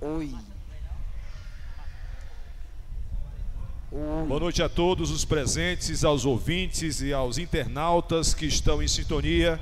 [0.00, 0.34] Oi.
[4.26, 9.60] Boa noite a todos os presentes, aos ouvintes e aos internautas que estão em sintonia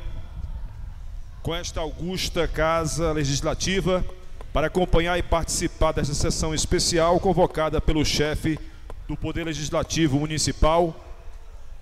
[1.42, 4.04] com esta augusta Casa Legislativa
[4.52, 8.58] para acompanhar e participar dessa sessão especial convocada pelo chefe
[9.06, 10.96] do Poder Legislativo Municipal,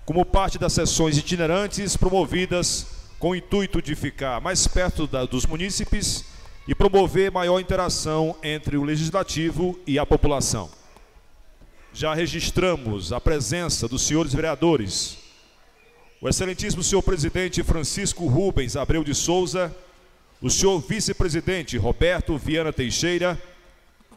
[0.05, 5.45] como parte das sessões itinerantes promovidas com o intuito de ficar mais perto da, dos
[5.45, 6.25] munícipes
[6.67, 10.69] e promover maior interação entre o legislativo e a população.
[11.93, 15.17] Já registramos a presença dos senhores vereadores,
[16.21, 19.75] o excelentíssimo senhor presidente Francisco Rubens Abreu de Souza,
[20.41, 23.41] o senhor vice-presidente Roberto Viana Teixeira,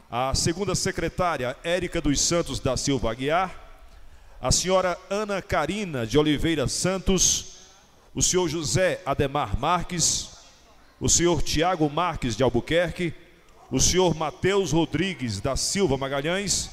[0.09, 3.53] a segunda secretária Érica dos Santos da Silva Aguiar,
[4.39, 7.57] a senhora Ana Carina de Oliveira Santos,
[8.13, 10.34] o senhor José Ademar Marques,
[11.05, 13.13] o senhor Tiago Marques de Albuquerque,
[13.69, 16.71] o senhor Mateus Rodrigues da Silva Magalhães,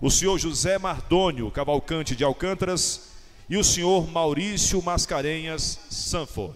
[0.00, 3.10] o senhor José Mardônio Cavalcante de Alcântaras
[3.50, 6.54] e o senhor Maurício Mascarenhas Sanford.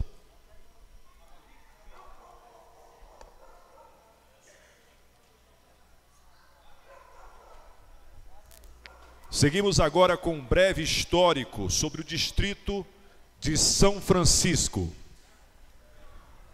[9.28, 12.86] Seguimos agora com um breve histórico sobre o distrito
[13.40, 14.99] de São Francisco.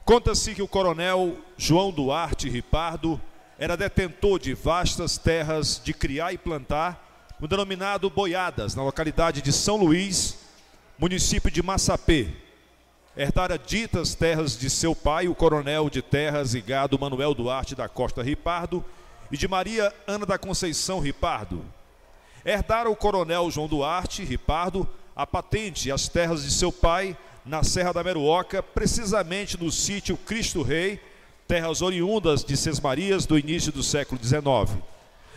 [0.07, 3.21] Conta-se que o coronel João Duarte Ripardo
[3.59, 9.53] era detentor de vastas terras de criar e plantar, no denominado Boiadas, na localidade de
[9.53, 10.39] São Luís,
[10.97, 12.29] município de Massapê.
[13.17, 17.89] Herdara ditas terras de seu pai, o coronel de terras e gado Manuel Duarte da
[17.89, 18.85] Costa Ripardo,
[19.33, 21.65] e de Maria Ana da Conceição Ripardo.
[22.45, 27.17] Herdara o coronel João Duarte Ripardo a patente e as terras de seu pai
[27.47, 31.01] na Serra da Meruoca, precisamente no sítio Cristo Rei,
[31.47, 34.77] terras oriundas de Sesmarias do início do século XIX.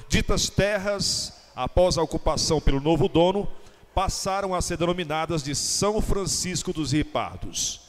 [0.10, 3.48] Ditas terras, após a ocupação pelo novo dono,
[3.93, 7.82] passaram a ser denominadas de São Francisco dos Ripardos.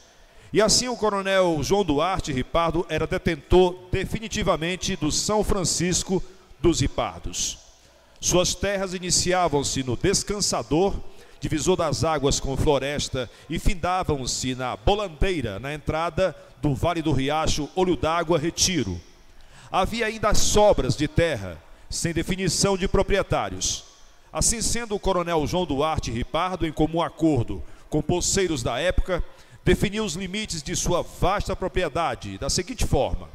[0.53, 6.23] E assim o coronel João Duarte Ripardo era detentor definitivamente do São Francisco
[6.61, 7.59] dos Ripardos.
[8.21, 10.95] Suas terras iniciavam-se no Descansador,
[11.41, 17.69] divisor das águas com floresta, e findavam-se na Bolandeira, na entrada do Vale do Riacho,
[17.75, 19.01] Olho d'Água, Retiro.
[19.73, 21.57] Havia ainda as sobras de terra,
[21.89, 23.85] sem definição de proprietários.
[24.33, 29.25] Assim sendo, o coronel João Duarte Ripardo, em comum acordo com poceiros da época,
[29.65, 33.29] definiu os limites de sua vasta propriedade da seguinte forma: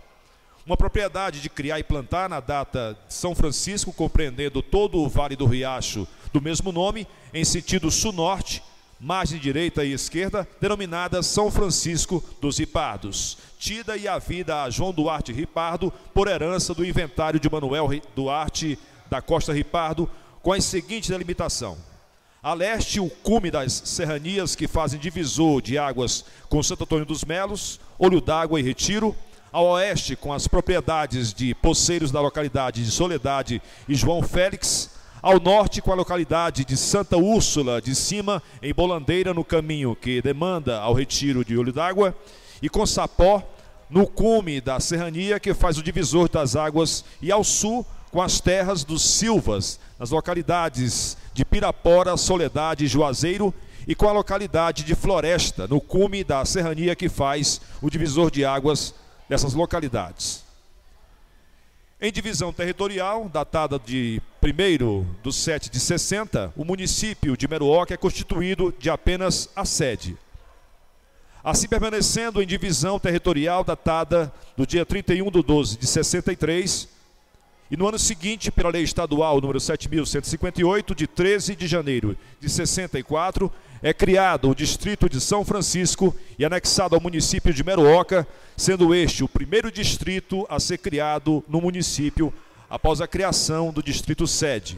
[0.65, 5.35] uma propriedade de criar e plantar na data de São Francisco, compreendendo todo o Vale
[5.35, 8.63] do Riacho do mesmo nome, em sentido sul-norte,
[8.99, 15.31] margem direita e esquerda, denominada São Francisco dos Ripardos, tida e havida a João Duarte
[15.31, 20.09] Ripardo por herança do inventário de Manuel Duarte da Costa Ripardo,
[20.41, 21.77] com a seguinte delimitação:
[22.41, 27.23] a leste, o cume das serranias que fazem divisor de águas com Santo Antônio dos
[27.23, 29.15] Melos, Olho d'Água e Retiro,
[29.55, 34.89] ao oeste, com as propriedades de poceiros da localidade de Soledade e João Félix,
[35.21, 40.21] ao norte, com a localidade de Santa Úrsula de Cima, em Bolandeira, no caminho que
[40.21, 42.13] demanda ao retiro de Olho d'Água,
[42.61, 43.41] e com Sapó,
[43.89, 48.41] no cume da serrania que faz o divisor das águas, e ao sul, com as
[48.41, 53.53] terras dos Silvas, nas localidades de Pirapora, Soledade e Juazeiro,
[53.87, 58.43] e com a localidade de Floresta, no cume da serrania que faz o divisor de
[58.43, 58.93] águas
[59.27, 60.43] dessas localidades.
[61.99, 67.97] Em divisão territorial, datada de 1 de 7 de 60, o município de Meruoca é
[67.97, 70.17] constituído de apenas a sede.
[71.43, 76.89] Assim permanecendo em divisão territorial datada do dia 31 de 12 de 63,
[77.71, 83.51] e no ano seguinte, pela lei estadual número 7158, de 13 de janeiro de 64,
[83.81, 89.23] é criado o distrito de São Francisco e anexado ao município de Meruoca, sendo este
[89.23, 92.33] o primeiro distrito a ser criado no município
[92.69, 94.77] após a criação do distrito sede.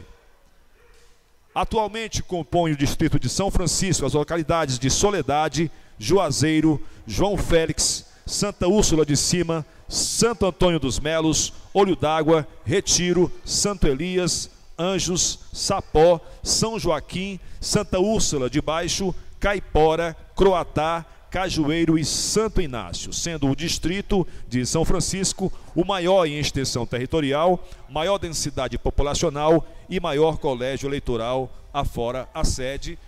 [1.54, 8.68] Atualmente compõe o distrito de São Francisco as localidades de Soledade, Juazeiro, João Félix, Santa
[8.68, 16.78] Úrsula de Cima, Santo Antônio dos Melos, Olho d'Água, Retiro, Santo Elias, Anjos, Sapó, São
[16.78, 24.64] Joaquim, Santa Úrsula de Baixo, Caipora, Croatá, Cajueiro e Santo Inácio, sendo o distrito de
[24.64, 32.28] São Francisco o maior em extensão territorial, maior densidade populacional e maior colégio eleitoral afora
[32.32, 32.98] a sede.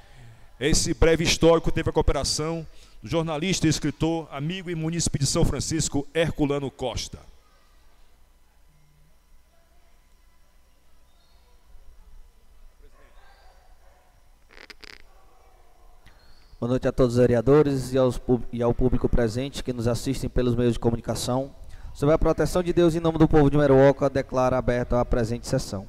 [0.59, 2.67] Esse breve histórico teve a cooperação
[3.03, 7.30] do jornalista e escritor, amigo e munícipe de São Francisco, Herculano Costa.
[16.61, 18.21] Boa noite a todos os vereadores e, aos,
[18.53, 21.53] e ao público presente que nos assistem pelos meios de comunicação.
[21.95, 25.49] Sob a proteção de Deus, em nome do povo de Meruoca, declaro aberta a presente
[25.49, 25.87] sessão.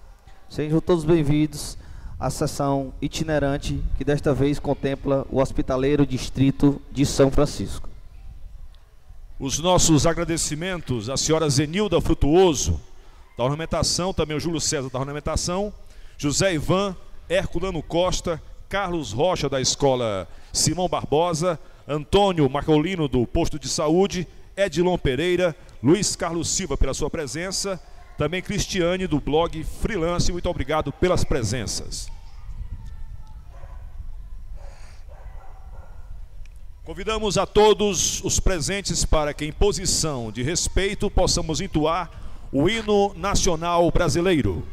[0.48, 1.78] Sejam todos bem-vindos
[2.18, 7.90] à sessão itinerante que desta vez contempla o hospitaleiro distrito de São Francisco.
[9.38, 12.80] Os nossos agradecimentos à senhora Zenilda Frutuoso,
[13.38, 15.74] da ornamentação, também o Júlio César da ornamentação,
[16.18, 16.96] José Ivan,
[17.30, 24.98] Herculano Costa, Carlos Rocha da Escola Simão Barbosa, Antônio Macaulino do Posto de Saúde, Edilon
[24.98, 25.54] Pereira,
[25.84, 27.78] Luiz Carlos Silva pela sua presença,
[28.18, 32.08] também Cristiane do blog Freelance, muito obrigado pelas presenças.
[36.86, 42.10] Convidamos a todos os presentes para que, em posição de respeito, possamos entoar
[42.54, 44.66] o hino nacional brasileiro.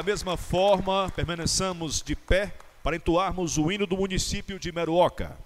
[0.00, 5.36] Da mesma forma, permaneçamos de pé para entoarmos o hino do município de Meruoca.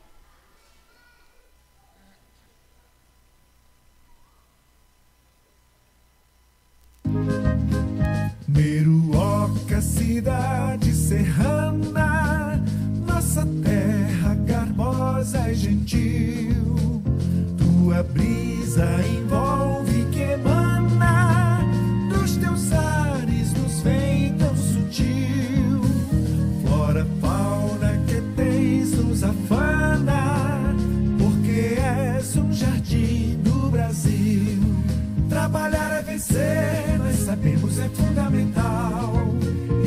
[8.46, 12.64] Meruoca, cidade serrana,
[13.04, 17.02] nossa terra garbosa e gentil,
[17.58, 19.73] tua brisa envolve
[29.24, 30.74] tens nos afana,
[31.18, 34.62] porque és um jardim do Brasil.
[35.28, 39.34] Trabalhar é vencer, nós sabemos é fundamental.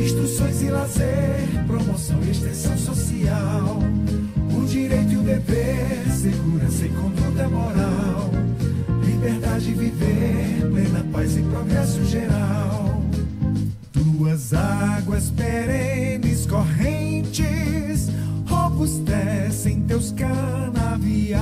[0.03, 3.79] Instruções e lazer, promoção e extensão social.
[4.55, 8.31] O direito e o dever, segurança e conduta moral.
[9.03, 13.01] Liberdade viver, plena paz e progresso geral.
[13.91, 17.06] Tuas águas perenes correntes
[18.77, 21.39] robustecem teus canaviais.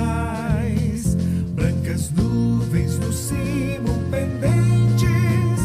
[1.54, 5.60] Brancas nuvens no cimo pendentes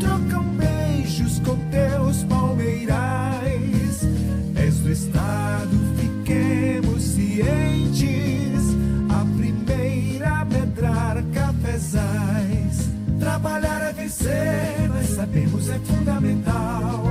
[0.00, 4.06] trocam beijos com teus palmeirais.
[4.54, 8.76] És do estado, fiquemos cientes.
[9.10, 12.88] A primeira a medrar cafezais.
[13.18, 17.05] Trabalhar é vencer, nós sabemos é fundamental.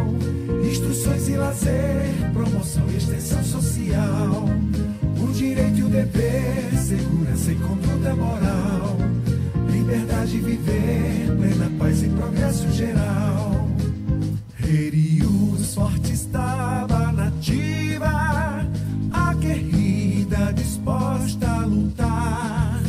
[0.96, 4.46] Instruções e lazer, promoção e extensão social.
[5.22, 8.96] O direito e o dever, segurança e conduta moral.
[9.70, 13.68] Liberdade viver, plena paz e progresso geral.
[14.56, 18.66] Rerius forte estava nativa,
[19.12, 22.82] aguerrida, disposta a lutar.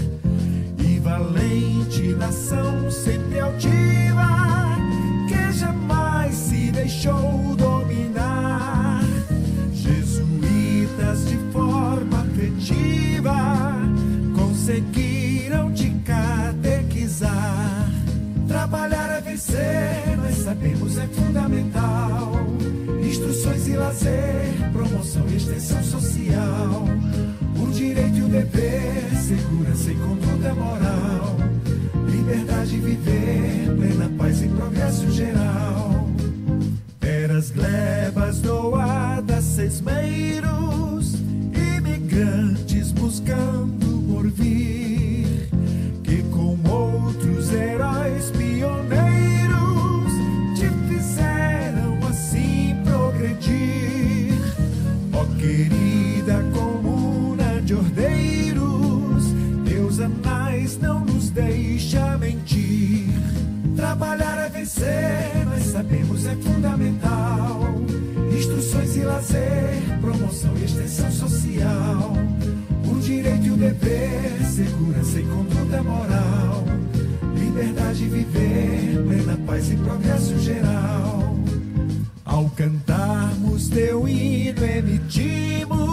[0.78, 4.76] E valente nação sempre altiva,
[5.28, 7.45] que jamais se deixou
[19.36, 22.32] nós sabemos é fundamental.
[23.06, 26.84] Instruções e lazer, promoção e extensão social.
[27.62, 31.36] O direito e o dever, segurança e conduta moral.
[32.08, 36.08] Liberdade viver, plena paz e progresso geral.
[36.98, 41.12] Peras glebas doadas, sesmeiros,
[41.76, 43.75] imigrantes buscando
[63.98, 67.60] Trabalhar é vencer, nós sabemos é fundamental.
[68.30, 72.12] Instruções e lazer, promoção e extensão social.
[72.86, 76.64] O direito e o dever, segurança e conduta moral.
[77.38, 81.34] Liberdade de viver, plena paz e progresso geral.
[82.22, 85.85] Ao cantarmos teu hino, emitimos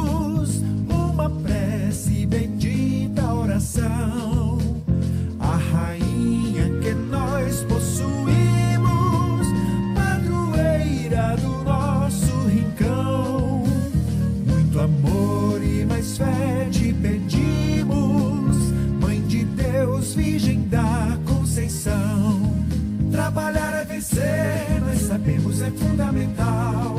[25.77, 26.95] fundamental.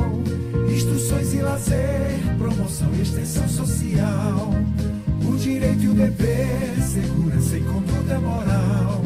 [0.69, 4.51] Instruções e lazer, promoção e extensão social.
[5.27, 9.01] O direito e o dever, segurança e conduta moral.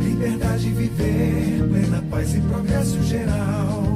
[0.00, 3.91] Liberdade de viver, plena paz e progresso geral.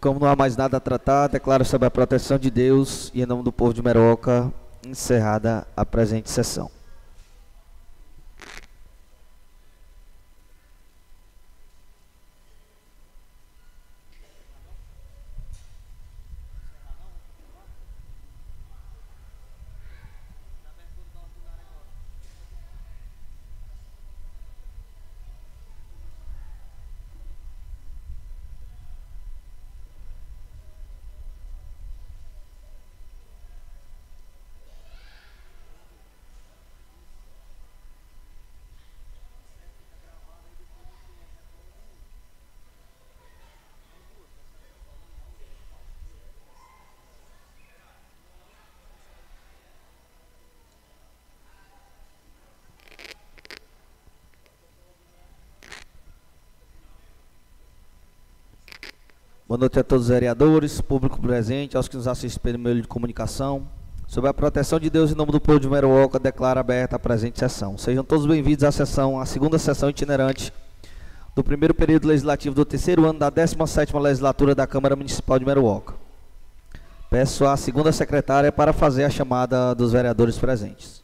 [0.00, 3.26] Como não há mais nada a tratar, declaro sobre a proteção de Deus e em
[3.26, 4.52] nome do povo de Meroca,
[4.86, 6.77] encerrada a presente sessão.
[59.58, 62.86] Boa noite a todos os vereadores, público presente, aos que nos assistem pelo meio de
[62.86, 63.66] comunicação.
[64.06, 67.40] Sob a proteção de Deus, em nome do povo de Meruoca, declaro aberta a presente
[67.40, 67.76] sessão.
[67.76, 70.52] Sejam todos bem-vindos à sessão, à segunda sessão itinerante
[71.34, 75.94] do primeiro período legislativo do terceiro ano da 17ª legislatura da Câmara Municipal de Meruoca.
[77.10, 81.02] Peço à segunda secretária para fazer a chamada dos vereadores presentes.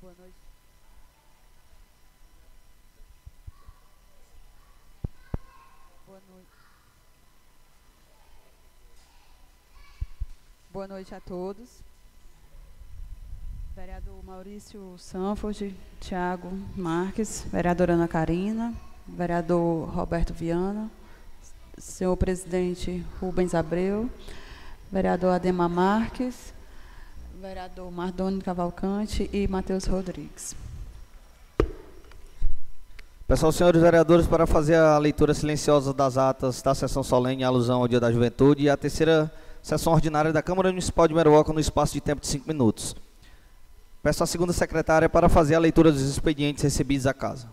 [0.00, 0.34] Boa noite.
[6.12, 6.46] Boa noite.
[10.82, 11.68] Boa noite a todos.
[13.76, 18.74] Vereador Maurício Sanford, Tiago Marques, vereadora Ana Karina,
[19.06, 20.90] vereador Roberto Viana,
[21.78, 24.10] senhor presidente Rubens Abreu,
[24.90, 26.52] vereador Ademar Marques,
[27.40, 30.56] vereador Mardoni Cavalcante e Matheus Rodrigues.
[33.28, 37.82] Aos senhores vereadores para fazer a leitura silenciosa das atas da sessão solene em alusão
[37.82, 41.60] ao Dia da Juventude e a terceira sessão ordinária da Câmara Municipal de Meruoca no
[41.60, 42.96] espaço de tempo de cinco minutos.
[44.02, 47.48] Peço à segunda secretária para fazer a leitura dos expedientes recebidos à casa.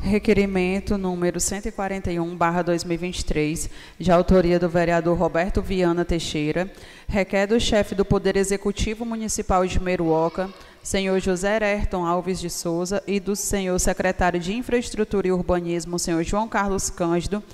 [0.00, 3.68] Requerimento número 141/2023,
[3.98, 6.72] de autoria do vereador Roberto Viana Teixeira,
[7.06, 10.48] requer do chefe do Poder Executivo Municipal de Meruoca,
[10.88, 16.24] senhor José Ayrton Alves de Souza, e do senhor secretário de Infraestrutura e Urbanismo, senhor
[16.24, 17.44] João Carlos Cândido,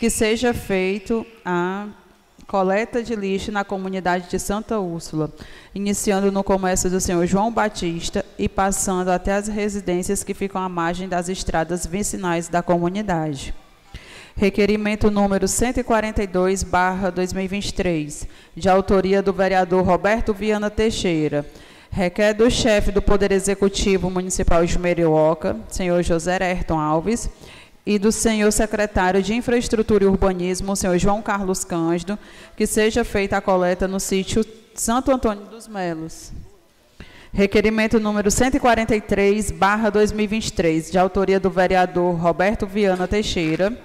[0.00, 1.86] que seja feito a
[2.48, 5.32] coleta de lixo na comunidade de Santa Úrsula,
[5.72, 10.68] iniciando no comércio do senhor João Batista e passando até as residências que ficam à
[10.68, 13.54] margem das estradas vicinais da comunidade.
[14.34, 18.26] Requerimento número 142/2023,
[18.56, 21.46] de autoria do vereador Roberto Viana Teixeira,
[21.92, 27.28] Requer do chefe do Poder Executivo Municipal de Merioca, senhor José Ayrton Alves,
[27.84, 32.16] e do senhor secretário de Infraestrutura e Urbanismo, senhor João Carlos Cândido,
[32.56, 36.30] que seja feita a coleta no sítio Santo Antônio dos Melos.
[37.32, 43.76] Requerimento número 143, barra 2023, de autoria do vereador Roberto Viana Teixeira.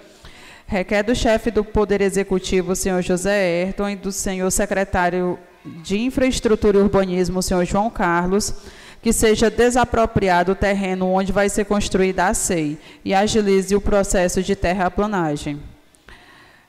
[0.67, 5.39] Requer do chefe do Poder Executivo, senhor José Ayrton, e do senhor secretário
[5.83, 8.53] de Infraestrutura e Urbanismo, o senhor João Carlos,
[9.01, 14.41] que seja desapropriado o terreno onde vai ser construída a SEI e agilize o processo
[14.41, 15.59] de terraplanagem.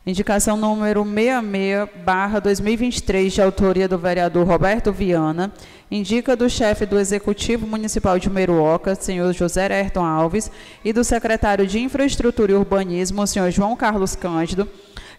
[0.06, 5.52] Indicação número 66/2023, de autoria do vereador Roberto Viana,
[5.90, 10.48] indica do chefe do Executivo Municipal de Meruoca, senhor José Ayrton Alves,
[10.84, 14.68] e do secretário de Infraestrutura e Urbanismo, senhor João Carlos Cândido,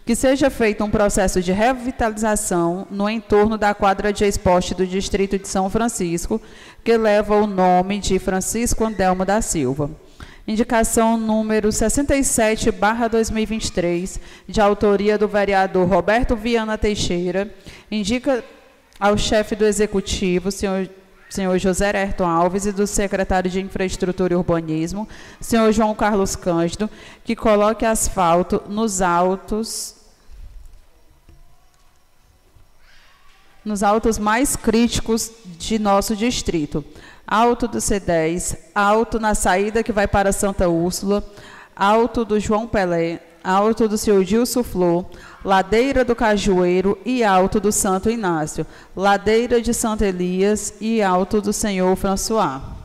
[0.08, 5.38] que seja feito um processo de revitalização no entorno da quadra de esporte do Distrito
[5.38, 6.40] de São Francisco,
[6.82, 9.90] que leva o nome de Francisco Andelmo da Silva.
[10.46, 14.18] Indicação número 67, barra 2023,
[14.48, 17.54] de autoria do vereador Roberto Viana Teixeira,
[17.90, 18.42] indica
[18.98, 20.88] ao chefe do Executivo, senhor
[21.28, 25.06] senhor José Ayrton Alves e do secretário de Infraestrutura e Urbanismo,
[25.38, 26.88] senhor João Carlos Cândido,
[27.22, 29.97] que coloque asfalto nos altos
[33.68, 36.82] nos altos mais críticos de nosso distrito.
[37.26, 41.22] Alto do C10, alto na saída que vai para Santa Úrsula,
[41.76, 45.04] alto do João Pelé, alto do Senhor Gilson Flor,
[45.44, 51.52] ladeira do Cajueiro e alto do Santo Inácio, ladeira de Santo Elias e alto do
[51.52, 52.77] Senhor François.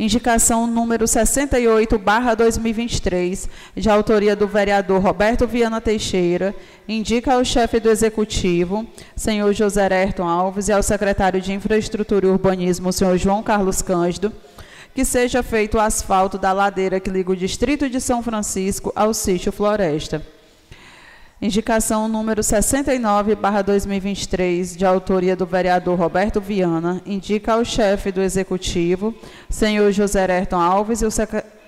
[0.00, 6.54] Indicação número 68, barra 2023, de autoria do vereador Roberto Viana Teixeira,
[6.88, 12.30] indica ao chefe do Executivo, senhor José Ayrton Alves, e ao secretário de Infraestrutura e
[12.30, 14.32] Urbanismo, senhor João Carlos Cândido,
[14.94, 19.12] que seja feito o asfalto da ladeira que liga o distrito de São Francisco ao
[19.12, 20.39] sítio Floresta.
[21.42, 28.20] Indicação número 69, barra 2023, de autoria do vereador Roberto Viana, indica ao chefe do
[28.20, 29.14] Executivo,
[29.48, 31.00] senhor José Ayrton Alves,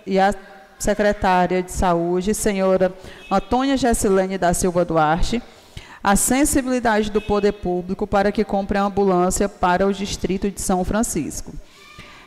[0.07, 0.35] e, a
[0.79, 2.93] secretária de Saúde, senhora
[3.31, 5.43] Antônia Gessilene da Silva Duarte,
[6.05, 10.85] a sensibilidade do poder público para que compre a ambulância para o distrito de São
[10.85, 11.51] Francisco.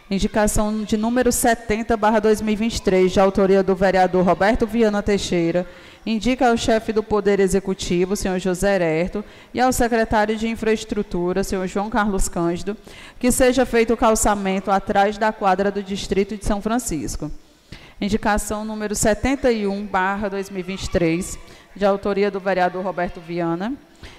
[0.09, 5.67] Indicação de número 70, barra 2023, de autoria do vereador Roberto Viana Teixeira,
[6.05, 11.67] indica ao chefe do Poder Executivo, senhor José Herto, e ao secretário de Infraestrutura, senhor
[11.67, 12.77] João Carlos Cândido,
[13.19, 17.31] que seja feito o calçamento atrás da quadra do Distrito de São Francisco.
[17.99, 21.39] Indicação número 71, barra 2023,
[21.75, 23.73] de autoria do vereador Roberto Viana,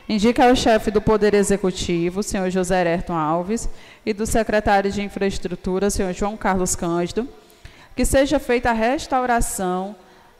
[0.08, 3.68] indica ao chefe do Poder Executivo, senhor José Herto Alves,
[4.04, 7.28] e do secretário de Infraestrutura, senhor João Carlos Cândido,
[7.94, 9.94] que seja feita a restauração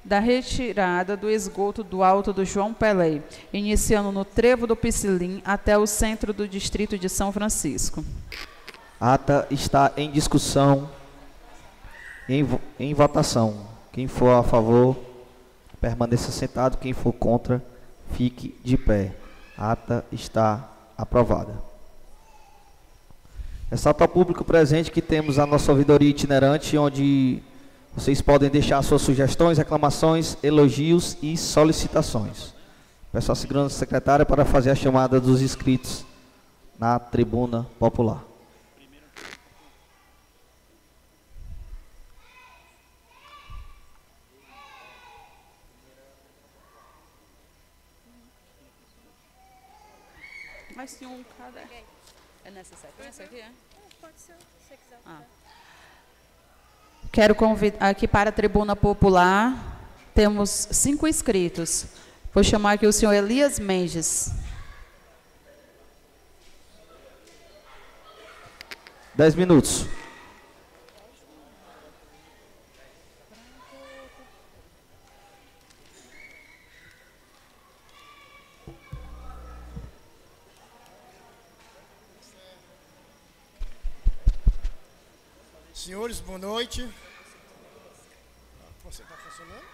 [0.07, 5.77] da retirada do esgoto do Alto do João Pelé, iniciando no trevo do Piscilim até
[5.77, 8.05] o centro do distrito de São Francisco.
[9.01, 10.89] Ata está em discussão,
[12.29, 12.47] em,
[12.79, 13.67] em votação.
[13.93, 14.97] Quem for a favor,
[15.81, 16.79] permaneça sentado.
[16.79, 17.63] Quem for contra,
[18.13, 19.13] fique de pé.
[19.59, 21.53] A ata está aprovada.
[23.69, 27.43] Ressalta ao público presente que temos a nossa ouvidoria itinerante, onde
[27.97, 32.55] vocês podem deixar suas sugestões, reclamações, elogios e solicitações.
[33.11, 36.05] Peço à segurança secretária para fazer a chamada dos inscritos
[36.79, 38.23] na tribuna popular.
[50.77, 51.61] Mas tem um cada.
[52.45, 53.51] É nessa sequência aqui, é?
[53.99, 55.01] Pode ser, se você quiser.
[55.07, 55.23] Ah.
[57.17, 61.87] Quero convidar aqui para a tribuna popular, temos cinco inscritos.
[62.31, 64.33] Vou chamar aqui o senhor Elias Mendes.
[69.15, 69.87] Dez minutos.
[85.73, 86.87] Senhores, boa noite.
[88.85, 89.65] Você está funcionando?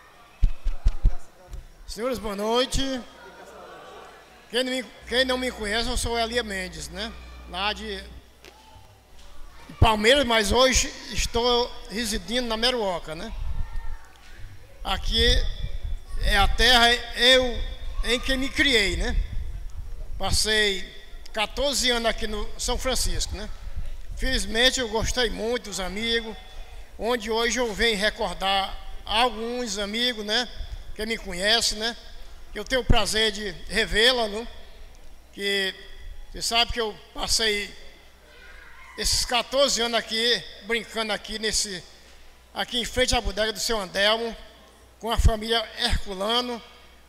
[1.92, 2.80] Senhores, boa noite.
[4.50, 7.12] Quem não, me, quem não me conhece, eu sou Elia Mendes, né?
[7.50, 8.02] Lá de
[9.78, 13.30] Palmeiras, mas hoje estou residindo na Meruoca, né?
[14.82, 15.22] Aqui
[16.22, 17.62] é a terra eu
[18.04, 19.14] em que me criei, né?
[20.18, 20.90] Passei
[21.34, 23.50] 14 anos aqui no São Francisco, né?
[24.16, 26.34] Felizmente eu gostei muito dos amigos,
[26.98, 28.74] onde hoje eu venho recordar
[29.04, 30.48] alguns amigos, né?
[30.94, 31.96] Que me conhecem, né?
[32.54, 34.46] Eu tenho o prazer de revê-la, né?
[35.32, 35.74] Que
[36.30, 37.74] você sabe que eu passei
[38.98, 41.82] esses 14 anos aqui, brincando aqui nesse.
[42.54, 44.36] Aqui em frente à bodega do seu Andelmo,
[45.00, 46.62] com a família Herculano,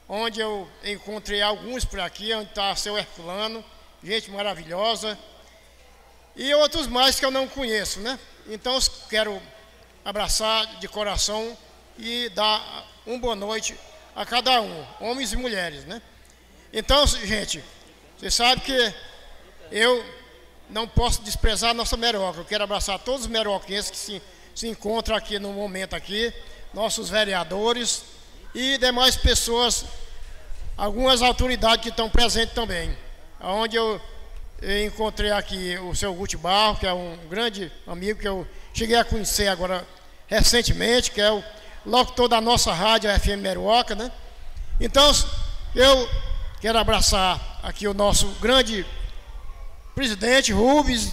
[0.08, 3.64] onde eu encontrei alguns por aqui, onde está seu Herculano,
[4.02, 5.20] gente maravilhosa,
[6.36, 8.18] e outros mais que eu não conheço, né?
[8.48, 8.80] Então
[9.10, 9.42] quero
[10.04, 11.58] abraçar de coração
[11.98, 13.76] e dar uma boa noite
[14.16, 16.02] a cada um, homens e mulheres, né?
[16.72, 17.64] Então, gente,
[18.18, 18.94] você sabe que
[19.72, 20.06] eu
[20.70, 22.40] não posso desprezar a nossa Meroca.
[22.40, 24.22] Eu quero abraçar todos os meroquenses que se,
[24.56, 26.34] se encontram aqui no momento aqui,
[26.74, 28.04] nossos vereadores
[28.56, 29.86] e demais pessoas,
[30.78, 32.96] algumas autoridades que estão presentes também.
[33.42, 34.02] Onde eu,
[34.62, 38.96] eu encontrei aqui o seu Guti Barro, que é um grande amigo que eu cheguei
[38.96, 39.86] a conhecer agora
[40.28, 41.44] recentemente, que é o
[41.86, 44.12] locutor da nossa rádio FM Meruoca, né?
[44.80, 45.12] Então,
[45.76, 46.10] eu
[46.62, 48.86] quero abraçar aqui o nosso grande
[49.96, 51.12] presidente Rubens,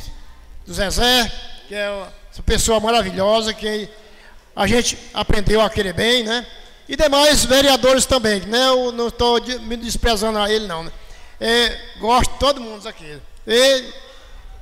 [0.67, 1.31] do Zezé,
[1.69, 3.89] que é essa pessoa maravilhosa que
[4.55, 6.47] a gente aprendeu a querer bem, né?
[6.89, 8.69] E demais vereadores também, né?
[8.69, 10.85] Eu não estou me desprezando a ele, não.
[10.85, 10.93] Né?
[11.41, 13.19] É, gosto de todo mundo aqui.
[13.47, 13.85] E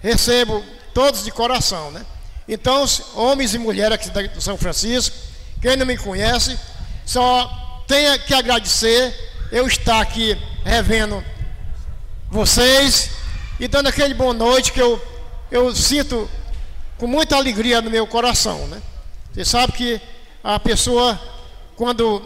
[0.01, 2.05] recebo todos de coração, né?
[2.49, 2.85] Então,
[3.15, 5.15] homens e mulheres aqui de São Francisco,
[5.61, 6.59] quem não me conhece,
[7.05, 9.15] só tenha que agradecer
[9.51, 11.25] eu estar aqui revendo
[12.31, 13.11] vocês
[13.59, 15.01] e dando aquele boa noite que eu,
[15.51, 16.31] eu sinto
[16.99, 18.67] com muita alegria no meu coração.
[18.69, 18.81] Né?
[19.33, 20.01] Você sabe que
[20.45, 21.19] a pessoa,
[21.77, 22.23] quando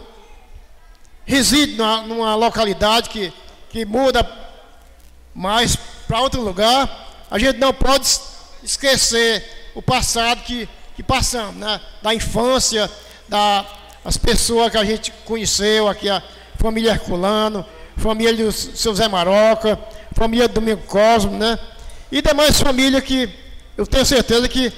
[1.25, 3.33] reside numa, numa localidade que,
[3.71, 4.29] que muda
[5.35, 5.77] mais
[6.07, 8.07] para outro lugar, a gente não pode
[8.63, 11.81] esquecer o passado que, que passamos, né?
[12.03, 12.91] da infância,
[13.29, 13.65] da,
[14.05, 16.23] as pessoas que a gente conheceu aqui, a
[16.59, 17.65] família Herculano,
[17.97, 19.79] família do seu Zé Maroca,
[20.15, 21.59] família do Domingo Cosmo, né?
[22.11, 23.29] E demais famílias que
[23.77, 24.73] eu tenho certeza que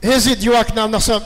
[0.00, 1.24] residiu aqui na nossa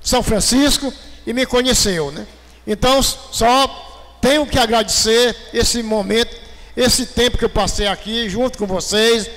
[0.00, 0.92] São Francisco
[1.26, 2.26] e me conheceu, né?
[2.66, 6.36] Então, só tenho que agradecer esse momento,
[6.76, 9.30] esse tempo que eu passei aqui junto com vocês,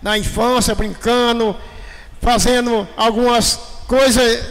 [0.00, 1.56] na infância, brincando,
[2.20, 4.44] fazendo algumas coisas,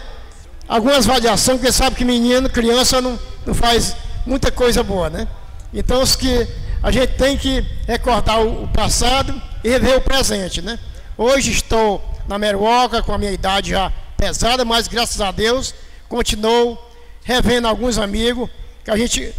[0.67, 3.95] algumas variações, porque sabe que menino, criança não, não faz
[4.25, 5.27] muita coisa boa, né?
[5.73, 6.47] Então, os que
[6.83, 10.77] a gente tem que recordar o passado e rever o presente, né?
[11.17, 15.73] Hoje estou na Meruoca com a minha idade já pesada, mas graças a Deus
[16.09, 16.77] continuo
[17.23, 18.49] revendo alguns amigos
[18.83, 19.33] que a gente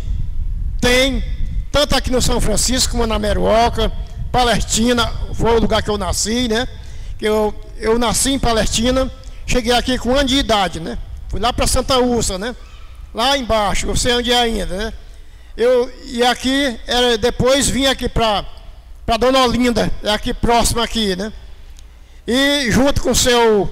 [0.81, 1.23] tem,
[1.71, 3.91] tanto aqui no São Francisco como na Meruoca,
[4.31, 6.69] Palestina, foi o lugar que eu nasci, né?
[7.21, 9.11] Eu, eu nasci em Palestina,
[9.47, 10.99] cheguei aqui com um ano de idade, né?
[11.29, 12.57] Fui lá para Santa Úrsa, né?
[13.15, 14.93] Lá embaixo, eu sei onde é ainda, né?
[15.57, 18.45] Eu, e aqui, era, depois vim aqui para
[19.19, 21.33] Dona Olinda, é aqui próximo aqui, né?
[22.27, 23.71] E junto com o seu,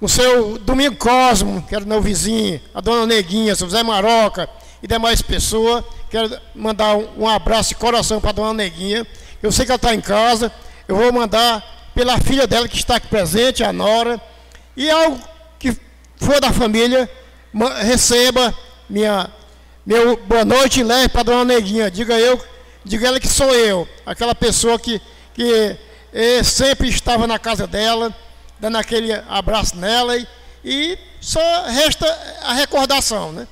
[0.00, 4.48] o seu Domingo Cosmo, que era meu vizinho, a Dona Neguinha, seu Zé Maroca
[4.82, 9.06] e demais pessoas, quero mandar um, um abraço de coração para a Dona Neguinha.
[9.42, 10.50] Eu sei que ela está em casa,
[10.88, 14.20] eu vou mandar pela filha dela que está aqui presente, a Nora,
[14.76, 15.20] e algo
[16.16, 17.10] for da família,
[17.82, 18.54] receba
[18.88, 19.30] minha
[19.86, 21.90] meu boa noite leve para dona Neguinha.
[21.90, 22.42] Diga eu,
[22.84, 25.00] diga ela que sou eu, aquela pessoa que,
[25.34, 25.76] que
[26.12, 28.14] eh, sempre estava na casa dela,
[28.58, 30.26] dando aquele abraço nela e,
[30.64, 32.06] e só resta
[32.44, 33.46] a recordação, né?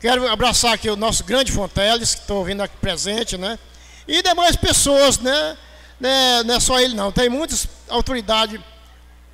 [0.00, 3.58] Quero abraçar aqui o nosso grande Fonteles, que estou vindo aqui presente, né?
[4.06, 5.56] E demais pessoas, né?
[5.98, 6.42] né?
[6.42, 8.60] Não é só ele não, tem muitas autoridades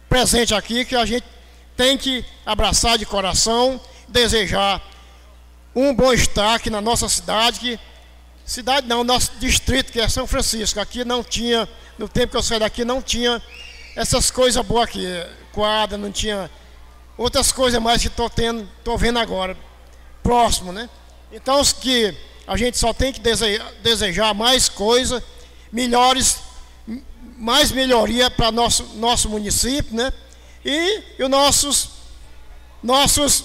[0.08, 1.24] presentes aqui que a gente
[1.76, 4.82] tem que abraçar de coração, desejar
[5.74, 7.80] um bom destaque na nossa cidade, que
[8.44, 10.80] cidade não, nosso distrito, que é São Francisco.
[10.80, 11.68] Aqui não tinha,
[11.98, 13.42] no tempo que eu saí daqui, não tinha
[13.94, 15.06] essas coisas boas aqui,
[15.52, 16.50] quadra, não tinha
[17.18, 19.56] outras coisas mais que estou tendo, estou vendo agora,
[20.22, 20.88] próximo, né?
[21.32, 22.16] Então que
[22.46, 23.20] a gente só tem que
[23.82, 25.22] desejar mais coisas,
[25.72, 26.38] melhores,
[27.36, 30.12] mais melhoria para nosso nosso município, né?
[30.66, 31.88] E, os nossos
[32.82, 33.44] nossos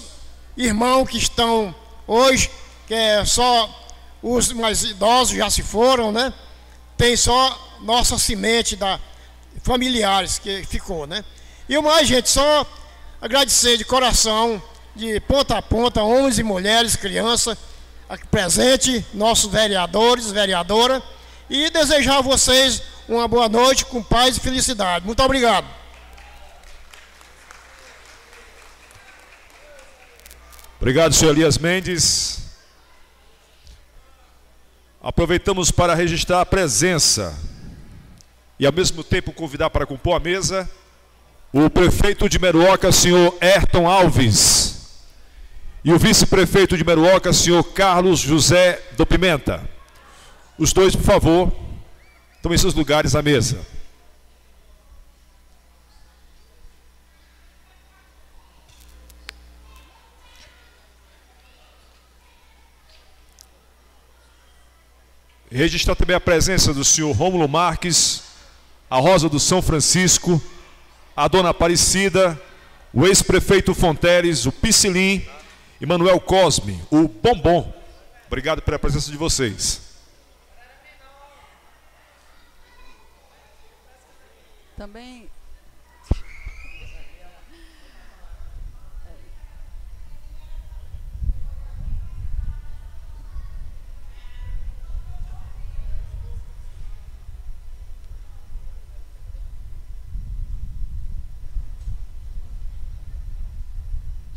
[0.56, 1.74] irmãos que estão
[2.06, 2.50] Hoje,
[2.86, 3.70] que é só
[4.22, 6.32] os mais idosos já se foram, né?
[6.96, 8.98] Tem só nossa semente da
[9.62, 11.24] familiares que ficou, né?
[11.68, 12.66] E o mais, gente, só
[13.20, 14.60] agradecer de coração,
[14.96, 17.56] de ponta a ponta, homens e mulheres, crianças,
[18.08, 21.02] aqui presente, nossos vereadores, vereadora,
[21.48, 25.06] e desejar a vocês uma boa noite com paz e felicidade.
[25.06, 25.66] Muito obrigado.
[30.82, 32.42] Obrigado, senhor Elias Mendes.
[35.00, 37.38] Aproveitamos para registrar a presença
[38.58, 40.68] e ao mesmo tempo convidar para compor a mesa
[41.52, 45.04] o prefeito de Meruoca, senhor Ayrton Alves,
[45.84, 49.62] e o vice-prefeito de Meruoca, senhor Carlos José do Pimenta.
[50.58, 51.52] Os dois, por favor,
[52.42, 53.64] tomem seus lugares à mesa.
[65.52, 68.22] Registrar também a presença do senhor Rômulo Marques,
[68.88, 70.42] a Rosa do São Francisco,
[71.14, 72.40] a Dona Aparecida,
[72.92, 75.22] o ex-prefeito Fonteles, o Piscilim
[75.78, 77.70] e Manuel Cosme, o Bombom.
[78.26, 79.82] Obrigado pela presença de vocês.
[84.74, 85.21] Também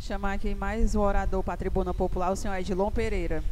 [0.06, 3.42] Chamar aqui mais o orador para a tribuna popular, o senhor Edilon Pereira.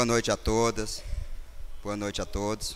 [0.00, 1.02] Boa noite a todas,
[1.82, 2.74] boa noite a todos.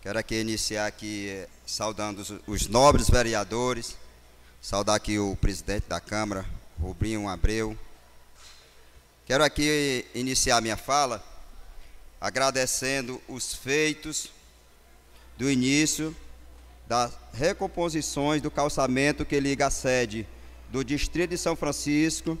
[0.00, 3.96] Quero aqui iniciar aqui eh, saudando os, os, nobres vereadores,
[4.62, 6.46] saudar aqui o presidente da Câmara,
[6.80, 7.76] Rubinho Abreu.
[9.26, 11.24] Quero aqui iniciar minha fala
[12.20, 14.30] agradecendo os feitos
[15.36, 16.14] do início
[16.86, 20.24] das recomposições do calçamento que liga a sede
[20.68, 22.38] do Distrito de São Francisco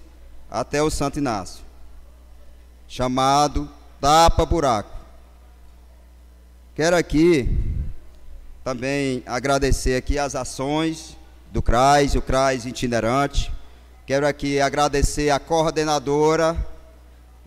[0.48, 1.68] até o Santo Inácio
[2.90, 3.70] chamado
[4.00, 4.90] Tapa Buraco.
[6.74, 7.48] Quero aqui
[8.64, 11.16] também agradecer aqui as ações
[11.52, 13.52] do CRAS, o CRAS itinerante.
[14.04, 16.66] Quero aqui agradecer a coordenadora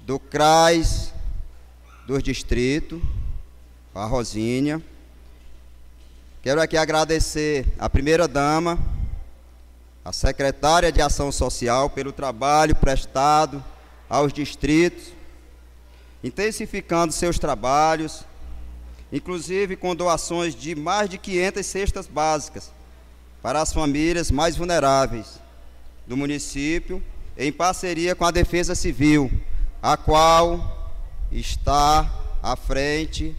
[0.04, 1.12] do CRAS
[2.08, 3.02] dos distritos,
[3.94, 4.82] a Rosinha.
[6.42, 8.80] Quero aqui agradecer a primeira dama,
[10.06, 13.62] a secretária de Ação Social pelo trabalho prestado
[14.10, 15.12] aos distritos
[16.24, 18.24] intensificando seus trabalhos,
[19.12, 22.72] inclusive com doações de mais de 500 cestas básicas
[23.42, 25.40] para as famílias mais vulneráveis
[26.08, 27.04] do município,
[27.38, 29.30] em parceria com a Defesa Civil,
[29.82, 30.96] a qual
[31.32, 32.10] está
[32.42, 33.36] à frente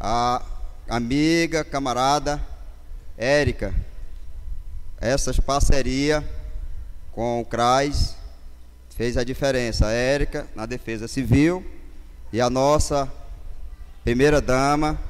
[0.00, 0.42] a
[0.88, 2.42] amiga, camarada
[3.16, 3.74] Érica.
[5.00, 6.24] Essa parceria
[7.12, 8.16] com o CRAS
[8.96, 9.86] fez a diferença.
[9.86, 11.64] A Érica na Defesa Civil
[12.34, 13.08] e a nossa
[14.02, 15.00] primeira dama,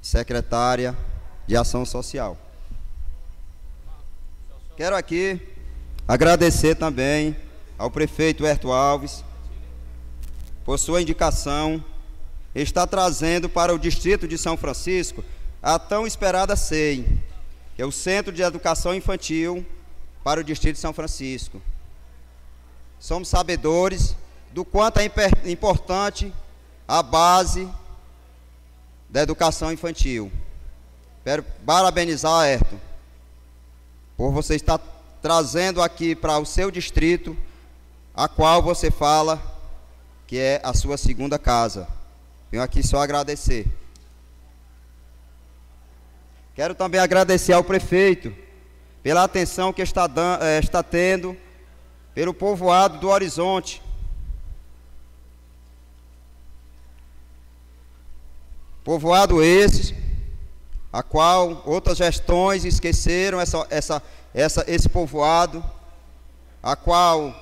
[0.00, 0.96] secretária
[1.46, 2.34] de Ação Social.
[4.78, 5.38] Quero aqui
[6.08, 7.36] agradecer também
[7.76, 9.22] ao prefeito Herto Alves
[10.64, 11.84] por sua indicação,
[12.54, 15.22] está trazendo para o distrito de São Francisco
[15.62, 17.06] a tão esperada SEI,
[17.76, 19.62] que é o Centro de Educação Infantil
[20.24, 21.60] para o distrito de São Francisco.
[22.98, 24.16] Somos sabedores
[24.52, 25.10] do quanto é
[25.44, 26.32] importante
[26.86, 27.68] a base
[29.08, 30.30] da educação infantil.
[31.22, 32.78] Quero parabenizar, Ayrton,
[34.16, 34.80] por você estar
[35.20, 37.36] trazendo aqui para o seu distrito,
[38.14, 39.40] a qual você fala
[40.26, 41.88] que é a sua segunda casa.
[42.50, 43.66] Venho aqui só agradecer.
[46.54, 48.34] Quero também agradecer ao prefeito
[49.02, 51.36] pela atenção que está, dando, eh, está tendo
[52.14, 53.82] pelo povoado do Horizonte,
[58.90, 59.94] Povoado esses,
[60.92, 64.02] a qual outras gestões esqueceram essa, essa,
[64.34, 65.64] essa, esse povoado,
[66.60, 67.32] a qual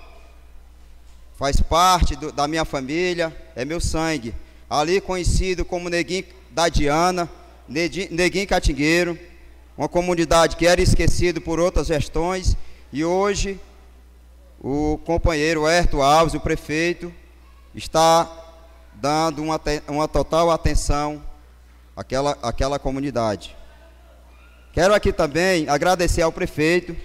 [1.38, 4.34] faz parte do, da minha família, é meu sangue.
[4.68, 7.26] Ali conhecido como Neguinho da Diana,
[7.66, 9.18] Neguinho Catingueiro,
[9.74, 12.58] uma comunidade que era esquecida por outras gestões,
[12.92, 13.58] e hoje
[14.60, 17.10] o companheiro Herto Alves, o prefeito,
[17.74, 18.30] está
[18.92, 21.26] dando uma, uma total atenção
[21.98, 23.56] àquela, àquela comunidade.
[24.72, 26.96] Quero aqui também agradecer ao prefeito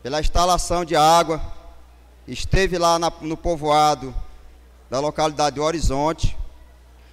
[0.00, 1.42] pela instalação de água
[2.28, 4.14] esteve lá na, no povoado
[4.88, 6.36] da localidade de Horizonte,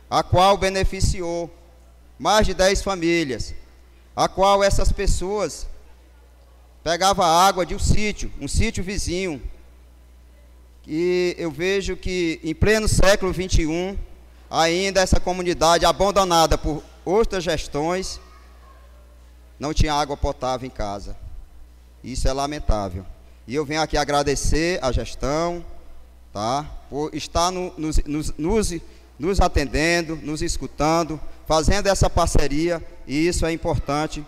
[0.08, 1.52] a qual beneficiou
[2.20, 3.56] mais de 10 famílias,
[4.16, 5.68] a qual essas pessoas
[6.84, 9.42] pegavam água de um sítio, um sítio vizinho.
[10.86, 13.98] E eu vejo que em pleno século 21,
[14.54, 18.20] ainda essa comunidade abandonada por outras gestões,
[19.60, 21.18] não tinha água potável em casa.
[22.04, 23.04] Isso é lamentável.
[23.48, 25.66] E eu venho aqui agradecer a gestão,
[26.32, 26.70] tá?
[26.88, 28.74] Por estar no, nos, nos, nos,
[29.18, 34.24] nos atendendo, nos escutando, fazendo essa parceria, e isso é importante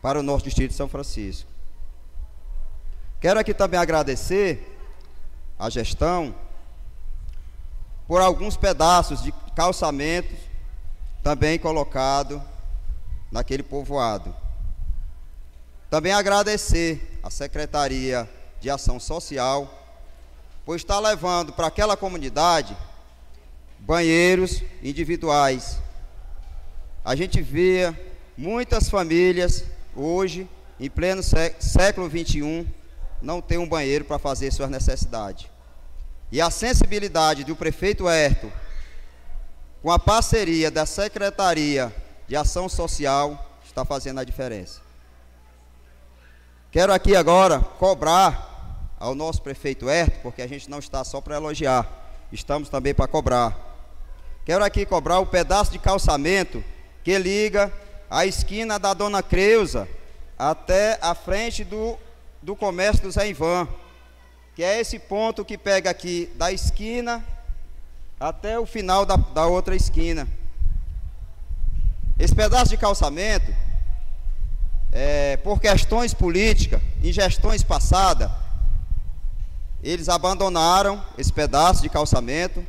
[0.00, 1.50] para o nosso distrito de São Francisco.
[3.20, 4.78] Quero aqui também agradecer
[5.58, 6.34] a gestão
[8.10, 10.38] por alguns pedaços de calçamentos
[11.22, 12.42] também colocado
[13.30, 14.34] naquele povoado.
[15.90, 18.26] Também agradecer à Secretaria
[18.58, 19.70] de Ação Social
[20.64, 22.74] por estar levando para aquela comunidade
[23.80, 25.78] banheiros individuais.
[27.04, 27.94] A gente vê
[28.38, 30.48] muitas famílias hoje,
[30.78, 32.66] em pleno século 21,
[33.20, 35.48] não ter um banheiro para fazer suas necessidades.
[36.32, 38.50] E a sensibilidade do prefeito Herto,
[39.82, 41.94] com a parceria da Secretaria
[42.26, 44.80] de Ação Social, está fazendo a diferença.
[46.70, 51.36] Quero aqui agora cobrar ao nosso prefeito Herto, porque a gente não está só para
[51.36, 51.88] elogiar,
[52.30, 53.56] estamos também para cobrar.
[54.44, 56.62] Quero aqui cobrar o pedaço de calçamento
[57.02, 57.72] que liga
[58.08, 59.88] a esquina da Dona Creuza
[60.38, 61.98] até a frente do
[62.42, 63.68] do comércio do Zé Ivan,
[64.54, 67.24] que é esse ponto que pega aqui da esquina
[68.20, 70.28] até o final da, da outra esquina.
[72.18, 73.50] Esse pedaço de calçamento,
[74.92, 78.30] é, por questões políticas, em gestões passadas,
[79.82, 82.62] eles abandonaram esse pedaço de calçamento,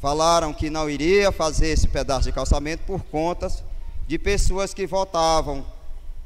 [0.00, 3.62] falaram que não iria fazer esse pedaço de calçamento por contas
[4.08, 5.66] de pessoas que votavam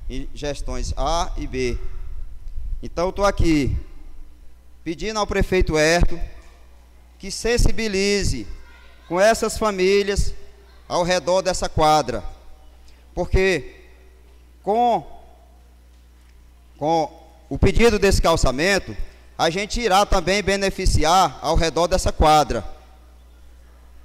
[0.09, 1.77] em gestões A e B.
[2.81, 3.77] Então, estou aqui
[4.85, 6.21] pedindo ao prefeito Herto
[7.25, 8.47] que sensibilize
[9.09, 10.35] com essas famílias
[10.87, 12.23] ao redor dessa quadra.
[13.15, 13.77] Porque
[14.63, 15.03] com,
[16.77, 17.11] com
[17.49, 18.95] o pedido desse calçamento,
[19.39, 22.63] a gente irá também beneficiar ao redor dessa quadra.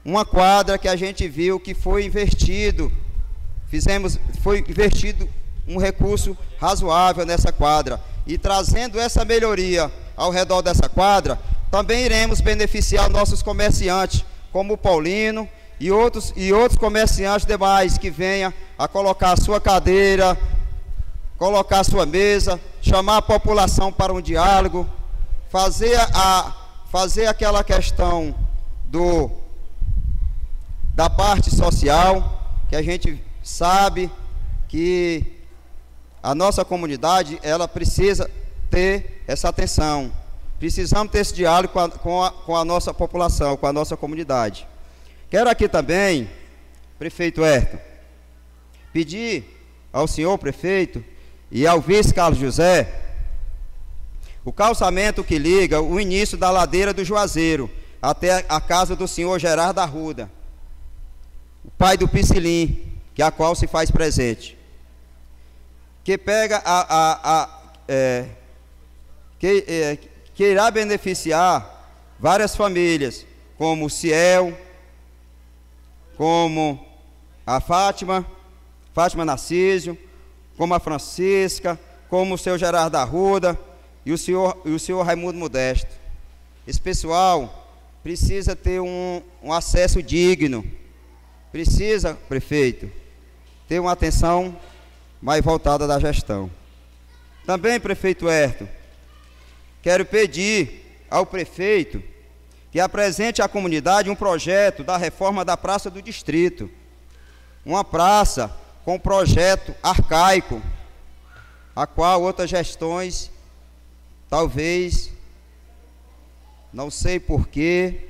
[0.05, 2.89] Uma quadra que a gente viu que foi investido,
[3.67, 5.29] fizemos, foi investido
[5.67, 11.37] um recurso razoável nessa quadra e trazendo essa melhoria ao redor dessa quadra,
[11.71, 15.47] também iremos beneficiar nossos comerciantes, como o Paulino
[15.79, 20.37] e outros, e outros comerciantes demais que venham a colocar a sua cadeira,
[21.37, 24.87] colocar a sua mesa, chamar a população para um diálogo,
[25.49, 26.55] fazer, a,
[26.91, 28.35] fazer aquela questão
[28.85, 29.31] do,
[30.95, 34.11] da parte social, que a gente sabe
[34.67, 35.39] que
[36.21, 38.29] a nossa comunidade, ela precisa
[38.69, 40.11] ter essa atenção.
[40.59, 43.95] Precisamos ter esse diálogo com a, com a, com a nossa população, com a nossa
[43.95, 44.67] comunidade.
[45.29, 46.29] Quero aqui também,
[46.97, 47.79] prefeito Herto,
[48.91, 49.45] pedir
[49.91, 51.03] ao senhor prefeito
[51.51, 52.93] e ao vice Carlos José
[54.45, 57.69] o calçamento que liga o início da ladeira do Juazeiro
[58.01, 60.29] até a casa do senhor Gerardo Arruda,
[61.63, 64.59] o pai do Piscilim, que a qual se faz presente
[66.09, 67.49] que pega a, a, a
[67.87, 68.25] é,
[69.37, 69.97] que, é,
[70.39, 73.25] que irá beneficiar várias famílias,
[73.57, 74.57] como o Ciel,
[76.15, 76.79] como
[77.45, 78.25] a Fátima,
[78.93, 79.97] Fátima Narcísio,
[80.55, 81.77] como a Francisca,
[82.07, 83.59] como o seu Gerardo Arruda
[84.05, 85.91] e o senhor, e o senhor Raimundo Modesto.
[86.65, 87.69] Esse pessoal
[88.01, 90.63] precisa ter um, um acesso digno,
[91.51, 92.89] precisa, prefeito,
[93.67, 94.57] ter uma atenção
[95.21, 96.49] mais voltada da gestão.
[97.45, 98.78] Também, prefeito Herto,
[99.81, 102.03] quero pedir ao prefeito
[102.71, 106.69] que apresente à comunidade um projeto da reforma da Praça do Distrito.
[107.65, 108.55] Uma praça
[108.85, 110.61] com projeto arcaico,
[111.75, 113.31] a qual outras gestões,
[114.29, 115.11] talvez,
[116.71, 118.07] não sei porquê,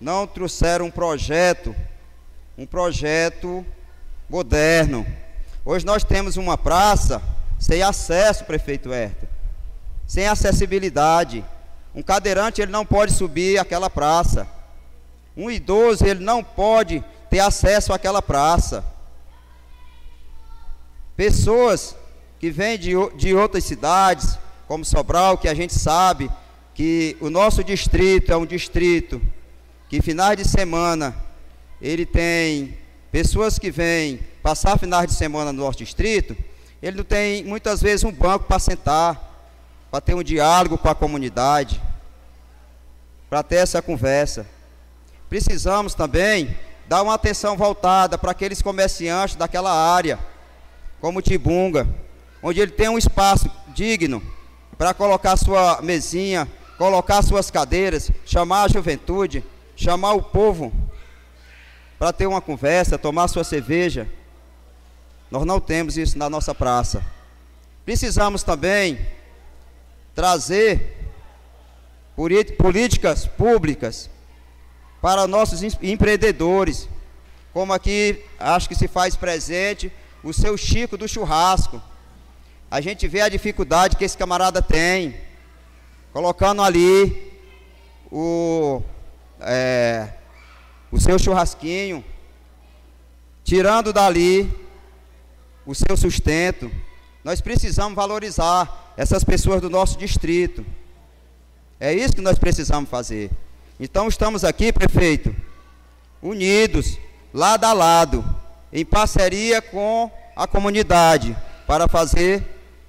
[0.00, 1.74] não trouxeram um projeto,
[2.56, 3.64] um projeto
[4.28, 5.06] moderno
[5.64, 7.22] Hoje nós temos uma praça
[7.56, 9.28] sem acesso, prefeito Herta,
[10.12, 11.42] sem acessibilidade.
[11.94, 14.46] Um cadeirante ele não pode subir aquela praça.
[15.34, 18.84] Um idoso ele não pode ter acesso àquela praça.
[21.16, 21.96] Pessoas
[22.38, 24.38] que vêm de, de outras cidades,
[24.68, 26.30] como Sobral, que a gente sabe
[26.74, 29.18] que o nosso distrito é um distrito
[29.88, 31.16] que finais de semana
[31.80, 32.76] ele tem
[33.10, 36.36] pessoas que vêm passar finais de semana no nosso distrito,
[36.82, 39.31] ele não tem muitas vezes um banco para sentar,
[39.92, 41.78] para ter um diálogo com a comunidade,
[43.28, 44.46] para ter essa conversa.
[45.28, 46.56] Precisamos também
[46.88, 50.18] dar uma atenção voltada para aqueles comerciantes daquela área,
[50.98, 51.86] como Tibunga,
[52.42, 54.22] onde ele tem um espaço digno
[54.78, 59.44] para colocar sua mesinha, colocar suas cadeiras, chamar a juventude,
[59.76, 60.72] chamar o povo
[61.98, 64.08] para ter uma conversa, tomar sua cerveja.
[65.30, 67.04] Nós não temos isso na nossa praça.
[67.84, 68.98] Precisamos também
[70.14, 70.96] trazer
[72.58, 74.10] políticas públicas
[75.00, 76.88] para nossos empreendedores,
[77.52, 79.92] como aqui acho que se faz presente
[80.22, 81.82] o seu Chico do churrasco.
[82.70, 85.16] A gente vê a dificuldade que esse camarada tem,
[86.12, 87.32] colocando ali
[88.10, 88.82] o
[89.40, 90.08] é,
[90.90, 92.04] o seu churrasquinho,
[93.42, 94.50] tirando dali
[95.66, 96.70] o seu sustento.
[97.24, 100.64] Nós precisamos valorizar essas pessoas do nosso distrito.
[101.78, 103.30] É isso que nós precisamos fazer.
[103.78, 105.34] Então estamos aqui, prefeito,
[106.20, 106.98] unidos,
[107.32, 108.24] lado a lado,
[108.72, 112.44] em parceria com a comunidade, para fazer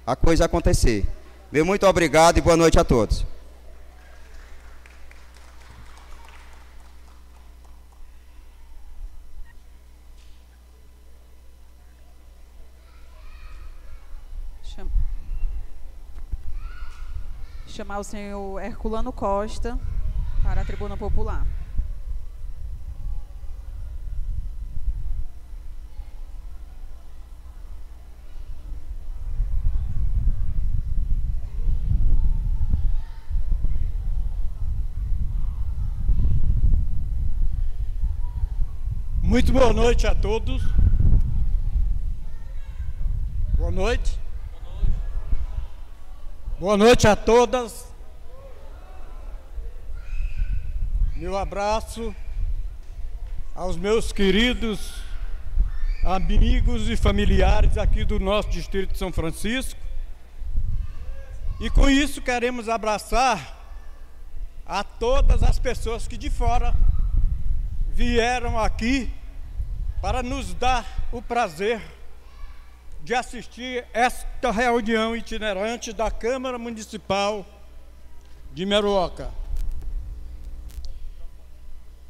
[0.06, 1.06] a coisa acontecer.
[1.50, 3.24] Meu muito obrigado e boa noite a todos.
[17.74, 19.76] Chamar o senhor Herculano Costa
[20.44, 21.44] para a tribuna popular.
[39.20, 40.62] Muito boa noite a todos.
[43.58, 44.23] Boa noite.
[46.64, 47.92] Boa noite a todas.
[51.14, 52.16] Meu abraço
[53.54, 54.94] aos meus queridos
[56.02, 59.78] amigos e familiares aqui do nosso distrito de São Francisco.
[61.60, 63.58] E com isso queremos abraçar
[64.64, 66.74] a todas as pessoas que de fora
[67.88, 69.12] vieram aqui
[70.00, 71.82] para nos dar o prazer
[73.04, 77.44] de assistir esta reunião itinerante da Câmara Municipal
[78.50, 79.30] de Meruoca.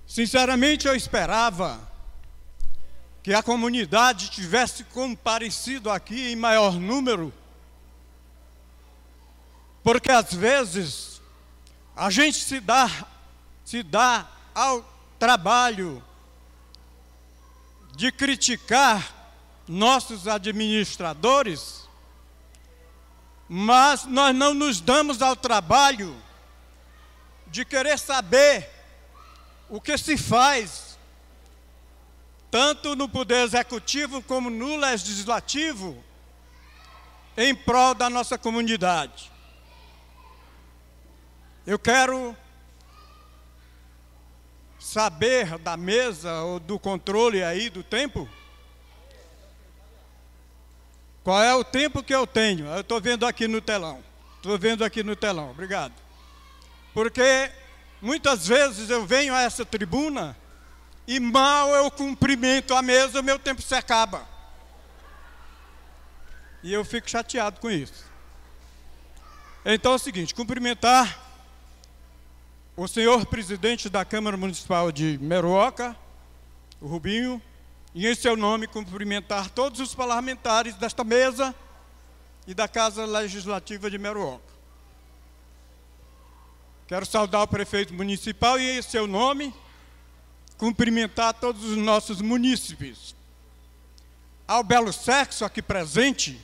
[0.07, 1.81] Sinceramente, eu esperava
[3.25, 7.35] que a comunidade tivesse comparecido aqui em maior número,
[9.83, 11.21] porque às vezes
[11.97, 12.89] a gente se dá,
[13.65, 14.85] se dá ao
[15.19, 16.01] trabalho
[17.97, 19.14] de criticar
[19.67, 21.89] nossos administradores,
[23.49, 26.17] mas nós não nos damos ao trabalho
[27.47, 28.69] de querer saber
[29.69, 30.99] o que se faz,
[32.51, 36.03] tanto no Poder Executivo como no Legislativo,
[37.37, 39.33] em prol da nossa comunidade.
[41.67, 42.37] Eu quero
[44.79, 48.29] saber da mesa ou do controle aí do tempo
[51.25, 52.67] qual é o tempo que eu tenho?
[52.67, 54.05] Eu estou vendo aqui no telão.
[54.37, 55.51] Estou vendo aqui no telão.
[55.51, 55.95] Obrigado.
[56.93, 57.51] Porque
[58.01, 60.37] muitas vezes eu venho a essa tribuna
[61.07, 64.29] e mal eu cumprimento a mesa, meu tempo se acaba.
[66.63, 68.05] E eu fico chateado com isso.
[69.65, 71.19] Então é o seguinte: cumprimentar
[72.77, 75.97] o senhor presidente da Câmara Municipal de Meruoca,
[76.81, 77.41] o Rubinho,
[77.95, 81.55] e em seu nome cumprimentar todos os parlamentares desta mesa
[82.47, 84.53] e da Casa Legislativa de Meruoca.
[86.89, 89.55] Quero saudar o prefeito municipal e em seu nome
[90.59, 93.15] cumprimentar todos os nossos munícipes.
[94.47, 96.39] Ao belo sexo aqui presente,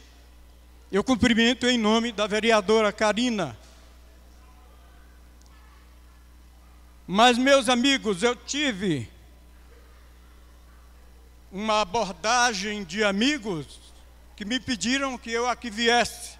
[0.90, 3.59] eu cumprimento em nome da vereadora Karina.
[7.07, 9.11] Mas, meus amigos, eu tive
[11.51, 13.78] uma abordagem de amigos
[14.36, 16.38] que me pediram que eu aqui viesse.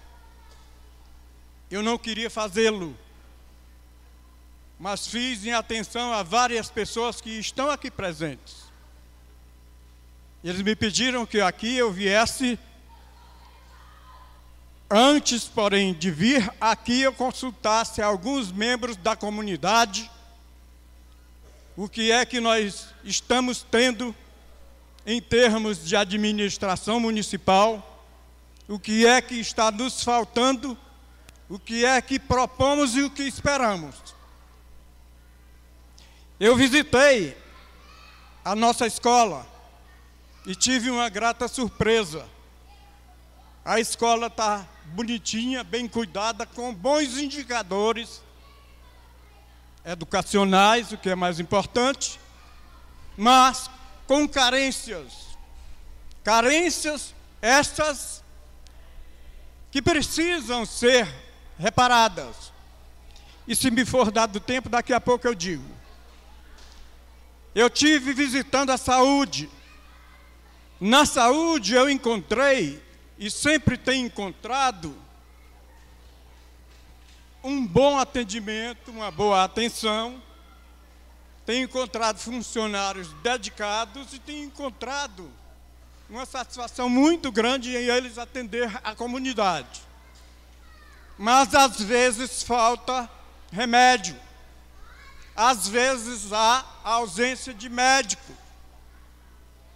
[1.69, 2.97] Eu não queria fazê-lo,
[4.79, 8.71] mas fiz em atenção a várias pessoas que estão aqui presentes.
[10.43, 12.57] Eles me pediram que aqui eu viesse
[14.93, 20.11] Antes, porém, de vir aqui, eu consultasse alguns membros da comunidade
[21.77, 24.13] o que é que nós estamos tendo
[25.05, 28.05] em termos de administração municipal,
[28.67, 30.77] o que é que está nos faltando,
[31.49, 33.95] o que é que propomos e o que esperamos.
[36.39, 37.37] Eu visitei
[38.43, 39.45] a nossa escola
[40.45, 42.27] e tive uma grata surpresa.
[43.63, 48.23] A escola está bonitinha, bem cuidada, com bons indicadores
[49.85, 52.19] educacionais, o que é mais importante,
[53.17, 53.69] mas
[54.11, 55.37] com carências.
[56.21, 58.21] Carências estas
[59.71, 61.07] que precisam ser
[61.57, 62.51] reparadas.
[63.47, 65.63] E se me for dado tempo, daqui a pouco eu digo.
[67.55, 69.49] Eu tive visitando a saúde.
[70.77, 72.83] Na saúde eu encontrei
[73.17, 74.93] e sempre tenho encontrado
[77.41, 80.21] um bom atendimento, uma boa atenção.
[81.45, 85.31] Tenho encontrado funcionários dedicados e tenho encontrado
[86.09, 89.81] uma satisfação muito grande em eles atender a comunidade.
[91.17, 93.09] Mas às vezes falta
[93.51, 94.19] remédio.
[95.35, 98.33] Às vezes há ausência de médico.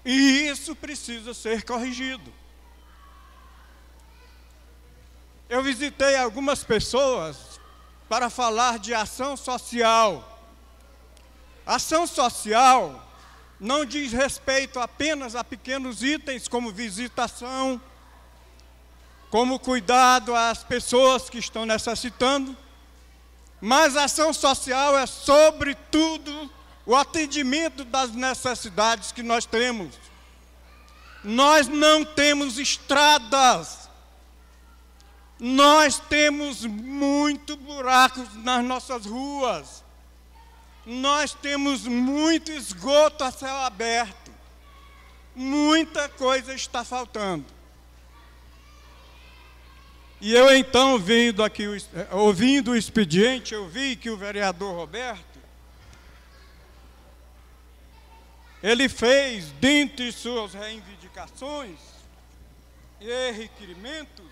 [0.04, 2.32] E isso precisa ser corrigido.
[5.48, 7.60] Eu visitei algumas pessoas
[8.10, 10.35] para falar de ação social.
[11.66, 13.02] Ação social
[13.60, 17.82] não diz respeito apenas a pequenos itens como visitação,
[19.30, 22.56] como cuidado às pessoas que estão necessitando,
[23.60, 26.52] mas ação social é, sobretudo,
[26.86, 29.96] o atendimento das necessidades que nós temos.
[31.24, 33.86] Nós não temos estradas
[35.40, 39.84] nós temos muito buracos nas nossas ruas.
[40.86, 44.32] Nós temos muito esgoto a céu aberto.
[45.36, 47.46] Muita coisa está faltando.
[50.22, 51.66] E eu então, vindo aqui,
[52.12, 55.40] ouvindo o expediente, eu vi que o vereador Roberto,
[58.64, 61.78] ele fez, dentre suas reivindicações
[63.00, 64.26] e requerimentos,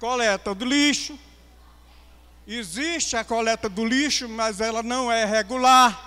[0.00, 1.18] coleta do lixo.
[2.46, 6.04] Existe a coleta do lixo, mas ela não é regular.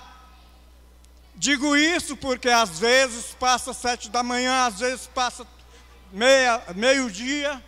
[1.36, 5.46] Digo isso porque às vezes passa sete da manhã, às vezes passa
[6.14, 7.64] meia, meio-dia.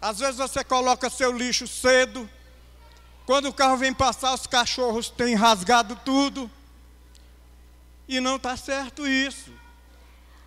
[0.00, 2.28] Às vezes você coloca seu lixo cedo.
[3.26, 6.50] Quando o carro vem passar, os cachorros têm rasgado tudo.
[8.08, 9.52] E não está certo isso.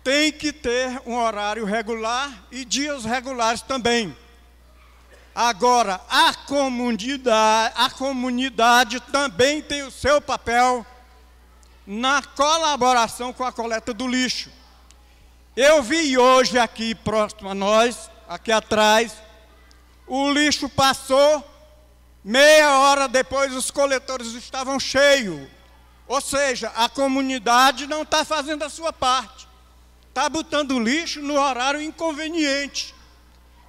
[0.02, 4.14] Tem que ter um horário regular e dias regulares também.
[5.34, 10.86] Agora, a comunidade, a comunidade também tem o seu papel
[11.84, 14.48] na colaboração com a coleta do lixo.
[15.56, 19.12] Eu vi hoje aqui próximo a nós, aqui atrás,
[20.06, 21.44] o lixo passou,
[22.22, 25.48] meia hora depois os coletores estavam cheios.
[26.06, 29.48] Ou seja, a comunidade não está fazendo a sua parte.
[30.08, 32.93] Está botando lixo no horário inconveniente.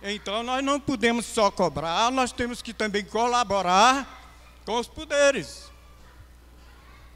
[0.07, 4.07] Então nós não podemos só cobrar, nós temos que também colaborar
[4.63, 5.71] com os poderes.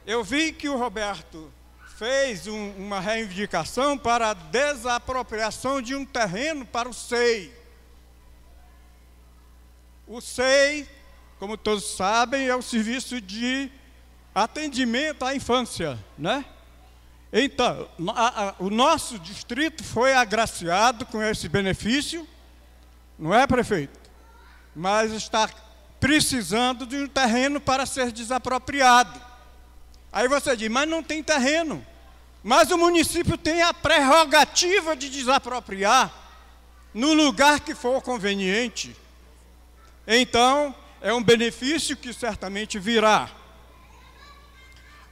[0.07, 1.53] Eu vi que o Roberto
[1.97, 7.53] fez um, uma reivindicação para a desapropriação de um terreno para o SEI.
[10.07, 10.89] O SEI,
[11.37, 13.69] como todos sabem, é o serviço de
[14.33, 16.43] atendimento à infância, né?
[17.31, 22.27] Então, a, a, o nosso distrito foi agraciado com esse benefício
[23.19, 23.99] não é, prefeito?
[24.73, 25.49] Mas está
[25.99, 29.19] precisando de um terreno para ser desapropriado.
[30.11, 31.85] Aí você diz, mas não tem terreno.
[32.41, 36.09] Mas o município tem a prerrogativa de desapropriar
[36.93, 38.95] no lugar que for conveniente.
[40.07, 43.29] Então, é um benefício que certamente virá.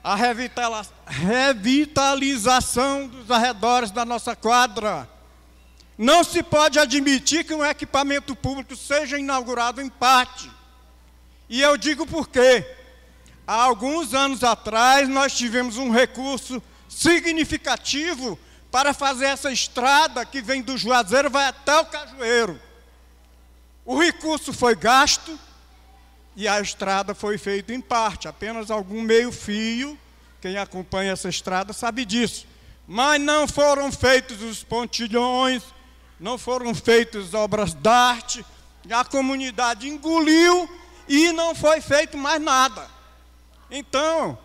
[0.01, 5.16] A revitalização dos arredores da nossa quadra
[5.97, 10.51] não se pode admitir que um equipamento público seja inaugurado em parte.
[11.49, 12.65] E eu digo por quê.
[13.47, 18.37] Há alguns anos atrás, nós tivemos um recurso significativo
[18.69, 22.59] para fazer essa estrada que vem do Juazeiro vai até o Cajueiro.
[23.85, 25.39] O recurso foi gasto
[26.35, 29.97] e a estrada foi feita em parte, apenas algum meio-fio.
[30.41, 32.45] Quem acompanha essa estrada sabe disso.
[32.85, 35.63] Mas não foram feitos os pontilhões,
[36.19, 38.45] não foram feitas obras de arte,
[38.89, 40.69] a comunidade engoliu
[41.07, 42.89] e não foi feito mais nada.
[43.69, 44.37] Então,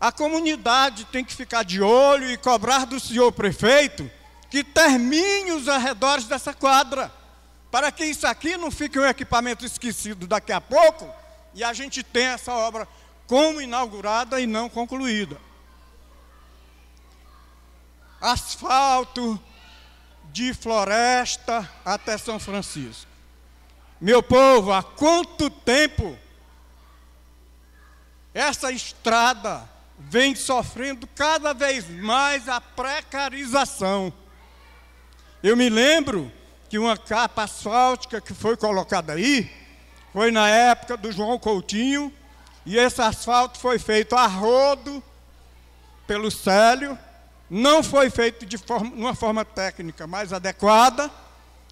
[0.00, 4.10] a comunidade tem que ficar de olho e cobrar do senhor prefeito
[4.48, 7.12] que termine os arredores dessa quadra,
[7.70, 11.08] para que isso aqui não fique um equipamento esquecido daqui a pouco
[11.54, 12.88] e a gente tenha essa obra
[13.26, 15.36] como inaugurada e não concluída.
[18.20, 19.40] Asfalto
[20.32, 23.10] de floresta até São Francisco.
[24.00, 26.16] Meu povo, há quanto tempo
[28.32, 29.68] essa estrada
[29.98, 34.12] vem sofrendo cada vez mais a precarização.
[35.42, 36.32] Eu me lembro
[36.68, 39.50] que uma capa asfáltica que foi colocada aí
[40.12, 42.12] foi na época do João Coutinho,
[42.66, 45.02] e esse asfalto foi feito a rodo
[46.06, 46.98] pelo Célio,
[47.50, 51.10] não foi feito de forma, uma forma técnica mais adequada,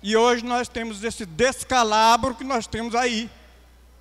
[0.03, 3.31] e hoje nós temos esse descalabro que nós temos aí.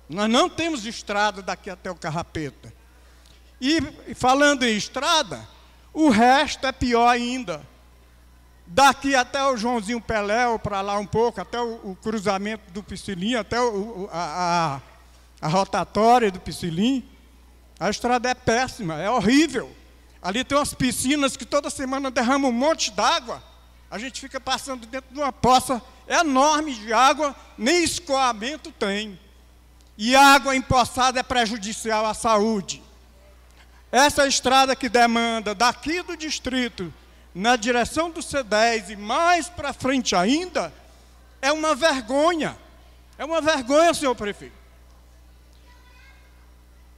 [0.08, 2.72] Nós não temos estrada daqui até o Carrapeta.
[3.60, 3.80] E
[4.14, 5.46] falando em estrada,
[5.92, 7.60] o resto é pior ainda.
[8.66, 13.34] Daqui até o Joãozinho Peléu, para lá um pouco, até o, o cruzamento do Piscilim,
[13.34, 14.80] até o, a,
[15.40, 17.08] a, a, rotatória do Piscilim,
[17.80, 19.74] a estrada é péssima, é horrível.
[20.28, 23.42] Ali tem umas piscinas que toda semana derramam um monte d'água.
[23.90, 29.18] A gente fica passando dentro de uma poça enorme de água, nem escoamento tem.
[29.96, 32.82] E água empoçada é prejudicial à saúde.
[33.90, 36.92] Essa estrada que demanda daqui do distrito,
[37.34, 40.70] na direção do C10 e mais para frente ainda,
[41.40, 42.54] é uma vergonha.
[43.16, 44.58] É uma vergonha, senhor prefeito.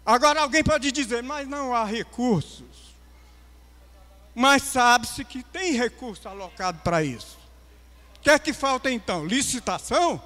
[0.05, 2.70] Agora alguém pode dizer, mas não há recursos.
[4.41, 7.37] Mas sabe-se que tem recurso alocado para isso.
[8.17, 9.27] O que é que falta então?
[9.27, 10.19] Licitação?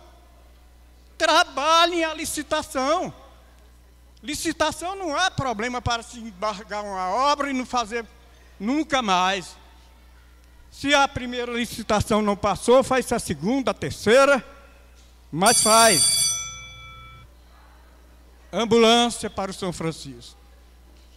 [1.18, 3.12] Trabalhem a licitação.
[4.22, 8.06] Licitação não é problema para se embargar uma obra e não fazer
[8.60, 9.56] nunca mais.
[10.70, 14.46] Se a primeira licitação não passou, faz a segunda, a terceira,
[15.32, 16.38] mas faz.
[18.52, 20.38] Ambulância para o São Francisco.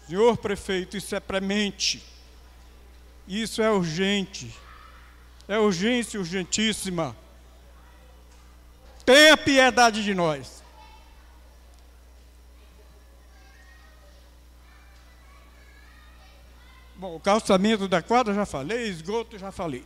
[0.07, 2.16] Senhor prefeito, isso é premente.
[3.27, 4.55] Isso é urgente.
[5.47, 7.15] É urgência urgentíssima.
[9.05, 10.63] Tenha piedade de nós.
[16.95, 19.85] Bom, o calçamento da quadra já falei, esgoto já falei.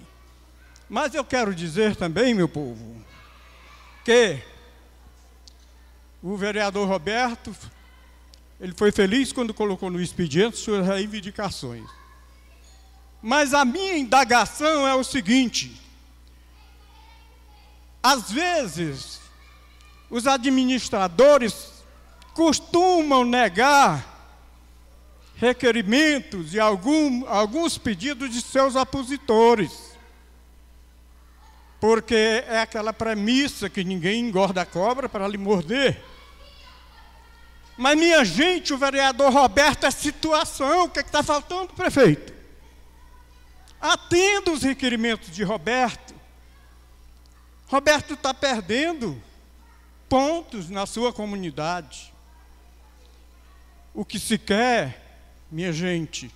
[0.89, 3.03] Mas eu quero dizer também, meu povo,
[4.05, 4.41] que
[6.23, 7.55] o vereador Roberto,
[8.59, 12.00] ele foi feliz quando colocou no expediente suas reivindicações.
[13.21, 15.79] Mas a minha indagação é o seguinte:
[18.01, 19.19] às vezes,
[20.09, 21.71] os administradores
[22.33, 24.09] costumam negar
[25.35, 29.91] requerimentos e algum, alguns pedidos de seus opositores.
[31.79, 36.03] Porque é aquela premissa que ninguém engorda a cobra para lhe morder.
[37.75, 40.83] Mas, minha gente, o vereador Roberto é situação.
[40.83, 42.40] O que é está faltando, prefeito?
[43.81, 46.13] Atenda os requerimentos de Roberto.
[47.67, 49.21] Roberto está perdendo
[50.07, 52.13] pontos na sua comunidade.
[53.93, 55.01] O que se quer
[55.51, 56.33] minha gente,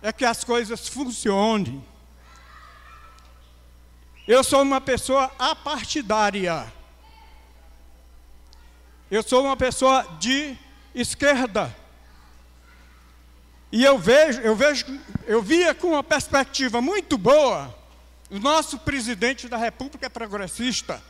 [0.00, 1.84] é que as coisas funcionem.
[4.28, 6.72] Eu sou uma pessoa apartidária.
[9.10, 10.56] Eu sou uma pessoa de
[10.94, 11.74] esquerda.
[13.70, 14.86] E eu vejo, eu vejo,
[15.26, 17.74] eu via com uma perspectiva muito boa.
[18.30, 21.02] O nosso presidente da República é progressista.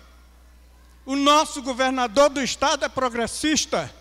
[1.04, 3.92] O nosso governador do estado é progressista.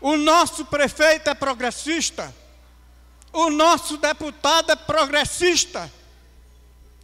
[0.00, 2.34] O nosso prefeito é progressista.
[3.32, 5.90] O nosso deputado é progressista.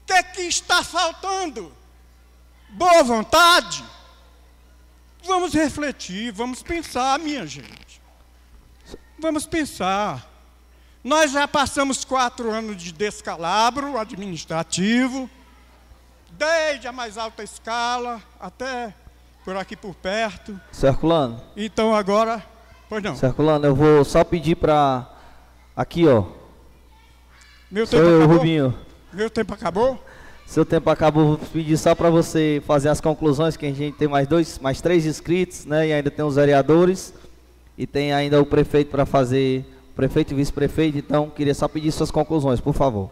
[0.03, 1.72] O que é que está faltando?
[2.68, 3.85] Boa vontade?
[5.24, 7.84] Vamos refletir, vamos pensar, minha gente.
[9.19, 10.31] Vamos pensar.
[11.03, 15.29] Nós já passamos quatro anos de descalabro administrativo,
[16.31, 18.95] desde a mais alta escala até
[19.45, 20.59] por aqui por perto.
[20.73, 21.41] Circulando.
[21.57, 22.43] Então agora
[22.89, 23.17] Pois não.
[23.17, 25.11] Circulando, eu vou só pedir para.
[25.77, 26.25] Aqui, ó.
[27.71, 28.37] Meu tempo Sou eu, acabou?
[28.37, 28.79] Rubinho.
[29.12, 30.05] Meu tempo acabou?
[30.47, 34.07] Seu tempo acabou, vou pedir só para você fazer as conclusões, que a gente tem
[34.07, 35.89] mais dois, mais três inscritos, né?
[35.89, 37.15] E ainda tem os vereadores
[37.77, 39.64] e tem ainda o prefeito para fazer,
[39.95, 43.11] prefeito e vice-prefeito, então queria só pedir suas conclusões, por favor.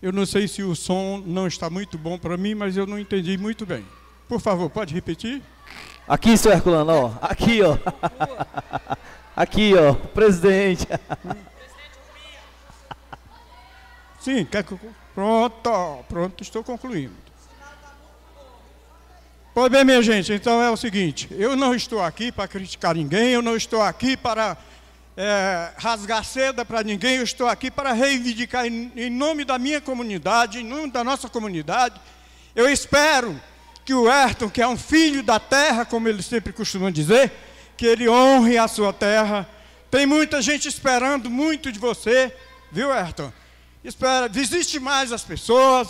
[0.00, 2.98] Eu não sei se o som não está muito bom para mim, mas eu não
[2.98, 3.84] entendi muito bem.
[4.28, 5.40] Por favor, pode repetir?
[6.08, 7.12] Aqui, seu Herculano, ó.
[7.20, 7.78] Aqui, ó.
[9.36, 9.94] Aqui, ó.
[9.94, 10.86] Presidente.
[14.20, 14.80] Sim, quer que eu...
[15.14, 17.12] Pronto, pronto, estou concluindo.
[19.54, 23.32] Pois bem, minha gente, então é o seguinte: eu não estou aqui para criticar ninguém,
[23.32, 24.56] eu não estou aqui para
[25.14, 29.78] é, rasgar seda para ninguém, eu estou aqui para reivindicar em, em nome da minha
[29.78, 32.00] comunidade, em nome da nossa comunidade.
[32.56, 33.38] Eu espero
[33.84, 37.30] que o Ayrton, que é um filho da terra, como ele sempre costuma dizer,
[37.76, 39.46] que ele honre a sua terra.
[39.90, 42.34] Tem muita gente esperando muito de você,
[42.70, 43.30] viu, Ayrton?
[43.84, 45.88] Espera, visite mais as pessoas,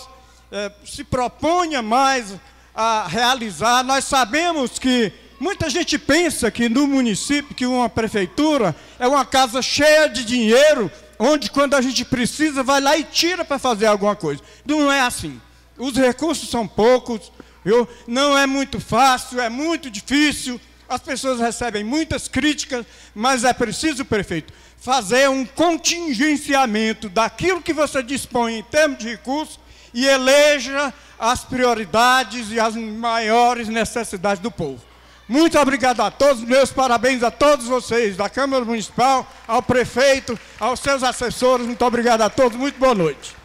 [0.51, 2.35] é, se proponha mais
[2.75, 3.83] a realizar.
[3.83, 9.61] Nós sabemos que muita gente pensa que no município, que uma prefeitura é uma casa
[9.61, 14.17] cheia de dinheiro, onde quando a gente precisa vai lá e tira para fazer alguma
[14.17, 14.43] coisa.
[14.65, 15.41] Não é assim.
[15.77, 17.33] Os recursos são poucos,
[17.65, 17.89] viu?
[18.07, 20.61] não é muito fácil, é muito difícil.
[20.89, 28.03] As pessoas recebem muitas críticas, mas é preciso, prefeito, fazer um contingenciamento daquilo que você
[28.03, 29.59] dispõe em termos de recursos
[29.95, 30.93] e eleja
[31.23, 34.83] as prioridades e as maiores necessidades do povo.
[35.29, 40.81] Muito obrigado a todos, meus parabéns a todos vocês, da Câmara Municipal, ao prefeito, aos
[40.81, 43.37] seus assessores, muito obrigado a todos, muito boa noite.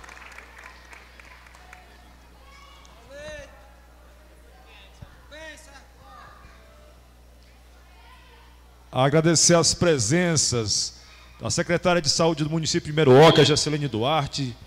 [8.91, 10.95] Agradecer as presenças
[11.39, 14.57] da secretária de saúde do município de Meruoca, Jacelene Duarte,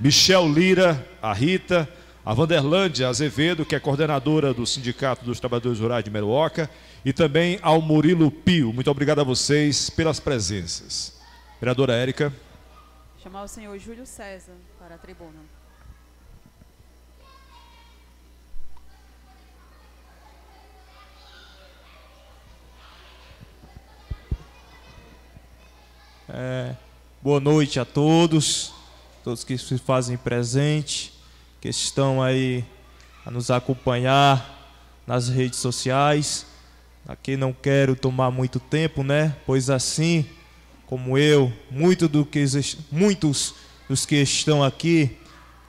[0.00, 1.86] Michel Lira, a Rita,
[2.26, 6.68] a Vanderlândia Azevedo, que é coordenadora do Sindicato dos Trabalhadores Rurais de Meruoca,
[7.04, 8.72] e também ao Murilo Pio.
[8.72, 11.20] Muito obrigado a vocês pelas presenças.
[11.60, 12.34] Vereadora Érica.
[13.22, 15.38] Chamar o senhor Júlio César para a tribuna.
[26.28, 26.74] É,
[27.22, 28.74] boa noite a todos,
[29.22, 31.15] todos que se fazem presente
[31.60, 32.64] que estão aí
[33.24, 34.56] a nos acompanhar
[35.06, 36.46] nas redes sociais.
[37.06, 39.34] Aqui não quero tomar muito tempo, né?
[39.46, 40.26] Pois assim,
[40.86, 42.44] como eu, muito do que,
[42.90, 43.54] muitos
[43.88, 45.16] dos que estão aqui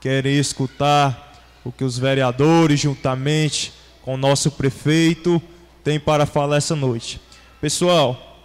[0.00, 1.26] querem escutar
[1.64, 5.42] o que os vereadores, juntamente com o nosso prefeito,
[5.84, 7.20] têm para falar essa noite.
[7.60, 8.40] Pessoal,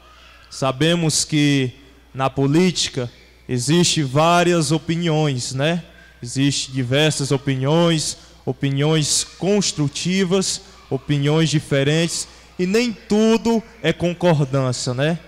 [0.50, 1.72] sabemos que
[2.14, 3.10] na política
[3.48, 5.84] existe várias opiniões, né?
[6.24, 15.20] Existem diversas opiniões, opiniões construtivas, opiniões diferentes, e nem tudo é concordância, né?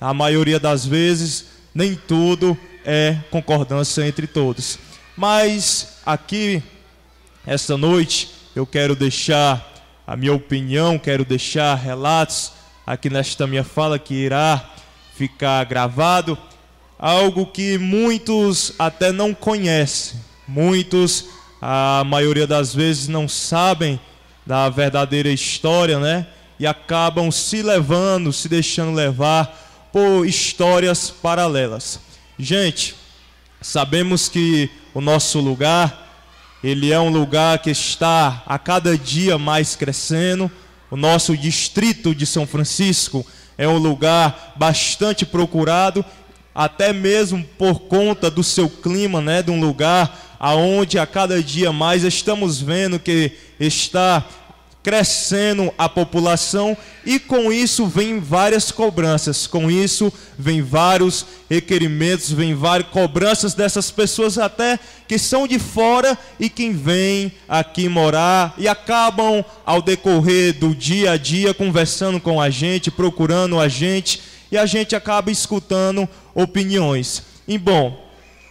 [0.00, 4.78] A maioria das vezes, nem tudo é concordância entre todos.
[5.16, 6.62] Mas aqui,
[7.44, 9.72] esta noite, eu quero deixar
[10.06, 12.52] a minha opinião, quero deixar relatos
[12.86, 14.70] aqui nesta minha fala que irá
[15.16, 16.38] ficar gravado,
[16.96, 21.26] algo que muitos até não conhecem, Muitos,
[21.60, 23.98] a maioria das vezes, não sabem
[24.46, 26.26] da verdadeira história, né?
[26.58, 31.98] E acabam se levando, se deixando levar por histórias paralelas.
[32.38, 32.94] Gente,
[33.60, 36.28] sabemos que o nosso lugar,
[36.62, 40.50] ele é um lugar que está a cada dia mais crescendo.
[40.90, 43.26] O nosso distrito de São Francisco
[43.56, 46.04] é um lugar bastante procurado,
[46.54, 51.72] até mesmo por conta do seu clima, né, de um lugar aonde a cada dia
[51.72, 54.22] mais estamos vendo que está
[54.82, 62.54] crescendo a população e com isso vem várias cobranças, com isso vem vários requerimentos, vem
[62.54, 68.68] várias cobranças dessas pessoas até que são de fora e que vêm aqui morar e
[68.68, 74.20] acabam ao decorrer do dia a dia conversando com a gente, procurando a gente
[74.52, 77.22] e a gente acaba escutando opiniões.
[77.48, 77.98] E bom,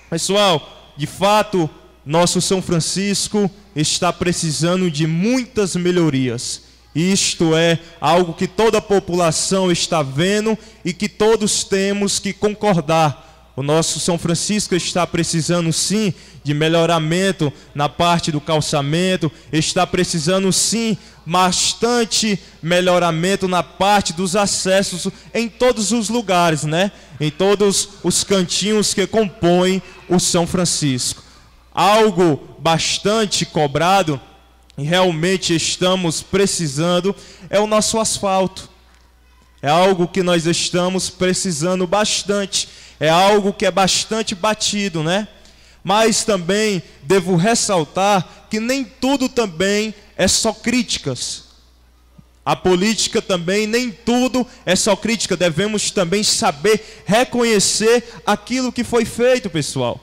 [0.10, 1.70] pessoal, de fato,
[2.06, 6.62] nosso São Francisco está precisando de muitas melhorias.
[6.94, 13.52] Isto é algo que toda a população está vendo e que todos temos que concordar.
[13.56, 16.14] O nosso São Francisco está precisando sim
[16.44, 25.08] de melhoramento na parte do calçamento, está precisando sim bastante melhoramento na parte dos acessos
[25.34, 26.92] em todos os lugares, né?
[27.20, 31.23] Em todos os cantinhos que compõem o São Francisco
[31.74, 34.20] algo bastante cobrado
[34.78, 37.16] e realmente estamos precisando
[37.50, 38.70] é o nosso asfalto.
[39.62, 42.68] É algo que nós estamos precisando bastante.
[43.00, 45.28] É algo que é bastante batido, né?
[45.84, 51.44] Mas também devo ressaltar que nem tudo também é só críticas.
[52.46, 55.38] A política também, nem tudo é só crítica.
[55.38, 60.00] Devemos também saber reconhecer aquilo que foi feito, pessoal.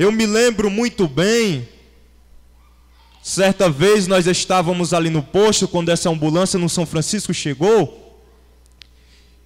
[0.00, 1.68] Eu me lembro muito bem,
[3.22, 8.18] certa vez nós estávamos ali no posto, quando essa ambulância no São Francisco chegou,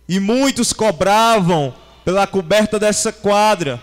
[0.09, 1.75] e muitos cobravam
[2.05, 3.83] pela coberta dessa quadra,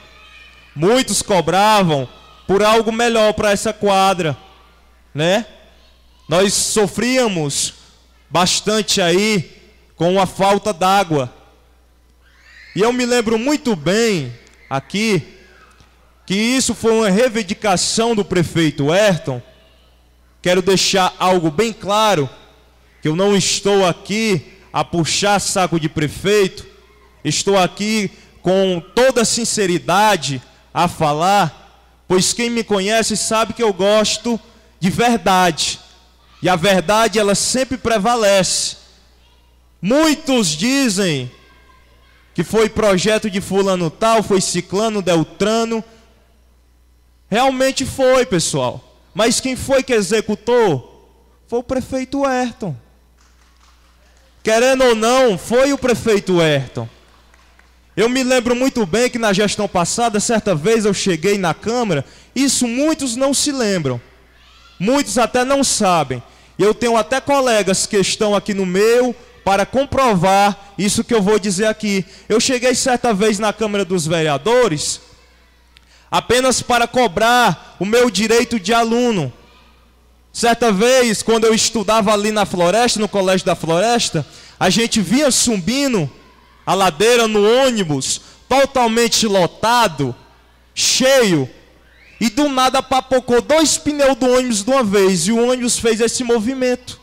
[0.74, 2.08] muitos cobravam
[2.48, 4.38] por algo melhor para essa quadra,
[5.14, 5.46] né?
[6.26, 7.74] Nós sofríamos
[8.30, 9.58] bastante aí
[9.98, 11.34] com a falta d'água.
[12.74, 14.34] E eu me lembro muito bem
[14.70, 15.41] aqui
[16.32, 19.42] que isso foi uma reivindicação do prefeito Ayrton.
[20.42, 22.30] Quero deixar algo bem claro,
[23.02, 24.42] que eu não estou aqui
[24.72, 26.66] a puxar saco de prefeito,
[27.22, 28.10] estou aqui
[28.42, 30.42] com toda sinceridade
[30.74, 34.40] a falar, pois quem me conhece sabe que eu gosto
[34.80, 35.82] de verdade.
[36.42, 38.78] E a verdade ela sempre prevalece.
[39.82, 41.30] Muitos dizem
[42.34, 45.84] que foi projeto de fulano tal, foi ciclano, deltrano,
[47.32, 48.84] Realmente foi, pessoal.
[49.14, 51.10] Mas quem foi que executou?
[51.48, 52.76] Foi o prefeito Ayrton.
[54.44, 56.90] Querendo ou não, foi o prefeito Ayrton.
[57.96, 62.04] Eu me lembro muito bem que na gestão passada, certa vez eu cheguei na Câmara,
[62.36, 64.02] isso muitos não se lembram.
[64.78, 66.22] Muitos até não sabem.
[66.60, 71.40] Eu tenho até colegas que estão aqui no meu para comprovar isso que eu vou
[71.40, 72.06] dizer aqui.
[72.28, 75.00] Eu cheguei certa vez na Câmara dos Vereadores
[76.12, 79.32] apenas para cobrar o meu direito de aluno.
[80.34, 84.26] Certa vez, quando eu estudava ali na floresta, no colégio da floresta,
[84.60, 86.12] a gente vinha subindo
[86.66, 90.14] a ladeira no ônibus, totalmente lotado,
[90.76, 91.50] cheio,
[92.20, 96.00] e do nada papocou dois pneus do ônibus de uma vez, e o ônibus fez
[96.02, 97.00] esse movimento,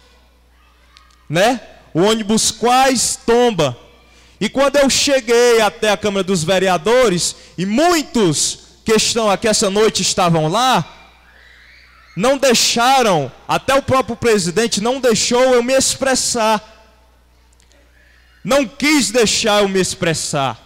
[1.29, 1.61] né?
[1.93, 3.77] O ônibus quase tomba.
[4.41, 9.69] E quando eu cheguei até a Câmara dos Vereadores, e muitos que estão aqui essa
[9.69, 10.83] noite estavam lá,
[12.17, 16.59] não deixaram, até o próprio presidente não deixou eu me expressar.
[18.43, 20.59] Não quis deixar eu me expressar.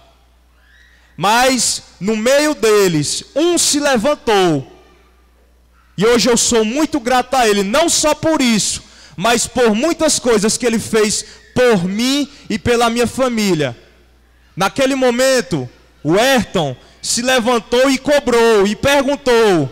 [1.17, 4.71] Mas no meio deles, um se levantou.
[5.99, 8.85] E hoje eu sou muito grato a ele, não só por isso,
[9.17, 11.25] mas por muitas coisas que ele fez
[11.57, 13.77] por mim e pela minha família.
[14.57, 15.69] Naquele momento,
[16.05, 19.69] o Ayrton se levantou e cobrou e perguntou: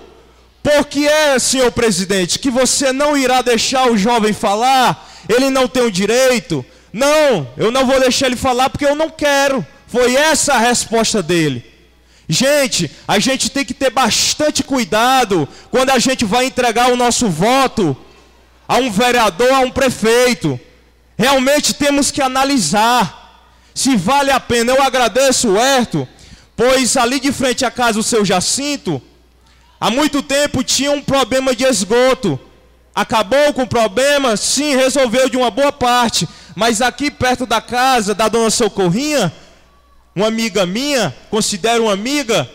[0.61, 5.09] Por que é, senhor presidente, que você não irá deixar o jovem falar?
[5.29, 6.67] Ele não tem o direito?
[6.93, 9.65] Não, eu não vou deixar ele falar porque eu não quero.
[9.87, 11.65] Foi essa a resposta dele.
[12.29, 17.29] Gente, a gente tem que ter bastante cuidado quando a gente vai entregar o nosso
[17.29, 17.97] voto
[18.67, 20.59] a um vereador, a um prefeito.
[21.17, 23.45] Realmente temos que analisar
[23.75, 24.73] se vale a pena.
[24.73, 26.09] Eu agradeço o Herto
[26.61, 29.01] Pois ali de frente à casa do seu Jacinto,
[29.81, 32.39] há muito tempo tinha um problema de esgoto.
[32.95, 34.37] Acabou com o problema?
[34.37, 36.29] Sim, resolveu de uma boa parte.
[36.55, 39.33] Mas aqui perto da casa da dona Socorrinha,
[40.15, 42.47] uma amiga minha, considero uma amiga,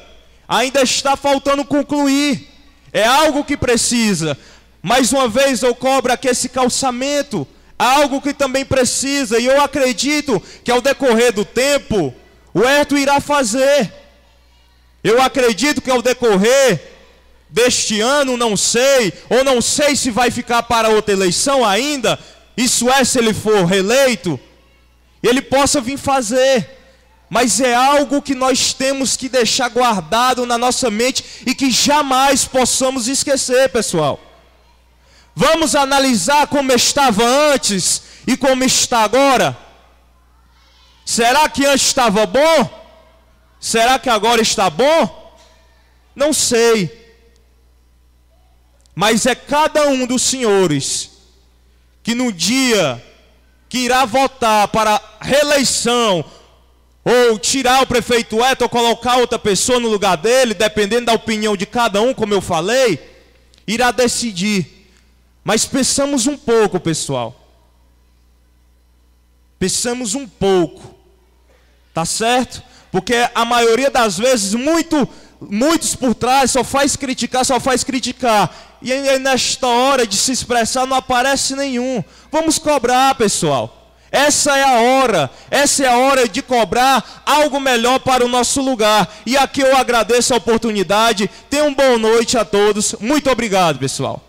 [0.48, 2.48] ainda está faltando concluir.
[2.94, 4.38] É algo que precisa.
[4.84, 10.40] Mais uma vez eu cobro aqui esse calçamento, algo que também precisa, e eu acredito
[10.64, 12.14] que ao decorrer do tempo,
[12.56, 13.94] o Herto irá fazer.
[15.04, 16.82] Eu acredito que ao decorrer
[17.50, 22.18] deste ano, não sei, ou não sei se vai ficar para outra eleição ainda,
[22.56, 24.40] isso é se ele for reeleito,
[25.22, 26.72] ele possa vir fazer.
[27.30, 32.46] Mas é algo que nós temos que deixar guardado na nossa mente e que jamais
[32.46, 34.18] possamos esquecer, pessoal.
[35.36, 39.65] Vamos analisar como estava antes e como está agora.
[41.06, 42.84] Será que antes estava bom?
[43.60, 45.38] Será que agora está bom?
[46.16, 47.06] Não sei.
[48.96, 51.12] Mas é cada um dos senhores
[52.02, 53.04] que no dia
[53.70, 56.26] que irá votar para reeleição
[57.04, 61.56] ou tirar o prefeito Eto ou colocar outra pessoa no lugar dele, dependendo da opinião
[61.56, 63.00] de cada um, como eu falei,
[63.68, 64.90] irá decidir.
[65.44, 67.40] Mas pensamos um pouco, pessoal.
[69.60, 70.95] Pensamos um pouco.
[71.96, 72.62] Tá certo?
[72.92, 75.08] Porque a maioria das vezes, muito,
[75.40, 78.54] muitos por trás só faz criticar, só faz criticar.
[78.82, 82.04] E nesta hora de se expressar não aparece nenhum.
[82.30, 83.94] Vamos cobrar, pessoal.
[84.12, 88.62] Essa é a hora, essa é a hora de cobrar algo melhor para o nosso
[88.62, 89.10] lugar.
[89.26, 91.30] E aqui eu agradeço a oportunidade.
[91.50, 92.94] Tenham boa noite a todos.
[93.00, 94.25] Muito obrigado, pessoal.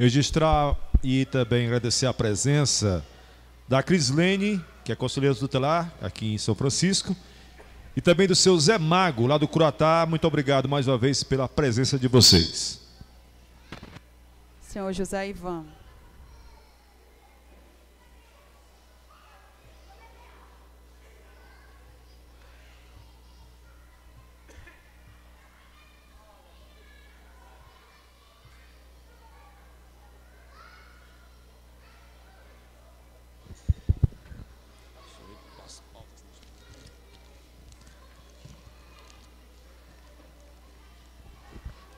[0.00, 3.04] Registrar e também agradecer a presença
[3.68, 7.14] da Crislene, que é conselheira tutelar aqui em São Francisco,
[7.94, 10.06] e também do seu Zé Mago, lá do Curatá.
[10.08, 12.80] Muito obrigado mais uma vez pela presença de vocês.
[14.62, 15.66] Senhor José Ivan.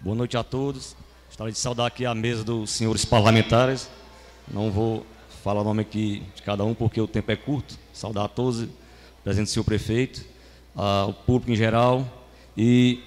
[0.05, 0.97] Boa noite a todos.
[1.29, 3.89] Gostaria de saudar aqui a mesa dos senhores parlamentares.
[4.53, 5.07] Não vou
[5.45, 7.79] falar o nome aqui de cada um porque o tempo é curto.
[7.93, 8.66] Saudar a todos,
[9.23, 10.24] presente senhor prefeito,
[10.74, 12.05] o público em geral
[12.57, 12.99] e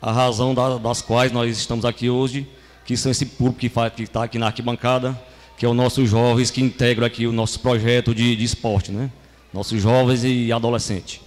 [0.00, 2.48] a razão da, das quais nós estamos aqui hoje,
[2.86, 3.58] que são esse público
[3.96, 5.20] que está aqui na arquibancada,
[5.58, 9.10] que é o nossos jovens que integram aqui o nosso projeto de, de esporte, né?
[9.52, 11.20] Nossos jovens e adolescentes.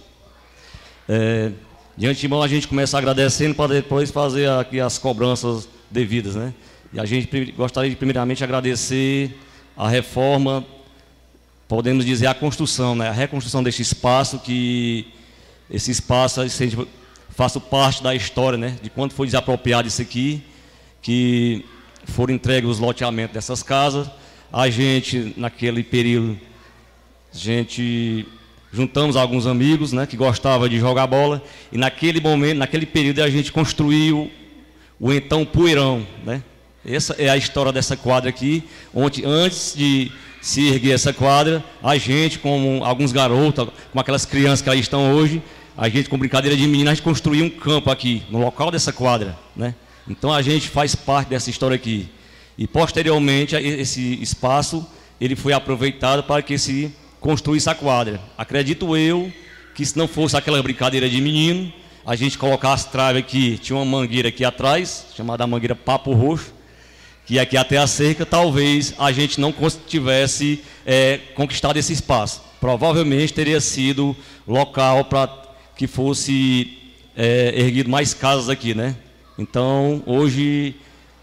[1.06, 1.52] É,
[1.96, 6.52] de antemão a gente começa agradecendo para depois fazer aqui as cobranças devidas, né?
[6.92, 9.36] E a gente gostaria de primeiramente agradecer
[9.76, 10.64] a reforma,
[11.68, 13.08] podemos dizer a construção, né?
[13.08, 15.06] A reconstrução deste espaço que
[15.70, 16.40] esse espaço
[17.30, 18.76] faça parte da história, né?
[18.82, 20.42] De quando foi desapropriado isso aqui,
[21.00, 21.64] que
[22.06, 24.10] foram entregues os loteamentos dessas casas.
[24.52, 26.38] A gente naquele período,
[27.32, 28.26] a gente
[28.74, 31.40] juntamos alguns amigos, né, que gostavam de jogar bola,
[31.70, 34.30] e naquele momento, naquele período, a gente construiu
[34.98, 36.42] o então Poeirão, né?
[36.84, 40.10] Essa é a história dessa quadra aqui, onde antes de
[40.42, 45.14] se erguer essa quadra, a gente, como alguns garotos, com aquelas crianças que aí estão
[45.14, 45.40] hoje,
[45.76, 48.92] a gente, com brincadeira de menina, a gente construiu um campo aqui, no local dessa
[48.92, 49.74] quadra, né?
[50.06, 52.08] Então a gente faz parte dessa história aqui.
[52.58, 54.86] E posteriormente, esse espaço,
[55.20, 56.92] ele foi aproveitado para que esse
[57.24, 58.20] construir essa quadra.
[58.36, 59.32] Acredito eu
[59.74, 61.72] que se não fosse aquela brincadeira de menino,
[62.04, 66.52] a gente colocar as traves aqui, tinha uma mangueira aqui atrás, chamada mangueira Papo Roxo,
[67.24, 69.54] que aqui até a cerca, talvez a gente não
[69.86, 72.42] tivesse é, conquistado esse espaço.
[72.60, 74.14] Provavelmente teria sido
[74.46, 75.26] local para
[75.78, 76.76] que fosse
[77.16, 78.94] é, erguido mais casas aqui, né?
[79.38, 80.76] Então, hoje,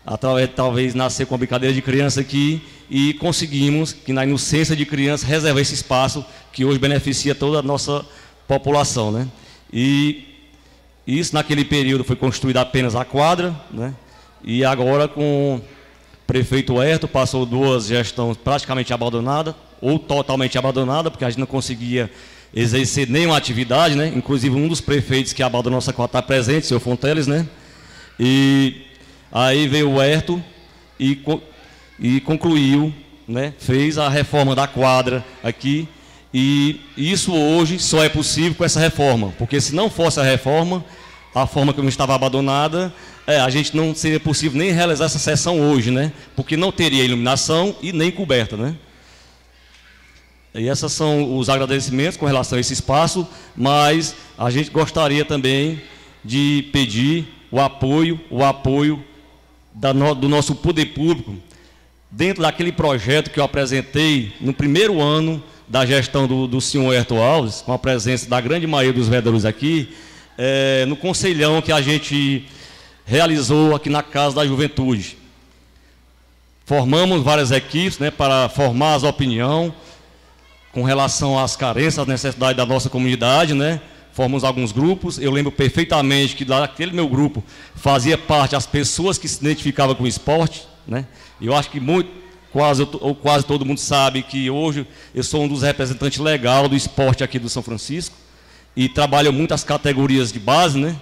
[0.06, 4.86] através, talvez nascer com a brincadeira de criança aqui, e conseguimos que na inocência de
[4.86, 8.06] criança reservar esse espaço que hoje beneficia toda a nossa
[8.48, 9.28] população, né?
[9.72, 10.26] E
[11.07, 13.94] isso naquele período foi construída apenas a quadra, né?
[14.44, 15.61] E agora com o
[16.28, 22.11] prefeito Herto passou duas gestões praticamente abandonadas ou totalmente abandonada, porque a gente não conseguia
[22.53, 24.11] exercer nenhuma atividade, né?
[24.14, 27.48] Inclusive um dos prefeitos que abandonou nossa quadra está presente, o senhor Fonteles, né?
[28.19, 28.82] E
[29.32, 30.44] aí veio o Herto
[30.99, 31.16] e
[32.02, 32.91] e concluiu,
[33.28, 35.88] né, fez a reforma da quadra aqui.
[36.34, 40.84] E isso hoje só é possível com essa reforma, porque se não fosse a reforma,
[41.36, 42.91] a forma como estava abandonada,
[43.28, 46.12] é, a gente não seria possível nem realizar essa sessão hoje, né?
[46.36, 48.76] Porque não teria iluminação e nem coberta, né?
[50.56, 55.82] E esses são os agradecimentos com relação a esse espaço, mas a gente gostaria também
[56.26, 59.03] de pedir o apoio, o apoio
[59.93, 61.35] no, do nosso poder público
[62.10, 67.15] dentro daquele projeto que eu apresentei no primeiro ano da gestão do, do senhor Herto
[67.15, 69.95] Alves, com a presença da grande maioria dos vereadores aqui,
[70.38, 72.45] é, no conselhão que a gente
[73.06, 75.18] realizou aqui na Casa da Juventude.
[76.65, 79.72] Formamos várias equipes né, para formar as opiniões
[80.73, 83.81] com relação às carências, às necessidades da nossa comunidade, né?
[84.14, 85.18] Formamos alguns grupos.
[85.18, 87.44] Eu lembro perfeitamente que daquele meu grupo
[87.76, 91.06] fazia parte as pessoas que se identificavam com o esporte, né?
[91.42, 92.10] Eu acho que muito,
[92.52, 94.86] quase, ou quase todo mundo sabe que hoje
[95.16, 98.16] eu sou um dos representantes legais do esporte aqui do São Francisco
[98.76, 100.96] e trabalho muitas categorias de base, né?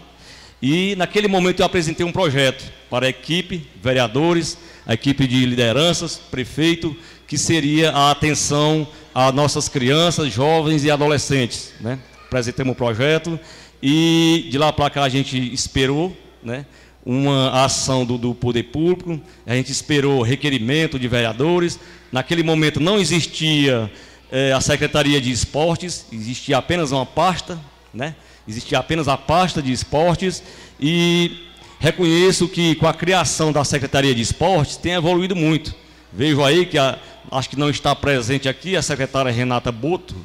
[0.61, 6.19] E naquele momento eu apresentei um projeto para a equipe, vereadores, a equipe de lideranças,
[6.30, 6.95] prefeito,
[7.27, 11.99] que seria a atenção a nossas crianças, jovens e adolescentes, né?
[12.30, 13.39] Apresentamos um projeto
[13.81, 16.64] e de lá para cá a gente esperou, né?
[17.03, 21.80] uma ação do, do poder público, a gente esperou requerimento de vereadores.
[22.11, 23.91] Naquele momento não existia
[24.31, 27.60] eh, a Secretaria de Esportes, existia apenas uma pasta,
[27.91, 28.14] né?
[28.47, 30.43] existia apenas a pasta de esportes
[30.80, 31.47] e
[31.80, 35.73] reconheço que com a criação da Secretaria de Esportes tem evoluído muito.
[36.14, 36.99] Vejo aí que a,
[37.31, 40.15] acho que não está presente aqui a secretária Renata Boto,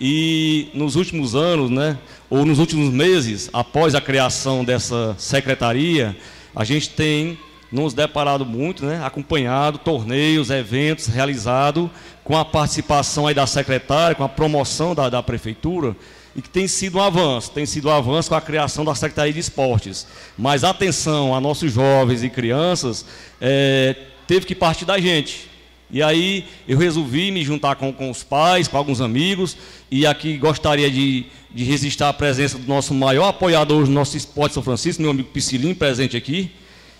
[0.00, 1.98] e nos últimos anos, né,
[2.28, 6.16] ou nos últimos meses, após a criação dessa secretaria,
[6.54, 7.38] a gente tem
[7.70, 11.88] nos deparado muito, né, acompanhado torneios, eventos realizados
[12.22, 15.96] com a participação aí da secretária, com a promoção da, da prefeitura,
[16.36, 19.32] e que tem sido um avanço, tem sido um avanço com a criação da Secretaria
[19.32, 20.06] de Esportes.
[20.36, 23.06] Mas atenção a nossos jovens e crianças,
[23.40, 23.94] é,
[24.26, 25.48] teve que partir da gente.
[25.90, 29.56] E aí eu resolvi me juntar com, com os pais, com alguns amigos,
[29.96, 34.52] e aqui gostaria de, de registrar a presença do nosso maior apoiador do nosso esporte
[34.52, 36.50] São Francisco, meu amigo Piscilim, presente aqui,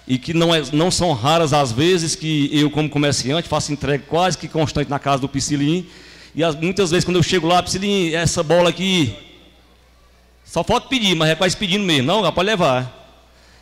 [0.07, 4.05] e que não, é, não são raras as vezes que eu, como comerciante, faço entrega
[4.07, 5.89] quase que constante na casa do Piscilim,
[6.37, 9.13] e as, muitas vezes quando eu chego lá, Piscilim, essa bola aqui,
[10.45, 13.03] só falta pedir, mas é quase pedindo mesmo, não, pode levar.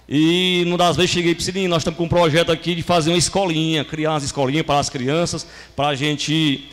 [0.07, 3.09] E numa das vezes cheguei para o nós estamos com um projeto aqui de fazer
[3.09, 6.69] uma escolinha, criar umas escolinhas para as crianças, para a gente,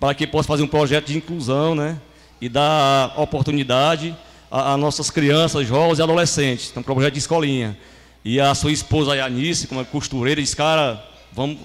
[0.00, 2.00] para que possa fazer um projeto de inclusão, né?
[2.40, 4.16] E dar oportunidade
[4.50, 6.70] a, a nossas crianças, jovens e adolescentes.
[6.70, 7.78] Tem um projeto de escolinha.
[8.24, 11.58] E a sua esposa, a Yanice, como é costureira, disse, cara, vamos.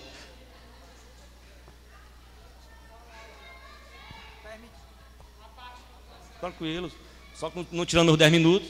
[6.42, 6.92] Tranquilo.
[7.34, 8.68] Só não tirando os 10 minutos.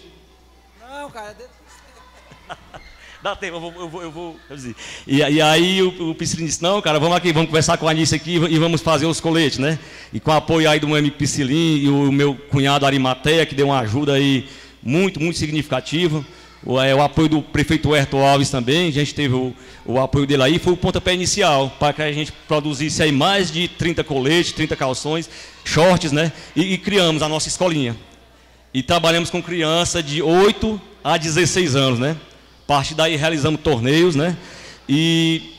[0.79, 1.35] Não, cara,
[3.25, 4.39] Dá tempo, eu vou, eu vou, eu vou
[5.07, 7.89] e, e, aí o, o Piscilinho disse, não, cara, vamos aqui, vamos conversar com a
[7.89, 9.79] Anice aqui e vamos fazer os coletes, né?
[10.13, 13.55] E com o apoio aí do meu amigo Piscilinho e o meu cunhado Arimateia, que
[13.55, 14.47] deu uma ajuda aí
[14.83, 16.23] muito, muito significativa.
[16.63, 20.27] O, é, o apoio do prefeito Herto Alves também, a gente teve o, o apoio
[20.27, 24.03] dele aí, foi o pontapé inicial, para que a gente produzisse aí mais de 30
[24.03, 25.27] coletes, 30 calções,
[25.63, 26.31] shorts, né?
[26.55, 27.97] E, e criamos a nossa escolinha.
[28.71, 32.15] E trabalhamos com criança de 8 a 16 anos, né?
[32.65, 34.35] A partir daí realizamos torneios, né?
[34.89, 35.53] E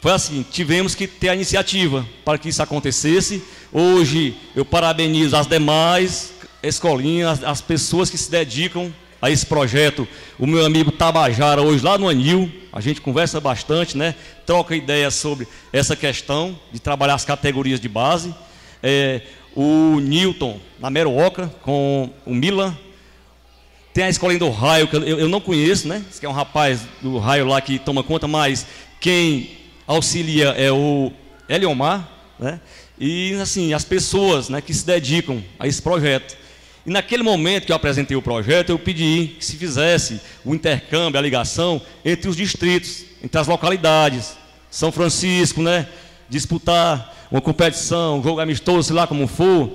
[0.00, 3.42] foi assim, tivemos que ter a iniciativa para que isso acontecesse.
[3.72, 6.32] Hoje eu parabenizo as demais
[6.62, 10.06] escolinhas, as pessoas que se dedicam a esse projeto.
[10.38, 14.14] O meu amigo Tabajara, hoje lá no Anil, a gente conversa bastante, né?
[14.46, 18.32] troca ideias sobre essa questão de trabalhar as categorias de base.
[18.80, 19.22] É,
[19.54, 22.76] o Newton, na Meroca, com o Milan,
[23.92, 26.02] tem a escolinha do raio, que eu, eu não conheço, né?
[26.18, 28.66] Que é um rapaz do raio lá que toma conta, mas
[29.00, 29.50] quem
[29.86, 31.12] auxilia é o
[31.48, 32.08] Eliomar,
[32.38, 32.60] né?
[32.98, 36.36] E assim, as pessoas né, que se dedicam a esse projeto.
[36.86, 41.18] E naquele momento que eu apresentei o projeto, eu pedi que se fizesse o intercâmbio,
[41.18, 44.36] a ligação entre os distritos, entre as localidades.
[44.70, 45.86] São Francisco, né?
[46.28, 49.70] Disputar uma competição, um jogo amistoso, sei lá como for.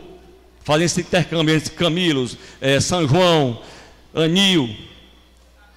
[0.63, 3.61] Fazer esse intercâmbio entre Camilos, é, São João,
[4.21, 4.75] anil.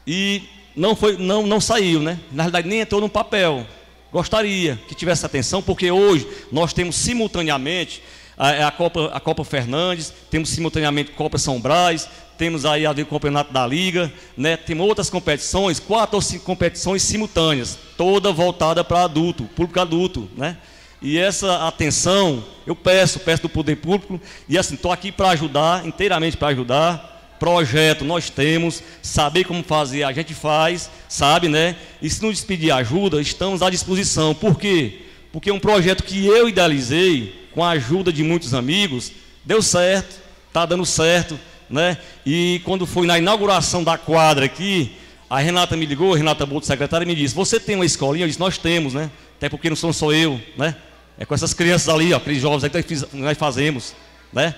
[0.06, 0.42] E
[0.74, 2.18] não, foi, não, não saiu, né?
[2.32, 3.66] Na realidade, nem entrou no papel.
[4.12, 8.02] Gostaria que tivesse atenção, porque hoje nós temos simultaneamente
[8.36, 13.52] a, a, Copa, a Copa Fernandes, temos simultaneamente Copa São Brás, temos aí o campeonato
[13.52, 14.56] da Liga, né?
[14.56, 20.56] Tem outras competições, quatro ou cinco competições simultâneas, toda voltada para adulto, público adulto, né?
[21.02, 25.86] E essa atenção, eu peço, peço do poder público, e assim, estou aqui para ajudar,
[25.86, 31.74] inteiramente para ajudar, projeto nós temos, saber como fazer a gente faz, sabe, né?
[32.00, 34.34] E se nos pedir ajuda, estamos à disposição.
[34.34, 35.00] Por quê?
[35.32, 39.10] Porque um projeto que eu idealizei, com a ajuda de muitos amigos,
[39.44, 41.96] deu certo, está dando certo, né?
[42.26, 44.92] E quando foi na inauguração da quadra aqui,
[45.28, 48.24] a Renata me ligou, Renata Boto, secretária, e me disse: Você tem uma escolinha?
[48.24, 49.10] Eu disse: Nós temos, né?
[49.38, 50.76] Até porque não sou só eu, né?
[51.18, 53.94] É com essas crianças ali, ó, aqueles jovens aí que nós fazemos,
[54.32, 54.54] né?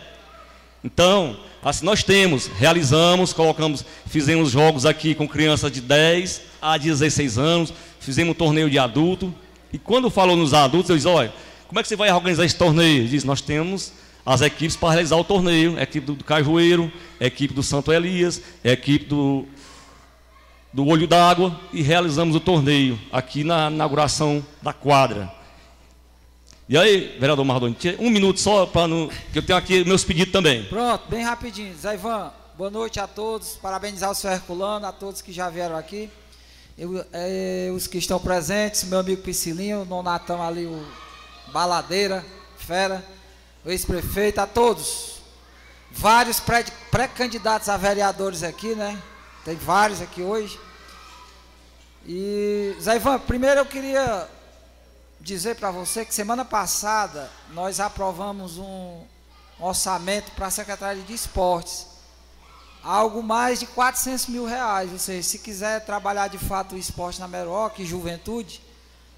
[0.85, 7.39] Então, Assim, nós temos, realizamos, colocamos, fizemos jogos aqui com crianças de 10 a 16
[7.39, 9.33] anos, fizemos um torneio de adulto.
[9.73, 11.33] E quando falou nos adultos, eu disse, olha,
[11.69, 13.07] como é que você vai organizar esse torneio?
[13.07, 13.93] Diz, nós temos
[14.27, 16.91] as equipes para realizar o torneio, a equipe do, do Cajueiro,
[17.21, 19.47] a equipe do Santo Elias, a equipe do,
[20.73, 25.33] do Olho d'Água, e realizamos o torneio aqui na inauguração da quadra.
[26.69, 29.09] E aí, vereador Mardoni, um minuto só para não.
[29.33, 30.65] que eu tenho aqui meus pedidos também.
[30.67, 31.77] Pronto, bem rapidinho.
[31.77, 33.57] Zé Ivan, boa noite a todos.
[33.57, 36.09] Parabenizar o senhor Herculano, a todos que já vieram aqui.
[36.79, 40.87] Eu, é, os que estão presentes, meu amigo Piscilinho, o Nonatão ali, o
[41.53, 42.25] Baladeira,
[42.57, 43.05] Fera,
[43.65, 45.17] o ex-prefeito, a todos.
[45.91, 46.41] Vários
[46.91, 48.97] pré-candidatos a vereadores aqui, né?
[49.45, 50.59] Tem vários aqui hoje.
[52.07, 54.29] E, Zé Ivan, primeiro eu queria
[55.23, 59.05] dizer para você que semana passada nós aprovamos um
[59.61, 61.87] orçamento para a Secretaria de Esportes.
[62.83, 64.93] Algo mais de 400 mil reais.
[64.93, 68.61] Ou seja, se quiser trabalhar de fato o esporte na Meroca e juventude,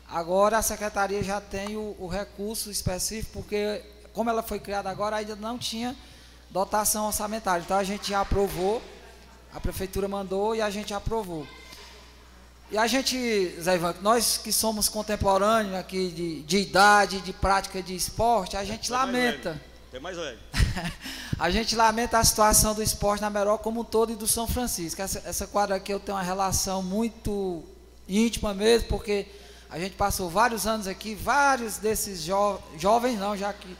[0.07, 3.83] agora a Secretaria já tem o, o recurso específico, porque
[4.13, 5.97] como ela foi criada agora, ainda não tinha
[6.51, 7.63] dotação orçamentária.
[7.65, 8.83] Então a gente já aprovou,
[9.55, 11.47] a Prefeitura mandou e a gente aprovou.
[12.71, 17.83] E a gente, Zé Ivan, nós que somos contemporâneos aqui de, de idade, de prática
[17.83, 19.51] de esporte, a gente Tem mais lamenta.
[19.51, 19.61] velho.
[19.93, 20.39] Tem mais velho.
[21.39, 24.47] a gente lamenta a situação do esporte na Meró como um todo e do São
[24.49, 25.01] Francisco.
[25.01, 27.63] Essa, essa quadra aqui eu tenho uma relação muito
[28.09, 29.27] íntima mesmo, porque
[29.71, 33.77] a gente passou vários anos aqui, vários desses jo jovens não, já que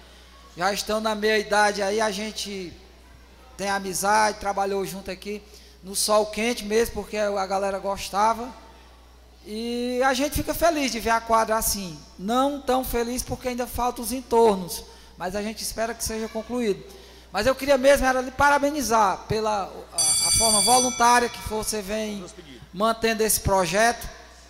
[0.57, 2.73] já estão na meia idade aí, a gente
[3.57, 5.43] tem amizade, trabalhou junto aqui
[5.83, 8.49] no sol quente mesmo, porque a galera gostava.
[9.47, 11.99] E a gente fica feliz de ver a quadra assim.
[12.19, 14.85] Não tão feliz porque ainda faltam os entornos,
[15.19, 16.83] mas a gente espera que seja concluído.
[17.31, 22.25] Mas eu queria mesmo era lhe parabenizar pela a, a forma voluntária que você vem
[22.73, 24.09] mantendo esse projeto,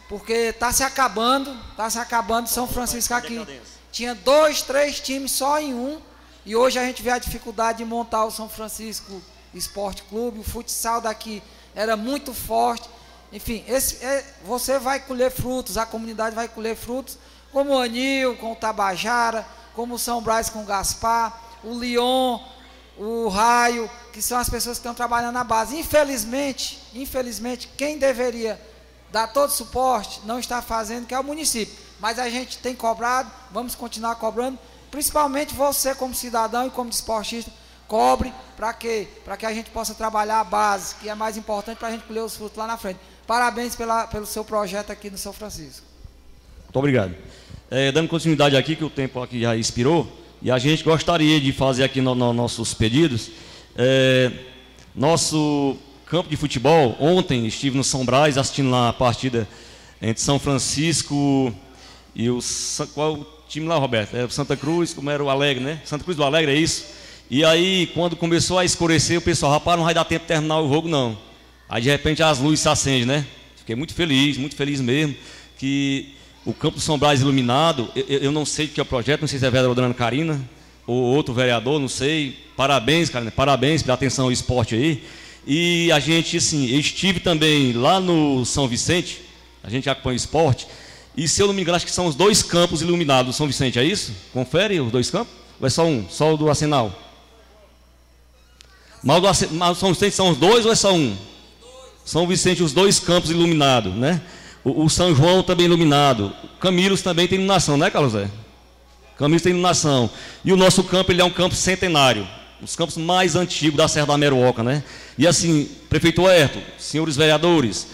[0.08, 3.44] porque está se acabando, está se acabando São Francisco aqui.
[3.90, 5.98] Tinha dois, três times só em um,
[6.44, 9.20] e hoje a gente vê a dificuldade de montar o São Francisco
[9.52, 11.42] Esporte Clube, o futsal daqui
[11.74, 12.88] era muito forte.
[13.34, 17.18] Enfim, esse, é, você vai colher frutos, a comunidade vai colher frutos,
[17.52, 19.44] como o Anil, com o Tabajara,
[19.74, 22.38] como o São Brás com o Gaspar, o Lyon,
[22.96, 25.76] o Raio, que são as pessoas que estão trabalhando na base.
[25.76, 28.60] Infelizmente, infelizmente, quem deveria
[29.10, 31.76] dar todo suporte não está fazendo, que é o município.
[31.98, 34.60] Mas a gente tem cobrado, vamos continuar cobrando,
[34.92, 37.50] principalmente você como cidadão e como desportista,
[37.88, 39.08] cobre para quê?
[39.24, 42.04] Para que a gente possa trabalhar a base, que é mais importante para a gente
[42.04, 43.00] colher os frutos lá na frente.
[43.26, 45.86] Parabéns pela, pelo seu projeto aqui no São Francisco.
[46.64, 47.14] Muito obrigado.
[47.70, 50.06] É, dando continuidade aqui, que o tempo aqui já expirou,
[50.42, 53.30] e a gente gostaria de fazer aqui no, no, nossos pedidos.
[53.76, 54.30] É,
[54.94, 59.48] nosso campo de futebol, ontem estive no São Brás assistindo lá a partida
[60.02, 61.52] entre São Francisco
[62.14, 62.38] e o.
[62.92, 64.14] Qual o time lá, Roberto?
[64.14, 65.80] É o Santa Cruz, como era o Alegre, né?
[65.84, 66.84] Santa Cruz do Alegre, é isso?
[67.30, 70.60] E aí, quando começou a escurecer, o pessoal, rapaz, não vai dar tempo de terminar
[70.60, 71.16] o jogo, não.
[71.74, 73.26] Aí de repente as luzes se acendem, né?
[73.56, 75.16] Fiquei muito feliz, muito feliz mesmo,
[75.58, 76.14] que
[76.44, 79.22] o Campo do São Brás iluminado, eu, eu não sei o que é o projeto,
[79.22, 80.40] não sei se é a vereadora Carina
[80.86, 82.38] ou outro vereador, não sei.
[82.56, 85.02] Parabéns, Carina, parabéns pela atenção ao esporte aí.
[85.44, 89.22] E a gente, assim, eu estive também lá no São Vicente,
[89.60, 90.68] a gente acompanha o esporte,
[91.16, 93.48] e se eu não me engano, acho que são os dois campos iluminados do São
[93.48, 94.12] Vicente, é isso?
[94.32, 95.34] Confere os dois campos?
[95.60, 96.08] Ou é só um?
[96.08, 96.96] Só o do Arsenal?
[99.02, 101.33] Mas o do Arsenal, São Vicente são os dois ou é só um?
[102.04, 104.20] São Vicente, os dois campos iluminados, né?
[104.62, 106.32] O, o São João também iluminado.
[106.60, 108.28] Camilos também tem iluminação, né, Carlos Zé?
[109.18, 110.10] Camilos tem iluminação.
[110.44, 112.26] E o nosso campo, ele é um campo centenário.
[112.62, 114.82] Os campos mais antigos da Serra da Meruoca, né?
[115.16, 117.86] E assim, prefeito Herto, senhores vereadores,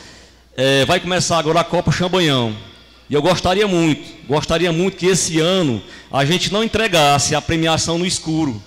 [0.56, 2.56] é, vai começar agora a Copa Chambanhão.
[3.08, 5.82] E eu gostaria muito, gostaria muito que esse ano
[6.12, 8.62] a gente não entregasse a premiação no escuro.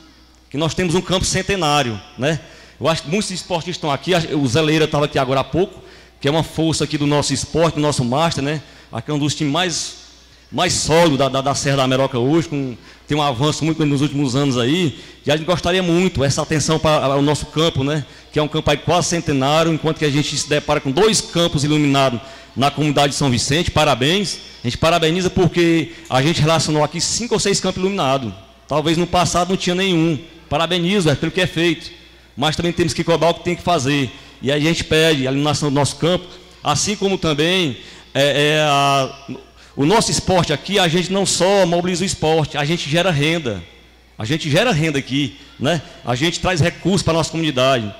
[0.49, 2.39] Que nós temos um campo centenário, né?
[2.83, 4.11] Eu acho que muitos esportistas estão aqui.
[4.33, 5.81] O Zé Leira estava aqui agora há pouco,
[6.19, 8.61] que é uma força aqui do nosso esporte, do nosso master, né?
[8.91, 9.95] Aqui é um dos times mais,
[10.51, 12.75] mais sólidos da, da, da Serra da Meroca hoje, com,
[13.07, 14.99] tem um avanço muito nos últimos anos aí.
[15.25, 18.05] E a gente gostaria muito essa atenção para o nosso campo, né?
[18.33, 21.21] Que é um campo aí quase centenário, enquanto que a gente se depara com dois
[21.21, 22.19] campos iluminados
[22.53, 23.71] na comunidade de São Vicente.
[23.71, 24.39] Parabéns.
[24.61, 28.33] A gente parabeniza porque a gente relacionou aqui cinco ou seis campos iluminados.
[28.67, 30.19] Talvez no passado não tinha nenhum.
[30.49, 32.02] Parabenizo é, pelo que é feito
[32.35, 34.11] mas também temos que cobrar o que tem que fazer.
[34.41, 36.25] E a gente pede a iluminação do nosso campo,
[36.63, 37.77] assim como também
[38.13, 39.27] é, é a,
[39.75, 43.63] o nosso esporte aqui, a gente não só mobiliza o esporte, a gente gera renda.
[44.17, 45.81] A gente gera renda aqui, né?
[46.05, 47.93] A gente traz recursos para a nossa comunidade.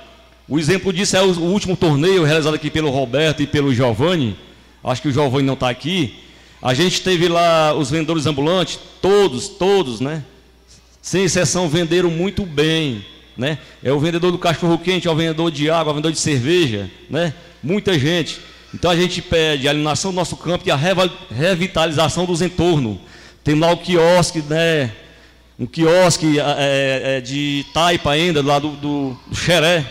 [0.48, 4.36] O exemplo disso é o, o último torneio realizado aqui pelo Roberto e pelo Giovanni.
[4.82, 6.14] Acho que o Giovanni não está aqui.
[6.62, 10.22] A gente teve lá os vendedores ambulantes, todos, todos, né?
[11.02, 13.04] Sem exceção, venderam muito bem
[13.36, 13.58] né?
[13.82, 16.18] É o vendedor do cachorro quente, é o vendedor de água, é o vendedor de
[16.18, 17.34] cerveja, né?
[17.62, 18.40] Muita gente.
[18.72, 20.78] Então a gente pede a eliminação do nosso campo e a
[21.30, 22.98] revitalização dos entornos.
[23.42, 24.90] Tem lá o quiosque, né?
[25.58, 29.84] Um quiosque é, é, de taipa ainda, lá do, do, do Xeré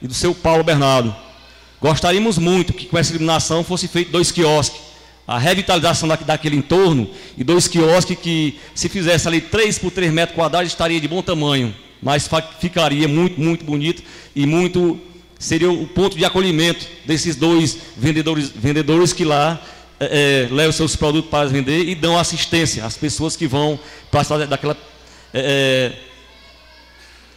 [0.00, 1.14] e do seu Paulo Bernardo.
[1.80, 4.80] Gostaríamos muito que com essa eliminação fosse feito dois quiosques.
[5.26, 10.34] A revitalização daquele entorno e dois quiosques que, se fizesse ali 3 por 3 metros
[10.34, 12.28] quadrados, estaria de bom tamanho mas
[12.58, 14.02] ficaria muito, muito bonito
[14.34, 15.00] e muito
[15.38, 19.60] seria o ponto de acolhimento desses dois vendedores, vendedores que lá
[19.98, 23.78] é, levam seus produtos para vender e dão assistência às pessoas que vão
[24.10, 24.76] para daquela
[25.32, 25.92] é,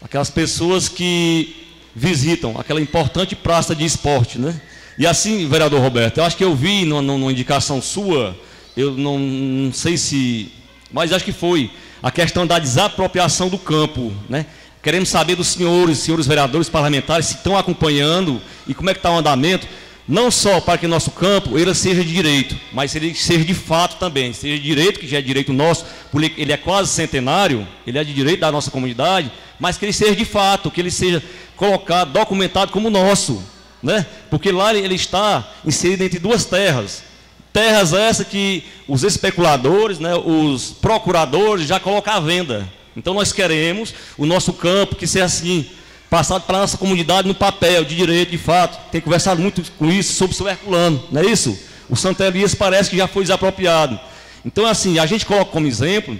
[0.01, 1.55] aquelas pessoas que
[1.95, 4.59] visitam aquela importante praça de esporte, né?
[4.97, 8.37] E assim, vereador Roberto, eu acho que eu vi numa, numa indicação sua,
[8.75, 10.51] eu não, não, sei se,
[10.91, 11.71] mas acho que foi
[12.03, 14.45] a questão da desapropriação do campo, né?
[14.81, 19.09] Queremos saber dos senhores, senhores vereadores parlamentares, se estão acompanhando e como é que está
[19.09, 19.65] o andamento,
[20.05, 23.97] não só para que nosso campo ele seja de direito, mas ele seja de fato
[23.97, 27.97] também, seja de direito, que já é direito nosso, porque ele é quase centenário, ele
[27.97, 31.23] é de direito da nossa comunidade, mas que ele seja de fato, que ele seja
[31.55, 33.41] colocado, documentado como nosso,
[33.81, 34.05] né?
[34.29, 37.12] Porque lá ele está inserido entre duas terras.
[37.53, 42.67] Terras essas que os especuladores, né, os procuradores já colocam à venda.
[42.97, 45.65] Então nós queremos o nosso campo que seja assim,
[46.09, 48.79] passado para a nossa comunidade no papel, de direito, de fato.
[48.91, 51.57] Tem conversado muito com isso sobre o Herculano, não é isso?
[51.89, 53.99] O Santa Elias parece que já foi desapropriado.
[54.43, 56.19] Então, assim, a gente coloca como exemplo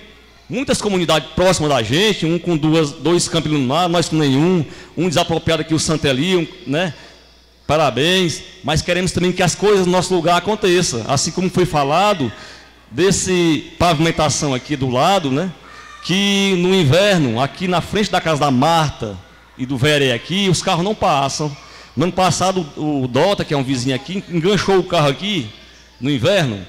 [0.50, 4.64] muitas comunidades próximas da gente, um com duas, dois campos mar, nós com nenhum,
[4.96, 6.94] um desapropriado aqui, o Santa Elias, né?
[7.66, 11.06] Parabéns, mas queremos também que as coisas no nosso lugar aconteçam.
[11.08, 12.32] Assim como foi falado,
[12.92, 15.52] desse pavimentação aqui do lado, né?
[16.04, 19.18] Que no inverno, aqui na frente da casa da Marta
[19.58, 21.56] e do Veré aqui, os carros não passam.
[21.96, 25.50] No ano passado, o Dota, que é um vizinho aqui, enganchou o carro aqui
[26.02, 26.66] no inverno.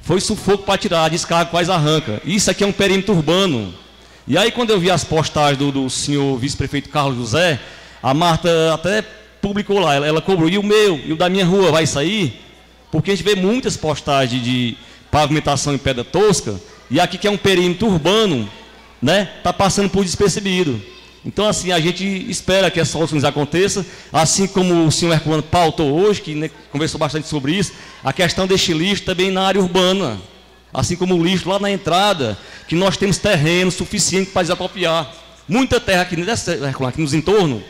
[0.00, 2.20] Foi sufoco para tirar, descarga quase arranca.
[2.24, 3.74] Isso aqui é um perímetro urbano.
[4.26, 7.60] E aí, quando eu vi as postagens do, do senhor vice-prefeito Carlos José,
[8.02, 9.04] a Marta até
[9.42, 12.40] publicou lá, ela, ela cobrou, e o meu, e o da minha rua vai sair?
[12.90, 14.76] Porque a gente vê muitas postagens de
[15.10, 16.58] pavimentação em pedra tosca,
[16.88, 18.48] e aqui que é um perímetro urbano,
[19.02, 20.80] né, está passando por despercebido.
[21.24, 25.92] Então, assim, a gente espera que essas soluções aconteçam, assim como o senhor Herculano pautou
[25.92, 30.20] hoje, que né, conversou bastante sobre isso, a questão deste lixo também na área urbana,
[30.72, 35.12] assim como o lixo lá na entrada, que nós temos terreno suficiente para desapropriar.
[35.48, 36.16] Muita terra aqui,
[36.86, 37.62] aqui nos entornos,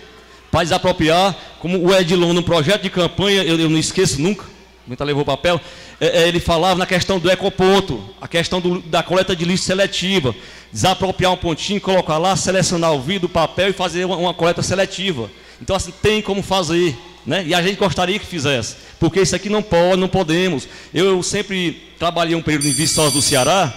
[0.52, 4.44] para desapropriar, como o Edilon, no projeto de campanha, eu, eu não esqueço nunca,
[4.86, 5.58] muita levou o papel,
[5.98, 9.64] é, é, ele falava na questão do ecoponto, a questão do, da coleta de lixo
[9.64, 10.34] seletiva,
[10.70, 14.62] desapropriar um pontinho, colocar lá, selecionar o vidro, o papel e fazer uma, uma coleta
[14.62, 15.30] seletiva.
[15.58, 16.94] Então, assim, tem como fazer.
[17.24, 17.44] Né?
[17.46, 20.68] E a gente gostaria que fizesse, porque isso aqui não pode, não podemos.
[20.92, 23.72] Eu, eu sempre trabalhei um período em Viçosa do Ceará,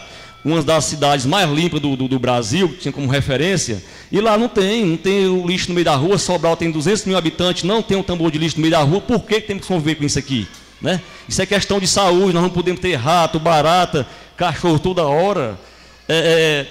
[0.46, 4.38] uma das cidades mais limpas do, do, do, Brasil, que tinha como referência, e lá
[4.38, 7.64] não tem, não tem o lixo no meio da rua, Sobral tem 200 mil habitantes,
[7.64, 9.96] não tem um tambor de lixo no meio da rua, por que, temos que conviver
[9.96, 10.48] com isso aqui?
[10.80, 11.02] Né?
[11.28, 14.08] Isso é questão de saúde, nós não podemos ter rato, barata,
[14.38, 15.60] cachorro toda hora,
[16.08, 16.68] é, é,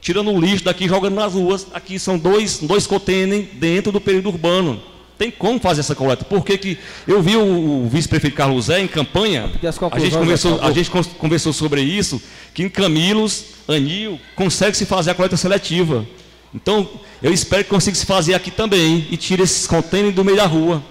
[0.00, 4.30] tirando o lixo daqui jogando nas ruas, aqui são dois, dois contêineres dentro do período
[4.30, 4.80] urbano,
[5.20, 6.24] tem como fazer essa coleta.
[6.24, 9.50] Por que, que eu vi o, vice-prefeito Carlos Zé em campanha,
[9.92, 12.22] a gente, conversou, a gente conversou sobre isso,
[12.54, 16.06] que em Camilos, Anil, consegue se fazer a coleta seletiva.
[16.54, 16.88] Então,
[17.22, 20.46] eu espero que consiga se fazer aqui também e tire esses contêineres do meio da
[20.46, 20.82] rua.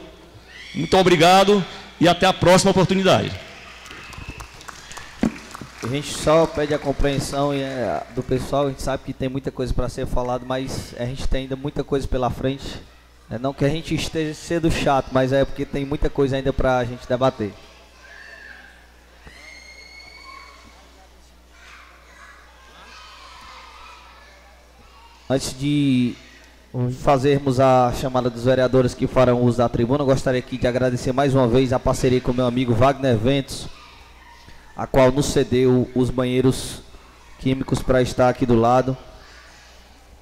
[0.76, 1.66] Muito obrigado
[2.00, 3.32] e até a próxima oportunidade.
[5.82, 9.50] A gente só pede a compreensão é, do pessoal, a gente sabe que tem muita
[9.50, 12.80] coisa para ser falado, mas a gente tem ainda muita coisa pela frente.
[13.32, 16.52] É não que a gente esteja sendo chato, mas é porque tem muita coisa ainda
[16.52, 17.54] para a gente debater.
[25.30, 26.16] Antes de
[27.04, 31.36] fazermos a chamada dos vereadores que farão uso da tribuna, gostaria aqui de agradecer mais
[31.36, 33.68] uma vez a parceria com meu amigo Wagner Ventos,
[34.76, 36.82] a qual nos cedeu os banheiros
[37.38, 38.98] químicos para estar aqui do lado.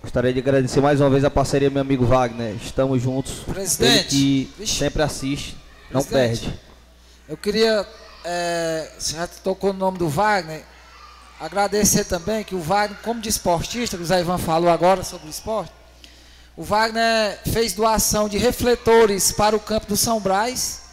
[0.07, 2.55] Gostaria de agradecer mais uma vez a parceria, meu amigo Wagner.
[2.63, 3.39] Estamos juntos.
[3.39, 4.15] Presidente.
[4.15, 5.57] Ele que sempre assiste,
[5.91, 6.57] não perde.
[7.27, 7.85] Eu queria,
[8.23, 10.63] é, você já tocou no nome do Wagner,
[11.41, 15.27] agradecer também que o Wagner, como de esportista, que o Zé Ivan falou agora sobre
[15.27, 15.73] o esporte,
[16.55, 20.83] o Wagner fez doação de refletores para o campo do São Brás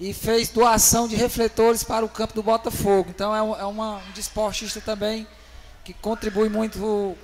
[0.00, 3.10] e fez doação de refletores para o campo do Botafogo.
[3.10, 5.26] Então é, um, é uma, um desportista também
[5.84, 7.18] que contribui muito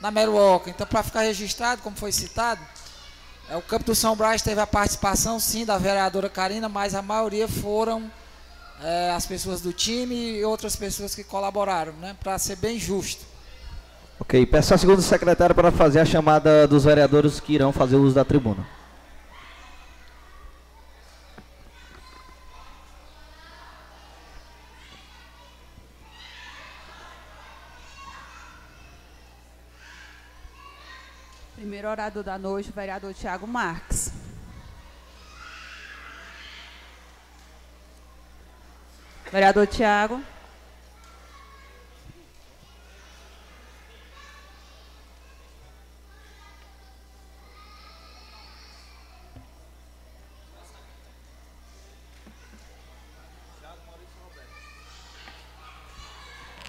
[0.00, 0.70] na Meruoca.
[0.70, 2.60] Então, para ficar registrado, como foi citado,
[3.50, 7.02] é, o campo do São Brás teve a participação, sim, da vereadora Karina, mas a
[7.02, 8.10] maioria foram
[8.82, 13.24] é, as pessoas do time e outras pessoas que colaboraram, né, para ser bem justo.
[14.20, 18.14] Ok, peço a segunda secretária para fazer a chamada dos vereadores que irão fazer uso
[18.14, 18.77] da tribuna.
[31.88, 34.12] primeiro orador da noite, o vereador Tiago Marques.
[39.32, 40.22] Vereador Tiago.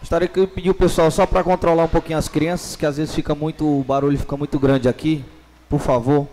[0.10, 2.98] Gostaria que eu pedir o pessoal só para controlar um pouquinho as crianças, que às
[2.98, 5.23] vezes fica muito, o barulho fica muito grande aqui.
[5.69, 6.27] Por favor.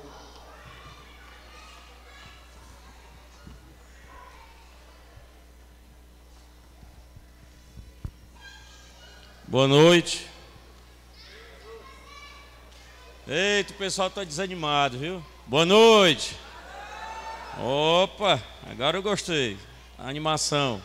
[9.47, 10.27] Boa noite.
[13.29, 15.23] Eita, o pessoal está desanimado, viu?
[15.47, 16.35] Boa noite.
[17.61, 19.59] Opa, agora eu gostei.
[19.99, 20.81] A animação.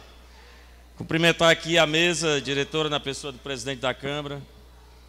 [1.02, 4.40] Cumprimentar aqui a mesa, diretora na pessoa do presidente da Câmara,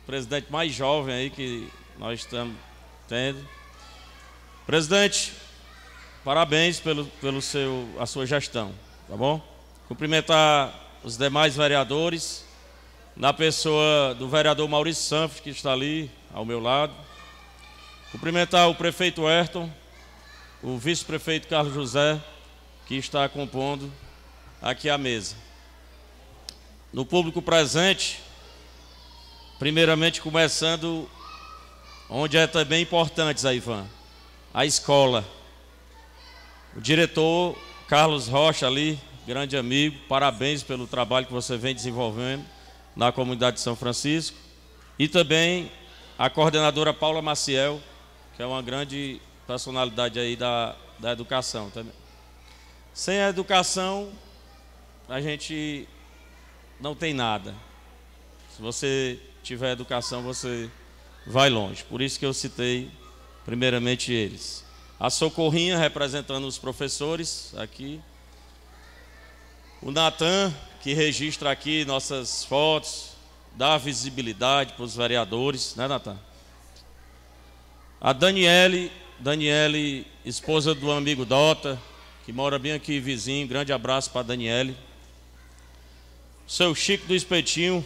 [0.07, 2.57] presidente mais jovem aí que nós estamos
[3.07, 3.47] tendo.
[4.65, 5.35] Presidente,
[6.25, 8.73] parabéns pelo, pelo seu, a sua gestão,
[9.07, 9.47] tá bom?
[9.87, 10.73] Cumprimentar
[11.05, 12.43] os demais vereadores,
[13.15, 16.95] na pessoa do vereador Maurício Santos, que está ali ao meu lado.
[18.13, 19.71] Cumprimentar o prefeito Ayrton,
[20.63, 22.19] o vice-prefeito Carlos José,
[22.87, 23.93] que está compondo
[24.63, 25.52] aqui a mesa.
[26.93, 28.21] No público presente,
[29.59, 31.09] primeiramente começando
[32.11, 33.87] onde é também importante, Zaivan,
[34.53, 35.25] a escola.
[36.77, 37.57] O diretor
[37.89, 42.45] Carlos Rocha ali, grande amigo, parabéns pelo trabalho que você vem desenvolvendo
[42.95, 44.37] na comunidade de São Francisco.
[44.99, 45.73] E também
[46.19, 47.81] a coordenadora Paula Maciel,
[48.37, 51.95] que é uma grande personalidade aí da, da educação também.
[52.93, 54.13] Sem a educação,
[55.09, 55.89] a gente
[56.83, 57.55] não tem nada.
[58.57, 60.69] Se você tiver educação, você
[61.25, 61.85] vai longe.
[61.85, 62.91] Por isso que eu citei
[63.45, 64.65] primeiramente eles.
[64.99, 68.01] A Socorrinha representando os professores aqui.
[69.81, 73.13] O Natan, que registra aqui nossas fotos,
[73.55, 76.19] dá visibilidade para os vereadores, né, Natan?
[78.01, 78.91] A Daniele,
[79.21, 81.81] Daniele, esposa do amigo Dota,
[82.25, 83.47] que mora bem aqui vizinho.
[83.47, 84.77] Grande abraço para a Daniele.
[86.53, 87.83] Seu Chico do Espetinho,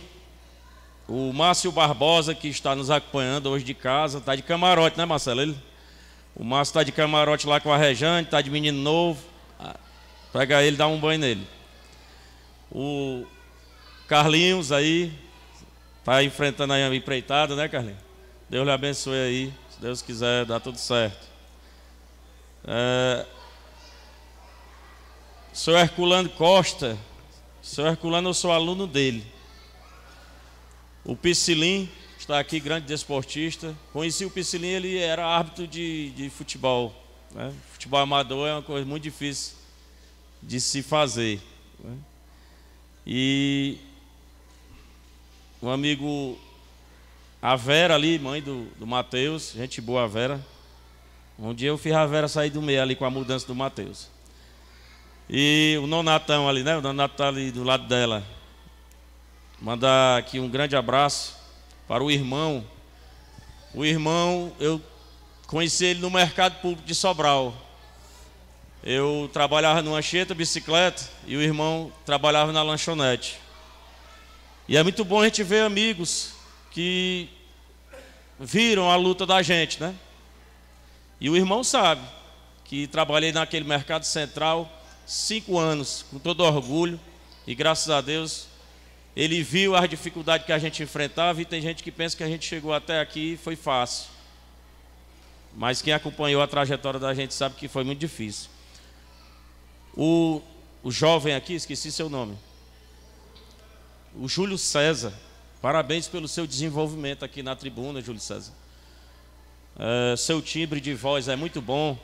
[1.07, 5.41] o Márcio Barbosa, que está nos acompanhando hoje de casa, está de camarote, né, Marcelo?
[5.41, 5.57] Ele,
[6.35, 9.23] o Márcio está de camarote lá com a Rejane, está de menino novo.
[9.61, 9.77] Ah,
[10.33, 11.47] pega ele, dá um banho nele.
[12.73, 13.25] O
[14.09, 15.17] Carlinhos aí,
[16.01, 18.01] está enfrentando a empreitada, né, Carlinhos?
[18.51, 19.55] Deus lhe abençoe aí.
[19.71, 21.25] Se Deus quiser, dá tudo certo.
[22.67, 23.27] É...
[25.53, 26.99] Sou Herculano Costa.
[27.67, 29.27] Sou Herculano, eu sou aluno dele.
[31.05, 33.75] O Piscilim está aqui, grande desportista.
[33.93, 36.95] Conheci o Piscilim, ele era árbitro de, de futebol.
[37.35, 37.53] Né?
[37.73, 39.57] Futebol amador é uma coisa muito difícil
[40.41, 41.41] de se fazer.
[41.83, 41.99] Né?
[43.05, 43.79] E
[45.61, 46.39] o amigo
[47.43, 50.41] a Vera ali, mãe do, do Mateus, gente boa a Vera.
[51.37, 54.09] Um dia eu fiz a Vera sair do meio ali com a mudança do Mateus.
[55.29, 56.77] E o Nonatão ali, né?
[56.77, 58.23] O Nonato está ali do lado dela.
[59.61, 61.37] Mandar aqui um grande abraço
[61.89, 62.65] para o irmão.
[63.75, 64.81] O irmão, eu
[65.49, 67.55] conheci ele no mercado público de Sobral.
[68.85, 73.41] Eu trabalhava numa cheta, bicicleta, e o irmão trabalhava na lanchonete.
[74.69, 76.35] E é muito bom a gente ver amigos
[76.71, 77.29] que
[78.39, 79.93] viram a luta da gente, né?
[81.21, 82.03] E o irmão sabe
[82.65, 84.71] que trabalhei naquele mercado central
[85.07, 87.01] cinco anos, com todo orgulho,
[87.47, 88.49] e graças a Deus
[89.17, 92.29] ele viu as dificuldades que a gente enfrentava e tem gente que pensa que a
[92.29, 94.11] gente chegou até aqui e foi fácil.
[95.57, 98.51] Mas quem acompanhou a trajetória da gente sabe que foi muito difícil.
[99.97, 100.43] O,
[100.83, 102.37] o jovem aqui, esqueci seu nome.
[104.15, 105.15] O Júlio César,
[105.67, 108.53] Parabéns pelo seu desenvolvimento aqui na tribuna, Júlio César.
[109.77, 111.99] É, seu timbre de voz é muito bom.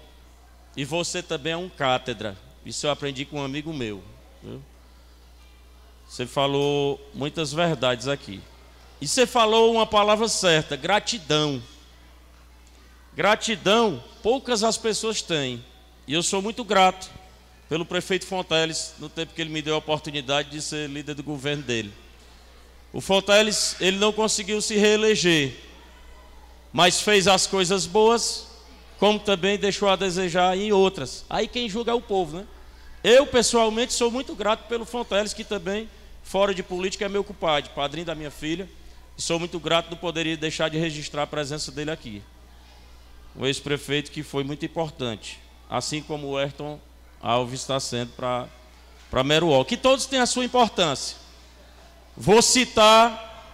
[0.76, 2.36] E você também é um cátedra.
[2.64, 4.02] Isso eu aprendi com um amigo meu.
[4.42, 4.62] Viu?
[6.08, 8.40] Você falou muitas verdades aqui.
[9.00, 11.62] E você falou uma palavra certa: gratidão.
[13.14, 15.64] Gratidão, poucas as pessoas têm.
[16.06, 17.10] E eu sou muito grato
[17.68, 21.22] pelo prefeito Fonteles, no tempo que ele me deu a oportunidade de ser líder do
[21.22, 21.92] governo dele.
[22.92, 25.56] O Fonteles, ele não conseguiu se reeleger,
[26.70, 28.46] mas fez as coisas boas,
[29.02, 31.24] como também deixou a desejar em outras.
[31.28, 32.46] Aí quem julga é o povo, né?
[33.02, 35.90] Eu, pessoalmente, sou muito grato pelo Fonteles, que também,
[36.22, 38.70] fora de política, é meu compadre, padrinho da minha filha.
[39.16, 42.22] Sou muito grato, não poderia deixar de registrar a presença dele aqui.
[43.34, 46.78] O ex-prefeito que foi muito importante, assim como o Ayrton
[47.20, 49.70] Alves está sendo para Meruoca.
[49.70, 51.16] Que todos têm a sua importância.
[52.16, 53.50] Vou citar,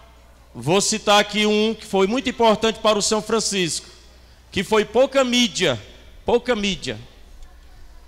[0.53, 3.97] vou citar aqui um que foi muito importante para o São Francisco,
[4.51, 5.81] que foi pouca mídia,
[6.25, 6.99] pouca mídia,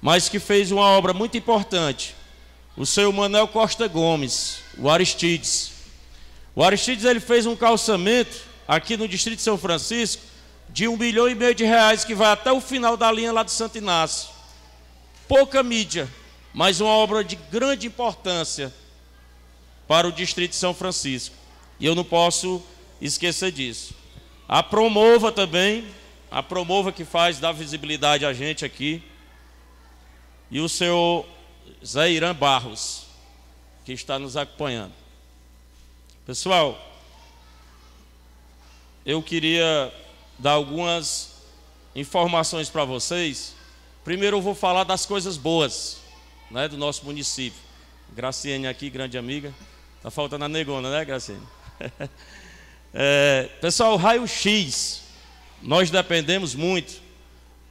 [0.01, 2.15] mas que fez uma obra muito importante.
[2.75, 5.71] O seu Manuel Costa Gomes, o Aristides.
[6.55, 10.23] O Aristides ele fez um calçamento aqui no Distrito de São Francisco
[10.69, 13.43] de um milhão e meio de reais que vai até o final da linha lá
[13.43, 14.29] de Santo Inácio.
[15.27, 16.09] Pouca mídia,
[16.53, 18.73] mas uma obra de grande importância
[19.87, 21.35] para o Distrito de São Francisco.
[21.79, 22.63] E eu não posso
[23.01, 23.93] esquecer disso.
[24.47, 25.85] A Promova também,
[26.31, 29.03] a Promova que faz dar visibilidade a gente aqui.
[30.49, 31.25] E o senhor
[31.85, 33.05] Zé Irã Barros,
[33.83, 34.93] que está nos acompanhando.
[36.25, 36.79] Pessoal,
[39.05, 39.93] eu queria
[40.39, 41.41] dar algumas
[41.93, 43.53] informações para vocês.
[44.03, 45.99] Primeiro eu vou falar das coisas boas
[46.49, 47.59] né, do nosso município.
[48.13, 49.53] Graciane aqui, grande amiga.
[50.01, 51.45] Tá faltando a negona, né, Graciane?
[52.93, 55.10] é, pessoal, raio-x.
[55.61, 57.01] Nós dependemos muito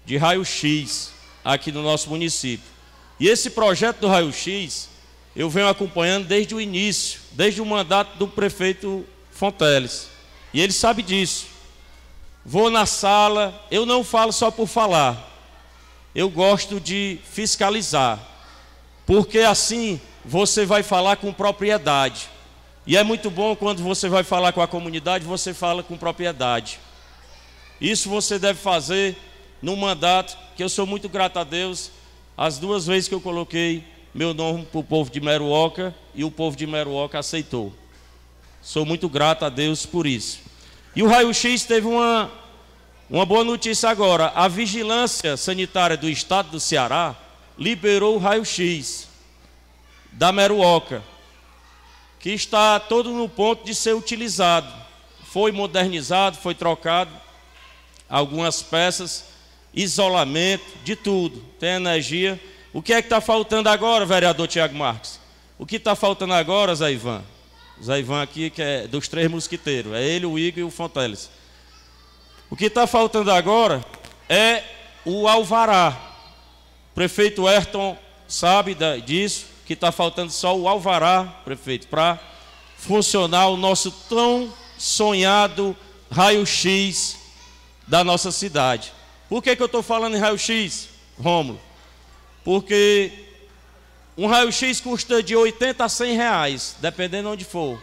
[0.05, 1.13] de raio-x
[1.45, 2.67] aqui no nosso município.
[3.19, 4.89] E esse projeto do raio-x,
[5.35, 10.09] eu venho acompanhando desde o início, desde o mandato do prefeito Fonteles.
[10.53, 11.47] E ele sabe disso.
[12.45, 15.29] Vou na sala, eu não falo só por falar.
[16.15, 18.19] Eu gosto de fiscalizar.
[19.07, 22.29] Porque assim você vai falar com propriedade.
[22.87, 26.81] E é muito bom quando você vai falar com a comunidade, você fala com propriedade.
[27.81, 29.17] Isso você deve fazer
[29.63, 31.91] no mandato, que eu sou muito grato a Deus,
[32.37, 33.85] as duas vezes que eu coloquei
[34.15, 37.73] meu nome para o povo de Meruoca e o povo de Meruoca aceitou.
[38.63, 40.41] Sou muito grato a Deus por isso.
[40.95, 42.31] E o raio-x teve uma,
[43.09, 44.33] uma boa notícia agora.
[44.35, 47.17] A vigilância sanitária do estado do Ceará
[47.59, 49.09] liberou o raio-x
[50.13, 51.03] da Meruoca,
[52.19, 54.73] que está todo no ponto de ser utilizado.
[55.25, 57.20] Foi modernizado, foi trocado
[58.11, 59.27] algumas peças,
[59.73, 61.41] isolamento, de tudo.
[61.61, 62.41] Tem energia.
[62.73, 65.21] O que é que está faltando agora, vereador Tiago Marques?
[65.57, 67.23] O que está faltando agora, Zé Ivan?
[67.83, 69.93] Zé Ivan aqui, que é dos três mosquiteiros.
[69.93, 71.31] É ele, o Igor e o Fonteles.
[72.51, 73.85] O que está faltando agora
[74.29, 74.65] é
[75.05, 75.97] o alvará.
[76.91, 77.97] O prefeito Ayrton
[78.27, 82.19] sabe disso, que está faltando só o alvará, prefeito, para
[82.77, 85.77] funcionar o nosso tão sonhado
[86.11, 87.20] raio-x
[87.91, 88.93] da nossa cidade.
[89.29, 90.89] Por que, que eu estou falando em raio-x,
[91.19, 91.61] Rômulo?
[92.45, 93.13] Porque
[94.17, 97.83] um raio-x custa de 80 a 100 reais, dependendo de onde for.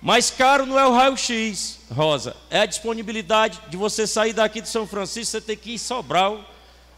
[0.00, 4.68] Mais caro não é o raio-x, Rosa, é a disponibilidade de você sair daqui de
[4.70, 6.42] São Francisco, você tem que ir Sobral,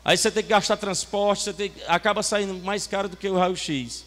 [0.04, 3.36] aí você tem que gastar transporte, você tem, acaba saindo mais caro do que o
[3.36, 4.04] raio-x.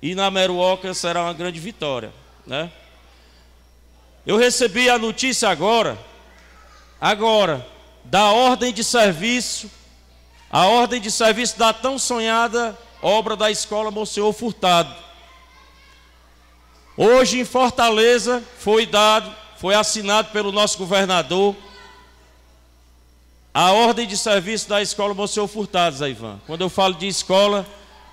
[0.00, 2.12] E na Meruoca será uma grande vitória,
[2.46, 2.70] né?
[4.24, 5.98] Eu recebi a notícia agora,
[7.04, 7.66] agora,
[8.02, 9.70] da ordem de serviço,
[10.50, 14.94] a ordem de serviço da tão sonhada obra da escola Monsenhor Furtado.
[16.96, 21.54] Hoje em Fortaleza foi dado, foi assinado pelo nosso governador
[23.52, 26.40] a ordem de serviço da escola Monsenhor Furtado, Zé Ivan.
[26.46, 27.66] Quando eu falo de escola,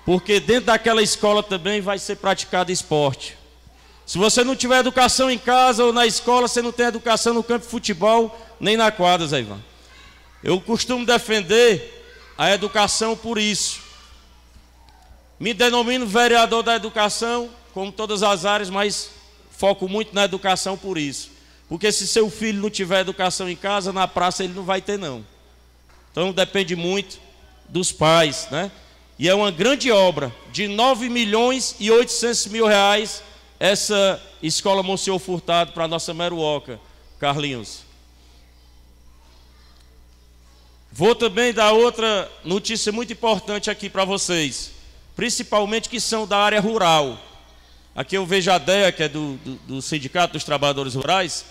[0.04, 3.38] porque dentro daquela escola também vai ser praticado esporte.
[4.06, 7.42] Se você não tiver educação em casa ou na escola, você não tem educação no
[7.42, 9.60] campo de futebol, nem na quadra, Zé Ivan.
[10.42, 12.04] Eu costumo defender
[12.36, 13.80] a educação por isso.
[15.38, 19.10] Me denomino vereador da educação, como todas as áreas, mas
[19.50, 21.30] foco muito na educação por isso.
[21.68, 24.98] Porque se seu filho não tiver educação em casa, na praça ele não vai ter
[24.98, 25.24] não.
[26.10, 27.18] Então depende muito
[27.68, 28.70] dos pais, né?
[29.18, 33.22] E é uma grande obra de 9 milhões e 800 mil reais
[33.64, 36.80] essa escola Monsenhor Furtado para a nossa Meruoca,
[37.18, 37.84] Carlinhos.
[40.90, 44.72] Vou também dar outra notícia muito importante aqui para vocês
[45.14, 47.18] principalmente que são da área rural.
[47.94, 51.44] Aqui eu vejo a DEA, que é do, do, do Sindicato dos Trabalhadores Rurais.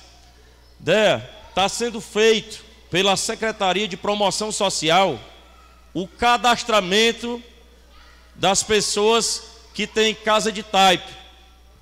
[0.79, 5.19] DEA, está sendo feito pela Secretaria de Promoção Social
[5.93, 7.41] o cadastramento
[8.33, 9.43] das pessoas
[9.73, 11.20] que têm casa de taipa.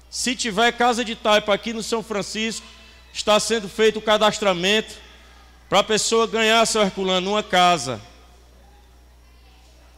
[0.09, 2.65] Se tiver casa de taipa aqui no São Francisco,
[3.13, 4.95] está sendo feito o cadastramento
[5.69, 8.01] para a pessoa ganhar, seu Herculano, uma casa.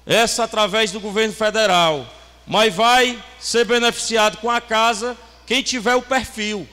[0.05, 2.05] Essa através do governo federal.
[2.45, 5.15] Mas vai ser beneficiado com a casa
[5.45, 6.67] quem tiver o perfil,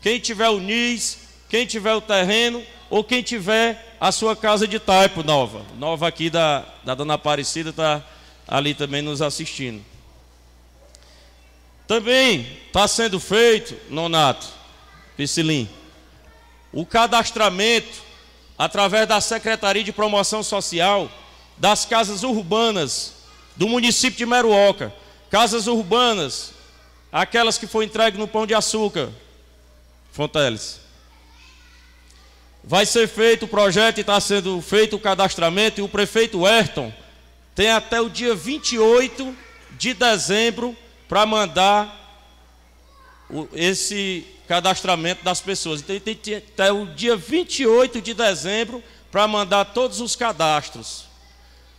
[0.00, 1.18] quem tiver o NIS,
[1.48, 5.64] quem tiver o terreno ou quem tiver a sua casa de taipo nova.
[5.76, 8.02] Nova aqui da, da Dona Aparecida está
[8.46, 9.84] ali também nos assistindo.
[11.94, 14.48] Também está sendo feito, Nonato,
[15.16, 15.70] Piscilim,
[16.72, 18.02] o cadastramento
[18.58, 21.08] através da Secretaria de Promoção Social
[21.56, 23.12] das casas urbanas
[23.54, 24.92] do município de Meruoca.
[25.30, 26.52] Casas urbanas,
[27.12, 29.10] aquelas que foi entregue no Pão de Açúcar,
[30.10, 30.80] Fonteles.
[32.64, 36.92] Vai ser feito o projeto e está sendo feito o cadastramento, e o prefeito Ayrton
[37.54, 39.32] tem até o dia 28
[39.78, 40.76] de dezembro
[41.08, 42.00] para mandar
[43.30, 45.80] o, esse cadastramento das pessoas.
[45.80, 51.04] Então, tem, tem até o dia 28 de dezembro para mandar todos os cadastros.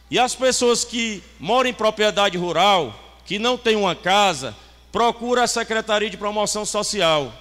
[0.09, 4.55] E as pessoas que moram em propriedade rural, que não têm uma casa,
[4.91, 7.33] procura a Secretaria de Promoção Social.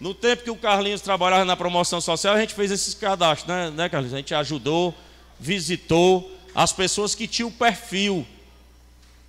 [0.00, 3.70] No tempo que o Carlinhos trabalhava na promoção social, a gente fez esses cadastros, né,
[3.70, 4.14] né Carlinhos?
[4.14, 4.94] A gente ajudou,
[5.40, 8.26] visitou as pessoas que tinham perfil.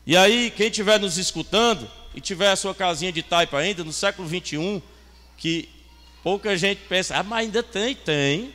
[0.08, 3.92] E aí, quem estiver nos escutando e tiver a sua casinha de taipa ainda, no
[3.92, 4.82] século 21,
[5.36, 5.68] que
[6.22, 8.54] pouca gente pensa, ah, mas ainda tem, tem.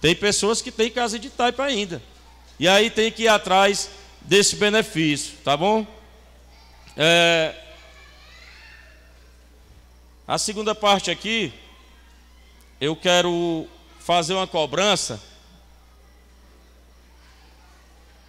[0.00, 2.02] Tem pessoas que têm casa de taipa ainda.
[2.58, 3.90] E aí tem que ir atrás
[4.22, 5.86] desse benefício, tá bom?
[6.96, 7.54] É,
[10.26, 11.52] a segunda parte aqui,
[12.80, 13.66] eu quero
[13.98, 15.22] fazer uma cobrança.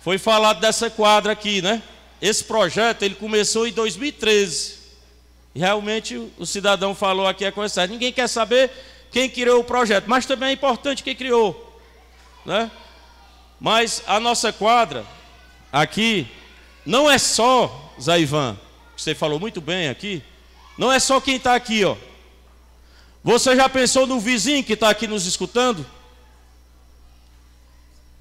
[0.01, 1.81] Foi falado dessa quadra aqui, né?
[2.22, 4.76] Esse projeto ele começou em 2013.
[5.56, 7.91] E realmente o cidadão falou aqui a coisa certa.
[7.91, 8.72] Ninguém quer saber
[9.11, 11.81] quem criou o projeto, mas também é importante quem criou,
[12.45, 12.72] né?
[13.60, 15.06] Mas a nossa quadra
[15.72, 16.27] aqui
[16.85, 18.57] não é só Zaivan,
[18.95, 20.23] que você falou muito bem aqui,
[20.77, 21.98] não é só quem está aqui, ó.
[23.23, 25.85] Você já pensou no vizinho que está aqui nos escutando?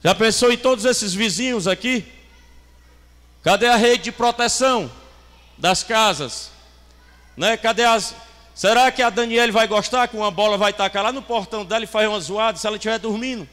[0.02, 2.04] Já pensou em todos esses vizinhos aqui?
[3.42, 4.90] Cadê a rede de proteção
[5.56, 6.50] das casas?
[7.36, 7.56] Né?
[7.56, 8.14] Cadê as.
[8.54, 11.84] Será que a Daniele vai gostar que uma bola vai tacar lá no portão dela
[11.84, 13.48] e faz uma zoada se ela estiver dormindo?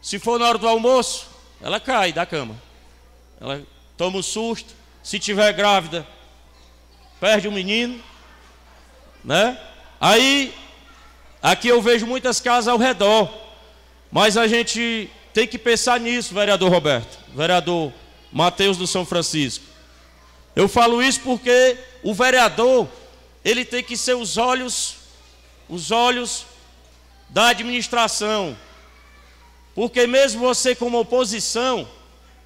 [0.00, 1.26] Se for na hora do almoço,
[1.60, 2.54] ela cai da cama.
[3.40, 3.62] Ela
[3.96, 4.74] toma um susto.
[5.02, 6.06] Se tiver grávida,
[7.18, 8.00] perde o menino
[9.24, 9.58] né?
[10.00, 10.54] Aí,
[11.42, 13.30] aqui eu vejo muitas casas ao redor,
[14.10, 17.92] mas a gente tem que pensar nisso, vereador Roberto, vereador
[18.32, 19.64] Mateus do São Francisco.
[20.54, 22.88] Eu falo isso porque o vereador,
[23.44, 24.96] ele tem que ser os olhos,
[25.68, 26.46] os olhos
[27.28, 28.56] da administração.
[29.74, 31.88] Porque mesmo você como oposição,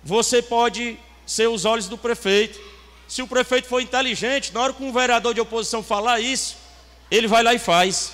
[0.03, 2.61] você pode ser os olhos do prefeito.
[3.09, 6.57] Se o prefeito for inteligente, na hora que um vereador de oposição falar isso,
[7.11, 8.13] ele vai lá e faz.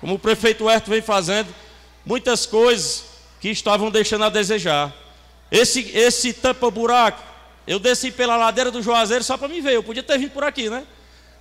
[0.00, 1.54] Como o prefeito Herto vem fazendo,
[2.04, 3.04] muitas coisas
[3.40, 4.92] que estavam deixando a desejar.
[5.50, 7.22] Esse, esse tampa-buraco,
[7.66, 10.44] eu desci pela ladeira do Juazeiro só para me ver, eu podia ter vindo por
[10.44, 10.84] aqui, né?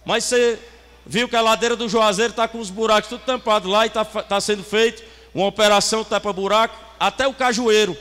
[0.05, 0.59] Mas você
[1.05, 4.05] viu que a ladeira do Juazeiro está com os buracos tudo tampados lá e está
[4.05, 5.03] tá sendo feito
[5.33, 7.97] uma operação tapa-buraco, até o cajueiro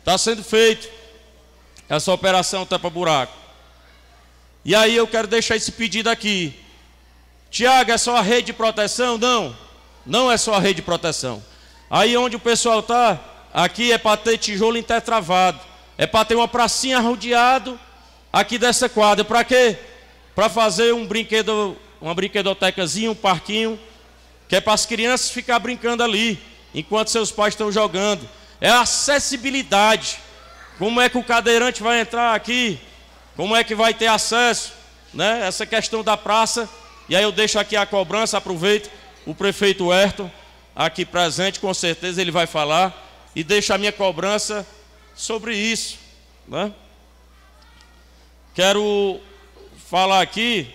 [0.00, 0.88] está sendo feito
[1.88, 3.36] essa operação tapa-buraco.
[4.64, 6.58] E aí eu quero deixar esse pedido aqui.
[7.50, 9.16] Tiago, é só a rede de proteção?
[9.16, 9.56] Não,
[10.04, 11.42] não é só a rede de proteção.
[11.88, 13.18] Aí onde o pessoal está,
[13.64, 15.58] aqui é para ter tijolo intertravado.
[15.96, 17.78] É para ter uma pracinha rodeado
[18.32, 19.24] aqui dessa quadra.
[19.24, 19.76] Para quê?
[20.34, 23.78] Para fazer um brinquedo, uma brinquedotecazinha, um parquinho,
[24.48, 26.40] que é para as crianças ficar brincando ali,
[26.74, 28.28] enquanto seus pais estão jogando.
[28.60, 30.18] É acessibilidade.
[30.78, 32.78] Como é que o cadeirante vai entrar aqui?
[33.36, 34.72] Como é que vai ter acesso?
[35.12, 35.46] Né?
[35.46, 36.68] Essa questão da praça
[37.08, 38.90] e aí eu deixo aqui a cobrança, aproveito
[39.24, 40.30] o prefeito Ayrton
[40.76, 44.66] aqui presente, com certeza ele vai falar, e deixo a minha cobrança
[45.14, 45.98] sobre isso.
[46.46, 46.72] Né?
[48.54, 49.20] Quero
[49.88, 50.68] falar aqui,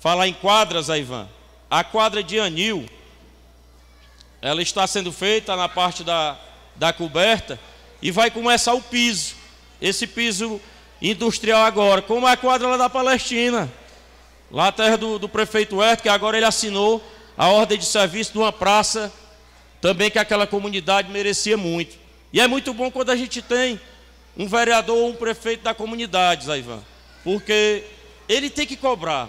[0.00, 1.28] falar em quadras, Ivan.
[1.70, 2.88] A quadra de Anil,
[4.40, 6.38] ela está sendo feita na parte da,
[6.76, 7.58] da coberta
[8.00, 9.34] e vai começar o piso.
[9.80, 10.60] Esse piso
[11.00, 13.70] industrial agora, como a quadra lá da Palestina.
[14.50, 17.02] Lá a terra do, do prefeito Herto, que agora ele assinou
[17.36, 19.12] a ordem de serviço de uma praça,
[19.80, 21.96] também que aquela comunidade merecia muito.
[22.32, 23.80] E é muito bom quando a gente tem
[24.36, 26.82] um vereador ou um prefeito da comunidade, Zaivan,
[27.24, 27.84] porque
[28.28, 29.28] ele tem que cobrar.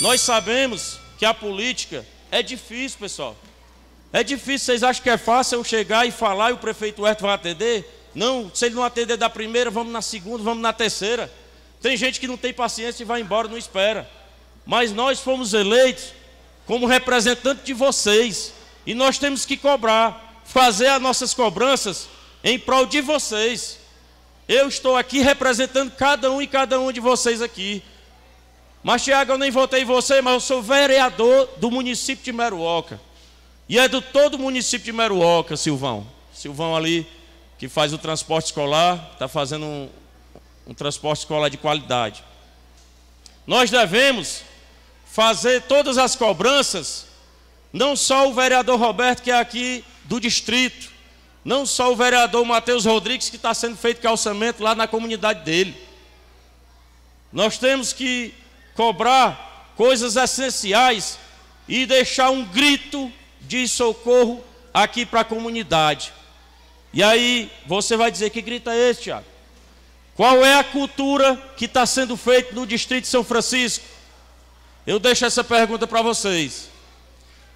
[0.00, 3.36] Nós sabemos que a política é difícil, pessoal.
[4.12, 7.22] É difícil, vocês acham que é fácil eu chegar e falar e o prefeito Herto
[7.22, 7.84] vai atender?
[8.14, 11.32] Não, se ele não atender da primeira, vamos na segunda, vamos na terceira.
[11.82, 14.08] Tem gente que não tem paciência e vai embora, não espera.
[14.64, 16.12] Mas nós fomos eleitos
[16.64, 18.52] como representante de vocês.
[18.86, 22.08] E nós temos que cobrar, fazer as nossas cobranças
[22.42, 23.78] em prol de vocês.
[24.46, 27.82] Eu estou aqui representando cada um e cada um de vocês aqui.
[28.82, 33.00] Mas, Tiago, eu nem votei em você, mas eu sou vereador do município de Meruoca.
[33.66, 36.06] E é do todo o município de Meruoca, Silvão.
[36.34, 37.06] Silvão ali,
[37.58, 39.88] que faz o transporte escolar, está fazendo um,
[40.66, 42.22] um transporte escolar de qualidade.
[43.46, 44.42] Nós devemos
[45.06, 47.06] fazer todas as cobranças,
[47.74, 50.92] não só o vereador Roberto, que é aqui do distrito,
[51.44, 55.76] não só o vereador Matheus Rodrigues, que está sendo feito calçamento lá na comunidade dele.
[57.32, 58.32] Nós temos que
[58.76, 61.18] cobrar coisas essenciais
[61.66, 64.42] e deixar um grito de socorro
[64.72, 66.12] aqui para a comunidade.
[66.92, 69.26] E aí você vai dizer: que grito é esse, Tiago?
[70.14, 73.84] Qual é a cultura que está sendo feita no distrito de São Francisco?
[74.86, 76.72] Eu deixo essa pergunta para vocês.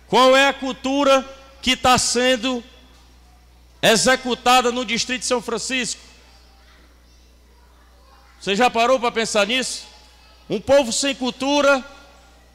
[0.08, 1.26] Qual é a cultura
[1.60, 2.64] que está sendo
[3.82, 6.00] executada no distrito de São Francisco?
[8.40, 9.86] Você já parou para pensar nisso?
[10.48, 11.84] Um povo sem cultura,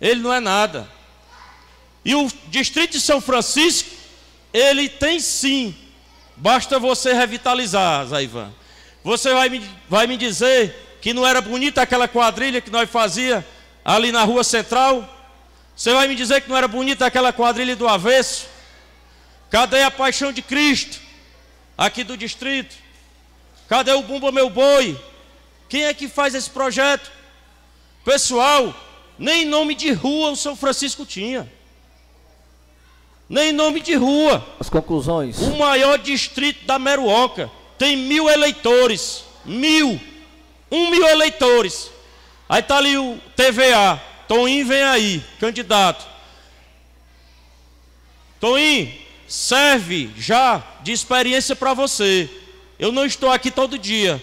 [0.01, 0.89] ele não é nada.
[2.03, 3.89] E o distrito de São Francisco,
[4.51, 5.75] ele tem sim.
[6.35, 8.51] Basta você revitalizar, Zaivan.
[9.03, 13.45] Você vai me, vai me dizer que não era bonita aquela quadrilha que nós fazia
[13.85, 15.07] ali na rua central?
[15.75, 18.47] Você vai me dizer que não era bonita aquela quadrilha do avesso?
[19.49, 20.99] Cadê a paixão de Cristo?
[21.77, 22.75] Aqui do distrito?
[23.67, 24.99] Cadê o Bumba Meu Boi?
[25.67, 27.11] Quem é que faz esse projeto?
[28.05, 28.75] Pessoal,
[29.17, 31.51] nem nome de rua o São Francisco tinha.
[33.27, 34.45] Nem nome de rua.
[34.59, 35.39] As conclusões.
[35.39, 39.23] O maior distrito da Meruoca tem mil eleitores.
[39.45, 39.99] Mil.
[40.69, 41.89] Um mil eleitores.
[42.47, 43.99] Aí está ali o TVA.
[44.27, 46.05] Toim vem aí, candidato.
[48.39, 48.93] Toim,
[49.27, 52.29] serve já de experiência para você.
[52.77, 54.21] Eu não estou aqui todo dia.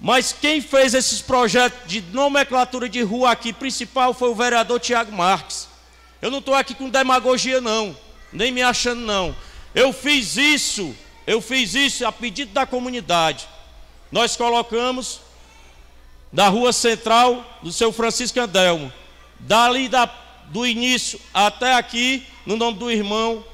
[0.00, 5.12] Mas quem fez esses projetos de nomenclatura de rua aqui principal foi o vereador Tiago
[5.12, 5.68] Marques.
[6.22, 7.96] Eu não estou aqui com demagogia, não,
[8.32, 9.36] nem me achando, não.
[9.74, 10.94] Eu fiz isso,
[11.26, 13.46] eu fiz isso a pedido da comunidade.
[14.10, 15.20] Nós colocamos
[16.32, 18.92] da rua central do seu Francisco Andelmo,
[19.40, 20.08] dali da,
[20.48, 23.44] do início até aqui, no nome do irmão,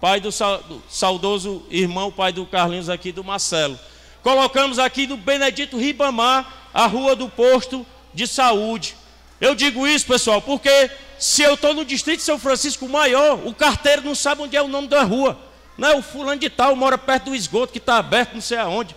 [0.00, 3.78] pai do, do saudoso irmão, pai do Carlinhos aqui, do Marcelo.
[4.22, 8.96] Colocamos aqui no Benedito Ribamar a rua do posto de saúde.
[9.40, 13.54] Eu digo isso, pessoal, porque se eu estou no distrito de São Francisco maior, o
[13.54, 15.38] carteiro não sabe onde é o nome da rua.
[15.76, 18.58] Não é o fulano de tal, mora perto do esgoto que está aberto, não sei
[18.58, 18.94] aonde.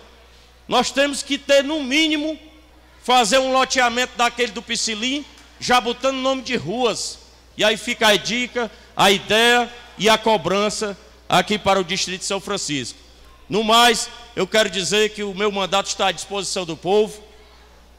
[0.68, 2.38] Nós temos que ter, no mínimo,
[3.02, 5.24] fazer um loteamento daquele do Piscilim,
[5.60, 7.18] já botando nome de ruas.
[7.56, 10.96] E aí fica a dica, a ideia e a cobrança
[11.28, 12.98] aqui para o distrito de São Francisco.
[13.48, 17.22] No mais, eu quero dizer que o meu mandato está à disposição do povo.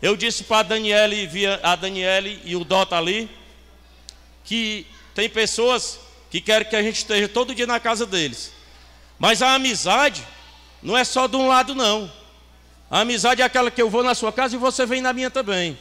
[0.01, 1.27] Eu disse para a Daniele,
[1.63, 3.29] a Daniele e o Dota ali,
[4.43, 4.85] que
[5.15, 8.51] tem pessoas que querem que a gente esteja todo dia na casa deles.
[9.17, 10.23] Mas a amizade
[10.84, 12.11] não é só de um lado, não.
[12.89, 15.31] A amizade é aquela que eu vou na sua casa e você vem na minha
[15.31, 15.77] também.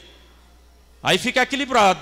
[1.01, 2.01] Aí fica equilibrado.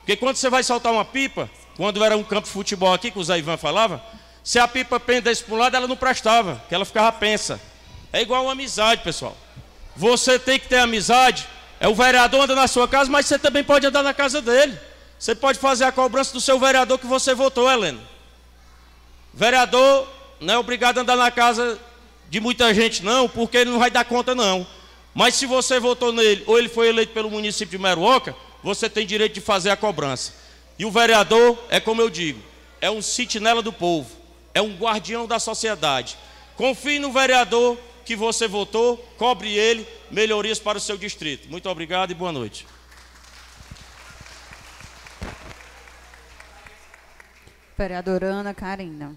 [0.00, 3.18] Porque quando você vai soltar uma pipa, quando era um campo de futebol aqui, que
[3.18, 4.02] o Zé Ivan falava,
[4.42, 7.60] se a pipa pendesse para um lado, ela não prestava, que ela ficava pensa.
[8.12, 9.36] É igual uma amizade, pessoal.
[9.96, 11.48] Você tem que ter amizade.
[11.80, 14.78] É o vereador anda na sua casa, mas você também pode andar na casa dele.
[15.18, 18.00] Você pode fazer a cobrança do seu vereador que você votou, Helena.
[19.34, 20.08] Vereador
[20.40, 21.78] não é obrigado a andar na casa
[22.28, 24.66] de muita gente, não, porque ele não vai dar conta, não.
[25.16, 29.04] Mas se você votou nele ou ele foi eleito pelo município de Meruoca, você tem
[29.04, 30.32] direito de fazer a cobrança.
[30.78, 32.40] E o vereador é como eu digo,
[32.80, 34.26] é um sentinela do povo
[34.56, 36.16] é um guardião da sociedade.
[36.56, 37.76] Confie no vereador
[38.06, 41.46] que você votou, cobre ele melhorias para o seu distrito.
[41.50, 42.66] Muito obrigado e boa noite.
[47.76, 49.14] Vereadora Ana Karina.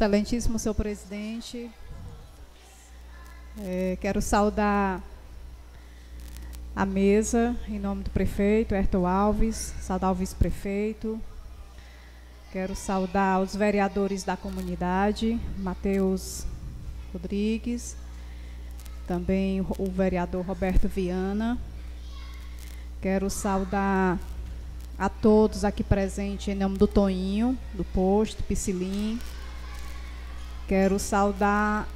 [0.00, 1.70] Excelentíssimo senhor presidente,
[3.58, 5.02] é, quero saudar
[6.74, 11.20] a mesa em nome do prefeito Herto Alves, saudar o vice-prefeito,
[12.50, 16.46] Quero saudar os vereadores da comunidade, Matheus
[17.12, 17.94] Rodrigues,
[19.06, 21.58] também o vereador Roberto Viana.
[23.02, 24.18] Quero saudar
[24.98, 29.20] a todos aqui presentes em nome do Toinho, do posto, Piscilim.
[30.70, 31.88] Quero saudar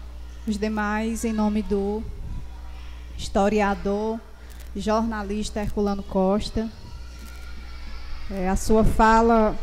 [0.48, 2.02] os demais em nome do
[3.16, 4.18] historiador,
[4.74, 6.68] jornalista Herculano Costa.
[8.28, 9.56] É, a sua fala,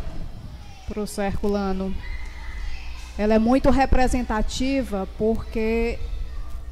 [0.87, 1.93] professor Herculano,
[3.17, 5.99] ela é muito representativa porque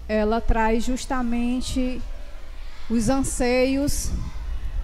[0.07, 2.01] ela traz justamente
[2.89, 4.11] os anseios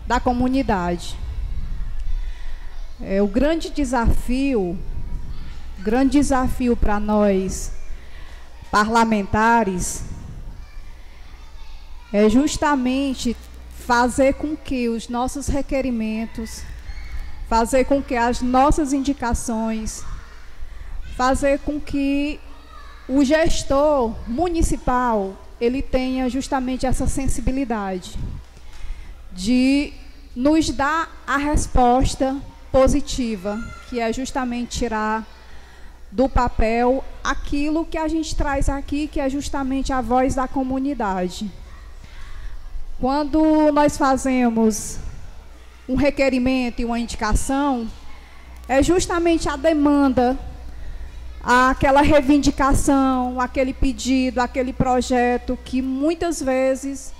[0.06, 1.16] da comunidade.
[3.00, 4.78] É, o grande desafio,
[5.86, 7.72] grande desafio para nós
[8.72, 10.04] parlamentares
[12.12, 13.38] é justamente
[13.86, 16.64] fazer com que os nossos requerimentos,
[17.48, 20.04] fazer com que as nossas indicações,
[21.16, 22.40] fazer com que
[23.08, 28.18] o gestor municipal ele tenha justamente essa sensibilidade
[29.32, 29.94] de
[30.36, 32.36] nos dar a resposta
[32.72, 35.35] positiva, que é justamente tirar
[36.12, 41.52] do papel aquilo que a gente traz aqui, que é justamente a voz da comunidade.
[43.00, 45.00] Quando nós fazemos
[45.88, 47.88] um requerimento e uma indicação,
[48.68, 50.38] é justamente a demanda,
[51.44, 57.14] aquela reivindicação, aquele pedido, aquele projeto que muitas vezes,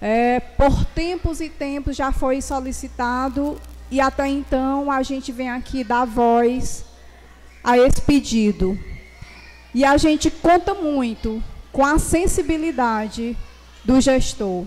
[0.00, 3.58] é, por tempos e tempos, já foi solicitado
[3.90, 6.84] e até então a gente vem aqui dar voz
[7.62, 8.78] a esse pedido.
[9.74, 13.36] E a gente conta muito com a sensibilidade
[13.84, 14.64] do gestor.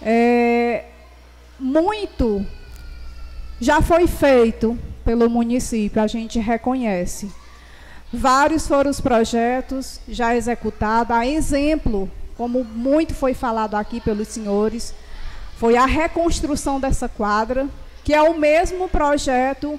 [0.00, 0.84] É,
[1.58, 2.44] muito
[3.60, 7.30] já foi feito pelo município, a gente reconhece.
[8.12, 11.14] Vários foram os projetos já executados.
[11.14, 14.94] A exemplo, como muito foi falado aqui pelos senhores,
[15.56, 17.68] foi a reconstrução dessa quadra,
[18.04, 19.78] que é o mesmo projeto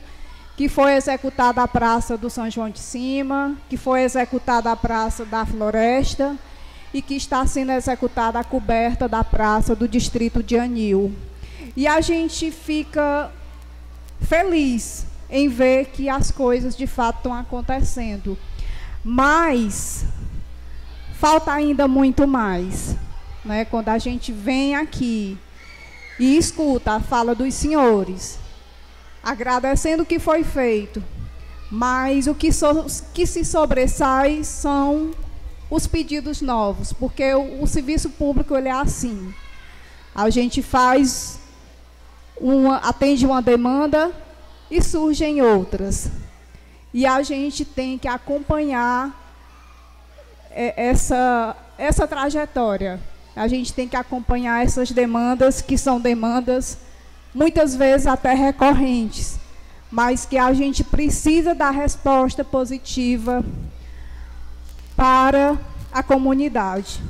[0.59, 5.23] que foi executado a Praça do São João de Cima, que foi executada a Praça
[5.23, 6.35] da Floresta
[6.93, 11.15] e que está sendo executada a coberta da praça do distrito de Anil.
[11.77, 13.31] E a gente fica
[14.19, 18.37] feliz em ver que as coisas de fato estão acontecendo.
[19.01, 20.03] Mas
[21.13, 22.97] falta ainda muito mais.
[23.45, 23.63] Né?
[23.63, 25.37] Quando a gente vem aqui
[26.19, 28.37] e escuta a fala dos senhores,
[29.29, 31.03] agradecendo o que foi feito,
[31.69, 35.11] mas o que, so, que se sobressai são
[35.69, 39.31] os pedidos novos, porque o, o serviço público ele é assim.
[40.15, 41.39] A gente faz
[42.41, 44.11] uma, atende uma demanda
[44.71, 46.09] e surgem outras.
[46.91, 49.15] E a gente tem que acompanhar
[50.49, 52.99] é, essa, essa trajetória.
[53.35, 56.79] A gente tem que acompanhar essas demandas, que são demandas
[57.33, 59.39] muitas vezes até recorrentes,
[59.91, 63.43] mas que a gente precisa dar resposta positiva
[64.95, 65.57] para
[65.91, 67.01] a comunidade.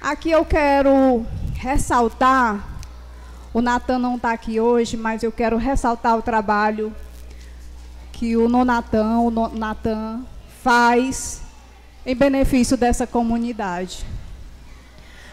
[0.00, 2.62] Aqui eu quero ressaltar,
[3.52, 6.94] o Natan não está aqui hoje, mas eu quero ressaltar o trabalho
[8.12, 10.24] que o Nonatan, o Natan
[10.62, 11.42] faz
[12.06, 14.04] em benefício dessa comunidade.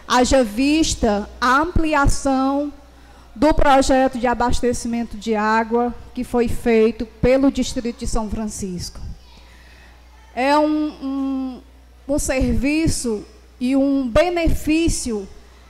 [0.06, 2.72] Haja vista a ampliação
[3.34, 9.00] do projeto de abastecimento de água que foi feito pelo Distrito de São Francisco
[10.34, 11.62] é um, um,
[12.08, 13.24] um serviço
[13.60, 15.28] e um benefício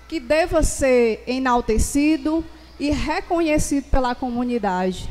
[0.09, 2.44] que deva ser enaltecido
[2.78, 5.10] e reconhecido pela comunidade.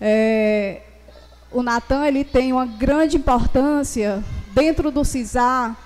[0.00, 0.82] É,
[1.50, 4.22] o Natan ele tem uma grande importância
[4.54, 5.76] dentro do CISAR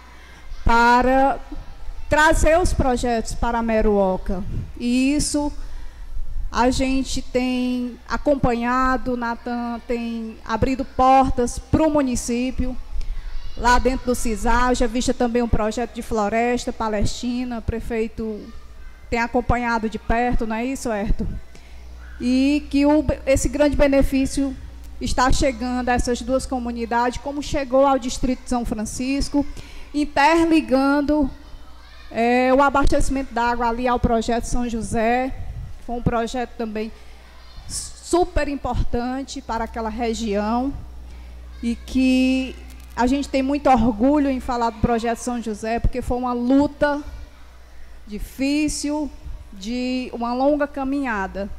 [0.64, 1.40] para
[2.14, 4.44] trazer os projetos para a Meruoca.
[4.78, 5.52] E isso
[6.50, 12.76] a gente tem acompanhado, Natan tem abrido portas para o município,
[13.56, 18.40] lá dentro do CISAR, já vista também um projeto de floresta palestina, o prefeito
[19.10, 21.26] tem acompanhado de perto, não é isso, Herto?
[22.20, 24.56] E que o, esse grande benefício
[25.00, 29.44] está chegando a essas duas comunidades, como chegou ao Distrito de São Francisco,
[29.92, 31.28] interligando
[32.14, 35.34] é, o abastecimento da água ali ao projeto São José,
[35.84, 36.92] foi um projeto também
[37.66, 40.72] super importante para aquela região
[41.60, 42.54] e que
[42.94, 47.02] a gente tem muito orgulho em falar do projeto São José, porque foi uma luta
[48.06, 49.10] difícil,
[49.52, 51.50] de uma longa caminhada,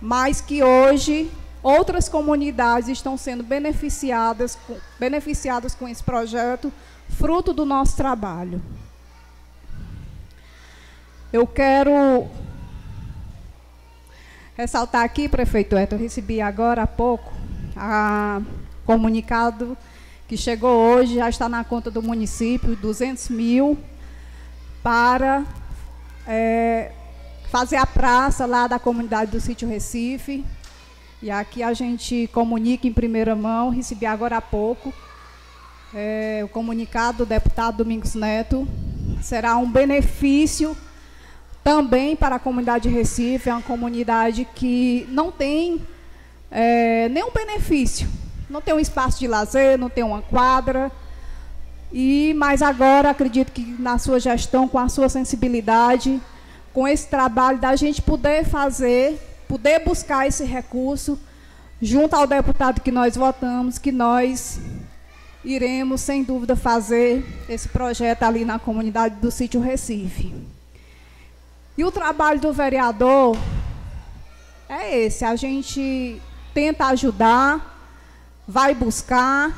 [0.00, 1.30] mas que hoje
[1.62, 4.58] outras comunidades estão sendo beneficiadas
[4.98, 6.72] beneficiadas com esse projeto,
[7.10, 8.60] fruto do nosso trabalho.
[11.32, 12.26] Eu quero
[14.56, 17.32] ressaltar aqui, prefeito Eto, eu recebi agora há pouco
[17.76, 18.42] a
[18.84, 19.78] comunicado
[20.26, 23.78] que chegou hoje, já está na conta do município, 200 mil
[24.82, 25.44] para
[26.26, 26.90] é,
[27.48, 30.44] fazer a praça lá da comunidade do sítio Recife.
[31.22, 34.92] E aqui a gente comunica em primeira mão, recebi agora há pouco
[35.94, 38.66] é, o comunicado do deputado Domingos Neto.
[39.22, 40.76] Será um benefício
[41.62, 45.86] também para a comunidade de Recife, é uma comunidade que não tem
[46.50, 48.08] é, nenhum benefício.
[48.48, 50.90] Não tem um espaço de lazer, não tem uma quadra.
[51.92, 56.20] E, mas agora acredito que na sua gestão, com a sua sensibilidade,
[56.72, 61.18] com esse trabalho da gente poder fazer, poder buscar esse recurso,
[61.80, 64.60] junto ao deputado que nós votamos, que nós
[65.44, 70.32] iremos, sem dúvida, fazer esse projeto ali na comunidade do sítio Recife.
[71.80, 73.34] E o trabalho do vereador
[74.68, 76.20] é esse, a gente
[76.52, 77.96] tenta ajudar,
[78.46, 79.50] vai buscar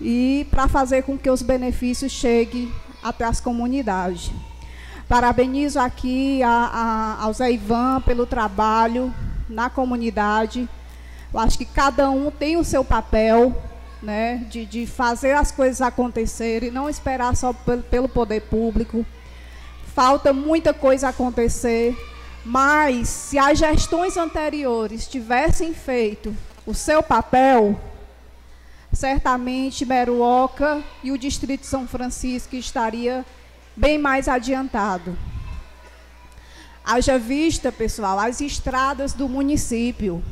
[0.00, 4.32] e para fazer com que os benefícios cheguem até as comunidades.
[5.08, 9.14] Parabenizo aqui a, a, ao Zé Ivan pelo trabalho
[9.48, 10.68] na comunidade.
[11.32, 13.54] Eu acho que cada um tem o seu papel
[14.02, 19.06] né, de, de fazer as coisas acontecerem, não esperar só pelo, pelo poder público.
[19.96, 21.96] Falta muita coisa acontecer,
[22.44, 26.36] mas se as gestões anteriores tivessem feito
[26.66, 27.80] o seu papel,
[28.92, 33.24] certamente Meruoca e o Distrito de São Francisco estaria
[33.74, 35.16] bem mais adiantado.
[36.84, 40.22] Haja vista, pessoal, as estradas do município.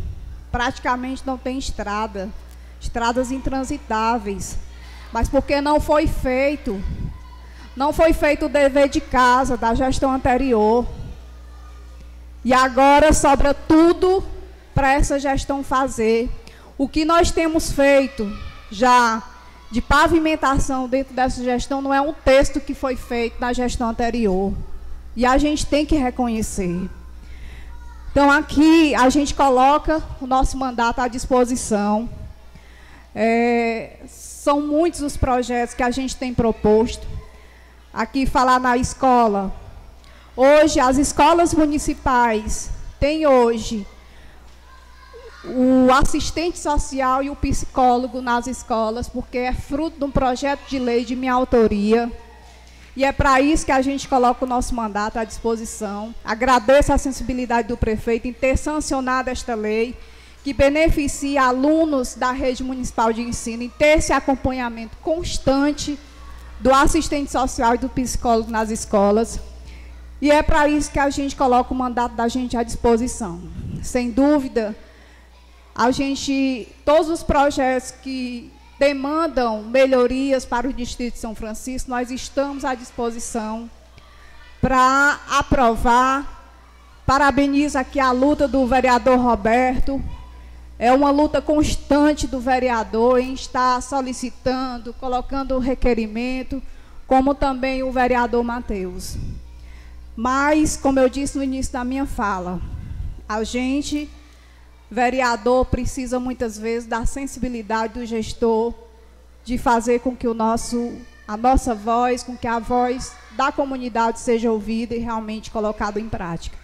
[0.52, 2.28] Praticamente não tem estrada.
[2.78, 4.58] Estradas intransitáveis.
[5.10, 6.84] Mas porque não foi feito.
[7.76, 10.86] Não foi feito o dever de casa da gestão anterior.
[12.44, 14.22] E agora sobra tudo
[14.74, 16.30] para essa gestão fazer.
[16.76, 18.30] O que nós temos feito
[18.70, 19.22] já
[19.70, 24.52] de pavimentação dentro dessa gestão não é um texto que foi feito na gestão anterior.
[25.16, 26.88] E a gente tem que reconhecer.
[28.10, 32.08] Então, aqui a gente coloca o nosso mandato à disposição.
[33.12, 37.13] É, são muitos os projetos que a gente tem proposto.
[37.94, 39.54] Aqui, falar na escola.
[40.36, 42.68] Hoje, as escolas municipais
[42.98, 43.86] têm hoje
[45.44, 50.76] o assistente social e o psicólogo nas escolas, porque é fruto de um projeto de
[50.76, 52.10] lei de minha autoria.
[52.96, 56.12] E é para isso que a gente coloca o nosso mandato à disposição.
[56.24, 59.96] Agradeço a sensibilidade do prefeito em ter sancionado esta lei,
[60.42, 65.96] que beneficia alunos da rede municipal de ensino, em ter esse acompanhamento constante
[66.64, 69.38] do assistente social e do psicólogo nas escolas.
[70.18, 73.42] E é para isso que a gente coloca o mandato da gente à disposição.
[73.82, 74.74] Sem dúvida,
[75.74, 82.10] a gente, todos os projetos que demandam melhorias para o Distrito de São Francisco, nós
[82.10, 83.68] estamos à disposição
[84.58, 86.48] para aprovar.
[87.04, 90.02] Parabenizo aqui a luta do vereador Roberto.
[90.78, 96.62] É uma luta constante do vereador em estar solicitando, colocando requerimento,
[97.06, 99.16] como também o vereador Matheus.
[100.16, 102.60] Mas, como eu disse no início da minha fala,
[103.28, 104.08] a gente
[104.90, 108.72] vereador precisa muitas vezes da sensibilidade do gestor
[109.44, 110.92] de fazer com que o nosso,
[111.26, 116.08] a nossa voz, com que a voz da comunidade seja ouvida e realmente colocada em
[116.08, 116.56] prática.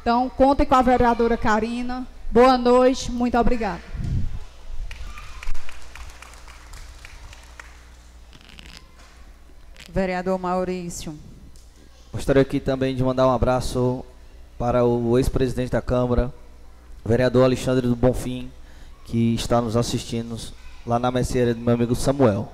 [0.00, 2.06] Então, contem com a vereadora Karina.
[2.30, 3.80] Boa noite, muito obrigada.
[9.88, 11.16] Vereador Maurício.
[12.12, 14.04] Gostaria aqui também de mandar um abraço
[14.58, 16.32] para o ex-presidente da Câmara,
[17.04, 18.50] vereador Alexandre do Bonfim,
[19.04, 20.36] que está nos assistindo
[20.84, 22.52] lá na mercearia do meu amigo Samuel.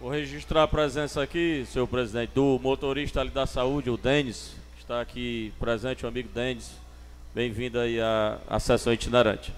[0.00, 5.00] Vou registrar a presença aqui, senhor presidente, do motorista ali da saúde, o Denis, está
[5.00, 6.81] aqui presente, o amigo Denis.
[7.34, 9.54] Bem-vindo aí à, à sessão itinerante.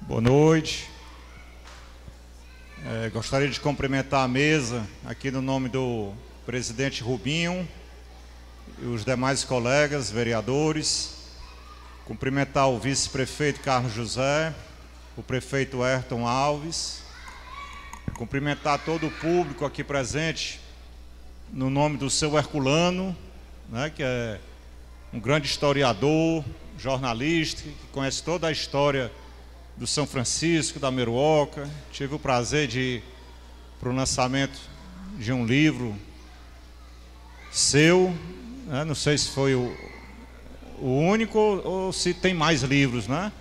[0.00, 0.88] Boa noite.
[2.86, 6.14] É, gostaria de cumprimentar a mesa aqui no nome do
[6.46, 7.68] presidente Rubinho
[8.82, 11.14] e os demais colegas, vereadores.
[12.06, 14.54] Cumprimentar o vice-prefeito Carlos José,
[15.16, 17.02] o prefeito Ayrton Alves.
[18.14, 20.60] Cumprimentar todo o público aqui presente,
[21.52, 23.16] no nome do seu Herculano,
[23.68, 24.40] né, que é
[25.12, 26.44] um grande historiador,
[26.78, 29.12] jornalista, que conhece toda a história
[29.76, 31.68] do São Francisco, da Meruoca.
[31.92, 33.02] Tive o prazer de
[33.78, 34.58] para o lançamento
[35.18, 35.96] de um livro
[37.50, 38.14] seu,
[38.70, 38.84] né?
[38.84, 39.76] não sei se foi o,
[40.78, 43.32] o único ou se tem mais livros, né?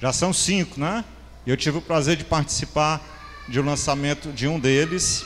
[0.00, 1.04] Já são cinco, né?
[1.46, 3.00] Eu tive o prazer de participar
[3.46, 5.24] de um lançamento de um deles.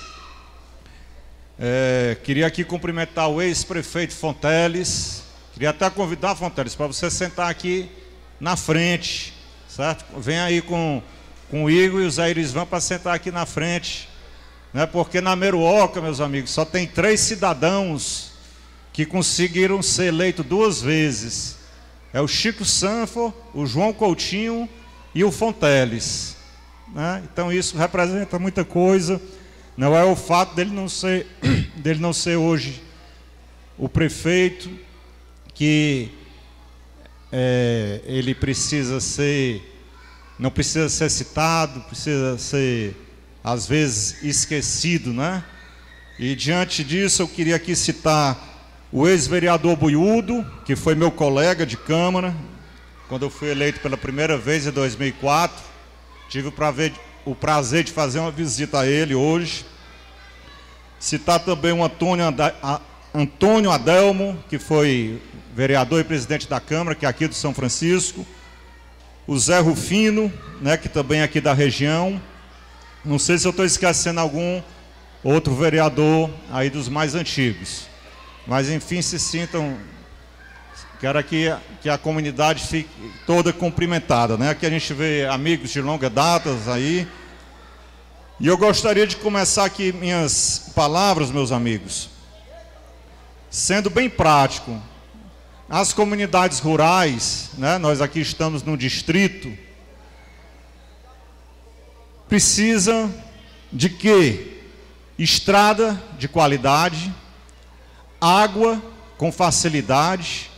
[1.56, 5.23] É, queria aqui cumprimentar o ex-prefeito Fonteles.
[5.52, 7.89] Queria até convidar, Fonteles, para você sentar aqui
[8.40, 9.32] na frente,
[9.69, 10.05] certo?
[10.20, 11.01] Vem aí com,
[11.48, 14.09] com o Igor e o Zé Irisvan para sentar aqui na frente.
[14.74, 14.85] Né?
[14.85, 18.28] Porque na Meruoca, meus amigos, só tem três cidadãos
[18.98, 21.58] que conseguiram ser eleitos duas vezes.
[22.12, 24.68] É o Chico Sanfo, o João Coutinho
[25.14, 26.36] e o Fonteles.
[26.92, 27.22] Né?
[27.32, 29.22] Então isso representa muita coisa.
[29.76, 31.28] Não é o fato dele não ser,
[31.78, 32.82] dele não ser hoje
[33.78, 34.68] o prefeito,
[35.54, 36.10] que
[37.30, 39.62] é, ele precisa ser,
[40.36, 42.96] não precisa ser citado, precisa ser
[43.44, 45.44] às vezes esquecido, né?
[46.18, 48.47] E diante disso eu queria aqui citar
[48.90, 52.35] o ex-vereador Buiudo, que foi meu colega de Câmara,
[53.09, 55.62] quando eu fui eleito pela primeira vez em 2004.
[56.28, 56.52] Tive o
[57.35, 59.65] prazer, de fazer uma visita a ele hoje.
[60.98, 62.24] Citar também o Antônio,
[63.15, 65.20] Antônio Adelmo, que foi
[65.55, 68.27] vereador e presidente da Câmara, que é aqui do São Francisco.
[69.27, 72.20] O Zé Rufino, né, que também é aqui da região.
[73.05, 74.62] Não sei se eu estou esquecendo algum
[75.23, 77.88] outro vereador aí dos mais antigos.
[78.48, 79.78] Mas enfim, se sintam.
[80.98, 84.38] Quero aqui que a comunidade fique toda cumprimentada.
[84.38, 84.48] Né?
[84.48, 87.06] Aqui a gente vê amigos de longa data aí.
[88.40, 92.08] E eu gostaria de começar aqui minhas palavras, meus amigos,
[93.50, 94.80] sendo bem prático.
[95.68, 97.76] As comunidades rurais, né?
[97.76, 99.52] nós aqui estamos no distrito,
[102.26, 103.14] precisa
[103.70, 104.62] de quê?
[105.18, 107.12] Estrada de qualidade,
[108.20, 108.82] água
[109.16, 110.51] com facilidade,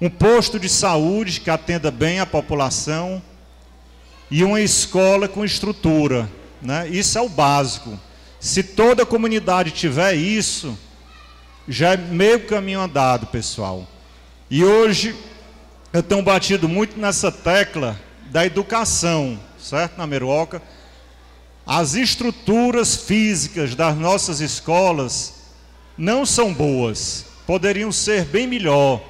[0.00, 3.22] um posto de saúde que atenda bem a população
[4.30, 6.28] e uma escola com estrutura.
[6.60, 6.88] Né?
[6.88, 7.98] Isso é o básico.
[8.40, 10.78] Se toda comunidade tiver isso,
[11.66, 13.86] já é meio caminho andado, pessoal.
[14.50, 15.16] E hoje
[15.92, 17.98] eu tenho batido muito nessa tecla
[18.30, 19.96] da educação certo?
[19.96, 20.62] Na Meruoca.
[21.66, 25.33] As estruturas físicas das nossas escolas
[25.96, 29.02] não são boas, poderiam ser bem melhor.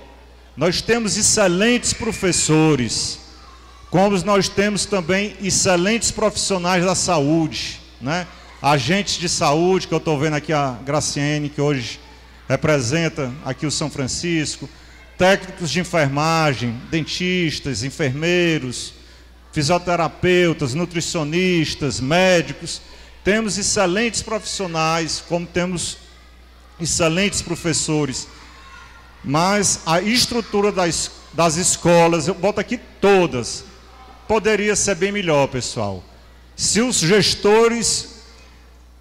[0.56, 3.19] Nós temos excelentes professores,
[3.90, 8.27] como nós temos também excelentes profissionais da saúde, né?
[8.61, 12.01] Agentes de saúde, que eu estou vendo aqui a Graciene, que hoje
[12.48, 14.69] representa aqui o São Francisco,
[15.19, 18.94] técnicos de enfermagem, dentistas, enfermeiros,
[19.52, 22.81] fisioterapeutas, nutricionistas, médicos.
[23.23, 25.98] Temos excelentes profissionais, como temos
[26.80, 28.28] excelentes professores.
[29.22, 33.64] Mas a estrutura das, das escolas, eu boto aqui todas,
[34.28, 36.02] poderia ser bem melhor, pessoal.
[36.56, 38.14] Se os gestores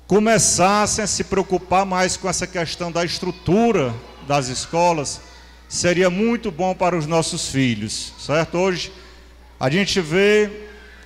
[0.08, 3.94] começassem a se preocupar mais com essa questão da estrutura
[4.28, 5.22] das escolas,
[5.68, 8.58] seria muito bom para os nossos filhos, certo?
[8.58, 8.92] Hoje
[9.60, 10.50] a gente vê,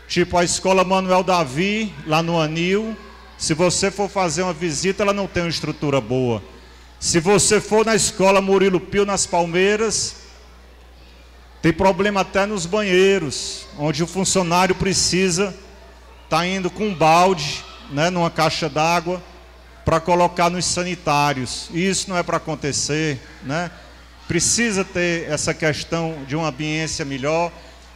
[0.08, 2.98] tipo, a escola Manuel Davi, lá no Anil.
[3.38, 6.42] Se você for fazer uma visita, ela não tem uma estrutura boa.
[7.00, 10.16] Se você for na escola Murilo Pio, nas Palmeiras,
[11.62, 15.56] tem problema até nos banheiros, onde o funcionário precisa
[16.24, 19.22] estar tá indo com um balde, né, numa caixa d'água,
[19.86, 21.70] para colocar nos sanitários.
[21.72, 23.72] Isso não é para acontecer, né?
[24.28, 27.52] Precisa ter essa questão de uma ambiência melhor.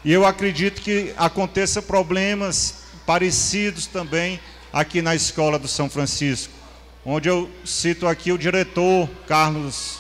[0.06, 2.76] E eu acredito que aconteça problemas
[3.06, 4.40] parecidos também
[4.72, 6.54] aqui na escola do São Francisco,
[7.06, 10.00] onde eu cito aqui o diretor Carlos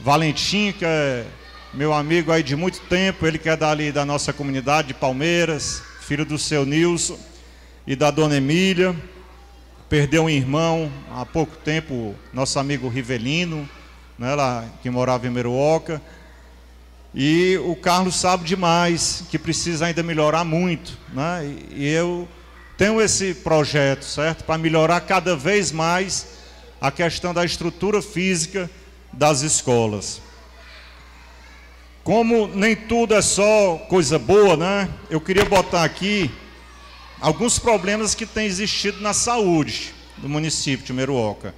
[0.00, 1.26] Valentim, que é
[1.74, 5.82] meu amigo aí de muito tempo, ele que é dali da nossa comunidade de Palmeiras,
[6.00, 7.18] filho do seu Nilson
[7.86, 8.96] e da dona Emília.
[9.88, 13.68] Perdeu um irmão há pouco tempo, nosso amigo Rivelino,
[14.18, 16.00] né, lá, que morava em Meruoca.
[17.14, 21.44] E o Carlos sabe demais que precisa ainda melhorar muito, né?
[21.70, 22.26] E eu
[22.76, 24.44] tenho esse projeto, certo?
[24.44, 26.26] Para melhorar cada vez mais
[26.80, 28.70] a questão da estrutura física
[29.12, 30.20] das escolas.
[32.02, 34.88] como nem tudo é só coisa boa, né?
[35.08, 36.28] Eu queria botar aqui
[37.20, 41.54] alguns problemas que têm existido na saúde do município de Meruoca.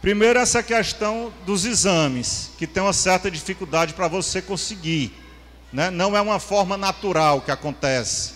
[0.00, 5.12] Primeiro, essa questão dos exames, que tem uma certa dificuldade para você conseguir.
[5.70, 5.90] Né?
[5.90, 8.32] Não é uma forma natural que acontece,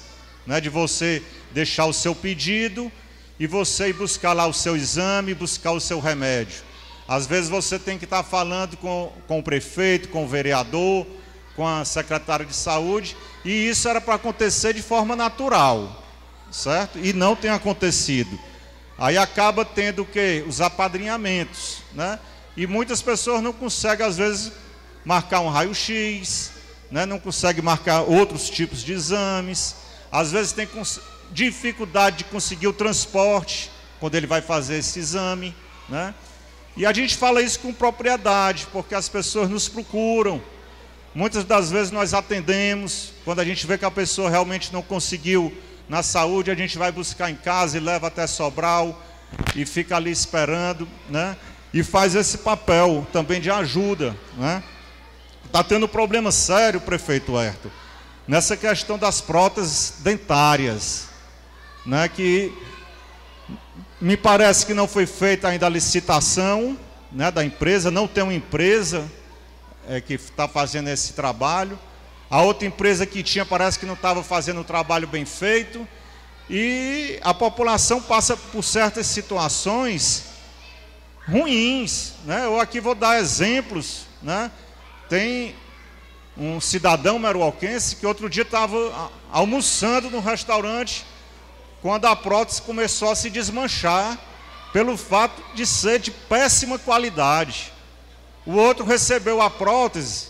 [0.47, 0.61] né?
[0.61, 1.23] de você
[1.55, 2.91] deixar o seu pedido
[3.39, 6.63] e você ir buscar lá o seu exame, buscar o seu remédio.
[7.07, 11.07] Às vezes você tem que estar falando com, com o prefeito, com o vereador,
[11.55, 16.05] com a secretária de saúde, e isso era para acontecer de forma natural,
[16.51, 16.99] certo?
[16.99, 18.37] E não tem acontecido.
[18.99, 20.45] Aí acaba tendo o quê?
[20.49, 22.19] Os apadrinhamentos, né?
[22.57, 24.53] E muitas pessoas não conseguem, às vezes,
[25.05, 26.53] marcar um raio-x,
[26.91, 27.05] né?
[27.05, 29.75] não conseguem marcar outros tipos de exames,
[30.11, 30.67] às vezes tem
[31.35, 35.55] dificuldade de conseguir o transporte quando ele vai fazer esse exame,
[35.89, 36.15] né?
[36.77, 40.43] E a gente fala isso com propriedade, porque as pessoas nos procuram.
[41.15, 45.53] Muitas das vezes nós atendemos, quando a gente vê que a pessoa realmente não conseguiu
[45.89, 49.01] na saúde, a gente vai buscar em casa e leva até Sobral
[49.55, 51.37] e fica ali esperando, né?
[51.73, 54.63] E faz esse papel também de ajuda, né?
[55.45, 57.71] Está tendo problema sério, prefeito Herto,
[58.27, 61.14] nessa questão das próteses dentárias,
[61.85, 62.09] né?
[62.09, 62.53] Que
[64.01, 66.79] me parece que não foi feita ainda a licitação,
[67.13, 67.31] né?
[67.31, 69.11] Da empresa, não tem uma empresa
[69.89, 71.79] é, que está fazendo esse trabalho.
[72.31, 75.87] A outra empresa que tinha parece que não estava fazendo o trabalho bem feito.
[76.49, 80.25] E a população passa por certas situações
[81.29, 82.15] ruins.
[82.25, 82.45] Né?
[82.45, 84.07] Eu aqui vou dar exemplos.
[84.23, 84.51] Né?
[85.09, 85.55] Tem
[86.37, 91.05] um cidadão merualquense que outro dia estava almoçando no restaurante
[91.85, 94.19] quando a prótese começou a se desmanchar
[94.73, 97.75] pelo fato de ser de péssima qualidade.
[98.47, 100.29] O outro recebeu a prótese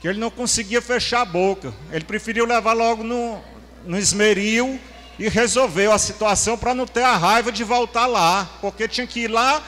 [0.00, 1.74] que ele não conseguia fechar a boca.
[1.92, 3.38] Ele preferiu levar logo no,
[3.84, 4.80] no esmeril
[5.18, 9.24] e resolveu a situação para não ter a raiva de voltar lá, porque tinha que
[9.24, 9.62] ir lá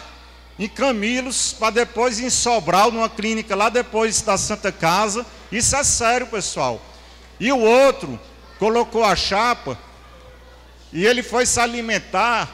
[0.58, 5.26] em Camilos para depois ir em Sobral, numa clínica lá depois da Santa Casa.
[5.52, 6.80] Isso é sério, pessoal.
[7.38, 8.18] E o outro
[8.58, 9.78] colocou a chapa
[10.92, 12.48] e ele foi se alimentar.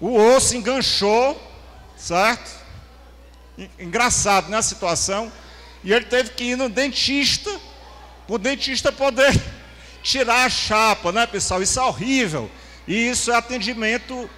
[0.00, 1.40] O osso enganchou,
[1.96, 2.50] certo?
[3.78, 5.30] Engraçado, né, a situação.
[5.84, 7.50] E ele teve que ir no dentista,
[8.26, 9.32] para o dentista poder
[10.02, 11.62] tirar a chapa, né, pessoal?
[11.62, 12.50] Isso é horrível.
[12.88, 14.28] E isso é atendimento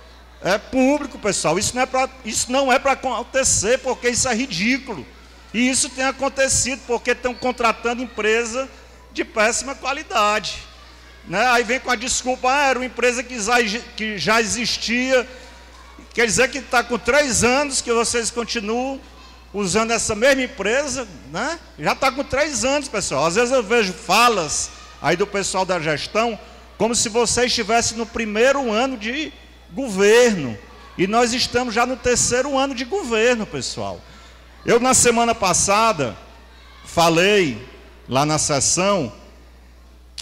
[0.43, 1.59] é, público, pessoal.
[1.59, 5.07] Isso não é para é acontecer, porque isso é ridículo.
[5.55, 8.69] E isso tem acontecido porque estão contratando empresa
[9.13, 10.72] de péssima qualidade.
[11.27, 11.45] Né?
[11.49, 13.39] Aí vem com a desculpa, ah, era uma empresa que
[14.19, 15.29] já, existia.
[16.13, 19.01] Quer dizer que está com três anos que vocês continuam
[19.55, 21.59] usando essa mesma empresa, né?
[21.79, 23.27] Já está com três anos, pessoal.
[23.27, 24.71] Às vezes eu vejo falas
[25.01, 26.39] aí do pessoal da gestão
[26.77, 29.33] como se você estivesse no primeiro ano de
[29.73, 30.59] governo.
[30.99, 34.01] E nós estamos já no terceiro ano de governo, pessoal.
[34.67, 36.17] Eu, na semana passada,
[36.85, 37.67] falei
[38.09, 39.13] lá na sessão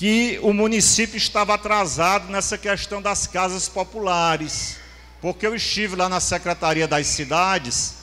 [0.01, 4.79] que o município estava atrasado nessa questão das casas populares,
[5.21, 7.97] porque eu estive lá na Secretaria das Cidades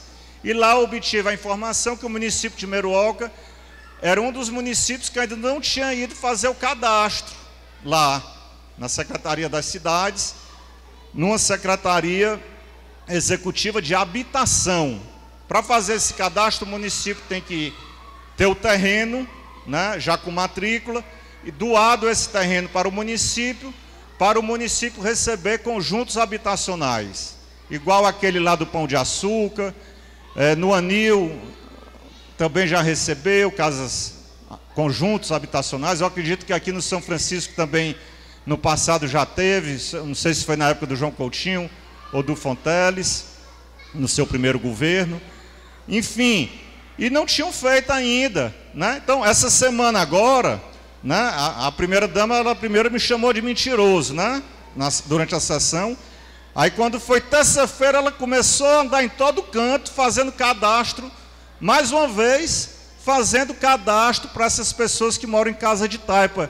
[0.44, 3.32] e lá obtive a informação que o município de Meruoca
[3.99, 7.36] era um dos municípios que ainda não tinha ido fazer o cadastro
[7.84, 8.22] lá
[8.78, 10.36] na Secretaria das Cidades,
[11.11, 12.40] numa secretaria
[13.10, 15.02] executiva de habitação.
[15.48, 17.74] Para fazer esse cadastro, o município tem que
[18.38, 19.28] ter o terreno,
[19.65, 21.03] né, já com matrícula,
[21.52, 23.74] doado esse terreno para o município,
[24.18, 27.36] para o município receber conjuntos habitacionais,
[27.69, 29.74] igual aquele lá do Pão de Açúcar,
[30.36, 31.40] é, no Anil
[32.38, 34.14] também já recebeu casas,
[34.76, 36.02] conjuntos habitacionais.
[36.02, 37.95] Eu acredito que aqui no São Francisco também
[38.45, 41.69] no passado já teve, não sei se foi na época do João Coutinho
[42.14, 43.26] ou do Fonteles,
[43.94, 45.19] no seu primeiro governo.
[45.88, 46.49] Enfim,
[46.98, 48.56] e não tinham feito ainda.
[48.74, 49.02] Né?
[49.03, 50.61] Então, essa semana agora,
[51.03, 54.41] né, a, a primeira dama, ela primeiro me chamou de mentiroso, né?
[55.06, 55.98] durante a sessão.
[56.56, 61.11] Aí quando foi terça-feira, ela começou a andar em todo canto, fazendo cadastro,
[61.60, 62.69] mais uma vez,
[63.03, 66.49] fazendo cadastro para essas pessoas que moram em casa de taipa.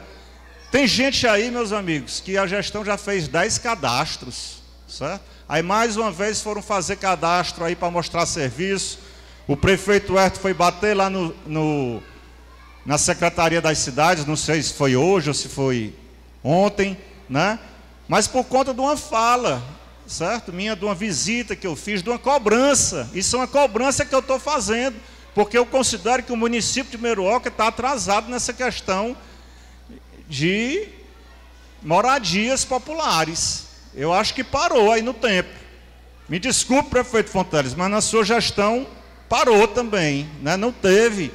[0.72, 5.22] Tem gente aí, meus amigos, que a gestão já fez 10 cadastros, certo?
[5.48, 9.00] Aí mais uma vez foram fazer cadastro aí para mostrar serviço.
[9.48, 12.04] O prefeito Herto foi bater lá no, no,
[12.88, 15.94] na Secretaria das Cidades, não sei se foi hoje ou se foi
[16.44, 16.98] ontem,
[17.30, 17.60] né?
[18.08, 19.62] Mas por conta de uma fala
[20.08, 20.54] certo?
[20.54, 23.10] Minha de uma visita que eu fiz, de uma cobrança.
[23.14, 24.96] Isso é uma cobrança que eu estou fazendo,
[25.36, 29.16] porque eu considero que o município de Meruoca está atrasado nessa questão
[30.28, 30.88] de
[31.84, 33.68] moradias populares.
[33.94, 35.50] Eu acho que parou aí no tempo.
[36.30, 38.88] Me desculpe, prefeito Fonteles, mas na sua gestão
[39.30, 40.30] parou também.
[40.42, 40.58] Né?
[40.58, 41.32] Não teve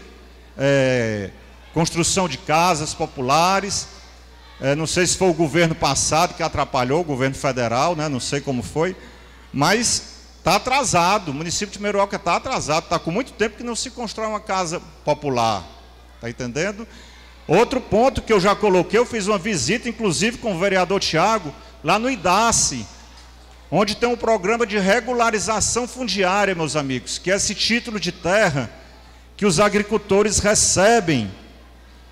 [0.57, 1.31] é,
[1.73, 3.89] construção de casas populares.
[4.61, 8.09] É, não sei se foi o governo passado que atrapalhou, o governo federal, né?
[8.09, 8.97] não sei como foi.
[9.53, 11.31] Mas está atrasado.
[11.31, 12.85] O município de Meruoca está atrasado.
[12.85, 15.65] Está com muito tempo que não se constrói uma casa popular.
[16.17, 16.87] Está entendendo?
[17.47, 21.53] Outro ponto que eu já coloquei, eu fiz uma visita, inclusive, com o vereador Tiago,
[21.83, 22.87] lá no IDACE,
[23.71, 28.71] onde tem um programa de regularização fundiária, meus amigos, que é esse título de terra
[29.37, 31.31] que os agricultores recebem,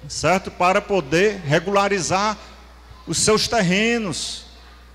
[0.09, 0.51] certo?
[0.51, 2.37] Para poder regularizar
[3.07, 4.45] os seus terrenos,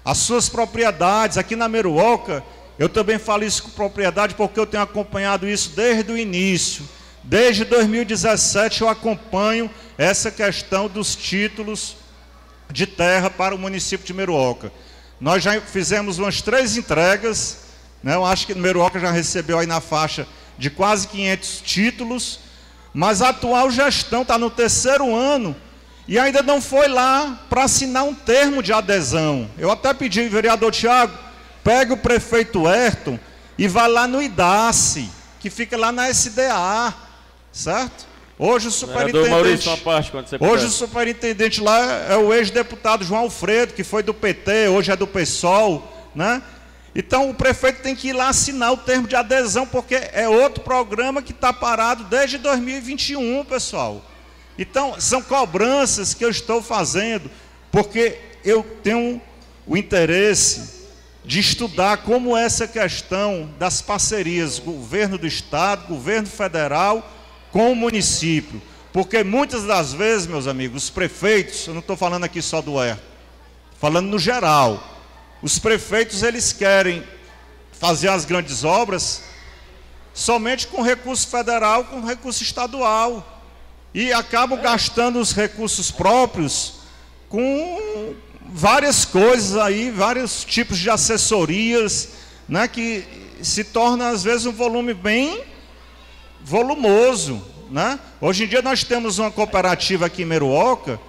[0.04, 1.38] as suas propriedades.
[1.38, 2.44] Aqui na Meruoca,
[2.78, 6.88] eu também falo isso com propriedade porque eu tenho acompanhado isso desde o início.
[7.24, 11.96] Desde 2017 eu acompanho essa questão dos títulos
[12.72, 14.72] de terra para o município de Meruoca.
[15.20, 17.60] Nós já fizemos umas três entregas,
[18.04, 18.16] né?
[18.16, 20.28] eu acho que Meruoca já recebeu aí na faixa
[20.58, 22.40] de quase 500 títulos,
[22.96, 25.54] mas a atual gestão está no terceiro ano
[26.08, 29.50] e ainda não foi lá para assinar um termo de adesão.
[29.58, 31.14] Eu até pedi, vereador Tiago,
[31.62, 33.20] pegue o prefeito Ayrton
[33.58, 35.10] e vá lá no IDACE,
[35.42, 36.94] que fica lá na SDA,
[37.52, 38.08] certo?
[38.40, 39.30] Hoje o superintendente.
[39.30, 44.70] Maurício, parte, hoje o superintendente lá é o ex-deputado João Alfredo, que foi do PT,
[44.70, 46.42] hoje é do PSOL, né?
[46.96, 50.64] Então o prefeito tem que ir lá assinar o termo de adesão, porque é outro
[50.64, 54.02] programa que está parado desde 2021, pessoal.
[54.58, 57.30] Então, são cobranças que eu estou fazendo,
[57.70, 59.22] porque eu tenho
[59.68, 60.76] o interesse
[61.26, 67.12] de estudar como essa questão das parcerias, governo do Estado, governo federal
[67.52, 68.62] com o município.
[68.94, 72.82] Porque muitas das vezes, meus amigos, os prefeitos, eu não estou falando aqui só do
[72.82, 72.98] ER,
[73.78, 74.95] falando no geral,
[75.46, 77.04] os prefeitos eles querem
[77.72, 79.22] fazer as grandes obras
[80.12, 83.44] somente com recurso federal, com recurso estadual.
[83.94, 86.78] E acabam gastando os recursos próprios
[87.30, 88.16] com
[88.48, 92.10] várias coisas aí, vários tipos de assessorias,
[92.50, 93.06] né, que
[93.40, 95.44] se torna às vezes um volume bem
[96.44, 97.40] volumoso.
[97.70, 98.00] Né?
[98.20, 101.00] Hoje em dia nós temos uma cooperativa aqui em Meruoca,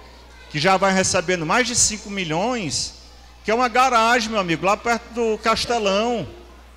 [0.51, 2.96] que já vai recebendo mais de 5 milhões,
[3.47, 6.27] que é uma garagem, meu amigo, lá perto do Castelão.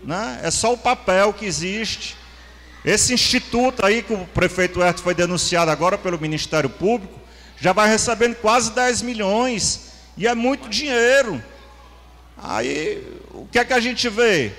[0.04, 0.38] Né?
[0.44, 2.16] É só o papel que existe.
[2.84, 7.18] Esse instituto aí, que o prefeito Herto foi denunciado agora pelo Ministério Público,
[7.60, 9.94] já vai recebendo quase 10 milhões.
[10.16, 11.42] E é muito dinheiro.
[12.40, 14.52] Aí, o que é que a gente vê?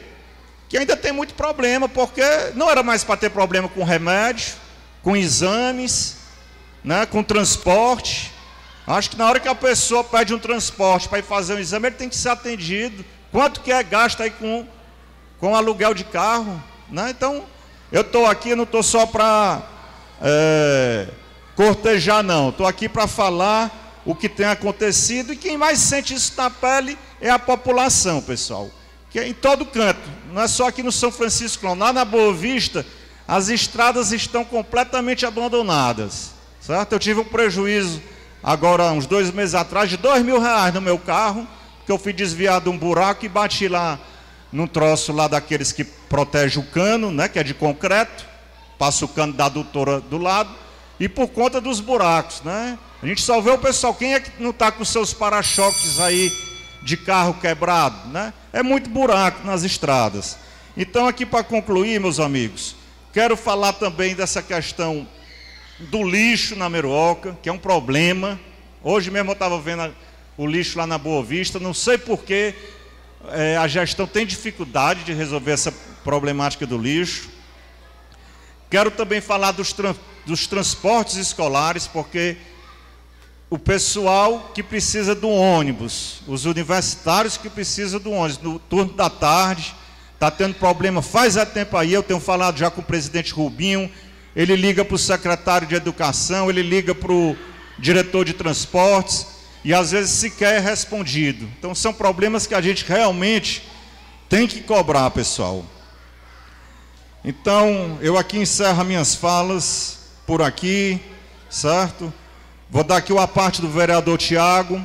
[0.67, 2.23] que ainda tem muito problema, porque
[2.55, 4.55] não era mais para ter problema com remédio,
[5.01, 6.17] com exames,
[6.83, 8.33] né, com transporte.
[8.93, 11.87] Acho que na hora que a pessoa pede um transporte para ir fazer um exame,
[11.87, 13.03] ele tem que ser atendido.
[13.31, 14.67] Quanto que é gasto aí com,
[15.39, 16.61] com aluguel de carro?
[16.89, 17.09] Né?
[17.09, 17.43] Então,
[17.91, 19.61] eu estou aqui, não estou só para
[20.21, 21.07] é,
[21.55, 22.49] cortejar, não.
[22.49, 26.97] Estou aqui para falar o que tem acontecido e quem mais sente isso na pele
[27.19, 28.69] é a população, pessoal
[29.11, 29.99] que é em todo canto,
[30.31, 31.75] não é só aqui no São Francisco, não.
[31.77, 32.85] Lá na Boa Vista,
[33.27, 36.93] as estradas estão completamente abandonadas, certo?
[36.93, 38.01] Eu tive um prejuízo
[38.43, 41.47] agora, uns dois meses atrás, de dois mil reais no meu carro,
[41.85, 43.99] que eu fui desviar de um buraco e bati lá
[44.51, 48.25] num troço lá daqueles que protege o cano, né, que é de concreto,
[48.77, 50.49] passa o cano da adutora do lado,
[50.99, 52.77] e por conta dos buracos, né?
[53.01, 56.31] A gente só vê o pessoal, quem é que não está com seus para-choques aí
[56.83, 58.33] de carro quebrado, né?
[58.53, 60.37] É muito buraco nas estradas.
[60.77, 62.75] Então, aqui para concluir, meus amigos,
[63.11, 65.07] quero falar também dessa questão
[65.89, 68.39] do lixo na Meruoca, que é um problema.
[68.83, 69.93] Hoje mesmo eu estava vendo
[70.37, 72.53] o lixo lá na Boa Vista, não sei porquê
[73.29, 75.71] é, a gestão tem dificuldade de resolver essa
[76.03, 77.29] problemática do lixo.
[78.69, 79.95] Quero também falar dos, tra
[80.25, 82.37] dos transportes escolares, porque
[83.49, 89.09] o pessoal que precisa do ônibus, os universitários que precisam do ônibus, no turno da
[89.09, 89.75] tarde,
[90.13, 93.91] está tendo problema faz há tempo aí, eu tenho falado já com o presidente Rubinho,
[94.35, 97.35] ele liga para o secretário de educação, ele liga para o
[97.77, 99.27] diretor de transportes,
[99.63, 101.47] e às vezes sequer é respondido.
[101.57, 103.63] Então são problemas que a gente realmente
[104.27, 105.65] tem que cobrar, pessoal.
[107.23, 110.99] Então, eu aqui encerro minhas falas por aqui,
[111.49, 112.11] certo?
[112.69, 114.83] Vou dar aqui uma parte do vereador Tiago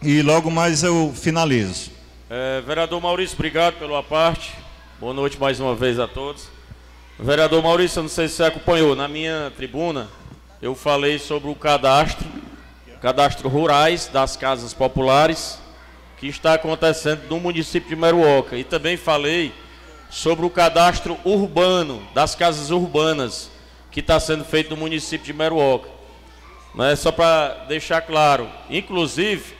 [0.00, 1.90] e logo mais eu finalizo.
[2.30, 4.52] É, vereador Maurício, obrigado pela parte.
[4.98, 6.55] Boa noite mais uma vez a todos.
[7.18, 10.06] Vereador Maurício, não sei se você acompanhou, na minha tribuna
[10.60, 12.26] eu falei sobre o cadastro,
[13.00, 15.58] cadastro rurais das casas populares
[16.18, 18.58] que está acontecendo no município de Meruoca.
[18.58, 19.54] E também falei
[20.10, 23.50] sobre o cadastro urbano das casas urbanas
[23.90, 25.88] que está sendo feito no município de Meruoca.
[26.74, 26.94] Né?
[26.96, 29.54] Só para deixar claro, inclusive,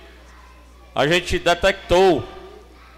[0.94, 2.22] a gente detectou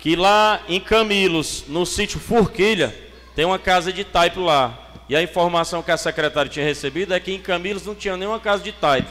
[0.00, 3.06] que lá em Camilos, no sítio Forquilha,
[3.39, 4.76] tem uma casa de taipo lá.
[5.08, 8.41] E a informação que a secretária tinha recebido é que em Camilos não tinha nenhuma
[8.41, 9.08] casa de taipo.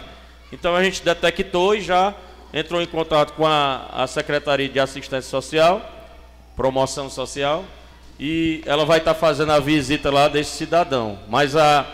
[0.52, 2.14] Então a gente detectou e já
[2.54, 5.82] entrou em contato com a, a Secretaria de Assistência Social,
[6.58, 7.64] Promoção Social,
[8.20, 11.18] e ela vai estar tá fazendo a visita lá desse cidadão.
[11.30, 11.86] Mas a,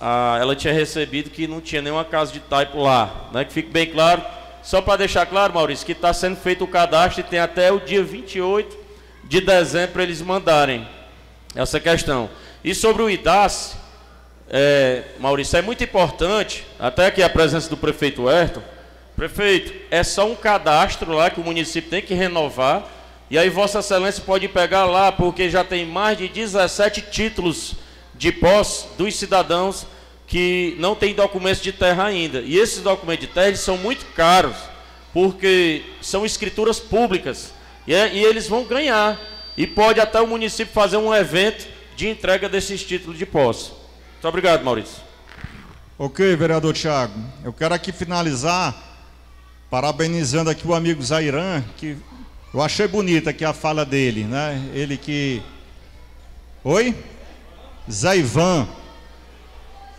[0.00, 3.28] a, ela tinha recebido que não tinha nenhuma casa de taipo lá.
[3.32, 3.44] Né?
[3.44, 4.20] Que fique bem claro.
[4.64, 7.78] Só para deixar claro, Maurício, que está sendo feito o cadastro e tem até o
[7.78, 8.76] dia 28
[9.22, 10.95] de dezembro para eles mandarem
[11.56, 12.28] essa questão.
[12.62, 13.76] E sobre o IDAS,
[14.48, 18.62] é, Maurício, é muito importante, até aqui a presença do prefeito Ayrton.
[19.16, 22.86] Prefeito, é só um cadastro lá que o município tem que renovar.
[23.30, 27.74] E aí Vossa Excelência pode pegar lá, porque já tem mais de 17 títulos
[28.14, 29.86] de posse dos cidadãos
[30.26, 32.40] que não têm documentos de terra ainda.
[32.40, 34.56] E esses documentos de terra são muito caros,
[35.12, 37.52] porque são escrituras públicas.
[37.86, 39.18] E, é, e eles vão ganhar.
[39.56, 43.70] E pode até o município fazer um evento de entrega desses títulos de posse.
[44.12, 45.02] Muito obrigado, Maurício.
[45.98, 47.18] Ok, vereador Tiago.
[47.42, 48.74] Eu quero aqui finalizar
[49.70, 51.96] parabenizando aqui o amigo Zairan, que
[52.52, 54.62] eu achei bonita aqui a fala dele, né?
[54.72, 55.42] Ele que.
[56.62, 56.94] Oi?
[57.90, 58.68] Zaivan.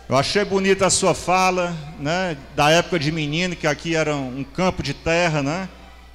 [0.08, 2.36] Eu achei bonita a sua fala, né?
[2.56, 5.68] Da época de menino, que aqui era um campo de terra, né?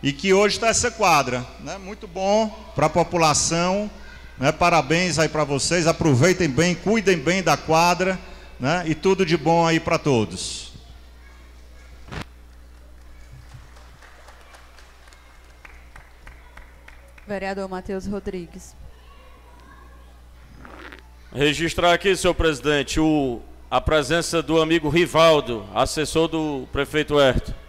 [0.03, 1.77] E que hoje está essa quadra, né?
[1.77, 3.89] Muito bom para a população,
[4.37, 4.51] né?
[4.51, 8.19] Parabéns aí para vocês, aproveitem bem, cuidem bem da quadra,
[8.59, 8.83] né?
[8.85, 10.73] E tudo de bom aí para todos.
[17.25, 18.75] Vereador Matheus Rodrigues.
[21.33, 23.39] Registrar aqui, senhor presidente, o,
[23.71, 27.62] a presença do amigo Rivaldo, assessor do prefeito Herto.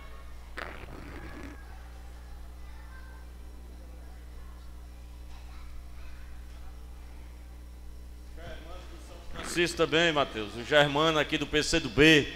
[9.55, 10.49] Francisco também, Matheus.
[10.57, 12.27] O Germano aqui do PC do B.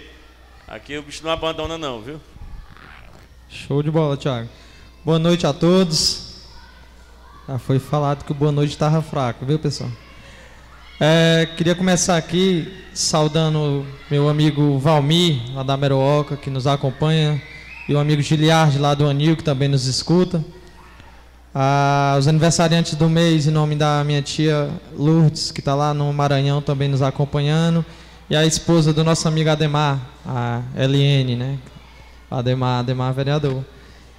[0.65, 2.21] Aqui o bicho não abandona não, viu?
[3.49, 4.47] Show de bola, Thiago.
[5.03, 6.45] Boa noite a todos.
[7.45, 9.91] Já foi falado que o boa noite estava fraco, viu, pessoal?
[10.97, 17.41] É, queria começar aqui saudando meu amigo Valmir, lá da Meroca, que nos acompanha,
[17.89, 20.41] e o amigo Giliard, lá do Anil, que também nos escuta.
[21.53, 26.13] Ah, os aniversariantes do mês, em nome da minha tia Lourdes, que está lá no
[26.13, 27.83] Maranhão também nos acompanhando,
[28.29, 31.57] e a esposa do nosso amigo Ademar, a Eliene, né?
[32.29, 33.65] Ademar, Ademar vereador.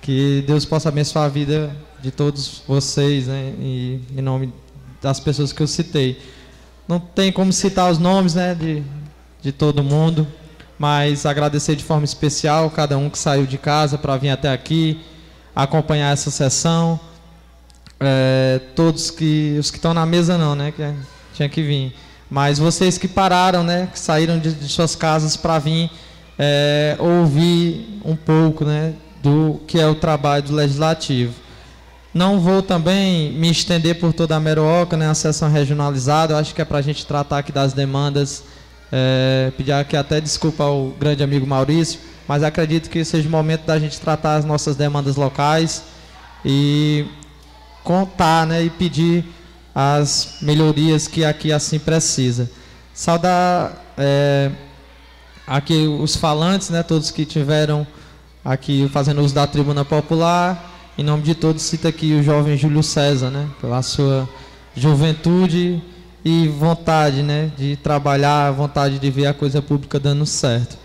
[0.03, 3.55] Que Deus possa abençoar a vida de todos vocês, né?
[3.61, 4.53] E em nome
[5.01, 6.21] das pessoas que eu citei.
[6.89, 8.83] Não tem como citar os nomes né, de,
[9.41, 10.27] de todo mundo,
[10.77, 15.01] mas agradecer de forma especial cada um que saiu de casa para vir até aqui,
[15.55, 16.99] acompanhar essa sessão.
[18.01, 19.57] É, todos que.
[19.61, 20.73] Os que estão na mesa não, né?
[20.73, 20.95] Que
[21.35, 21.95] tinha que vir.
[22.31, 23.89] Mas vocês que pararam, né?
[23.93, 25.91] Que saíram de, de suas casas para vir
[26.43, 31.35] é, ouvir um pouco né, do que é o trabalho do legislativo.
[32.15, 36.33] Não vou também me estender por toda a Meroca, né, a sessão regionalizada.
[36.33, 38.43] Eu acho que é para a gente tratar aqui das demandas.
[38.91, 43.65] É, pedir aqui até desculpa ao grande amigo Maurício, mas acredito que seja o momento
[43.65, 45.85] da gente tratar as nossas demandas locais
[46.45, 47.07] e
[47.83, 49.25] contar né, e pedir
[49.75, 52.51] as melhorias que aqui assim precisa.
[52.93, 54.51] Saudar é,
[55.47, 57.87] aqui os falantes, né, todos que tiveram
[58.45, 62.83] aqui fazendo uso da tribuna popular em nome de todos, cita aqui o jovem Júlio
[62.83, 63.49] César, né?
[63.59, 64.29] Pela sua
[64.77, 65.83] juventude
[66.23, 67.51] e vontade, né?
[67.57, 70.77] De trabalhar, vontade de ver a coisa pública dando certo.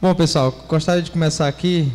[0.00, 1.90] Bom, pessoal, gostaria de começar aqui.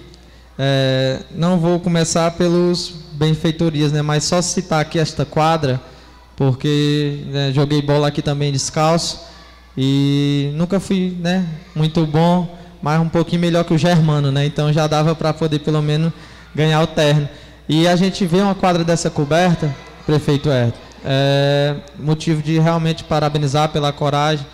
[0.59, 4.01] É, não vou começar pelos benfeitorias, né?
[4.01, 5.79] Mas só citar aqui esta quadra,
[6.35, 9.19] porque né, joguei bola aqui também descalço
[9.77, 11.47] e nunca fui, né?
[11.73, 14.45] Muito bom, mas um pouquinho melhor que o Germano, né?
[14.45, 16.11] Então já dava para poder pelo menos
[16.53, 17.29] ganhar o terno.
[17.67, 19.73] E a gente vê uma quadra dessa coberta,
[20.05, 24.45] prefeito Herto, é motivo de realmente parabenizar pela coragem.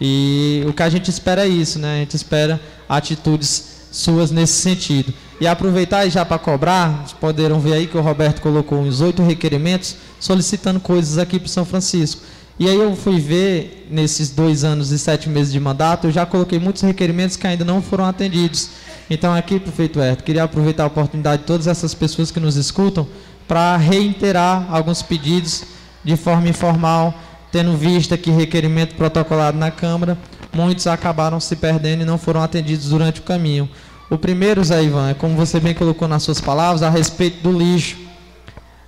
[0.00, 1.96] E o que a gente espera é isso, né?
[1.96, 5.12] A gente espera atitudes suas nesse sentido.
[5.38, 9.22] E aproveitar já para cobrar, vocês poderam ver aí que o Roberto colocou uns oito
[9.22, 12.22] requerimentos solicitando coisas aqui para São Francisco.
[12.58, 16.24] E aí eu fui ver, nesses dois anos e sete meses de mandato, eu já
[16.24, 18.70] coloquei muitos requerimentos que ainda não foram atendidos.
[19.10, 23.06] Então aqui, prefeito Herto, queria aproveitar a oportunidade de todas essas pessoas que nos escutam
[23.46, 25.64] para reiterar alguns pedidos
[26.02, 27.12] de forma informal,
[27.52, 30.16] tendo vista que requerimento protocolado na Câmara,
[30.52, 33.68] muitos acabaram se perdendo e não foram atendidos durante o caminho.
[34.08, 37.50] O primeiro, Zé Ivan, é como você bem colocou nas suas palavras, a respeito do
[37.50, 37.96] lixo.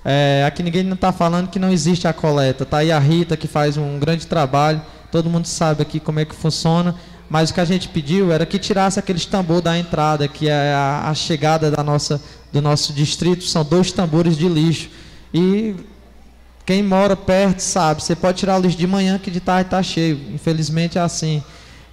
[0.04, 2.62] É, aqui ninguém está falando que não existe a coleta.
[2.62, 4.80] Está aí a Rita que faz um grande trabalho.
[5.10, 6.94] Todo mundo sabe aqui como é que funciona.
[7.28, 10.72] Mas o que a gente pediu era que tirasse aqueles tambor da entrada, que é
[10.72, 12.22] a, a chegada da nossa,
[12.52, 13.42] do nosso distrito.
[13.42, 14.88] São dois tambores de lixo.
[15.34, 15.74] E
[16.64, 19.82] quem mora perto sabe, você pode tirar o lixo de manhã que de tarde está
[19.82, 20.18] cheio.
[20.32, 21.42] Infelizmente é assim.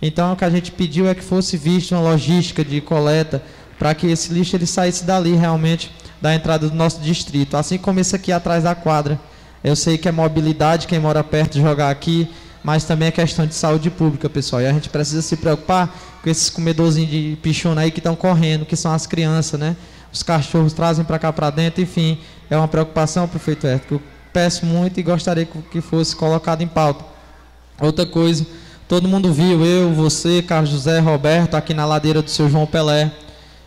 [0.01, 3.41] Então o que a gente pediu é que fosse vista uma logística de coleta
[3.77, 5.91] para que esse lixo ele saísse dali realmente
[6.21, 9.19] da entrada do nosso distrito, assim como esse aqui atrás da quadra.
[9.63, 12.29] Eu sei que é mobilidade, quem mora perto jogar aqui,
[12.63, 14.61] mas também é questão de saúde pública, pessoal.
[14.61, 15.93] E a gente precisa se preocupar
[16.23, 19.75] com esses comedorzinhos de pichona aí que estão correndo, que são as crianças, né?
[20.11, 22.17] Os cachorros trazem para cá para dentro, enfim,
[22.49, 24.01] é uma preocupação, prefeito eu
[24.31, 27.05] peço muito e gostaria que fosse colocado em pauta.
[27.79, 28.45] Outra coisa,
[28.87, 33.11] todo mundo viu, eu, você, Carlos José, Roberto, aqui na ladeira do seu João Pelé,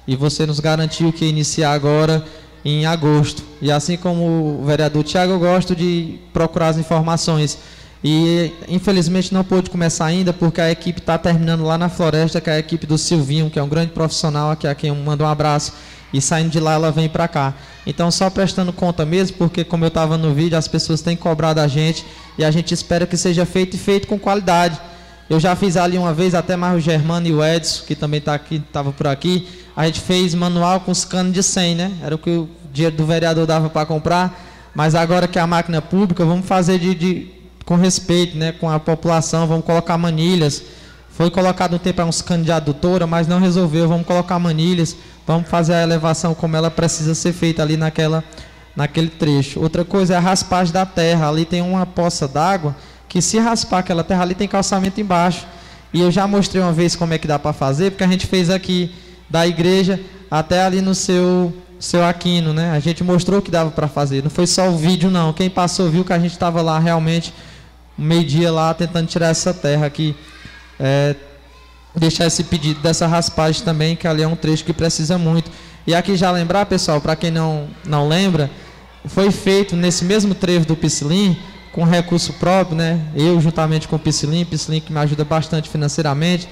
[0.07, 2.25] e você nos garantiu que ia iniciar agora
[2.65, 3.43] em agosto.
[3.61, 7.59] E assim como o vereador Tiago, eu gosto de procurar as informações.
[8.03, 12.49] E infelizmente não pôde começar ainda porque a equipe está terminando lá na floresta, que
[12.49, 15.25] é a equipe do Silvinho, que é um grande profissional, aqui a quem eu mando
[15.25, 15.73] um abraço.
[16.13, 17.55] E saindo de lá ela vem para cá.
[17.87, 21.61] Então só prestando conta mesmo, porque como eu estava no vídeo, as pessoas têm cobrado
[21.61, 22.07] a gente
[22.39, 24.81] e a gente espera que seja feito e feito com qualidade.
[25.29, 28.17] Eu já fiz ali uma vez, até mais o Germano e o Edson, que também
[28.17, 29.47] está aqui, estava por aqui.
[29.77, 31.93] A gente fez manual com os canos de 100, né?
[32.03, 34.43] Era o que o dinheiro do vereador dava para comprar.
[34.75, 37.31] Mas agora que é a máquina pública, vamos fazer de, de,
[37.67, 38.53] com respeito, né?
[38.53, 40.63] Com a população, vamos colocar manilhas.
[41.11, 43.87] Foi colocado um tempo uns canos de adutora, mas não resolveu.
[43.87, 48.25] Vamos colocar manilhas, vamos fazer a elevação como ela precisa ser feita ali naquela,
[48.75, 49.61] naquele trecho.
[49.61, 51.29] Outra coisa é a raspagem da terra.
[51.29, 52.75] Ali tem uma poça d'água
[53.09, 55.47] que se raspar aquela terra ali tem calçamento embaixo.
[55.93, 58.27] E eu já mostrei uma vez como é que dá para fazer, porque a gente
[58.27, 58.95] fez aqui
[59.29, 59.99] da igreja
[60.31, 62.73] até ali no seu seu Aquino, né?
[62.73, 64.23] A gente mostrou que dava para fazer.
[64.23, 65.33] Não foi só o vídeo não.
[65.33, 67.33] Quem passou viu que a gente estava lá realmente
[67.97, 70.15] meio-dia lá tentando tirar essa terra aqui.
[70.79, 71.15] É,
[71.95, 75.51] deixar esse pedido dessa raspagem também, que ali é um trecho que precisa muito.
[75.87, 78.51] E aqui já lembrar, pessoal, para quem não não lembra,
[79.07, 81.37] foi feito nesse mesmo trevo do Piscilim
[81.73, 83.01] com recurso próprio, né?
[83.15, 86.49] Eu juntamente com o Piscilim, Piscilim que me ajuda bastante financeiramente.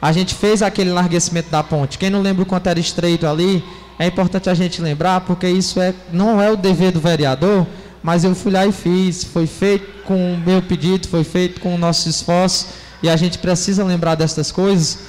[0.00, 1.98] A gente fez aquele enlarguecimento da ponte.
[1.98, 3.62] Quem não lembra o quanto era estreito ali,
[3.98, 7.66] é importante a gente lembrar, porque isso é, não é o dever do vereador,
[8.02, 9.24] mas eu fui lá e fiz.
[9.24, 12.68] Foi feito com o meu pedido, foi feito com o nosso esforço,
[13.02, 15.00] e a gente precisa lembrar dessas coisas,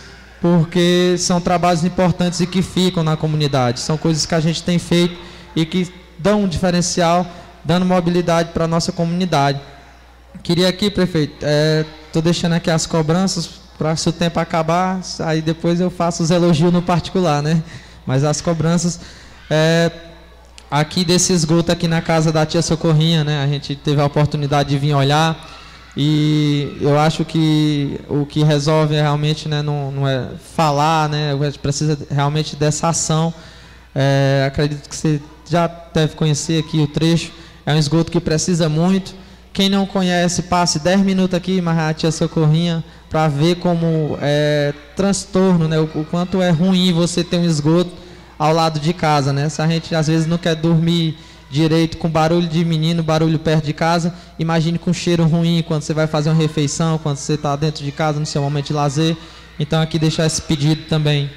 [0.42, 3.80] porque são trabalhos importantes e que ficam na comunidade.
[3.80, 5.16] São coisas que a gente tem feito
[5.56, 7.26] e que dão um diferencial
[7.64, 9.60] dando mobilidade para a nossa comunidade.
[10.44, 15.42] Queria aqui, prefeito, estou é, deixando aqui as cobranças para se o tempo acabar, aí
[15.42, 17.64] depois eu faço os elogios no particular, né?
[18.06, 19.00] Mas as cobranças
[19.50, 19.92] é,
[20.70, 23.44] aqui desse esgoto aqui na casa da tia Socorrinha, né?
[23.44, 25.36] A gente teve a oportunidade de vir olhar
[25.96, 31.34] e eu acho que o que resolve é realmente, né, não, não é falar, né?
[31.34, 33.34] A gente precisa realmente dessa ação.
[33.94, 37.32] É, acredito que você já deve conhecer aqui o trecho
[37.66, 39.14] é um esgoto que precisa muito.
[39.54, 44.74] Quem não conhece, passe 10 minutos aqui, mas a tia Socorrinha, para ver como é
[44.96, 45.80] transtorno, né?
[45.80, 47.92] O, o, quanto é ruim você ter um esgoto
[48.40, 49.50] ao lado de casa, né?
[49.50, 51.18] Se a gente às vezes não quer dormir
[51.50, 55.94] direito com barulho de menino, barulho perto de casa, imagine com cheiro ruim quando você
[55.94, 59.18] vai fazer uma refeição, quando você está dentro de casa no seu momento de lazer.
[59.60, 61.30] Então aqui deixar esse pedido também.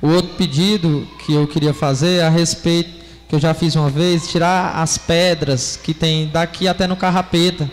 [0.00, 3.01] O outro pedido que eu queria fazer é a respeito
[3.32, 7.66] que eu já fiz uma vez, tirar as pedras que tem daqui até no carrapeta.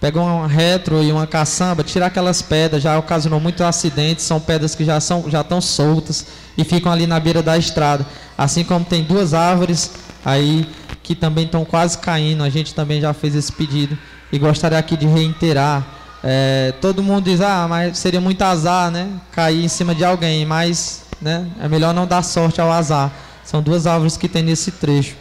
[0.00, 4.74] Pega um retro e uma caçamba, tirar aquelas pedras, já ocasionou muitos acidentes, são pedras
[4.74, 6.24] que já são já estão soltas
[6.56, 8.06] e ficam ali na beira da estrada.
[8.36, 9.90] Assim como tem duas árvores
[10.24, 10.66] aí
[11.02, 13.98] que também estão quase caindo, a gente também já fez esse pedido
[14.32, 15.84] e gostaria aqui de reiterar.
[16.22, 19.06] É, todo mundo diz, ah, mas seria muito azar, né?
[19.32, 23.12] Cair em cima de alguém, mas né, é melhor não dar sorte ao azar.
[23.44, 25.16] São duas árvores que tem nesse trecho.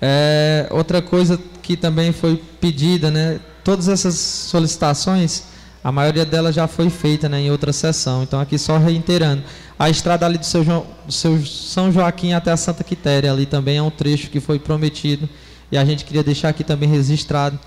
[0.00, 3.40] É, outra coisa que também foi pedida, né?
[3.62, 5.44] Todas essas solicitações,
[5.82, 8.22] a maioria delas já foi feita né, em outra sessão.
[8.22, 9.42] Então aqui só reiterando.
[9.78, 13.78] A estrada ali do seu, do seu São Joaquim até a Santa Quitéria ali também
[13.78, 15.28] é um trecho que foi prometido
[15.72, 17.58] e a gente queria deixar aqui também registrado.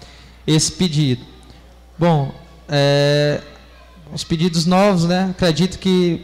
[0.46, 1.24] esse pedido.
[1.98, 2.34] Bom,
[2.68, 3.42] é,
[4.14, 5.30] os pedidos novos, né?
[5.32, 6.22] Acredito que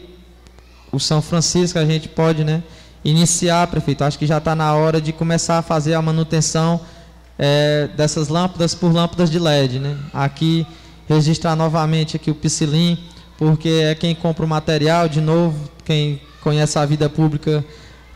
[0.92, 2.62] o São Francisco a gente pode, né?
[3.04, 4.04] Iniciar, prefeito.
[4.04, 6.82] Acho que já está na hora de começar a fazer a manutenção
[7.38, 9.98] é, dessas lâmpadas por lâmpadas de LED, né?
[10.14, 10.68] Aqui
[11.08, 13.00] registrar novamente aqui o Piscilim,
[13.38, 17.64] porque é quem compra o material, de novo, quem conhece a vida pública,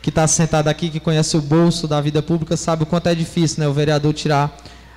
[0.02, 3.16] que está sentado aqui, que conhece o bolso da vida pública, sabe o quanto é
[3.16, 3.68] difícil, né?
[3.68, 4.56] O vereador tirar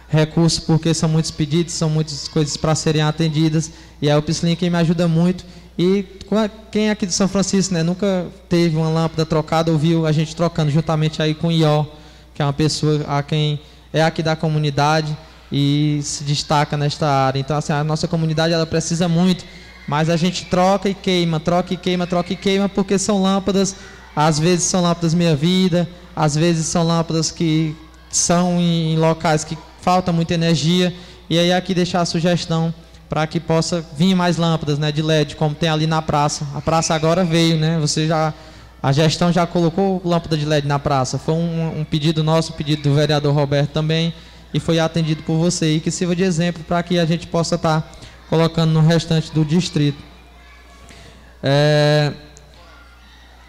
[0.08, 3.70] recursos, porque são muitos pedidos, são muitas coisas para serem atendidas,
[4.02, 5.44] e é o Piscilim quem me ajuda muito.
[5.78, 6.05] E
[6.70, 10.34] quem é aqui de São Francisco, né, nunca teve uma lâmpada trocada, ouviu a gente
[10.34, 11.84] trocando juntamente aí com o Ió,
[12.34, 13.60] que é uma pessoa a quem
[13.92, 15.16] é aqui da comunidade
[15.52, 17.38] e se destaca nesta área.
[17.38, 19.44] Então, assim, a nossa comunidade ela precisa muito,
[19.86, 23.76] mas a gente troca e queima, troca e queima, troca e queima, porque são lâmpadas,
[24.14, 27.76] às vezes são lâmpadas meia-vida, às vezes são lâmpadas que
[28.10, 30.92] são em locais que falta muita energia,
[31.28, 32.72] e aí aqui deixar a sugestão
[33.08, 36.46] para que possa vir mais lâmpadas né, de LED, como tem ali na praça.
[36.54, 37.78] A praça agora veio, né?
[37.78, 38.34] Você já
[38.82, 41.18] a gestão já colocou lâmpada de LED na praça.
[41.18, 44.14] Foi um, um pedido nosso, pedido do vereador Roberto também,
[44.54, 45.76] e foi atendido por você.
[45.76, 47.90] E que sirva de exemplo para que a gente possa estar tá
[48.28, 49.98] colocando no restante do distrito.
[51.42, 52.12] É,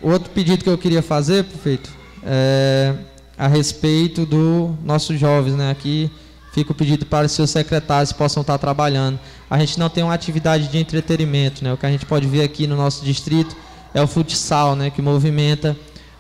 [0.02, 1.90] outro pedido que eu queria fazer, prefeito,
[2.24, 2.96] é
[3.38, 5.70] a respeito do nossos jovens, né?
[5.70, 6.10] Aqui
[6.52, 9.20] fica o pedido para os seus secretários possam estar tá trabalhando.
[9.50, 11.74] A gente não tem uma atividade de entretenimento, né?
[11.74, 13.56] O que a gente pode ver aqui no nosso distrito
[13.94, 15.76] é o futsal, né, que movimenta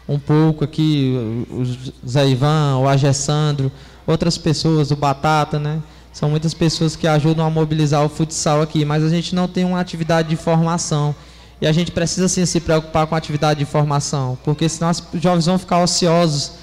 [0.07, 1.63] um pouco aqui o
[2.07, 3.69] Zé Ivan, o Agessandro,
[4.05, 5.81] outras pessoas, o Batata, né?
[6.13, 9.65] São muitas pessoas que ajudam a mobilizar o futsal aqui, mas a gente não tem
[9.65, 11.13] uma atividade de formação.
[11.59, 15.03] E a gente precisa sim se preocupar com a atividade de formação, porque senão os
[15.21, 16.53] jovens vão ficar ociosos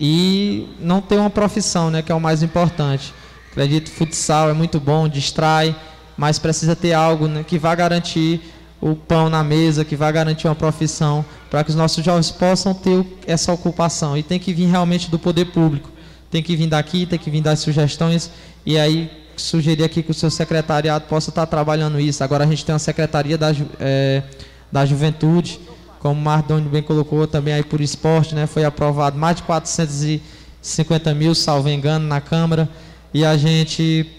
[0.00, 3.14] e não ter uma profissão, né, que é o mais importante.
[3.54, 5.76] Acredito que futsal é muito bom, distrai,
[6.16, 8.40] mas precisa ter algo né, que vá garantir
[8.80, 12.74] o pão na mesa, que vai garantir uma profissão, para que os nossos jovens possam
[12.74, 14.18] ter essa ocupação.
[14.18, 15.88] E tem que vir realmente do poder público.
[16.32, 18.28] Tem que vir daqui, tem que vir das sugestões.
[18.66, 22.24] E aí, sugerir aqui que o seu secretariado possa estar trabalhando isso.
[22.24, 24.24] Agora a gente tem uma secretaria da, é,
[24.72, 25.60] da juventude,
[26.00, 28.48] como o Mardoni bem colocou, também aí por esporte, né?
[28.48, 32.68] Foi aprovado mais de 450 mil, salvo engano, na Câmara.
[33.14, 34.10] E a gente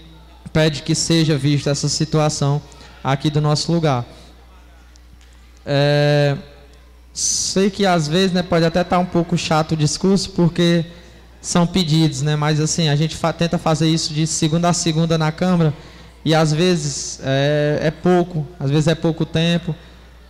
[0.54, 2.62] pede que seja vista essa situação
[3.04, 4.06] aqui do nosso lugar.
[5.66, 6.34] É,
[7.12, 10.86] sei que às vezes né, pode até estar tá um pouco chato o discurso, porque
[11.42, 12.36] são pedidos, né?
[12.36, 15.74] Mas assim, a gente fa tenta fazer isso de segunda a segunda na Câmara
[16.24, 19.74] e às vezes é, é, pouco, às vezes é pouco tempo,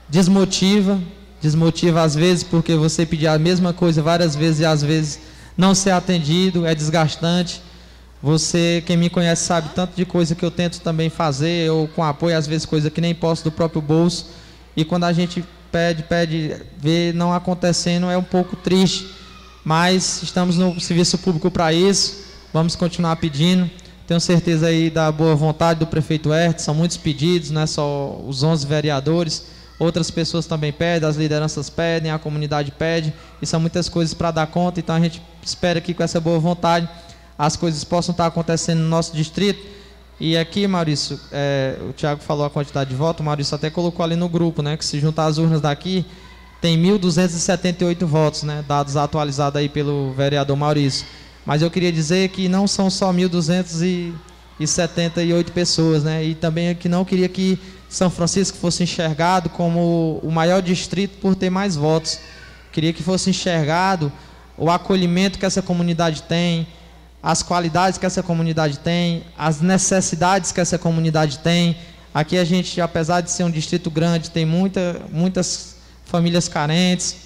[0.08, 1.00] desmotiva,
[1.40, 5.20] desmotiva às vezes porque você pedir a mesma coisa várias vezes e às vezes
[5.56, 7.62] não ser atendido, é desgastante.
[8.22, 12.02] Você, quem me conhece, sabe tanto de coisa que eu tento também fazer, ou com
[12.02, 14.30] apoio, às vezes coisa que nem posso do próprio bolso.
[14.76, 19.06] E quando a gente pede, pede, vê não acontecendo, é um pouco triste.
[19.64, 23.70] Mas estamos no serviço público para isso, vamos continuar pedindo.
[24.06, 28.20] Tenho certeza aí da boa vontade do prefeito Hertz, são muitos pedidos, não é só
[28.26, 29.44] os 11 vereadores,
[29.78, 33.12] outras pessoas também pedem, as lideranças pedem, a comunidade pede,
[33.42, 36.38] e são muitas coisas para dar conta, então a gente espera que com essa boa
[36.38, 36.88] vontade
[37.38, 39.76] as coisas possam estar acontecendo no nosso distrito
[40.18, 44.02] e aqui, Maurício, é, o Tiago falou a quantidade de votos, o Maurício até colocou
[44.02, 44.74] ali no grupo, né?
[44.74, 46.06] Que se juntar as urnas daqui,
[46.58, 48.64] tem 1.278 votos, né?
[48.66, 51.04] Dados atualizados aí pelo vereador Maurício.
[51.44, 56.24] Mas eu queria dizer que não são só 1.278 pessoas, né?
[56.24, 61.34] E também que não queria que São Francisco fosse enxergado como o maior distrito por
[61.34, 62.20] ter mais votos.
[62.72, 64.10] Queria que fosse enxergado
[64.56, 66.66] o acolhimento que essa comunidade tem,
[67.26, 71.76] as qualidades que essa comunidade tem, as necessidades que essa comunidade tem.
[72.14, 75.74] Aqui a gente, apesar de ser um distrito grande, tem muita, muitas
[76.04, 77.16] famílias carentes,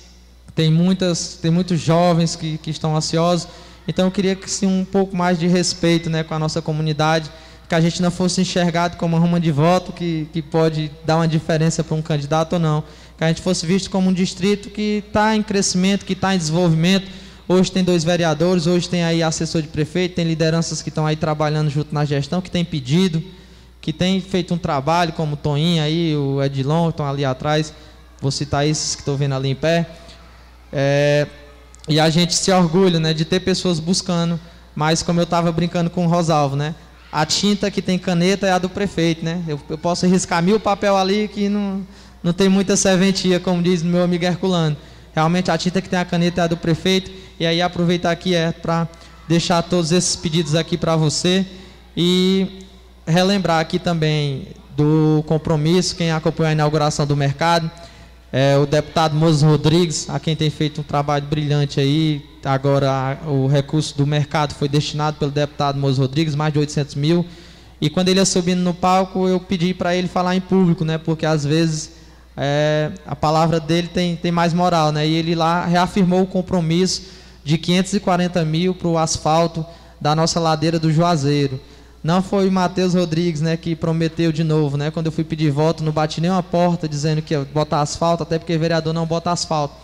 [0.55, 3.47] tem, muitas, tem muitos jovens que, que estão ansiosos.
[3.87, 7.31] Então eu queria que sim, um pouco mais de respeito né, com a nossa comunidade,
[7.69, 11.17] que a gente não fosse enxergado como uma ruma de voto que, que pode dar
[11.17, 12.83] uma diferença para um candidato ou não.
[13.19, 16.39] Que a gente fosse visto como um distrito que está em crescimento, que está em
[16.39, 17.07] desenvolvimento,
[17.53, 21.17] Hoje tem dois vereadores, hoje tem aí assessor de prefeito, tem lideranças que estão aí
[21.17, 23.21] trabalhando junto na gestão, que tem pedido,
[23.81, 27.75] que tem feito um trabalho, como o Toninho aí, o Edilon, que estão ali atrás,
[28.21, 29.85] vou citar esses que estou vendo ali em pé.
[30.73, 31.27] É,
[31.89, 34.39] e a gente se orgulha né, de ter pessoas buscando,
[34.73, 36.73] mas como eu estava brincando com o Rosalvo, né?
[37.11, 39.43] A tinta que tem caneta é a do prefeito, né?
[39.49, 41.85] Eu, eu posso riscar mil papel ali que não,
[42.23, 44.77] não tem muita serventia, como diz meu amigo Herculano.
[45.13, 47.11] Realmente a tinta que tem a caneta é a do prefeito.
[47.41, 48.87] E aí aproveitar aqui é para
[49.27, 51.47] deixar todos esses pedidos aqui para você
[51.97, 52.67] E
[53.07, 57.71] relembrar aqui também do compromisso, quem acompanhou a inauguração do mercado,
[58.31, 62.23] é, o deputado Moses Rodrigues, a quem tem feito um trabalho brilhante aí.
[62.45, 67.25] Agora o recurso do mercado foi destinado pelo deputado Moses Rodrigues, mais de 800 mil.
[67.81, 70.99] E quando ele ia subindo no palco, eu pedi para ele falar em público, né?
[70.99, 71.93] Porque às vezes
[72.37, 75.09] é, a palavra dele tem, tem mais moral, né?
[75.09, 79.65] E ele lá reafirmou o compromisso de 540 mil para o asfalto
[80.01, 81.61] da nossa ladeira do Juazeiro.
[82.03, 84.91] Não foi o Matheus Rodrigues, né, que prometeu de novo, né?
[84.91, 88.39] Quando eu fui pedir voto, não bati nenhuma porta dizendo que ia botar asfalto, até
[88.39, 89.75] porque vereador não bota asfalto.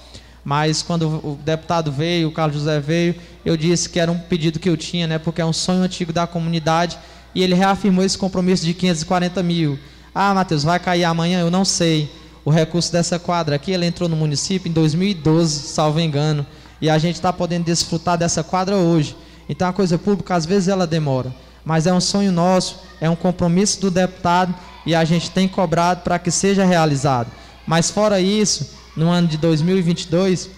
[0.43, 4.59] Mas quando o deputado veio, o Carlos José veio, eu disse que era um pedido
[4.59, 5.19] que eu tinha, né?
[5.19, 6.97] Porque é um sonho antigo da comunidade
[7.35, 9.79] e ele reafirmou esse compromisso de 540 mil.
[10.15, 11.41] Ah, Matheus, vai cair amanhã?
[11.41, 12.11] Eu não sei.
[12.45, 16.47] O recurso dessa quadra aqui, ela entrou no município em 2012, salvo engano,
[16.81, 19.17] e a gente está podendo desfrutar dessa quadra hoje.
[19.49, 21.33] Então a coisa pública, às vezes, ela demora
[21.67, 24.55] mas é um sonho nosso, é um compromisso do deputado
[24.87, 27.29] e a gente tem cobrado para que seja realizado.
[27.67, 30.49] Mas fora isso, no ano de 2022,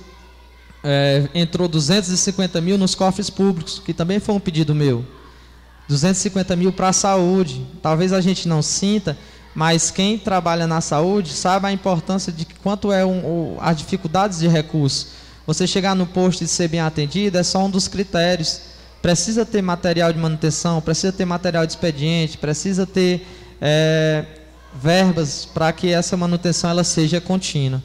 [0.84, 5.02] é, entrou 250 mil nos cofres públicos, que também foi um pedido meu.
[5.88, 7.66] 250 mil para a saúde.
[7.80, 9.16] Talvez a gente não sinta,
[9.54, 14.46] mas quem trabalha na saúde sabe a importância de quanto é um, as dificuldades de
[14.46, 15.08] recursos.
[15.48, 18.60] Você chegar no posto e ser bem atendido é só um dos critérios
[19.00, 23.26] precisa ter material de manutenção, precisa ter material de expediente, precisa ter
[23.58, 24.26] é,
[24.74, 27.82] verbas para que essa manutenção ela seja contínua.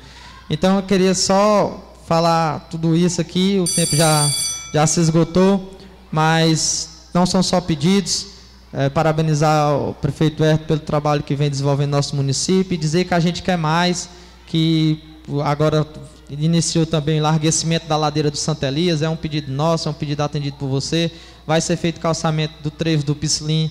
[0.50, 4.30] Então eu queria só falar tudo isso aqui, o tempo já,
[4.74, 5.78] já se esgotou,
[6.12, 8.28] mas não são só pedidos,
[8.74, 13.06] é, parabenizar o prefeito Herto pelo trabalho que vem desenvolvendo no nosso município e dizer
[13.06, 14.10] que a gente quer mais,
[14.48, 15.02] que
[15.46, 15.88] agora
[16.30, 19.94] iniciou também o enlarguecimento da ladeira do Santa Elias, é um pedido nosso, é um
[19.94, 21.12] pedido atendido por você.
[21.46, 23.70] Vai ser feito calçamento do trevo do Piscilim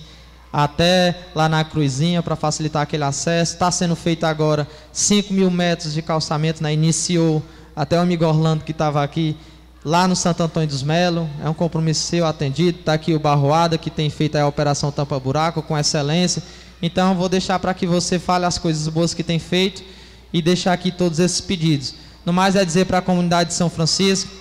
[0.51, 3.53] até lá na Cruzinha para facilitar aquele acesso.
[3.53, 6.71] Está sendo feito agora 5 mil metros de calçamento, né?
[6.71, 7.41] iniciou
[7.75, 9.35] até o amigo Orlando que estava aqui
[9.83, 11.27] lá no Santo Antônio dos Melo.
[11.43, 12.79] É um compromisso seu atendido.
[12.79, 16.43] Está aqui o Barroada que tem feito a operação Tampa Buraco com excelência.
[16.81, 19.83] Então vou deixar para que você fale as coisas boas que tem feito
[20.31, 21.95] e deixar aqui todos esses pedidos.
[22.25, 24.31] No mais é dizer para a comunidade de São Francisco,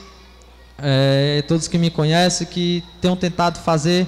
[0.79, 4.07] é, todos que me conhecem, que tenham tentado fazer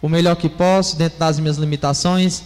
[0.00, 2.42] o melhor que posso dentro das minhas limitações.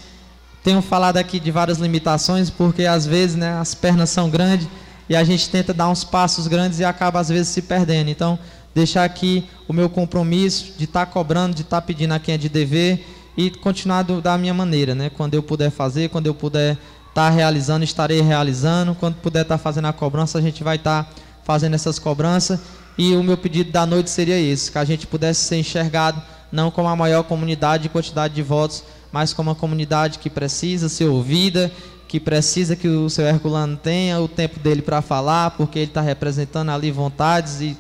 [0.65, 4.69] Tenho falado aqui de várias limitações, porque às vezes né, as pernas são grandes
[5.09, 8.11] e a gente tenta dar uns passos grandes e acaba às vezes se perdendo.
[8.11, 8.39] Então,
[8.75, 12.35] deixar aqui o meu compromisso de estar tá cobrando, de estar tá pedindo a quem
[12.35, 15.11] é de dever e continuar do, da minha maneira, né?
[15.11, 16.77] Quando eu puder fazer, quando eu puder
[17.17, 18.95] estar tá realizando, estarei realizando.
[18.95, 21.11] Quando puder estar tá fazendo a cobrança, a gente vai estar tá
[21.45, 22.61] fazendo essas cobranças.
[22.99, 26.23] E o meu pedido da noite seria esse: que a gente pudesse ser enxergado
[26.53, 30.91] não como a maior comunidade e quantidade de votos, mas como uma comunidade que precisa
[30.91, 31.73] ser ouvida,
[32.07, 36.03] que precisa que o seu Herculano tenha o tempo dele para falar, porque ele está
[36.03, 37.77] representando ali vontades e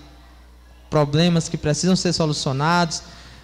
[0.88, 3.02] problemas que precisam ser solucionados.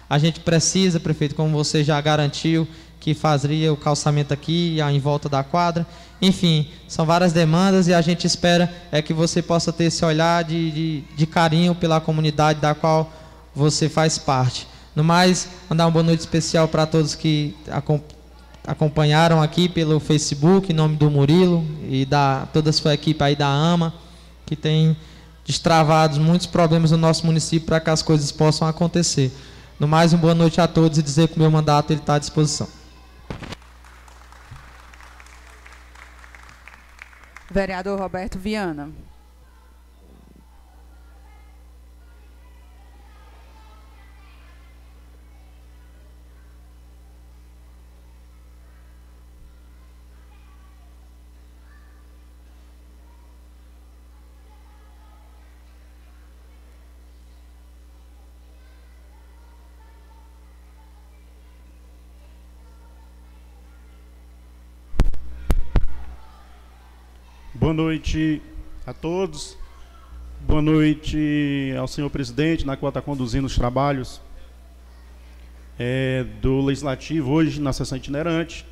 [0.09, 2.67] A gente precisa, prefeito, como você já garantiu,
[3.03, 5.85] que fazia o calçamento aqui em volta da quadra.
[6.21, 10.41] Enfim, são várias demandas e a gente espera é que você possa ter esse olhar
[10.45, 13.11] de, de, de carinho pela comunidade da qual
[13.53, 14.65] você faz parte.
[14.95, 17.53] No mais, mandar uma boa noite especial para todos que
[18.65, 23.35] acompanharam aqui pelo Facebook, em nome do Murilo e da toda a sua equipe aí
[23.35, 23.93] da AMA,
[24.45, 24.95] que tem
[25.45, 29.29] destravado muitos problemas no nosso município para que as coisas possam acontecer.
[29.77, 32.19] No mais, uma boa noite a todos e dizer que o meu mandato está à
[32.19, 32.82] disposição.
[37.49, 38.91] Vereador Roberto Viana.
[67.63, 68.41] Boa noite
[68.85, 69.57] a todos.
[70.45, 74.19] Boa noite ao senhor presidente, na qual está conduzindo os trabalhos
[75.79, 78.65] é, do Legislativo hoje na sessão itinerante.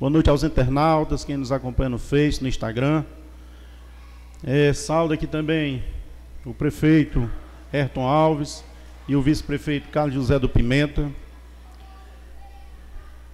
[0.00, 3.04] Boa noite aos internautas, quem nos acompanha no Face, no Instagram.
[4.42, 4.72] É,
[5.14, 5.80] aqui também
[6.44, 7.30] o prefeito
[7.72, 8.64] Ayrton Alves
[9.06, 11.08] e o vice-prefeito Carlos José do Pimenta.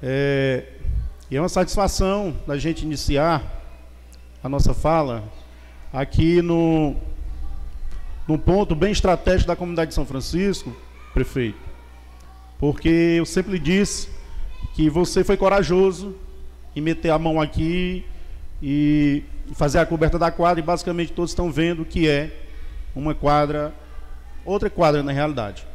[0.02, 0.66] É,
[1.30, 3.57] e é uma satisfação da gente iniciar
[4.42, 5.24] a nossa fala
[5.92, 6.94] aqui no,
[8.26, 10.74] num ponto bem estratégico da comunidade de São Francisco,
[11.12, 11.58] prefeito,
[12.58, 14.08] porque eu sempre disse
[14.74, 16.14] que você foi corajoso
[16.76, 18.04] em meter a mão aqui
[18.62, 22.44] e fazer a coberta da quadra, e basicamente todos estão vendo que é
[22.94, 23.74] uma quadra,
[24.44, 25.66] outra quadra na realidade.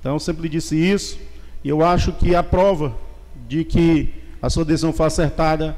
[0.00, 1.18] Então, eu sempre lhe disse isso,
[1.64, 2.94] e eu acho que a prova
[3.48, 5.76] de que a sua decisão foi acertada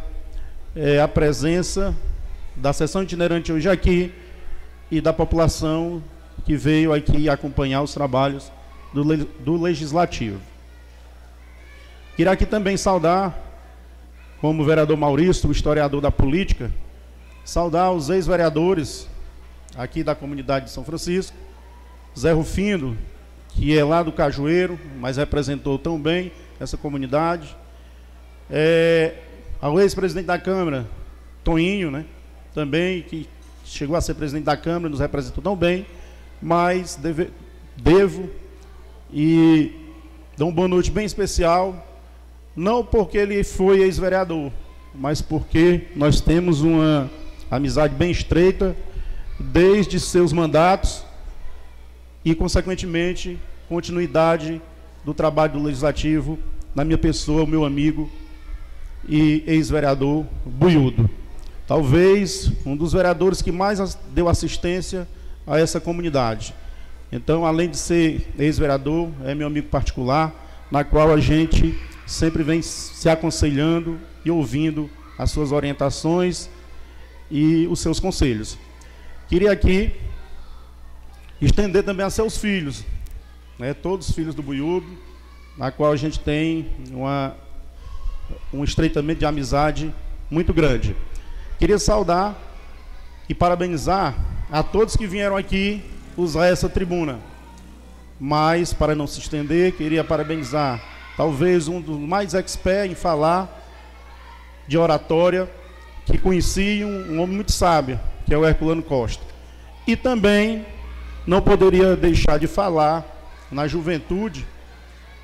[0.75, 1.95] é a presença
[2.57, 4.13] da sessão itinerante hoje aqui
[4.91, 6.03] e da população
[6.45, 8.53] que veio aqui acompanhar os trabalhos
[8.93, 10.41] do, do Legislativo.
[12.17, 13.37] Queria aqui também saudar,
[14.41, 16.71] como vereador Maurício, o historiador da política,
[17.45, 19.09] saudar os ex-vereadores
[19.77, 21.37] aqui da comunidade de São Francisco,
[22.17, 22.97] Zé Rufino,
[23.49, 27.57] que é lá do Cajueiro, mas representou tão bem essa comunidade,
[28.51, 29.15] é,
[29.61, 30.87] ao ex-presidente da Câmara,
[31.43, 32.05] Toninho, né,
[32.55, 33.29] também, que
[33.65, 35.85] chegou a ser presidente da Câmara, nos representou tão bem,
[36.41, 37.31] mas deve,
[37.77, 38.31] devo
[39.13, 39.73] e
[40.37, 41.85] dou uma boa noite bem especial,
[42.55, 44.53] não porque ele foi ex-vereador,
[44.95, 47.11] mas porque nós temos uma
[47.51, 48.77] amizade bem estreita
[49.39, 51.05] desde seus mandatos
[52.25, 54.63] e, consequentemente, continuidade
[55.05, 56.39] do trabalho do Legislativo
[56.75, 58.11] na minha pessoa, o meu amigo
[59.09, 61.11] e ex-vereador Buiudo.
[61.67, 65.09] Talvez um dos vereadores que mais deu assistência
[65.47, 66.55] a essa comunidade.
[67.11, 72.61] Então, além de ser ex-vereador, é meu amigo particular, na qual a gente sempre vem
[72.61, 76.51] se aconselhando e ouvindo as suas orientações
[77.31, 78.59] e os seus conselhos.
[79.29, 79.93] Queria aqui
[81.41, 82.85] estender também a seus filhos,
[83.59, 84.87] né, todos os filhos do Buiúdo,
[85.57, 87.37] na qual a gente tem uma,
[88.53, 89.95] um estreitamento de amizade
[90.31, 90.97] muito grande.
[91.59, 92.37] Queria saudar
[93.29, 94.15] e parabenizar
[94.51, 95.83] a todos que vieram aqui
[96.17, 97.21] usar essa tribuna.
[98.21, 100.83] Mas, para não se estender, queria parabenizar
[101.17, 103.63] talvez um dos mais experts em falar
[104.67, 105.51] de oratória,
[106.07, 109.23] que conheci um, um homem muito sábio, que é o Herculano Costa.
[109.87, 110.65] E também
[111.27, 113.05] não poderia deixar de falar
[113.51, 114.47] na juventude,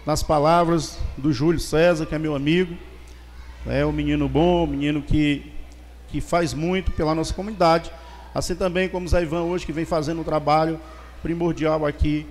[0.07, 2.77] nas palavras do Júlio César, que é meu amigo,
[3.67, 5.50] é um menino bom, um menino que,
[6.11, 7.91] que faz muito pela nossa comunidade,
[8.35, 10.81] assim também como o Zé Ivan hoje, que vem fazendo um trabalho
[11.23, 12.27] primordial aqui,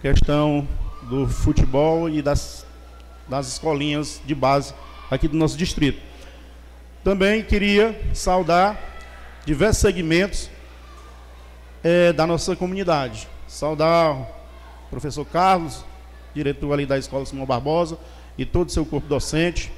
[0.00, 0.66] questão
[1.02, 2.66] do futebol e das,
[3.28, 4.74] das escolinhas de base
[5.10, 6.00] aqui do nosso distrito.
[7.02, 8.80] Também queria saudar
[9.44, 10.50] diversos segmentos
[11.82, 13.28] é, da nossa comunidade.
[13.46, 14.26] Saudar o
[14.90, 15.84] professor Carlos,
[16.34, 17.98] diretor ali da Escola Simão Barbosa,
[18.36, 19.70] e todo o seu corpo docente.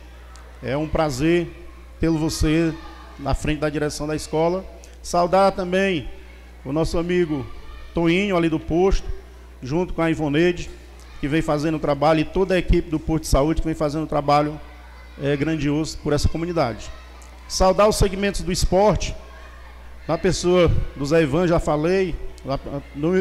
[0.63, 1.49] É um prazer
[2.01, 2.73] tê-lo você
[3.19, 4.65] na frente da direção da escola.
[5.03, 6.09] Saudar também
[6.65, 7.47] o nosso amigo
[7.95, 9.09] Toinho ali do posto,
[9.63, 10.71] junto com a Ivoneide,
[11.21, 13.75] que vem fazendo o trabalho, e toda a equipe do Posto de Saúde que vem
[13.75, 14.61] fazendo o trabalho
[15.23, 16.91] é, grandioso por essa comunidade.
[17.49, 19.15] Saudar os segmentos do esporte,
[20.07, 22.15] na pessoa do Zé Ivan, já falei,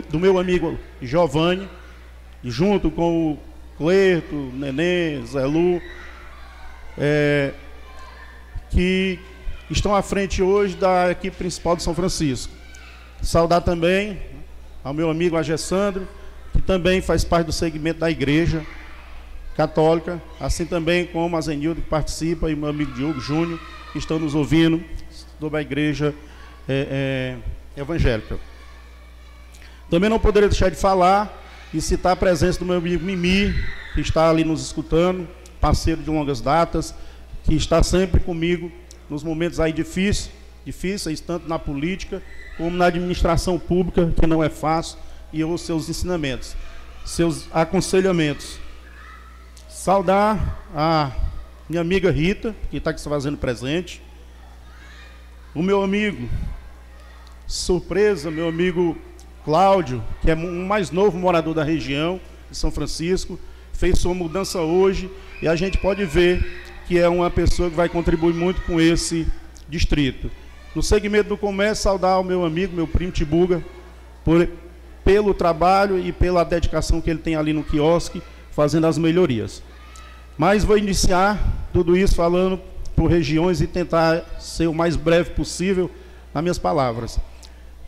[0.09, 1.69] do meu amigo Giovanni,
[2.43, 3.39] junto com o
[3.77, 5.81] Clerto, Nenê, Zé Lu,
[6.97, 7.53] é,
[8.69, 9.19] que
[9.69, 12.53] estão à frente hoje da equipe principal de São Francisco.
[13.21, 14.19] Saudar também
[14.83, 16.07] ao meu amigo Agessandro,
[16.53, 18.65] que também faz parte do segmento da igreja
[19.55, 23.59] católica, assim também como a Zenildo que participa e meu amigo Diogo Júnior,
[23.91, 24.83] que estão nos ouvindo
[25.39, 26.13] sobre a igreja
[26.67, 27.37] é,
[27.77, 28.37] é, evangélica.
[29.89, 31.41] Também não poderia deixar de falar
[31.73, 33.53] e citar a presença do meu amigo Mimi,
[33.93, 35.27] que está ali nos escutando,
[35.59, 36.93] parceiro de longas datas,
[37.43, 38.71] que está sempre comigo
[39.09, 40.31] nos momentos aí difíceis,
[40.65, 42.21] difíceis tanto na política
[42.57, 44.97] como na administração pública, que não é fácil,
[45.31, 46.55] e os seus ensinamentos,
[47.05, 48.57] seus aconselhamentos.
[49.67, 51.11] Saudar a
[51.69, 54.01] minha amiga Rita, que está aqui se fazendo presente,
[55.53, 56.29] o meu amigo,
[57.47, 58.97] surpresa, meu amigo
[59.43, 62.19] Cláudio, que é um mais novo morador da região
[62.49, 63.39] de São Francisco,
[63.73, 65.09] fez sua mudança hoje
[65.41, 69.27] e a gente pode ver que é uma pessoa que vai contribuir muito com esse
[69.67, 70.29] distrito.
[70.75, 73.63] No segmento do comércio, saudar o meu amigo, meu primo Tibuga,
[74.23, 74.47] por,
[75.03, 79.63] pelo trabalho e pela dedicação que ele tem ali no quiosque, fazendo as melhorias.
[80.37, 81.39] Mas vou iniciar
[81.71, 82.59] tudo isso falando
[82.95, 85.89] por regiões e tentar ser o mais breve possível
[86.33, 87.19] nas minhas palavras.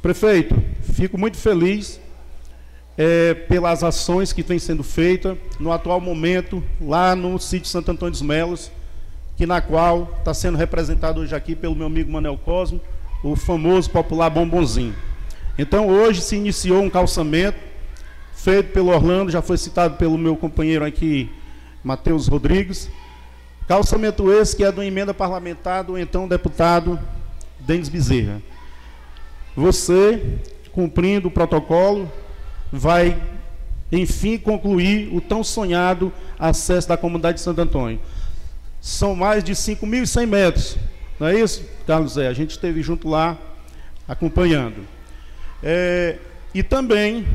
[0.01, 0.55] Prefeito,
[0.93, 1.99] fico muito feliz
[2.97, 8.11] é, pelas ações que têm sendo feitas no atual momento lá no sítio Santo Antônio
[8.11, 8.71] dos Melos,
[9.37, 12.81] que na qual está sendo representado hoje aqui pelo meu amigo Manel Cosmo,
[13.23, 14.93] o famoso popular bombonzinho.
[15.57, 17.57] Então hoje se iniciou um calçamento
[18.33, 21.31] feito pelo Orlando, já foi citado pelo meu companheiro aqui,
[21.83, 22.89] Matheus Rodrigues,
[23.67, 26.97] Calçamento esse que é do emenda parlamentar do então deputado
[27.59, 28.41] Denis Bezerra.
[29.57, 30.39] Você,
[30.71, 32.09] cumprindo o protocolo,
[32.71, 33.21] vai,
[33.91, 37.99] enfim, concluir o tão sonhado acesso da comunidade de Santo Antônio.
[38.87, 40.77] São mais de 5.100 metros,
[41.19, 42.29] não é isso, Carlos Zé?
[42.29, 43.37] A gente esteve junto lá,
[44.07, 44.87] acompanhando.
[45.61, 46.17] É,
[46.53, 47.27] e também,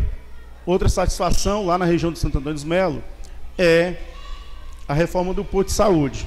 [0.64, 3.04] outra satisfação lá na região de Santo Antônio dos Melo
[3.58, 3.96] é
[4.88, 6.26] a reforma do posto de saúde.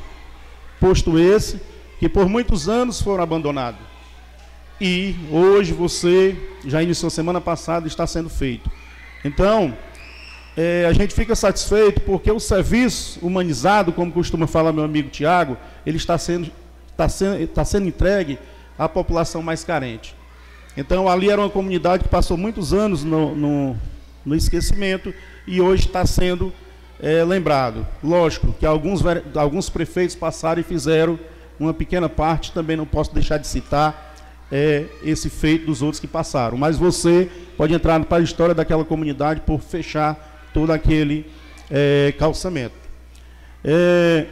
[0.80, 1.60] Posto esse
[2.00, 3.82] que por muitos anos foram abandonados.
[4.80, 8.70] E hoje você, já iniciou semana passada, está sendo feito.
[9.24, 9.76] Então,
[10.58, 15.58] é, a gente fica satisfeito porque o serviço humanizado, como costuma falar meu amigo Tiago,
[15.86, 16.50] ele está sendo,
[16.92, 18.40] está, sendo, está sendo entregue
[18.78, 20.16] à população mais carente.
[20.78, 23.78] Então, ali era uma comunidade que passou muitos anos no, no,
[24.26, 25.14] no esquecimento
[25.46, 26.54] e hoje está sendo
[27.02, 27.86] é, lembrado.
[28.02, 29.02] Lógico que alguns,
[29.36, 31.20] alguns prefeitos passaram e fizeram
[31.60, 34.16] uma pequena parte, também não posso deixar de citar
[34.52, 36.58] é, esse feito dos outros que passaram.
[36.58, 41.30] Mas você pode entrar para a história daquela comunidade por fechar todo aquele
[41.70, 42.76] é, calçamento.
[43.62, 44.26] É,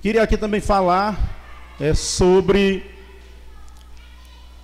[0.00, 1.36] queria aqui também falar
[1.78, 2.82] é, sobre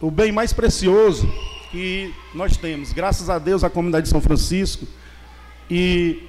[0.01, 1.31] o bem mais precioso
[1.71, 2.95] que nós temos.
[2.95, 4.87] Graças a Deus, a comunidade de São Francisco
[5.71, 6.23] e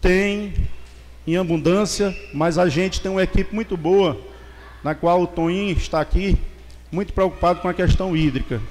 [0.00, 0.54] tem
[1.26, 4.16] em abundância, mas a gente tem uma equipe muito boa,
[4.84, 6.38] na qual o Toninho está aqui,
[6.92, 8.62] muito preocupado com a questão hídrica.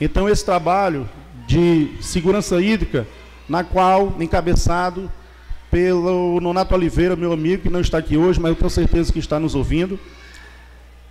[0.00, 1.08] Então, esse trabalho
[1.48, 3.08] de segurança hídrica,
[3.48, 5.10] na qual, encabeçado
[5.70, 9.18] pelo Nonato Oliveira, meu amigo, que não está aqui hoje, mas eu tenho certeza que
[9.18, 9.98] está nos ouvindo,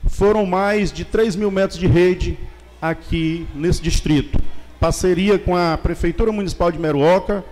[0.06, 2.38] foram mais de 3 mil metros de rede
[2.80, 4.40] aqui nesse distrito.
[4.80, 7.43] Parceria com a Prefeitura Municipal de Meruoca,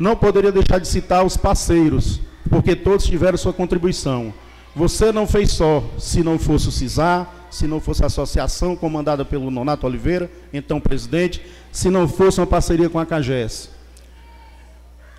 [0.00, 4.34] não poderia deixar de citar os parceiros, porque todos tiveram sua contribuição.
[4.78, 9.24] Você não fez só, se não fosse o CISAR, se não fosse a associação comandada
[9.24, 13.70] pelo Nonato Oliveira, então presidente, se não fosse uma parceria com a CAGES.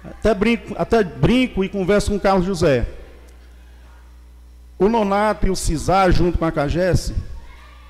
[0.02, 2.88] Até brinco, até brinco e converso com o Carlos José.
[4.78, 7.12] O Nonato e o CISAR, junto com a CAGES,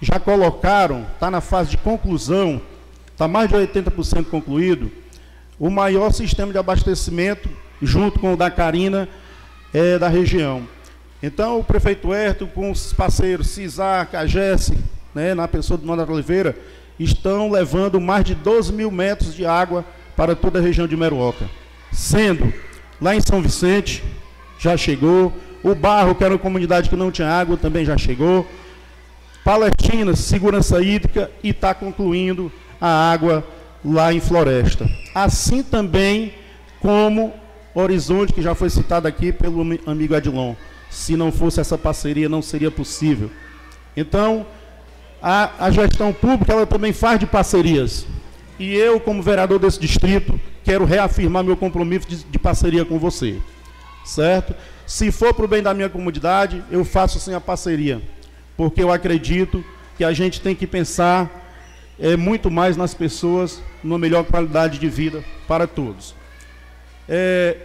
[0.02, 2.60] já colocaram, está na fase de conclusão,
[3.12, 4.92] está mais de 80% concluído,
[5.60, 7.48] o maior sistema de abastecimento,
[7.80, 9.08] junto com o da Carina,
[9.72, 10.68] é, da região.
[11.22, 14.72] Então, o prefeito Herto, com os parceiros CISAR, CAGES,
[15.14, 16.56] né, na pessoa do Nona Oliveira,
[16.98, 19.84] estão levando mais de 12 mil metros de água
[20.16, 21.50] para toda a região de Meruoca.
[21.92, 22.54] Sendo
[23.02, 24.04] lá em São Vicente,
[24.60, 25.34] já chegou.
[25.62, 28.48] O Barro, que era uma comunidade que não tinha água, também já chegou.
[29.44, 33.46] Palestina, segurança hídrica e está concluindo a água
[33.84, 34.90] lá em Floresta.
[35.14, 36.34] Assim também
[36.80, 37.34] como
[37.74, 40.56] Horizonte, que já foi citado aqui pelo amigo Edilon.
[40.90, 43.30] Se não fosse essa parceria, não seria possível.
[43.96, 44.46] Então,
[45.22, 48.06] a, a gestão pública ela também faz de parcerias.
[48.58, 53.40] E eu, como vereador desse distrito, quero reafirmar meu compromisso de, de parceria com você.
[54.04, 54.56] Certo?
[54.86, 58.02] Se for para o bem da minha comunidade, eu faço sim a parceria.
[58.58, 59.64] Porque eu acredito
[59.98, 61.30] que a gente tem que pensar
[62.00, 66.16] é, muito mais nas pessoas, numa melhor qualidade de vida para todos.
[67.08, 67.58] É,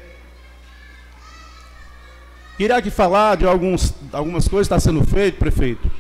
[2.57, 5.91] queria aqui falar de alguns, algumas coisas que está sendo feito, prefeito.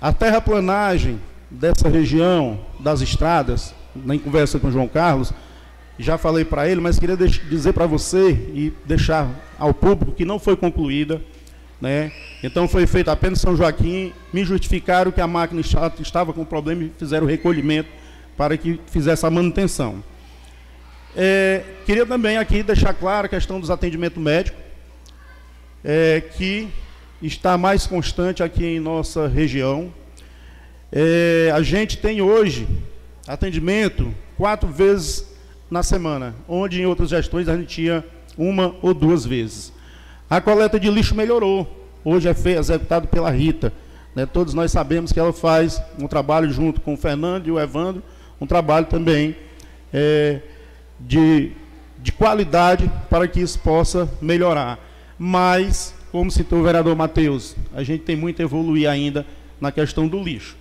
[0.00, 5.32] A terraplanagem dessa região, das estradas, na conversa com o João Carlos,
[5.98, 10.38] já falei para ele, mas queria dizer para você e deixar ao público que não
[10.38, 11.20] foi concluída.
[11.80, 12.12] Né?
[12.42, 16.92] Então foi feito apenas São Joaquim, me justificaram que a máquina estava com problema e
[16.98, 17.88] fizeram o recolhimento
[18.36, 20.02] para que fizesse a manutenção.
[21.16, 24.60] É, queria também aqui deixar clara a questão dos atendimentos médicos,
[25.84, 26.68] é, que
[27.22, 29.92] está mais constante aqui em nossa região.
[30.92, 32.66] É, a gente tem hoje
[33.26, 35.26] atendimento quatro vezes
[35.70, 38.04] na semana, onde em outras gestões a gente tinha
[38.36, 39.72] uma ou duas vezes.
[40.28, 41.86] A coleta de lixo melhorou.
[42.04, 43.72] Hoje é feita, executado pela Rita.
[44.14, 44.26] Né?
[44.26, 48.02] Todos nós sabemos que ela faz um trabalho junto com o Fernando e o Evandro,
[48.40, 49.36] um trabalho também
[49.92, 50.40] é,
[50.98, 51.52] de,
[51.98, 54.78] de qualidade para que isso possa melhorar.
[55.22, 59.26] Mas, como citou o vereador Matheus, a gente tem muito a evoluir ainda
[59.60, 60.56] na questão do lixo.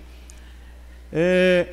[1.14, 1.68] É,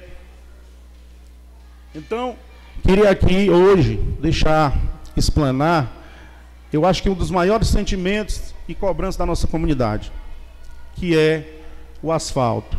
[1.93, 2.37] então,
[2.85, 4.73] queria aqui hoje deixar
[5.17, 5.97] explanar
[6.73, 10.13] eu acho que um dos maiores sentimentos e cobranças da nossa comunidade,
[10.95, 11.61] que é
[12.03, 12.79] o asfalto.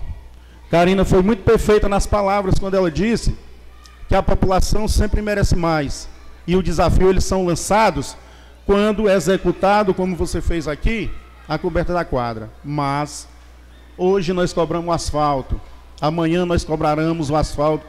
[0.69, 3.35] Karina foi muito perfeita nas palavras quando ela disse
[4.07, 6.07] que a população sempre merece mais.
[6.45, 8.15] E o desafio eles são lançados
[8.67, 11.09] quando executado, como você fez aqui,
[11.47, 12.51] a coberta da quadra.
[12.63, 13.25] Mas
[13.97, 15.59] hoje nós cobramos o asfalto,
[16.01, 17.85] amanhã nós cobraremos o asfalto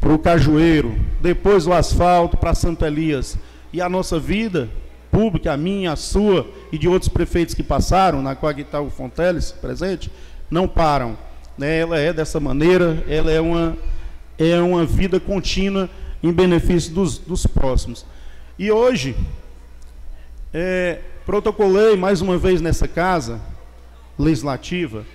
[0.00, 3.38] para o Cajueiro, depois o asfalto para Santo Elias.
[3.72, 4.68] E a nossa vida
[5.12, 8.90] pública, a minha, a sua e de outros prefeitos que passaram, na qual está o
[8.90, 10.10] Fonteles presente,
[10.50, 11.16] não param.
[11.56, 11.78] Né?
[11.78, 13.78] Ela é dessa maneira, ela é uma,
[14.36, 15.88] é uma vida contínua
[16.20, 18.04] em benefício dos, dos próximos.
[18.60, 19.16] E hoje,
[20.52, 23.40] é, protocolei mais uma vez nessa casa
[24.18, 25.06] legislativa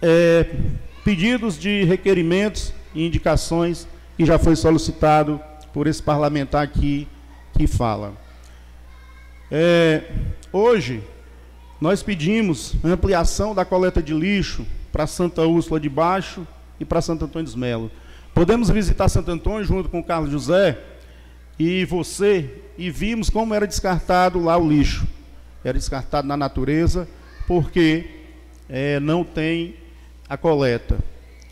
[0.00, 0.48] é,
[1.04, 5.40] pedidos de requerimentos e indicações que já foi solicitado
[5.72, 7.08] por esse parlamentar aqui
[7.58, 8.12] que fala.
[9.50, 10.04] É,
[10.52, 11.02] hoje,
[11.80, 16.46] nós pedimos ampliação da coleta de lixo para Santa Úrsula de Baixo
[16.78, 17.90] e para Santo Antônio dos Melo.
[18.32, 20.91] Podemos visitar Santo Antônio junto com o Carlos José
[21.64, 25.06] e você e vimos como era descartado lá o lixo.
[25.62, 27.08] Era descartado na natureza
[27.46, 28.04] porque
[28.68, 29.76] é, não tem
[30.28, 30.98] a coleta.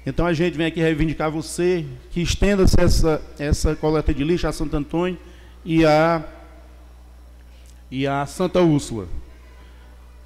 [0.04, 4.52] Então a gente vem aqui reivindicar você que estenda-se essa, essa coleta de lixo a
[4.52, 5.16] Santo Antônio
[5.64, 6.24] e a,
[7.88, 9.06] e a Santa Úrsula.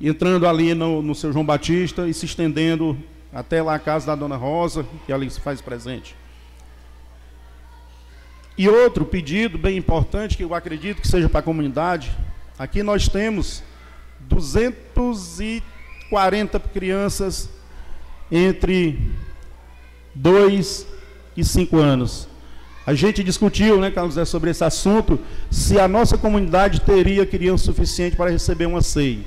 [0.01, 2.97] Entrando ali no, no seu João Batista e se estendendo
[3.31, 6.17] até lá a casa da Dona Rosa, que ali se faz presente.
[8.57, 12.17] E outro pedido bem importante, que eu acredito que seja para a comunidade,
[12.57, 13.65] aqui nós temos
[14.21, 17.51] 240 crianças
[18.31, 19.11] entre
[20.15, 20.87] 2
[21.37, 22.29] e 5 anos.
[22.87, 25.19] A gente discutiu, né, Carlos, é, sobre esse assunto,
[25.51, 29.25] se a nossa comunidade teria criança suficiente para receber uma CEI.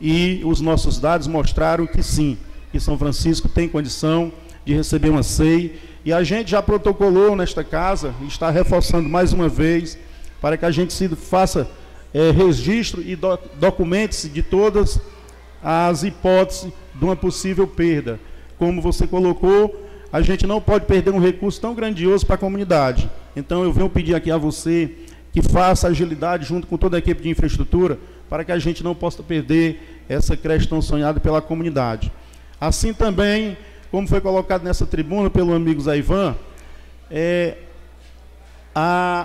[0.00, 2.36] E os nossos dados mostraram que sim,
[2.70, 4.30] que São Francisco tem condição
[4.64, 5.78] de receber uma CEI.
[6.08, 9.98] E a gente já protocolou nesta casa, e está reforçando mais uma vez,
[10.40, 11.68] para que a gente se faça
[12.14, 14.98] é, registro e do, documente-se de todas
[15.62, 18.18] as hipóteses de uma possível perda.
[18.58, 23.10] Como você colocou, a gente não pode perder um recurso tão grandioso para a comunidade.
[23.36, 24.90] Então eu venho pedir aqui a você
[25.30, 27.98] que faça agilidade junto com toda a equipe de infraestrutura
[28.30, 32.10] para que a gente não possa perder essa creche tão sonhada pela comunidade.
[32.58, 33.58] Assim também,
[33.90, 36.36] como foi colocado nessa tribuna pelo amigo Zaivan,
[37.10, 37.56] é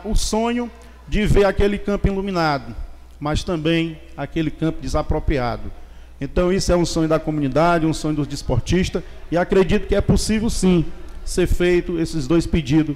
[0.06, 0.72] o sonho
[1.08, 2.76] de ver aquele campo iluminado,
[3.20, 5.72] mas também aquele campo desapropriado.
[6.20, 10.02] Então isso é um sonho da comunidade, um sonho dos desportistas, e acredito que é
[10.02, 10.86] possível sim
[11.26, 12.96] ser feito esses dois pedidos,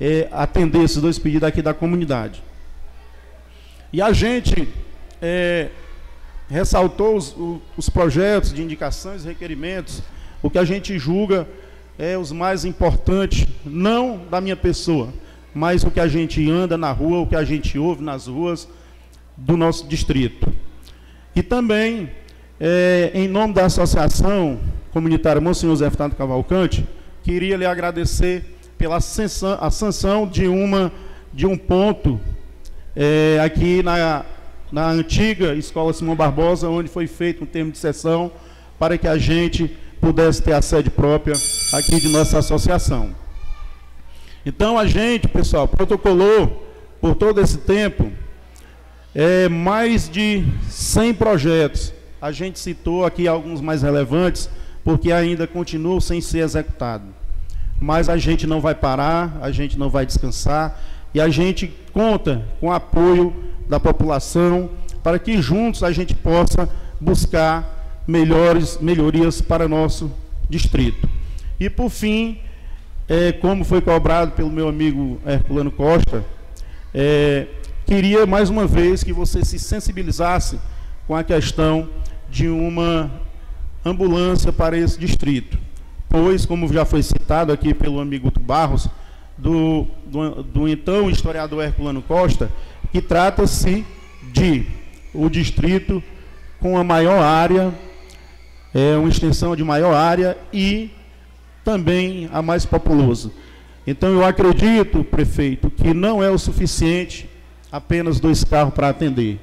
[0.00, 2.42] é, atender esses dois pedidos aqui da comunidade.
[3.92, 4.68] E a gente
[5.20, 5.70] é,
[6.48, 7.34] ressaltou os,
[7.76, 10.02] os projetos de indicações e requerimentos,
[10.42, 11.46] o que a gente julga
[11.98, 15.08] é os mais importantes, não da minha pessoa,
[15.54, 18.68] mas o que a gente anda na rua, o que a gente ouve nas ruas
[19.36, 20.52] do nosso distrito.
[21.34, 22.10] E também
[22.60, 24.60] é, em nome da Associação
[24.92, 26.86] Comunitária Monsenhor José Fernando Cavalcante,
[27.22, 30.92] queria lhe agradecer pela sanção, a sanção de, uma,
[31.32, 32.20] de um ponto
[32.94, 34.24] é, aqui na,
[34.70, 38.30] na antiga Escola Simão Barbosa, onde foi feito um termo de sessão
[38.78, 41.34] para que a gente pudesse ter a sede própria
[41.72, 43.14] aqui de nossa associação.
[44.44, 46.66] Então a gente, pessoal, protocolou
[47.00, 48.12] por todo esse tempo
[49.14, 54.48] é, mais de 100 projetos a gente citou aqui alguns mais relevantes,
[54.84, 57.02] porque ainda continuam sem ser executado.
[57.80, 60.80] Mas a gente não vai parar, a gente não vai descansar
[61.12, 63.34] e a gente conta com o apoio
[63.68, 64.70] da população
[65.02, 66.68] para que juntos a gente possa
[67.00, 70.10] buscar melhores melhorias para nosso
[70.48, 71.08] distrito.
[71.58, 72.38] E por fim,
[73.08, 76.24] é, como foi cobrado pelo meu amigo Herculano Costa,
[76.94, 77.46] é,
[77.86, 80.58] queria mais uma vez que você se sensibilizasse
[81.06, 81.88] com a questão
[82.30, 83.10] de uma
[83.84, 85.58] ambulância para esse distrito.
[86.08, 88.88] Pois, como já foi citado aqui pelo amigo Barros,
[89.36, 92.50] do, do, do então historiador Herculano Costa,
[92.90, 93.84] que trata-se
[94.32, 94.66] de
[95.14, 96.02] o distrito
[96.60, 97.72] com a maior área,
[98.74, 100.90] é, uma extensão de maior área e
[101.64, 103.30] também a mais populosa.
[103.86, 107.28] Então eu acredito, prefeito, que não é o suficiente
[107.70, 109.40] apenas dois carros para atender.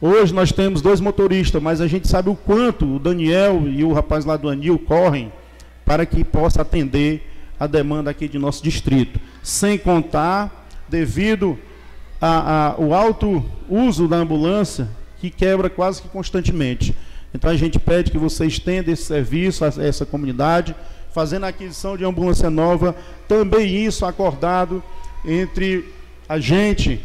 [0.00, 3.92] Hoje nós temos dois motoristas, mas a gente sabe o quanto o Daniel e o
[3.92, 5.32] rapaz lá do Anil correm
[5.84, 9.18] para que possa atender a demanda aqui de nosso distrito.
[9.42, 11.58] Sem contar, devido
[12.20, 16.94] ao alto uso da ambulância, que quebra quase que constantemente.
[17.34, 20.74] Então a gente pede que você estenda esse serviço a essa comunidade,
[21.12, 22.94] fazendo a aquisição de ambulância nova,
[23.26, 24.82] também isso acordado
[25.24, 25.84] entre
[26.28, 27.00] a gente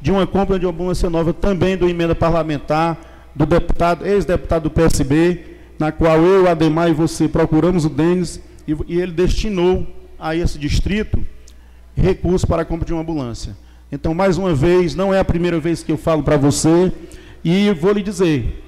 [0.00, 5.44] de uma compra de ambulância nova também do emenda parlamentar do deputado, ex-deputado do PSB,
[5.78, 9.86] na qual eu, Ademar e você procuramos o Denis e, e ele destinou
[10.18, 11.24] a esse distrito
[11.96, 13.56] recursos para a compra de uma ambulância.
[13.90, 16.92] Então, mais uma vez, não é a primeira vez que eu falo para você,
[17.44, 18.62] e vou lhe dizer,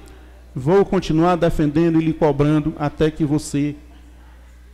[0.55, 3.75] vou continuar defendendo e lhe cobrando até que você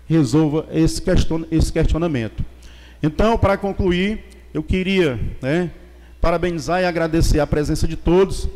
[0.07, 2.43] resolva esse, question, esse questionamento.
[3.01, 4.23] Então, para concluir,
[4.53, 5.69] eu queria né,
[6.19, 8.49] parabenizar e agradecer a presença de todos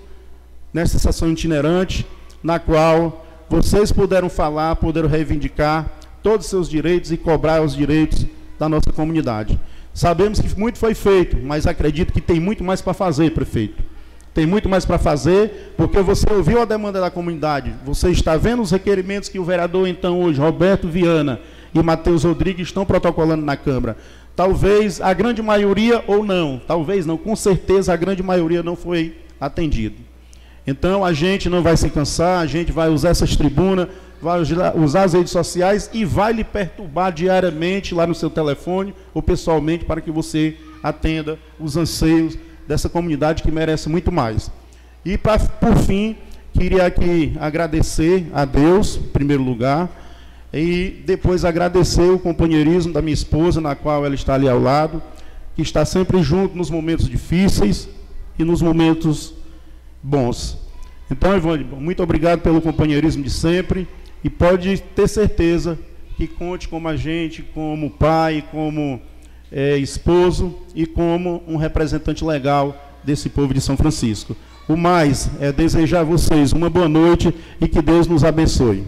[0.73, 2.05] nessa sessão itinerante,
[2.41, 5.91] na qual vocês puderam falar, puderam reivindicar
[6.23, 8.25] todos os seus direitos e cobrar os direitos
[8.57, 9.59] da nossa comunidade.
[9.93, 13.83] Sabemos que muito foi feito, mas acredito que tem muito mais para fazer, prefeito.
[14.33, 18.61] Tem muito mais para fazer, porque você ouviu a demanda da comunidade, você está vendo
[18.61, 21.39] os requerimentos que o vereador, então, hoje, Roberto Viana
[21.73, 23.97] e Matheus Rodrigues, estão protocolando na Câmara.
[24.33, 29.17] Talvez a grande maioria ou não, talvez não, com certeza a grande maioria não foi
[29.39, 29.97] atendido.
[30.65, 33.87] Então a gente não vai se cansar, a gente vai usar essas tribunas,
[34.21, 34.39] vai
[34.75, 39.83] usar as redes sociais e vai lhe perturbar diariamente lá no seu telefone ou pessoalmente
[39.83, 44.51] para que você atenda os anseios dessa comunidade que merece muito mais.
[45.03, 46.15] E pra, por fim,
[46.53, 49.89] queria aqui agradecer a Deus, em primeiro lugar,
[50.53, 55.01] e depois agradecer o companheirismo da minha esposa, na qual ela está ali ao lado,
[55.55, 57.87] que está sempre junto nos momentos difíceis
[58.37, 59.33] e nos momentos
[60.03, 60.57] bons.
[61.09, 63.87] Então, Ivone, muito obrigado pelo companheirismo de sempre
[64.23, 65.77] e pode ter certeza
[66.15, 69.01] que conte como a gente, como pai, como
[69.51, 74.35] é, esposo e como um representante legal desse povo de São Francisco.
[74.67, 78.85] O mais é desejar a vocês uma boa noite e que Deus nos abençoe.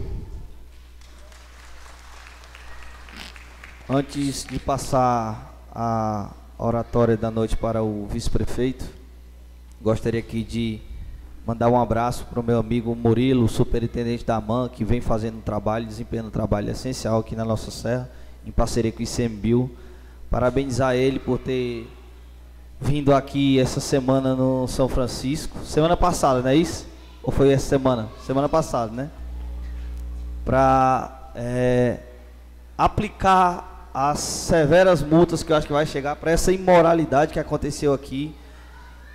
[3.89, 8.85] Antes de passar a oratória da noite para o vice-prefeito,
[9.81, 10.79] gostaria aqui de
[11.45, 15.41] Mandar um abraço para o meu amigo Murilo, superintendente da MAN, que vem fazendo um
[15.41, 18.09] trabalho, desempenhando um trabalho essencial aqui na nossa serra,
[18.45, 19.69] em parceria com o ICMBio.
[20.33, 21.87] Parabenizar ele por ter
[22.81, 25.59] vindo aqui essa semana no São Francisco.
[25.63, 26.87] Semana passada, não é isso?
[27.21, 28.09] Ou foi essa semana?
[28.25, 29.11] Semana passada, né?
[30.43, 31.99] Para é,
[32.75, 37.93] aplicar as severas multas que eu acho que vai chegar para essa imoralidade que aconteceu
[37.93, 38.33] aqui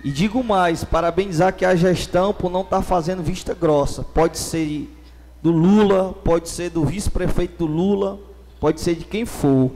[0.01, 4.03] e digo mais, parabenizar que a gestão por não estar tá fazendo vista grossa.
[4.03, 4.89] Pode ser
[5.43, 8.17] do Lula, pode ser do vice-prefeito do Lula,
[8.57, 9.69] pode ser de quem for.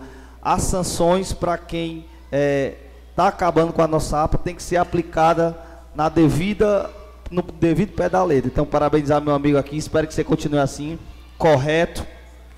[0.44, 2.76] As sanções para quem está é,
[3.16, 5.58] tá acabando com a nossa APA tem que ser aplicada
[5.96, 6.90] na devida,
[7.32, 8.50] no devido pé da letra.
[8.52, 11.00] Então, parabenizar meu amigo aqui, espero que você continue assim,
[11.38, 12.06] correto,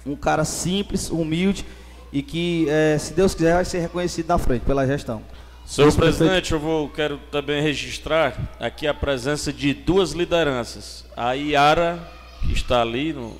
[0.05, 1.65] um cara simples, humilde
[2.11, 5.21] e que, é, se Deus quiser, vai ser reconhecido na frente pela gestão.
[5.65, 11.05] Senhor presidente, eu vou, quero também registrar aqui a presença de duas lideranças.
[11.17, 11.99] A Iara,
[12.41, 13.35] que está ali no,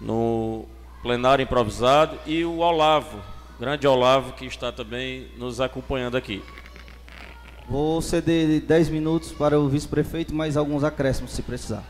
[0.00, 0.66] no
[1.02, 3.20] plenário improvisado, e o Olavo,
[3.58, 6.42] grande Olavo, que está também nos acompanhando aqui.
[7.68, 11.84] Vou ceder 10 minutos para o vice-prefeito, mais alguns acréscimos se precisar.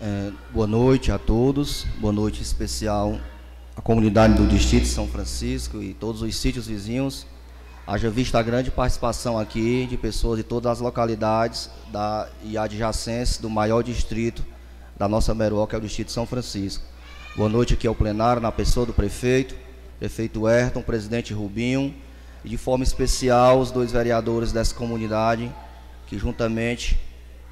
[0.00, 3.18] É, boa noite a todos, boa noite especial
[3.78, 7.24] a comunidade do Distrito de São Francisco e todos os sítios vizinhos.
[7.86, 13.38] Haja vista a grande participação aqui de pessoas de todas as localidades da, e adjacências
[13.38, 14.44] do maior distrito
[14.96, 16.84] da nossa Meruó, que é o Distrito de São Francisco.
[17.38, 19.54] Boa noite aqui ao plenário, na pessoa do prefeito,
[20.00, 21.94] prefeito Ayrton, presidente Rubinho,
[22.44, 25.48] e de forma especial os dois vereadores dessa comunidade,
[26.08, 26.98] que juntamente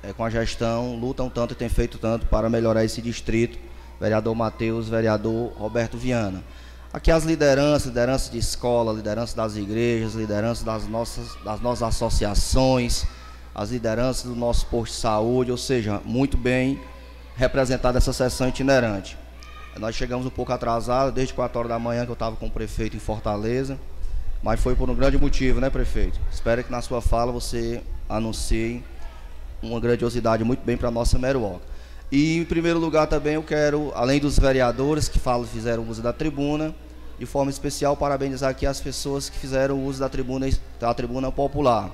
[0.03, 3.61] é, com a gestão lutam tanto e têm feito tanto para melhorar esse distrito
[4.01, 6.43] vereador Matheus, vereador Roberto Viana.
[6.93, 13.05] Aqui as lideranças, liderança de escola, liderança das igrejas, liderança das nossas, das nossas associações,
[13.55, 16.81] as lideranças do nosso posto de saúde, ou seja, muito bem
[17.37, 19.17] representada essa sessão itinerante.
[19.79, 22.51] Nós chegamos um pouco atrasados, desde 4 horas da manhã que eu estava com o
[22.51, 23.79] prefeito em Fortaleza,
[24.43, 26.19] mas foi por um grande motivo, né, prefeito?
[26.33, 28.83] Espero que na sua fala você anuncie
[29.63, 31.61] uma grandiosidade muito bem para a nossa Meruoca.
[32.11, 36.13] E em primeiro lugar também eu quero, além dos vereadores que falam, fizeram uso da
[36.13, 36.75] tribuna,
[37.19, 40.49] de forma especial parabenizar aqui as pessoas que fizeram uso da tribuna,
[40.81, 41.91] da tribuna popular,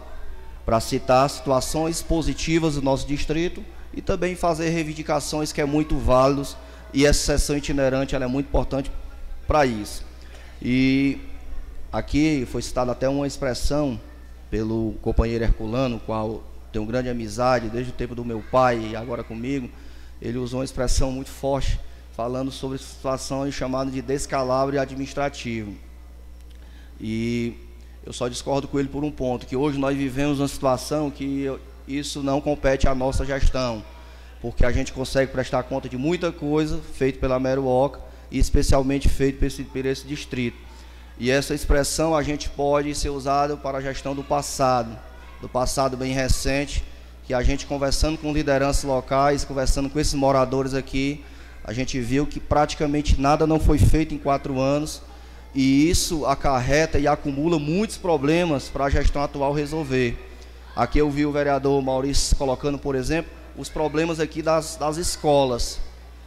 [0.64, 6.56] para citar situações positivas do nosso distrito e também fazer reivindicações que é muito válidos
[6.92, 8.90] e essa sessão itinerante é muito importante
[9.46, 10.04] para isso.
[10.60, 11.18] E
[11.92, 14.00] aqui foi citada até uma expressão
[14.50, 19.24] pelo companheiro Herculano, qual tenho grande amizade desde o tempo do meu pai e agora
[19.24, 19.68] comigo,
[20.20, 21.80] ele usou uma expressão muito forte,
[22.14, 25.74] falando sobre situações chamadas de descalabro administrativo.
[27.00, 27.54] E
[28.04, 31.46] Eu só discordo com ele por um ponto, que hoje nós vivemos uma situação que
[31.86, 33.84] isso não compete à nossa gestão,
[34.42, 39.38] porque a gente consegue prestar conta de muita coisa feita pela Meruoca e especialmente feito
[39.38, 40.58] por esse, por esse distrito.
[41.16, 44.98] E essa expressão a gente pode ser usada para a gestão do passado,
[45.40, 46.82] do passado bem recente,
[47.24, 51.24] que a gente conversando com lideranças locais, conversando com esses moradores aqui,
[51.62, 55.00] a gente viu que praticamente nada não foi feito em quatro anos
[55.54, 60.18] e isso acarreta e acumula muitos problemas para a gestão atual resolver.
[60.74, 65.78] Aqui eu vi o vereador Maurício colocando, por exemplo, os problemas aqui das, das escolas.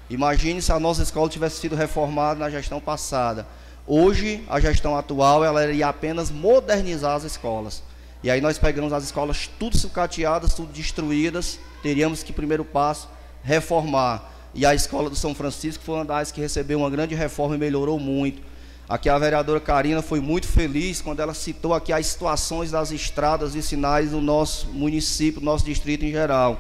[0.10, 3.48] Imagine se a nossa escola tivesse sido reformada na gestão passada.
[3.88, 7.84] Hoje, a gestão atual, ela iria apenas modernizar as escolas.
[8.24, 13.10] E aí nós pegamos as escolas tudo sucateadas, tudo destruídas, teríamos que, primeiro passo,
[13.44, 14.32] reformar.
[14.54, 17.60] E a escola do São Francisco foi uma das que recebeu uma grande reforma e
[17.60, 18.42] melhorou muito.
[18.88, 23.56] Aqui a vereadora Karina foi muito feliz quando ela citou aqui as situações das estradas
[23.56, 26.60] e sinais do nosso município, do nosso distrito em geral.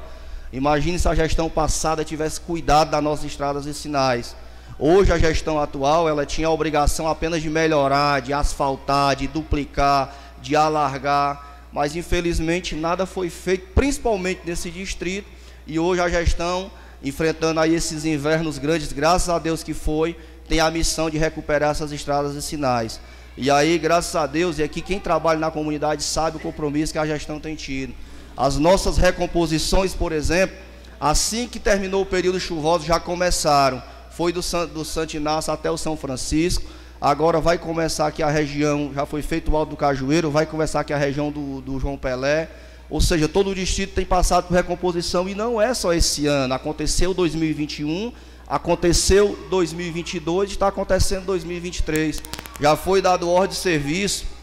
[0.56, 4.38] Imagine se a gestão passada tivesse cuidado das nossas estradas e sinais.
[4.80, 10.16] Hoje a gestão atual, ela tinha a obrigação apenas de melhorar, de asfaltar, de duplicar,
[10.42, 15.27] de alargar, mas infelizmente nada foi feito, principalmente nesse distrito,
[15.67, 16.72] e hoje a gestão
[17.03, 20.17] enfrentando aí esses invernos grandes, graças a Deus que foi,
[20.48, 23.01] tem a missão de recuperar essas estradas e sinais.
[23.35, 27.00] E aí, graças a Deus, e aqui quem trabalha na comunidade sabe o compromisso que
[27.00, 27.93] a gestão tem tido.
[28.38, 30.57] As nossas recomposições, por exemplo,
[30.99, 33.81] assim que terminou o período chuvoso, já começaram.
[34.11, 34.41] Foi do,
[34.73, 36.64] do Santo Inácio até o São Francisco.
[36.99, 40.81] Agora vai começar aqui a região, já foi feito o Alto do Cajueiro, vai começar
[40.81, 42.49] aqui a região do, do João Pelé.
[42.89, 46.53] Ou seja, todo o distrito tem passado por recomposição e não é só esse ano.
[46.53, 48.11] Aconteceu 2021,
[48.47, 52.22] aconteceu 2022, está acontecendo 2023.
[52.59, 54.34] Já foi dado ordem de serviço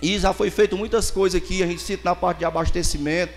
[0.00, 1.62] e já foi feito muitas coisas aqui.
[1.62, 3.32] A gente cita na parte de abastecimento,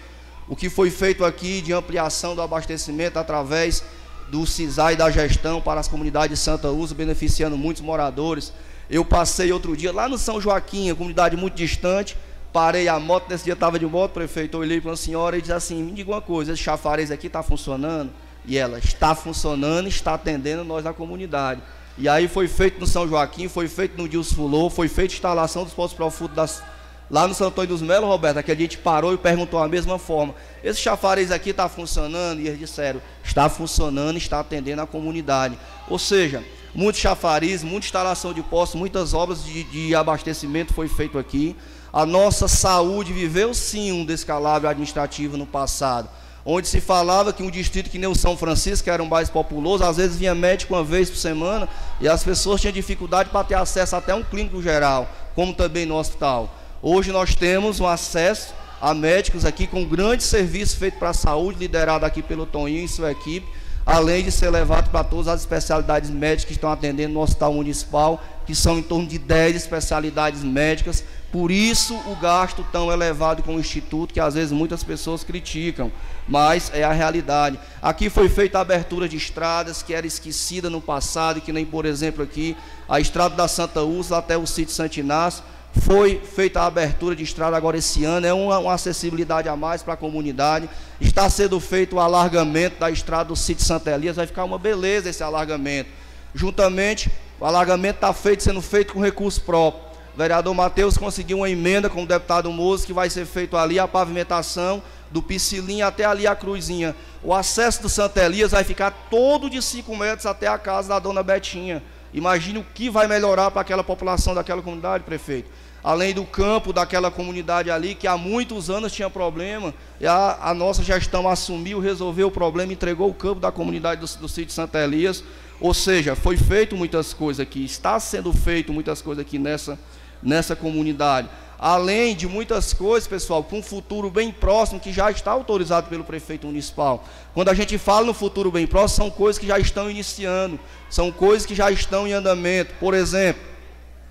[0.47, 3.83] o que foi feito aqui de ampliação do abastecimento através
[4.29, 8.53] do CISAI da gestão para as comunidades de Santa Uso, beneficiando muitos moradores.
[8.89, 12.17] Eu passei outro dia lá no São Joaquim, comunidade muito distante
[12.51, 15.53] Parei a moto, nesse dia estava de moto, prefeito, olhei para uma senhora e disse
[15.53, 18.11] assim, me diga uma coisa, esse chafariz aqui está funcionando?
[18.45, 21.61] E ela, está funcionando, está atendendo nós da comunidade.
[21.97, 25.63] E aí foi feito no São Joaquim, foi feito no Dios Fulô, foi feita instalação
[25.63, 26.63] dos postos profundo das,
[27.11, 29.99] lá no Santo Antônio dos Melos, Roberto, dia a gente parou e perguntou a mesma
[29.99, 32.39] forma, esse chafariz aqui está funcionando?
[32.39, 35.57] E eles disseram, está funcionando, está atendendo a comunidade.
[35.89, 36.41] Ou seja,
[36.73, 41.55] muitos chafariz, muita instalação de postos, muitas obras de, de abastecimento foi feito aqui.
[41.91, 46.09] A nossa saúde viveu sim um descalabro administrativo no passado,
[46.45, 49.29] onde se falava que um distrito que nem o São Francisco, que era um mais
[49.29, 53.43] populoso, às vezes vinha médico uma vez por semana e as pessoas tinham dificuldade para
[53.43, 56.53] ter acesso até um clínico geral, como também no hospital.
[56.81, 61.13] Hoje nós temos um acesso a médicos aqui com um grande serviço feito para a
[61.13, 63.47] saúde, liderado aqui pelo Toninho e sua equipe,
[63.85, 68.23] além de ser levado para todas as especialidades médicas que estão atendendo no Hospital Municipal,
[68.45, 73.55] que são em torno de 10 especialidades médicas por isso o gasto tão elevado com
[73.55, 75.89] o Instituto, que às vezes muitas pessoas criticam,
[76.27, 77.57] mas é a realidade.
[77.81, 81.85] Aqui foi feita a abertura de estradas que era esquecida no passado, que nem, por
[81.85, 85.43] exemplo, aqui, a estrada da Santa Úrsula até o sítio Santo Inácio,
[85.73, 89.81] foi feita a abertura de estrada agora esse ano, é uma, uma acessibilidade a mais
[89.81, 90.69] para a comunidade.
[90.99, 95.09] Está sendo feito o alargamento da estrada do sítio Santa Elias, vai ficar uma beleza
[95.09, 95.89] esse alargamento.
[96.35, 99.90] Juntamente, o alargamento está feito, sendo feito com recurso próprio.
[100.13, 103.79] O vereador Matheus conseguiu uma emenda com o deputado Moço que vai ser feito ali
[103.79, 106.93] a pavimentação do Piscilinho até ali a Cruzinha.
[107.23, 110.99] O acesso do Santa Elias vai ficar todo de 5 metros até a casa da
[110.99, 111.81] dona Betinha.
[112.13, 115.49] Imagine o que vai melhorar para aquela população daquela comunidade, prefeito.
[115.81, 120.53] Além do campo daquela comunidade ali, que há muitos anos tinha problema, e a, a
[120.53, 124.79] nossa gestão assumiu, resolveu o problema, entregou o campo da comunidade do, do sítio Santa
[124.79, 125.23] Elias.
[125.59, 129.79] Ou seja, foi feito muitas coisas aqui, está sendo feito muitas coisas aqui nessa
[130.21, 131.29] nessa comunidade.
[131.63, 136.03] Além de muitas coisas, pessoal, com um futuro bem próximo que já está autorizado pelo
[136.03, 137.05] prefeito municipal.
[137.35, 140.59] Quando a gente fala no futuro bem próximo, são coisas que já estão iniciando,
[140.89, 142.73] são coisas que já estão em andamento.
[142.79, 143.43] Por exemplo,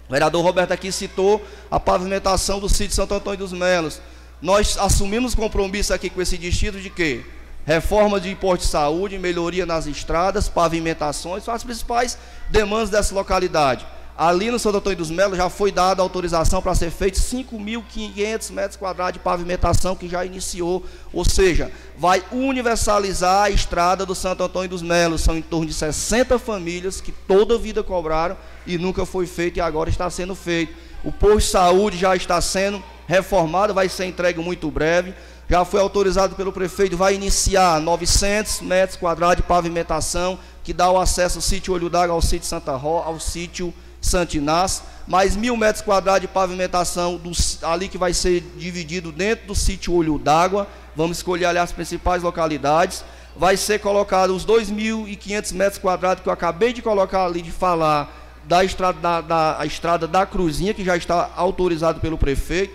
[0.08, 4.00] o vereador Roberto aqui citou a pavimentação do sítio Santo Antônio dos Melos.
[4.40, 7.24] Nós assumimos compromisso aqui com esse distrito de quê?
[7.66, 12.16] Reforma de imposto de saúde, melhoria nas estradas, pavimentações, são as principais
[12.48, 13.84] demandas dessa localidade.
[14.20, 18.76] Ali no Santo Antônio dos Melos já foi dada autorização para ser feito 5.500 metros
[18.76, 24.68] quadrados de pavimentação que já iniciou, ou seja, vai universalizar a estrada do Santo Antônio
[24.68, 25.22] dos Melos.
[25.22, 29.56] São em torno de 60 famílias que toda a vida cobraram e nunca foi feito
[29.56, 30.74] e agora está sendo feito.
[31.02, 35.14] O posto de saúde já está sendo reformado, vai ser entregue muito breve.
[35.48, 40.98] Já foi autorizado pelo prefeito, vai iniciar 900 metros quadrados de pavimentação, que dá o
[40.98, 45.82] acesso ao sítio Olho d'Água, ao sítio Santa Rosa, ao sítio Santinás, mais mil metros
[45.82, 47.30] quadrados de pavimentação do,
[47.62, 50.66] ali que vai ser dividido dentro do sítio Olho d'Água.
[50.96, 53.04] Vamos escolher ali as principais localidades.
[53.36, 58.16] Vai ser colocado os 2.500 metros quadrados que eu acabei de colocar ali de falar
[58.44, 62.74] da estrada da, da, estrada da Cruzinha, que já está autorizado pelo prefeito.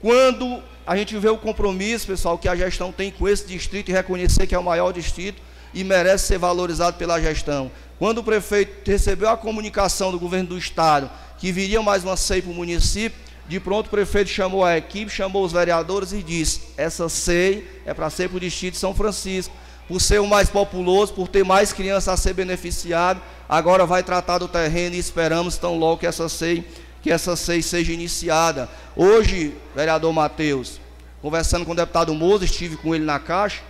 [0.00, 3.92] Quando a gente vê o compromisso, pessoal, que a gestão tem com esse distrito e
[3.92, 5.40] reconhecer que é o maior distrito
[5.74, 7.70] e merece ser valorizado pela gestão.
[7.98, 12.42] Quando o prefeito recebeu a comunicação do governo do estado que viria mais uma CEI
[12.42, 13.18] para o município,
[13.48, 17.92] de pronto o prefeito chamou a equipe, chamou os vereadores e disse: essa CEI é
[17.92, 19.54] para ser para o distrito de São Francisco,
[19.88, 24.38] por ser o mais populoso, por ter mais crianças a ser beneficiado, agora vai tratar
[24.38, 26.64] do terreno e esperamos tão logo que essa CEI,
[27.02, 28.68] que essa CEI seja iniciada.
[28.96, 30.80] Hoje, vereador Matheus,
[31.20, 33.60] conversando com o deputado Moza, estive com ele na Caixa,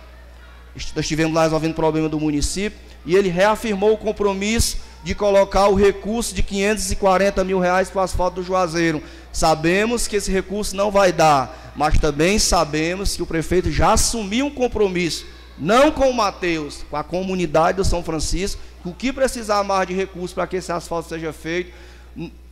[0.75, 5.75] estivemos lá resolvendo o problema do município, e ele reafirmou o compromisso de colocar o
[5.75, 9.03] recurso de 540 mil reais para o asfalto do Juazeiro.
[9.31, 14.45] Sabemos que esse recurso não vai dar, mas também sabemos que o prefeito já assumiu
[14.45, 15.25] um compromisso,
[15.57, 19.87] não com o Mateus, com a comunidade do São Francisco, que o que precisar mais
[19.87, 21.73] de recursos para que esse asfalto seja feito,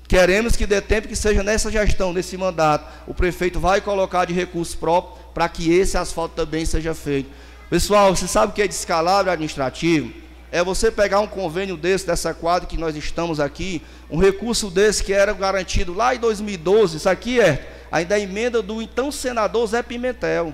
[0.07, 4.33] queremos que dê tempo que seja nessa gestão, nesse mandato, o prefeito vai colocar de
[4.33, 7.29] recurso próprio para que esse asfalto também seja feito.
[7.71, 10.21] Pessoal, você sabe o que é descalabro administrativo?
[10.51, 15.01] é você pegar um convênio desse, dessa quadra que nós estamos aqui, um recurso desse
[15.01, 19.65] que era garantido lá em 2012, isso aqui é ainda a emenda do então senador
[19.67, 20.53] Zé Pimentel.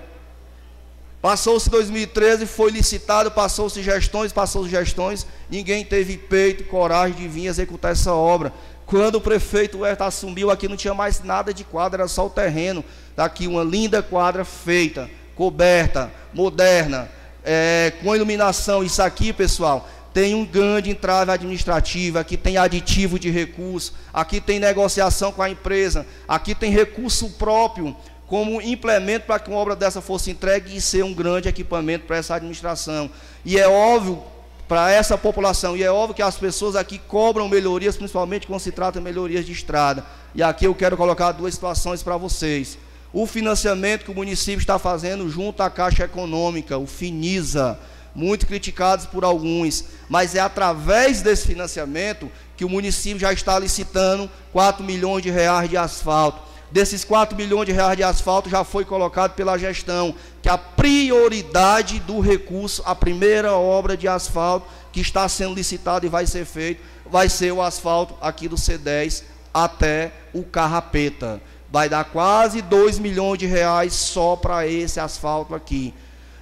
[1.20, 7.94] Passou-se 2013, foi licitado, passou-se gestões, passou-se gestões, ninguém teve peito, coragem de vir executar
[7.94, 8.54] essa obra.
[8.86, 12.30] Quando o prefeito Herta assumiu aqui, não tinha mais nada de quadra, era só o
[12.30, 12.86] terreno.
[13.10, 17.10] Está aqui uma linda quadra feita, coberta, moderna,
[17.46, 23.30] é, com iluminação, isso aqui, pessoal, tem um grande entrave administrativa, aqui tem aditivo de
[23.30, 29.50] recurso, aqui tem negociação com a empresa, aqui tem recurso próprio como implemento para que
[29.50, 33.10] uma obra dessa fosse entregue e ser um grande equipamento para essa administração.
[33.46, 34.22] E é óbvio
[34.68, 38.72] para essa população, e é óbvio que as pessoas aqui cobram melhorias, principalmente quando se
[38.72, 40.04] trata de melhorias de estrada.
[40.36, 42.78] E aqui eu quero colocar duas situações para vocês
[43.20, 47.80] o financiamento que o município está fazendo junto à Caixa Econômica, o FINISA,
[48.14, 54.30] muito criticados por alguns, mas é através desse financiamento que o município já está licitando
[54.54, 56.44] 4 milhões de reais de asfalto.
[56.72, 62.00] Desses 4 milhões de reais de asfalto já foi colocado pela gestão que a prioridade
[62.00, 66.84] do recurso, a primeira obra de asfalto que está sendo licitada e vai ser feito,
[67.10, 73.40] vai ser o asfalto aqui do C10 até o Carrapeta vai dar quase 2 milhões
[73.40, 75.94] de reais só para esse asfalto aqui.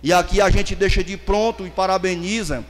[0.04, 2.64] E aqui a gente deixa de pronto e parabeniza.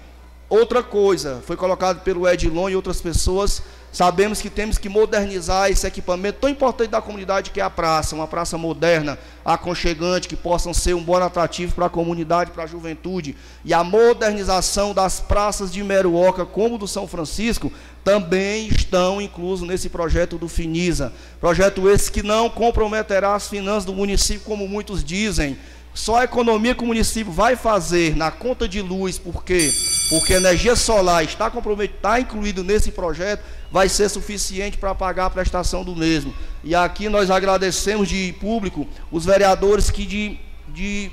[0.47, 3.61] Outra coisa, foi colocado pelo Edilon e outras pessoas,
[3.95, 8.13] sabemos que temos que modernizar esse equipamento tão importante da comunidade que é a praça,
[8.13, 12.67] uma praça moderna, aconchegante, que possam ser um bom atrativo para a comunidade, para a
[12.67, 13.37] juventude.
[13.63, 17.71] E a modernização das praças de Meruoca, como do São Francisco,
[18.03, 21.13] também estão inclusos nesse projeto do Finisa.
[21.39, 25.57] Projeto esse que não comprometerá as finanças do município, como muitos dizem.
[25.95, 29.73] Só a economia que o município vai fazer na conta de luz, por quê?
[30.09, 33.41] Porque a energia solar está comprometida, está incluído nesse projeto,
[33.71, 36.33] vai ser suficiente para pagar a prestação do mesmo.
[36.65, 41.09] E aqui nós agradecemos de público os vereadores que de, de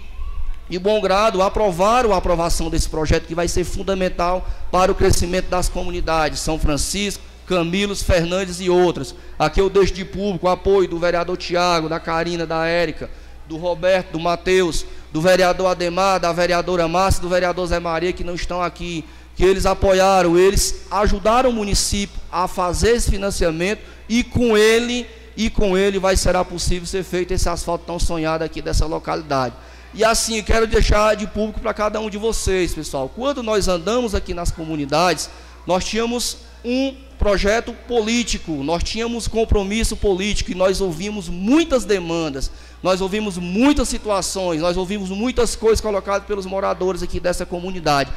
[0.69, 5.51] de bom grado, aprovaram a aprovação desse projeto que vai ser fundamental para o crescimento
[5.51, 9.15] das comunidades, São Francisco, Camilos, Fernandes e outras.
[9.39, 13.11] Aqui eu deixo de público o apoio do vereador Tiago, da Karina, da Érica,
[13.49, 18.25] do Roberto, do Matheus, do vereador Ademar, da vereadora Márcia, do vereador Zé Maria, que
[18.25, 19.05] não estão aqui,
[19.35, 25.07] que eles apoiaram, eles ajudaram o município a fazer esse financiamento e com ele,
[25.37, 29.55] e com ele vai será possível ser feito esse asfalto tão sonhado aqui dessa localidade.
[29.95, 33.11] E assim, eu quero deixar de público para cada um de vocês, pessoal.
[33.15, 35.29] Quando nós andamos aqui nas comunidades,
[35.67, 42.51] nós tínhamos um projeto político, nós tínhamos compromisso político e nós ouvimos muitas demandas,
[42.83, 48.11] nós ouvimos muitas situações, nós ouvimos muitas coisas colocadas pelos moradores aqui dessa comunidade.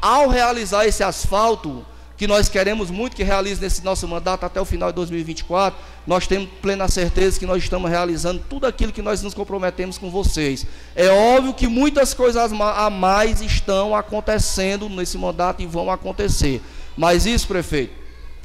[0.00, 1.84] Ao realizar esse asfalto,
[2.16, 5.76] que nós queremos muito que realize nesse nosso mandato até o final de 2024,
[6.06, 10.08] nós temos plena certeza que nós estamos realizando tudo aquilo que nós nos comprometemos com
[10.08, 10.64] vocês.
[10.94, 16.62] É óbvio que muitas coisas a mais estão acontecendo nesse mandato e vão acontecer.
[16.96, 18.01] Mas isso, prefeito,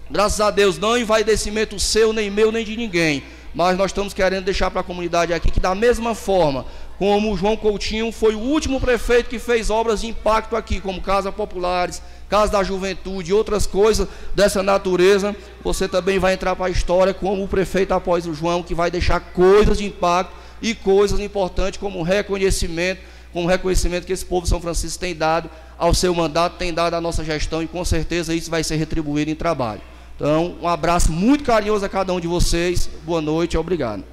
[0.10, 3.24] graças a Deus, não envaidecimento seu, nem meu, nem de ninguém
[3.58, 6.64] mas nós estamos querendo deixar para a comunidade aqui que, da mesma forma
[7.00, 11.02] como o João Coutinho foi o último prefeito que fez obras de impacto aqui, como
[11.02, 16.68] Casa Populares, Casa da Juventude e outras coisas dessa natureza, você também vai entrar para
[16.68, 20.76] a história como o prefeito após o João, que vai deixar coisas de impacto e
[20.76, 23.02] coisas importantes como reconhecimento,
[23.34, 26.94] como reconhecimento que esse povo de São Francisco tem dado ao seu mandato, tem dado
[26.94, 29.82] à nossa gestão e com certeza isso vai ser retribuído em trabalho.
[30.18, 32.90] Então, um abraço muito carinhoso a cada um de vocês.
[33.06, 34.04] Boa noite, obrigado.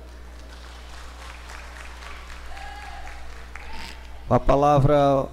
[4.28, 5.26] Com a palavra,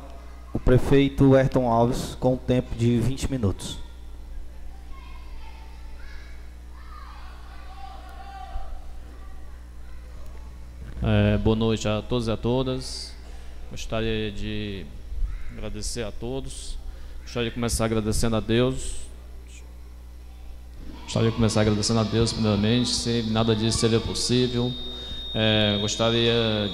[0.54, 3.80] o prefeito Ayrton Alves, com um tempo de 20 minutos.
[11.04, 13.14] É, boa noite a todos e a todas.
[13.70, 14.86] Gostaria de
[15.52, 16.78] agradecer a todos.
[17.24, 19.11] Gostaria de começar agradecendo a Deus.
[21.12, 22.88] Gostaria de começar agradecendo a Deus, primeiramente.
[22.88, 24.72] Se nada disso seria possível,
[25.36, 26.72] é, gostaria.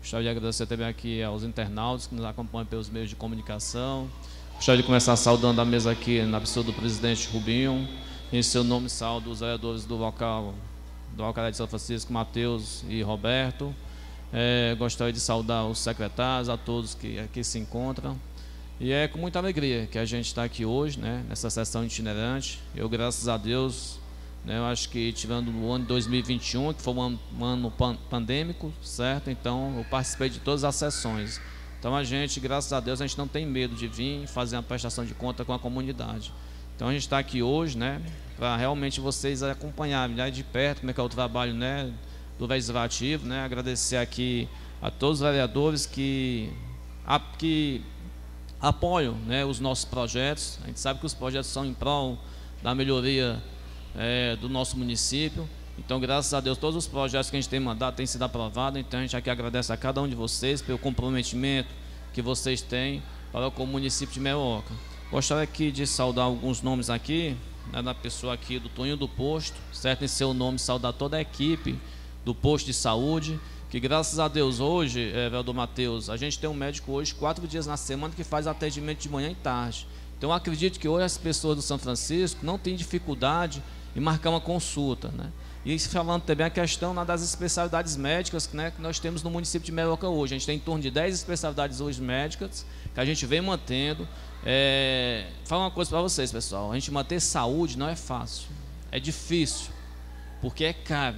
[0.00, 4.08] Gostaria de agradecer também aqui aos internautas que nos acompanham pelos meios de comunicação.
[4.56, 7.88] Gostaria de começar saudando a mesa aqui na pessoa do presidente Rubinho.
[8.32, 10.52] Em seu nome, saldo os vereadores do local,
[11.12, 13.72] do Alcalá de São Francisco, Mateus e Roberto.
[14.32, 18.18] É, gostaria de saudar os secretários, a todos que aqui se encontram.
[18.78, 22.60] E é com muita alegria que a gente está aqui hoje, né, nessa sessão itinerante.
[22.74, 23.98] Eu, graças a Deus,
[24.44, 27.70] né, eu acho que tivendo o ano de 2021, que foi um ano, um ano
[27.70, 29.30] pan pandêmico, certo?
[29.30, 31.40] Então, eu participei de todas as sessões.
[31.78, 34.62] Então, a gente, graças a Deus, a gente não tem medo de vir fazer uma
[34.62, 36.32] prestação de conta com a comunidade.
[36.76, 38.02] Então a gente está aqui hoje, né,
[38.36, 41.90] para realmente vocês acompanharem de perto como é que é o trabalho, né,
[42.38, 44.46] do legislativo, né, agradecer aqui
[44.82, 46.52] a todos os vereadores que,
[47.06, 47.82] a, que
[48.60, 50.58] apoiam, né, os nossos projetos.
[50.64, 52.18] A gente sabe que os projetos são em prol
[52.62, 53.42] da melhoria
[53.94, 55.48] é, do nosso município.
[55.78, 58.80] Então, graças a Deus, todos os projetos que a gente tem mandado têm sido aprovados.
[58.80, 61.68] Então, a gente aqui agradece a cada um de vocês pelo comprometimento
[62.12, 64.72] que vocês têm para com o município de Meoca.
[65.10, 67.36] Gostaria aqui de saudar alguns nomes aqui,
[67.70, 70.04] né, da pessoa aqui do Toninho do Posto, certo?
[70.04, 71.78] Em seu nome, saudar toda a equipe
[72.24, 76.48] do posto de saúde, que graças a Deus hoje, é, vereador Matheus, a gente tem
[76.48, 79.86] um médico hoje quatro dias na semana que faz atendimento de manhã e tarde.
[80.16, 83.62] Então acredito que hoje as pessoas do São Francisco não têm dificuldade
[83.94, 85.30] em marcar uma consulta, né?
[85.64, 89.66] E falando também a questão né, das especialidades médicas né, que nós temos no município
[89.66, 90.32] de Meroca hoje.
[90.32, 92.64] A gente tem em torno de 10 especialidades hoje médicas
[92.94, 94.06] que a gente vem mantendo.
[94.44, 96.70] É, fala uma coisa para vocês, pessoal.
[96.70, 98.46] A gente manter saúde não é fácil.
[98.92, 99.72] É difícil.
[100.40, 101.16] Porque é caro.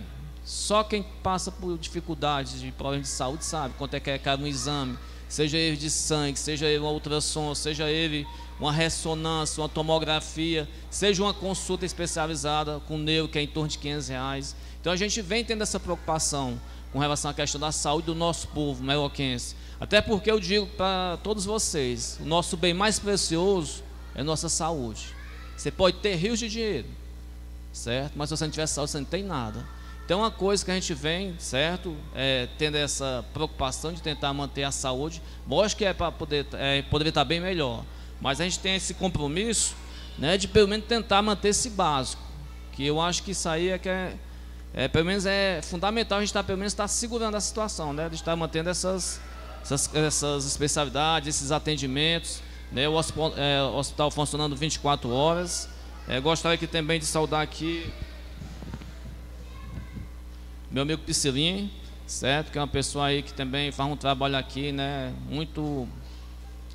[0.49, 4.45] Só quem passa por dificuldades de problemas de saúde sabe quanto é que é caro
[4.45, 4.99] um exame.
[5.29, 8.27] Seja ele de sangue, seja ele uma ultrassom, seja ele
[8.59, 13.77] uma ressonância, uma tomografia, seja uma consulta especializada com neuro, que é em torno de
[13.77, 14.57] 500 reais.
[14.81, 16.59] Então a gente vem tendo essa preocupação
[16.95, 19.55] com relação à questão da saúde do nosso povo meroquense.
[19.79, 23.83] Até porque eu digo para todos vocês, o nosso bem mais precioso
[24.15, 25.15] é nossa saúde.
[25.55, 26.89] Você pode ter rios de dinheiro,
[27.71, 28.15] certo?
[28.17, 29.77] Mas se você não tiver saúde, você não tem nada.
[30.09, 34.63] Então, uma coisa que a gente vem, certo, é, tendo essa preocupação de tentar manter
[34.63, 37.85] a saúde, lógico que é para poder, é, poderia estar bem melhor,
[38.19, 39.77] mas a gente tem esse compromisso,
[40.17, 42.23] né, de pelo menos tentar manter esse básico,
[42.73, 44.15] que eu acho que isso aí é que é,
[44.73, 48.09] é pelo menos é fundamental a gente estar, pelo menos, estar segurando a situação, né,
[48.09, 49.21] de estar mantendo essas,
[49.61, 52.41] essas, essas especialidades, esses atendimentos,
[52.73, 55.69] né, o hospital, é, hospital funcionando 24 horas.
[56.09, 57.93] É, gostaria aqui também de saudar aqui
[60.71, 61.71] meu amigo Piscilinho,
[62.07, 62.53] certo?
[62.53, 65.15] Que é uma pessoa aí que também faz um trabalho aqui, né?
[65.29, 65.89] Muito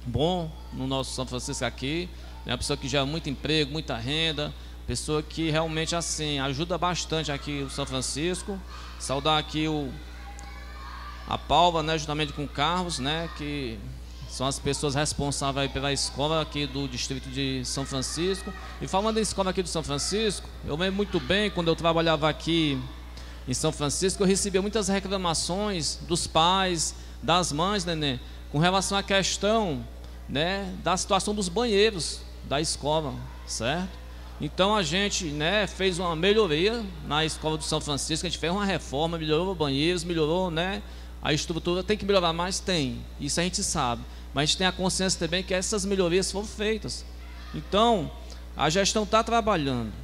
[0.06, 2.10] bom no nosso São Francisco aqui.
[2.46, 4.52] É uma pessoa que gera muito emprego, muita renda.
[4.88, 8.60] Pessoa que realmente, assim, ajuda bastante aqui o São Francisco.
[9.00, 9.92] Saudar aqui o
[11.28, 11.98] a Palva, né?
[11.98, 13.30] Juntamente com o Carlos, né?
[13.38, 13.78] Que
[14.28, 18.52] são as pessoas responsáveis pela escola aqui do distrito de São Francisco.
[18.82, 22.28] E falando em escola aqui do São Francisco, eu lembro muito bem quando eu trabalhava
[22.28, 22.82] aqui
[23.48, 28.20] em São Francisco, eu recebia muitas reclamações dos pais, das mães, né,
[28.52, 29.86] com relação à questão
[30.28, 33.14] né, da situação dos banheiros da escola,
[33.46, 34.04] certo?
[34.40, 38.52] Então a gente né, fez uma melhoria na escola do São Francisco, a gente fez
[38.52, 40.82] uma reforma, melhorou banheiros, melhorou né,
[41.22, 41.84] a estrutura.
[41.84, 42.60] Tem que melhorar mais?
[42.60, 44.02] Tem, isso a gente sabe.
[44.34, 47.06] Mas a gente tem a consciência também que essas melhorias foram feitas.
[47.54, 48.12] Então,
[48.58, 50.03] a gestão está trabalhando.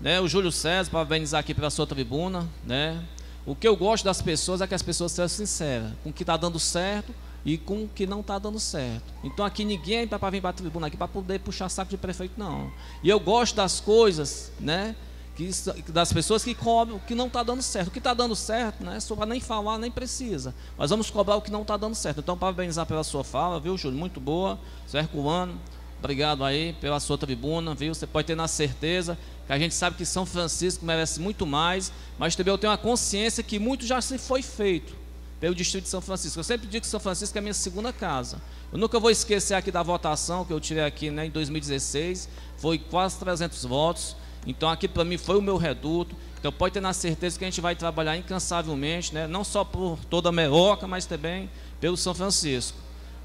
[0.00, 0.20] Né?
[0.20, 2.48] O Júlio César, parabenizar aqui pela sua tribuna.
[2.64, 3.02] Né?
[3.44, 5.92] O que eu gosto das pessoas é que as pessoas sejam sinceras.
[6.02, 9.12] Com o que está dando certo, e com o que não está dando certo.
[9.22, 11.96] Então aqui ninguém é para vir para a tribuna aqui para poder puxar saco de
[11.96, 12.70] prefeito, não.
[13.02, 14.94] E eu gosto das coisas, né?
[15.34, 15.50] Que,
[15.90, 17.88] das pessoas que cobram o que não está dando certo.
[17.88, 18.98] O que está dando certo, né?
[18.98, 20.54] Só para nem falar, nem precisa.
[20.76, 22.20] Mas vamos cobrar o que não está dando certo.
[22.20, 23.96] Então, parabenizar pela sua fala, viu, Júlio?
[23.96, 24.58] Muito boa.
[24.90, 25.54] Zé Herculano,
[26.00, 27.94] obrigado aí pela sua tribuna, viu?
[27.94, 29.16] Você pode ter na certeza
[29.48, 33.42] a gente sabe que São Francisco merece muito mais, mas também eu tenho a consciência
[33.42, 34.94] que muito já se foi feito
[35.40, 36.38] pelo Distrito de São Francisco.
[36.38, 38.40] Eu sempre digo que São Francisco é a minha segunda casa.
[38.72, 42.28] Eu nunca vou esquecer aqui da votação que eu tirei aqui né, em 2016,
[42.58, 44.16] foi quase 300 votos.
[44.46, 46.14] Então aqui para mim foi o meu reduto.
[46.38, 49.98] Então pode ter na certeza que a gente vai trabalhar incansavelmente, né, não só por
[50.10, 52.78] toda a Meroca, mas também pelo São Francisco.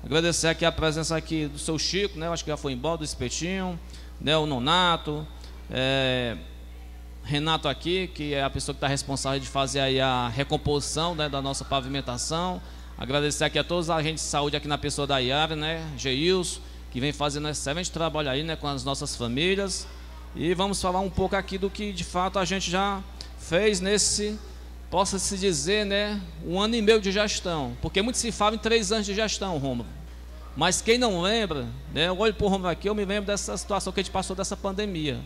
[0.04, 3.04] Agradecer aqui a presença aqui do seu Chico, né, acho que já foi embora, do
[3.04, 3.80] Espetinho,
[4.20, 5.26] né, o Nonato,
[5.72, 6.38] é,
[7.24, 11.30] Renato aqui, que é a pessoa que está responsável de fazer aí a recomposição né,
[11.30, 12.62] da nossa pavimentação.
[12.98, 16.60] Agradecer aqui a todos os agentes de saúde aqui na pessoa da Iara, né, Geilson,
[16.92, 19.88] que vem fazendo excelente trabalho aí né, com as nossas famílias.
[20.36, 23.02] E vamos falar um pouco aqui do que de fato a gente já
[23.40, 24.38] fez nesse,
[24.92, 27.78] possa-se dizer, né, um ano e meio de gestão.
[27.82, 29.88] Porque muito se fala em três anos de gestão, Romulo.
[30.58, 33.56] Mas quem não lembra, né, eu olho para o Romulo aqui, eu me lembro dessa
[33.56, 35.22] situação que a gente passou dessa pandemia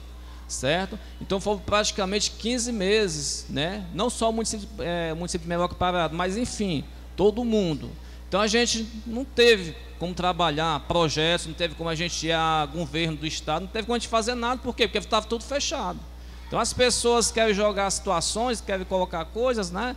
[0.47, 0.97] certo?
[1.21, 3.85] Então foram praticamente 15 meses, né?
[3.93, 6.83] Não só o município, é, município de Meloca parado, mas enfim,
[7.15, 7.91] todo mundo.
[8.27, 12.65] Então a gente não teve como trabalhar projetos, não teve como a gente ir a
[12.65, 14.87] governo do estado, não teve como a gente fazer nada, por quê?
[14.87, 15.99] Porque estava tudo fechado.
[16.47, 19.95] Então as pessoas querem jogar situações, querem colocar coisas, né?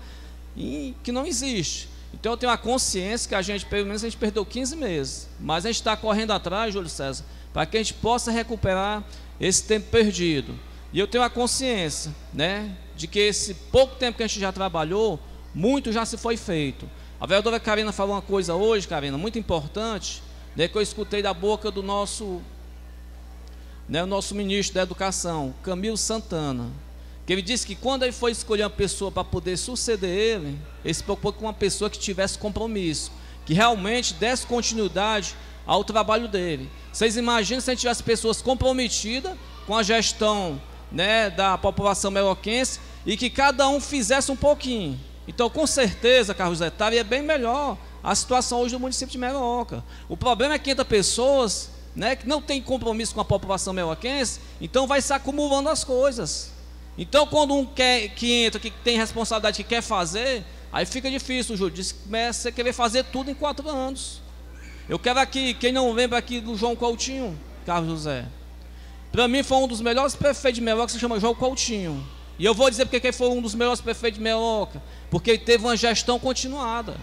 [0.56, 1.88] E que não existe.
[2.12, 5.28] Então eu tenho a consciência que a gente, pelo menos, a gente perdeu 15 meses.
[5.38, 9.04] Mas a gente está correndo atrás, Júlio César, para que a gente possa recuperar
[9.40, 10.54] esse tempo perdido.
[10.92, 14.52] E eu tenho a consciência, né, de que esse pouco tempo que a gente já
[14.52, 15.18] trabalhou,
[15.54, 16.88] muito já se foi feito.
[17.18, 20.22] A vereadora Karina falou uma coisa hoje, Karina, muito importante,
[20.54, 22.42] né, que eu escutei da boca do nosso,
[23.88, 26.70] né, o nosso ministro da Educação, Camilo Santana,
[27.24, 30.94] que ele disse que quando ele foi escolher uma pessoa para poder suceder ele, ele
[30.94, 33.12] se preocupou com uma pessoa que tivesse compromisso,
[33.46, 35.36] que realmente desse continuidade
[35.70, 36.68] ao trabalho dele.
[36.92, 42.80] Vocês imaginam se a gente tivesse pessoas comprometidas com a gestão né, da população meloquense
[43.06, 44.98] e que cada um fizesse um pouquinho.
[45.28, 49.84] Então, com certeza, Carlos Zé, estaria bem melhor a situação hoje do município de Meloca.
[50.08, 54.40] O problema é que entra pessoas né, que não têm compromisso com a população meloquense,
[54.60, 56.50] então vai se acumulando as coisas.
[56.98, 61.56] Então, quando um quer, que entra, que tem responsabilidade, que quer fazer, aí fica difícil,
[61.56, 61.84] Júlio.
[62.02, 64.20] Começa a querer fazer tudo em quatro anos.
[64.90, 68.26] Eu quero aqui, quem não lembra aqui do João Coutinho, Carlos José.
[69.12, 72.04] Para mim foi um dos melhores prefeitos de Meloca, se chama João Coutinho.
[72.36, 75.38] E eu vou dizer porque ele foi um dos melhores prefeitos de Meloca, porque ele
[75.38, 76.96] teve uma gestão continuada.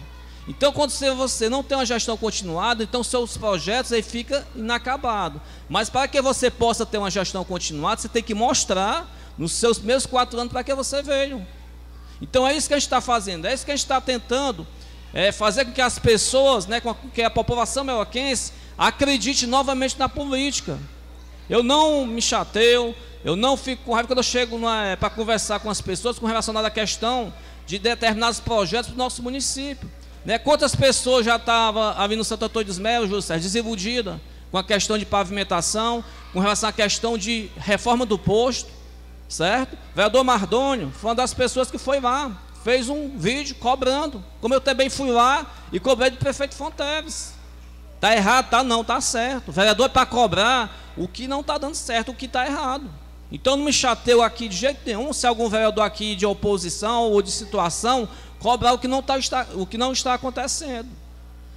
[0.49, 5.41] Então, quando você não tem uma gestão continuada, então seus projetos aí ficam inacabados.
[5.69, 9.77] Mas para que você possa ter uma gestão continuada, você tem que mostrar nos seus
[9.77, 11.47] primeiros quatro anos para que você veio.
[12.21, 14.67] Então é isso que a gente está fazendo, é isso que a gente está tentando
[15.17, 20.07] é, fazer com que as pessoas, né, com que a população meloquense acredite novamente na
[20.07, 20.77] política.
[21.49, 22.93] Eu não me chateio,
[23.25, 26.27] eu não fico com raiva quando eu chego é, para conversar com as pessoas com
[26.27, 27.33] relação à questão
[27.65, 29.89] de determinados projetos do nosso município.
[30.23, 30.37] Né?
[30.37, 34.17] Quantas pessoas já estavam ali no Santo Antônio dos Melos, José, desiludidas
[34.51, 38.69] com a questão de pavimentação, com relação à questão de reforma do posto,
[39.27, 39.73] certo?
[39.73, 44.53] O vereador Mardônio foi uma das pessoas que foi lá fez um vídeo cobrando, como
[44.53, 47.31] eu também fui lá e cobrei do prefeito Fonteves.
[47.97, 49.47] Tá errado, tá não, tá certo.
[49.47, 52.83] O vereador é para cobrar o que não está dando certo, o que está errado.
[53.31, 57.21] Então não me chateu aqui de jeito nenhum se algum vereador aqui de oposição ou
[57.21, 58.05] de situação
[58.37, 60.89] cobrar o que não, tá, está, o que não está acontecendo.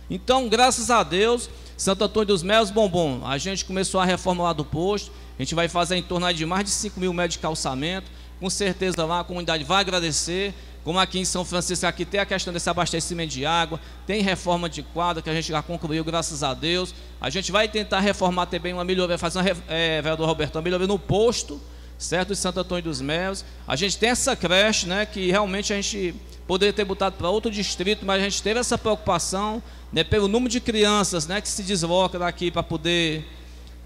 [0.08, 4.52] Então, graças a Deus, Santo Antônio dos Melos, Bombom, a gente começou a reforma lá
[4.52, 7.40] do posto, a gente vai fazer em torno de mais de 5 mil metros de
[7.40, 8.08] calçamento,
[8.39, 12.26] com certeza lá a comunidade vai agradecer, como aqui em São Francisco, aqui tem a
[12.26, 16.42] questão desse abastecimento de água, tem reforma de quadra que a gente já concluiu, graças
[16.42, 16.94] a Deus.
[17.20, 20.86] A gente vai tentar reformar também uma melhoria, fazer uma, é, vereador Roberto, uma melhoria
[20.86, 21.60] no posto,
[21.99, 23.44] certo, de Santo Antônio dos Melos.
[23.68, 26.15] A gente tem essa creche, né, que realmente a gente
[26.47, 30.50] poderia ter botado para outro distrito, mas a gente teve essa preocupação, né, pelo número
[30.50, 33.25] de crianças, né, que se desloca daqui para poder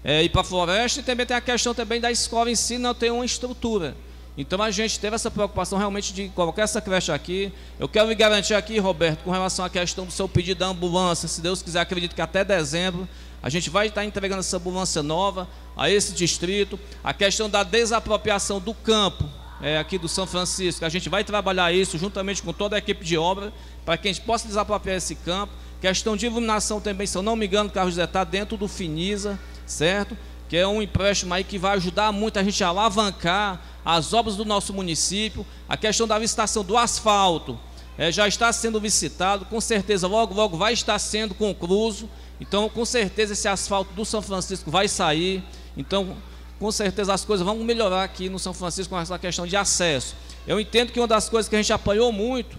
[0.01, 2.77] é, ir para a floresta, e também tem a questão também da escola em si
[2.77, 3.95] não ter uma estrutura.
[4.37, 7.51] Então a gente teve essa preocupação realmente de colocar essa creche aqui.
[7.79, 11.27] Eu quero me garantir aqui, Roberto, com relação à questão do seu pedido da ambulância,
[11.27, 13.07] se Deus quiser, acredito que até dezembro
[13.41, 15.47] a gente vai estar entregando essa ambulância nova
[15.77, 16.79] a esse distrito.
[17.03, 19.23] A questão da desapropriação do campo
[19.61, 23.05] é, aqui do São Francisco, a gente vai trabalhar isso juntamente com toda a equipe
[23.05, 23.53] de obra
[23.85, 25.53] para que a gente possa desapropriar esse campo.
[25.79, 29.39] Questão de iluminação também, se eu não me engano, Carlos José está dentro do Finisa,
[29.65, 30.17] certo?
[30.47, 34.35] Que é um empréstimo aí que vai ajudar muito a gente a alavancar as obras
[34.35, 35.45] do nosso município.
[35.67, 37.59] A questão da licitação do asfalto
[37.97, 42.09] é, já está sendo licitado, com certeza logo, logo vai estar sendo concluído.
[42.39, 45.43] Então, com certeza, esse asfalto do São Francisco vai sair.
[45.77, 46.17] Então,
[46.59, 50.15] com certeza, as coisas vão melhorar aqui no São Francisco com essa questão de acesso.
[50.45, 52.57] Eu entendo que uma das coisas que a gente apanhou muito,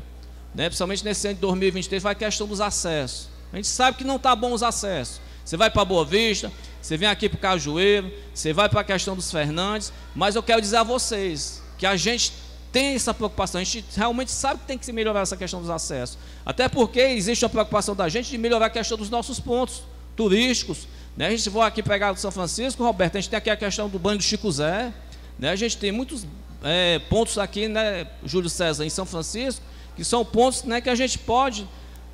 [0.55, 3.29] né, principalmente nesse ano de 2023, foi a questão dos acessos.
[3.53, 5.21] A gente sabe que não está bom os acessos.
[5.45, 6.51] Você vai para Boa Vista,
[6.87, 10.43] você vem aqui para o Cajueiro, você vai para a questão dos Fernandes, mas eu
[10.43, 12.33] quero dizer a vocês que a gente
[12.71, 15.69] tem essa preocupação, a gente realmente sabe que tem que se melhorar essa questão dos
[15.69, 16.17] acessos.
[16.45, 19.83] Até porque existe a preocupação da gente de melhorar a questão dos nossos pontos
[20.15, 20.87] turísticos.
[21.17, 21.27] Né?
[21.27, 23.89] A gente vai aqui pegar do São Francisco, Roberto, a gente tem aqui a questão
[23.89, 24.93] do banho do Chico Zé.
[25.41, 25.51] Né?
[25.51, 26.25] A gente tem muitos
[26.63, 29.61] é, pontos aqui, né, Júlio César, em São Francisco,
[29.97, 31.67] que são pontos né, que a gente pode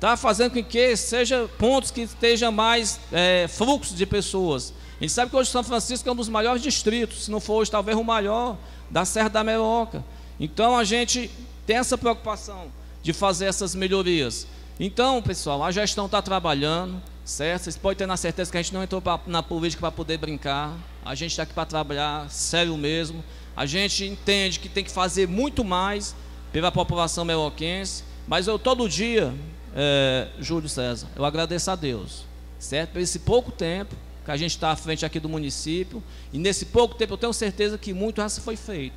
[0.03, 4.73] estar tá fazendo com que seja pontos que estejam mais é, fluxo de pessoas.
[4.99, 7.61] A gente sabe que hoje São Francisco é um dos maiores distritos, se não for
[7.61, 8.57] hoje, talvez o maior
[8.89, 10.03] da Serra da Meroca.
[10.37, 11.31] Então a gente
[11.65, 12.65] tem essa preocupação
[13.01, 14.45] de fazer essas melhorias.
[14.77, 17.63] Então, pessoal, a gestão está trabalhando, certo?
[17.63, 20.17] Vocês podem ter na certeza que a gente não entrou pra, na política para poder
[20.17, 20.73] brincar.
[21.05, 23.23] A gente está aqui para trabalhar, sério mesmo.
[23.55, 26.13] A gente entende que tem que fazer muito mais
[26.51, 28.03] pela população meloquense.
[28.27, 29.33] Mas eu todo dia,
[29.75, 32.25] é, Júlio César, eu agradeço a Deus,
[32.59, 32.91] certo?
[32.91, 36.01] Por esse pouco tempo que a gente está à frente aqui do município.
[36.31, 38.95] E nesse pouco tempo eu tenho certeza que muito já foi feito.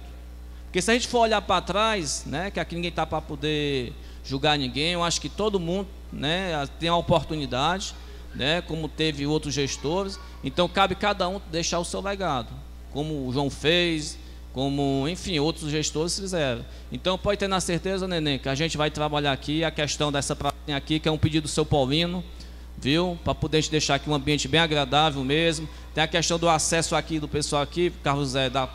[0.65, 3.93] Porque se a gente for olhar para trás, né, que aqui ninguém está para poder
[4.25, 7.95] julgar ninguém, eu acho que todo mundo né, tem a oportunidade,
[8.35, 12.49] né, como teve outros gestores, então cabe cada um deixar o seu legado,
[12.93, 14.19] como o João fez,
[14.57, 16.65] como, enfim, outros gestores fizeram.
[16.91, 20.35] Então pode ter na certeza, Neném, que a gente vai trabalhar aqui a questão dessa
[20.35, 22.25] pracinha aqui, que é um pedido do seu Paulino,
[22.79, 23.19] viu?
[23.23, 25.69] Para poder te deixar aqui um ambiente bem agradável mesmo.
[25.95, 28.67] Tem a questão do acesso aqui do pessoal aqui, Carlos Zé, da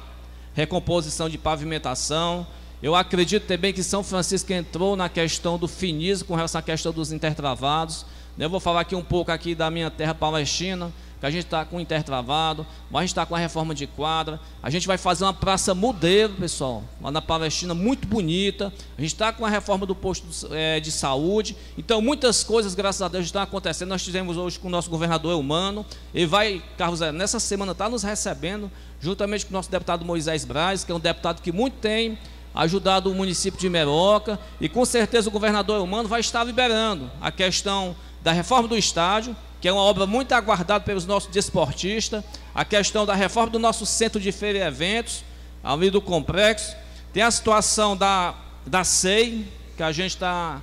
[0.53, 2.45] recomposição de pavimentação.
[2.79, 6.93] Eu acredito também que São Francisco entrou na questão do finismo com relação à questão
[6.93, 8.05] dos intertravados.
[8.37, 11.63] Eu vou falar aqui um pouco aqui da minha terra palestina, que a gente está
[11.63, 14.39] com intertravado, mas a gente está com a reforma de quadra.
[14.61, 18.73] A gente vai fazer uma praça modelo, pessoal, lá na Palestina, muito bonita.
[18.97, 21.55] A gente está com a reforma do posto é, de saúde.
[21.77, 23.89] Então, muitas coisas, graças a Deus, estão acontecendo.
[23.89, 25.85] Nós tivemos hoje com o nosso governador Humano.
[26.11, 30.83] Ele vai, Carlos, nessa semana está nos recebendo, juntamente com o nosso deputado Moisés Braz,
[30.83, 32.17] que é um deputado que muito tem
[32.55, 34.39] ajudado o município de Meroca.
[34.59, 39.35] E com certeza o governador Humano vai estar liberando a questão da reforma do estádio
[39.61, 42.23] que é uma obra muito aguardada pelos nossos desportistas,
[42.53, 45.23] a questão da reforma do nosso centro de feira e eventos,
[45.63, 46.75] ali do complexo,
[47.13, 48.33] tem a situação da,
[48.65, 50.59] da SEI, que a gente está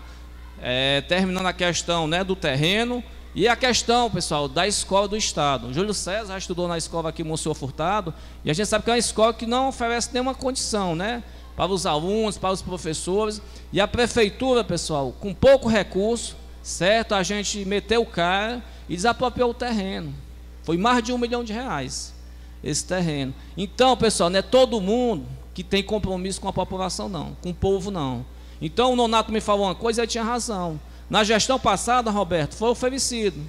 [0.61, 3.03] é, terminando a questão né, do terreno,
[3.35, 5.73] e a questão, pessoal, da escola do Estado.
[5.73, 8.13] Júlio César já estudou na escola aqui, Monsenhor Furtado,
[8.45, 11.23] e a gente sabe que é uma escola que não oferece nenhuma condição, né?
[11.55, 13.41] Para os alunos, para os professores.
[13.73, 17.15] E a prefeitura, pessoal, com pouco recurso, certo?
[17.15, 20.15] A gente meteu o cara e desapropriou o terreno.
[20.63, 22.15] Foi mais de um milhão de reais
[22.63, 23.35] esse terreno.
[23.57, 27.55] Então, pessoal, não é todo mundo que tem compromisso com a população, não, com o
[27.55, 28.25] povo, não.
[28.61, 30.81] Então, o Nonato me falou uma coisa e ele tinha razão.
[31.09, 33.41] Na gestão passada, Roberto, foi oferecido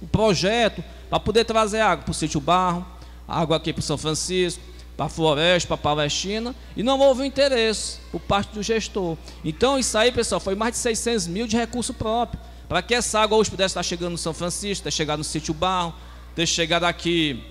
[0.00, 2.84] o projeto para poder trazer água para o sítio Barro,
[3.26, 4.62] água aqui para São Francisco,
[4.96, 9.16] para a Floresta, para a Palestina, e não houve interesse por parte do gestor.
[9.44, 12.40] Então, isso aí, pessoal, foi mais de 600 mil de recurso próprio.
[12.68, 15.54] Para que essa água hoje pudesse estar chegando no São Francisco, ter chegado no sítio
[15.54, 15.94] Barro,
[16.34, 17.42] ter chegado aqui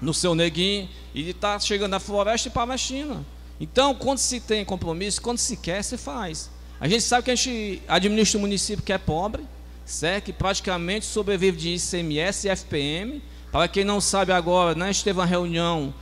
[0.00, 3.24] no seu Neguinho e estar chegando na floresta e Palestina.
[3.60, 6.50] Então, quando se tem compromisso, quando se quer, se faz.
[6.80, 9.44] A gente sabe que a gente administra um município que é pobre,
[9.84, 10.26] certo?
[10.26, 13.22] que praticamente sobrevive de ICMS e FPM.
[13.50, 15.94] Para quem não sabe agora, né, a gente teve uma reunião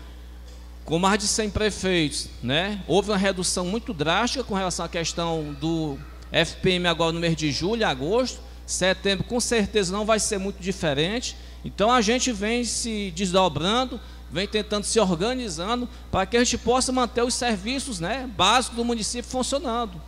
[0.84, 2.28] com mais de 100 prefeitos.
[2.42, 2.82] Né?
[2.86, 5.98] Houve uma redução muito drástica com relação à questão do
[6.32, 11.36] FPM agora no mês de julho, agosto, setembro com certeza não vai ser muito diferente.
[11.64, 16.90] Então a gente vem se desdobrando, vem tentando se organizando para que a gente possa
[16.90, 20.00] manter os serviços né, básicos do município funcionando.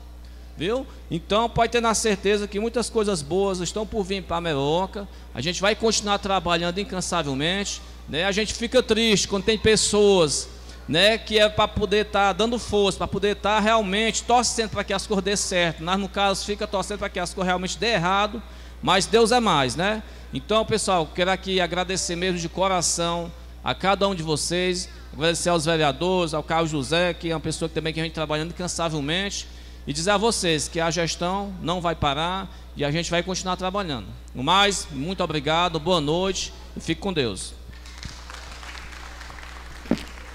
[0.57, 0.87] Viu?
[1.11, 5.07] Então pode ter na certeza que muitas coisas boas estão por vir para a Meroca.
[5.35, 7.83] A gente vai continuar trabalhando incansavelmente.
[8.09, 8.25] Né?
[8.25, 10.49] A gente fica triste quando tem pessoas
[10.89, 14.71] né, que é para poder estar tá dando força, para poder estar tá realmente torcendo
[14.71, 15.83] para que as coisas dê certo.
[15.83, 18.43] Nós, no caso, fica torcendo para que as coisas realmente dê errado,
[18.83, 20.03] mas Deus é mais, né?
[20.33, 23.31] Então, pessoal, quero aqui agradecer mesmo de coração
[23.63, 27.69] a cada um de vocês, agradecer aos vereadores, ao Carlos José, que é uma pessoa
[27.69, 29.47] que também que a gente trabalhando incansavelmente,
[29.87, 33.57] e dizer a vocês que a gestão não vai parar, e a gente vai continuar
[33.57, 34.07] trabalhando.
[34.35, 37.55] No mais, muito obrigado, boa noite e fique com Deus.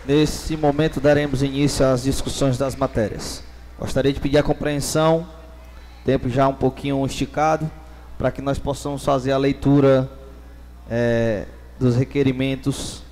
[0.10, 3.44] Nesse momento daremos início às discussões das matérias.
[3.78, 5.28] Gostaria de pedir a compreensão,
[6.04, 7.70] tempo já um pouquinho esticado,
[8.18, 10.10] para que nós possamos fazer a leitura
[10.90, 11.46] é,
[11.80, 13.04] dos requerimentos.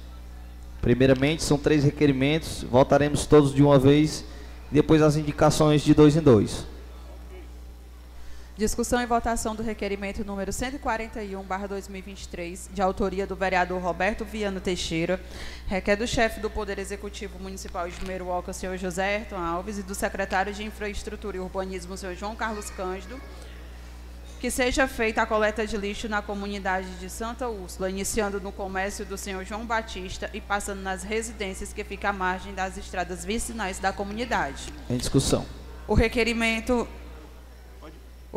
[0.81, 4.25] Primeiramente, são três requerimentos, voltaremos todos de uma vez,
[4.71, 6.65] depois as indicações de dois em dois.
[8.57, 15.21] Discussão e votação do requerimento número 141/2023, de autoria do vereador Roberto Viana Teixeira,
[15.67, 19.93] requer do chefe do Poder Executivo Municipal de Meruoca, senhor José Ayrton Alves, e do
[19.93, 23.21] secretário de Infraestrutura e Urbanismo, senhor João Carlos Cândido,
[24.41, 29.05] que seja feita a coleta de lixo na comunidade de Santa Úrsula, iniciando no comércio
[29.05, 33.77] do senhor João Batista e passando nas residências que ficam à margem das estradas vicinais
[33.77, 34.73] da comunidade.
[34.89, 35.45] Em discussão.
[35.87, 36.87] O requerimento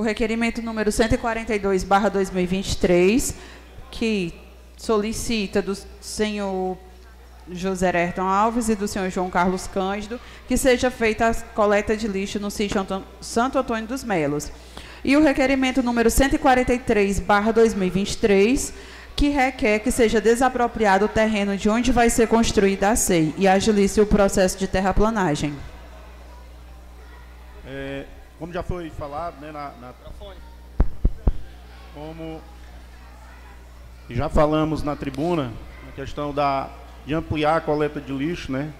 [0.01, 3.35] o requerimento número 142/2023,
[3.91, 4.33] que
[4.77, 6.79] solicita do senhor
[7.53, 12.09] José Ayrton Alves e do senhor João Carlos Cândido que seja feita a coleta de
[12.09, 14.51] lixo no sítio Anto- Santo Antônio dos Melos.
[15.05, 18.73] E o requerimento número 143/2023,
[19.15, 23.47] que requer que seja desapropriado o terreno de onde vai ser construída a SEI e
[23.47, 25.55] agilice o processo de terraplanagem.
[27.67, 28.05] É,
[28.41, 29.93] como já foi falado, né, na, na-
[31.95, 32.41] como
[34.09, 35.53] já falamos na tribuna,
[35.89, 36.71] a questão da,
[37.07, 38.73] de ampliar a coleta de lixo, né,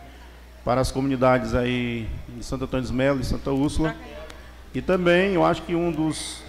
[0.65, 3.95] para as comunidades aí de Santo Antônio dos Melo e Santa Úrsula.
[4.75, 6.43] E também, eu acho que um dos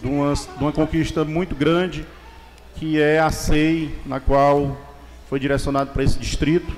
[0.00, 2.06] de uma, de uma conquista muito grande,
[2.76, 4.76] que é a SEI, na qual
[5.28, 6.74] foi direcionado para esse distrito.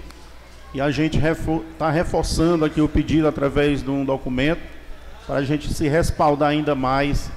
[0.74, 4.77] E a gente está reforçando aqui o pedido através de um documento
[5.28, 7.30] para a gente se respaldar ainda mais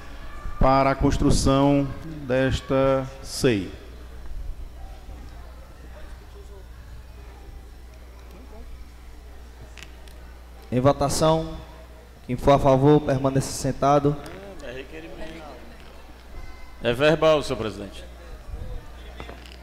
[0.58, 1.86] para a construção
[2.26, 3.70] desta SEI.
[10.72, 11.58] Em votação,
[12.26, 14.16] quem for a favor, permaneça sentado.
[14.64, 15.44] É requerimento.
[16.82, 18.06] É verbal, senhor presidente.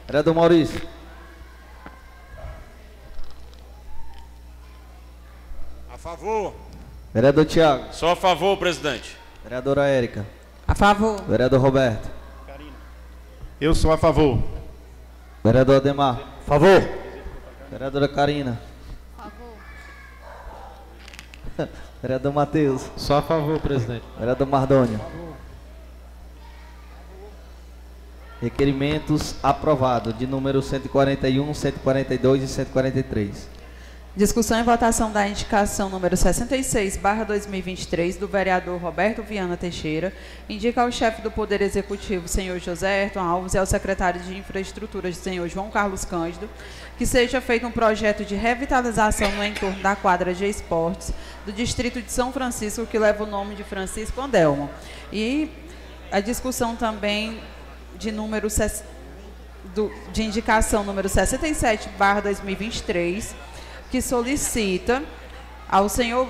[0.07, 0.87] Vereador Maurício.
[5.91, 6.68] A favor.
[7.13, 7.93] Vereador Tiago.
[7.93, 9.17] Só a favor, presidente.
[9.43, 10.27] Vereadora Érica.
[10.67, 11.23] A favor.
[11.23, 12.09] Vereador Roberto.
[13.61, 14.43] Eu sou a favor.
[15.43, 16.21] Vereador Ademar.
[16.47, 16.83] Favor.
[17.71, 18.61] Vereadora Karina.
[22.03, 22.91] Vereador Matheus.
[22.97, 24.05] Só a favor, presidente.
[24.19, 25.01] Vereador Mardônio.
[28.41, 33.58] Requerimentos aprovados, de número 141, 142 e 143.
[34.17, 40.13] Discussão e votação da indicação número 66/2023 do vereador Roberto Viana Teixeira,
[40.49, 45.13] indica ao chefe do Poder Executivo, senhor José Ayrton Alves, e ao secretário de Infraestrutura,
[45.13, 46.51] senhor João Carlos Cândido,
[46.97, 51.13] que seja feito um projeto de revitalização no entorno da quadra de esportes
[51.47, 54.69] do distrito de São Francisco, que leva o nome de Francisco Andelmo.
[55.13, 55.49] E
[56.11, 57.41] a discussão também
[57.97, 58.49] de número
[59.77, 63.33] do- de indicação número 67/2023
[63.91, 65.03] que solicita
[65.69, 66.29] ao senhor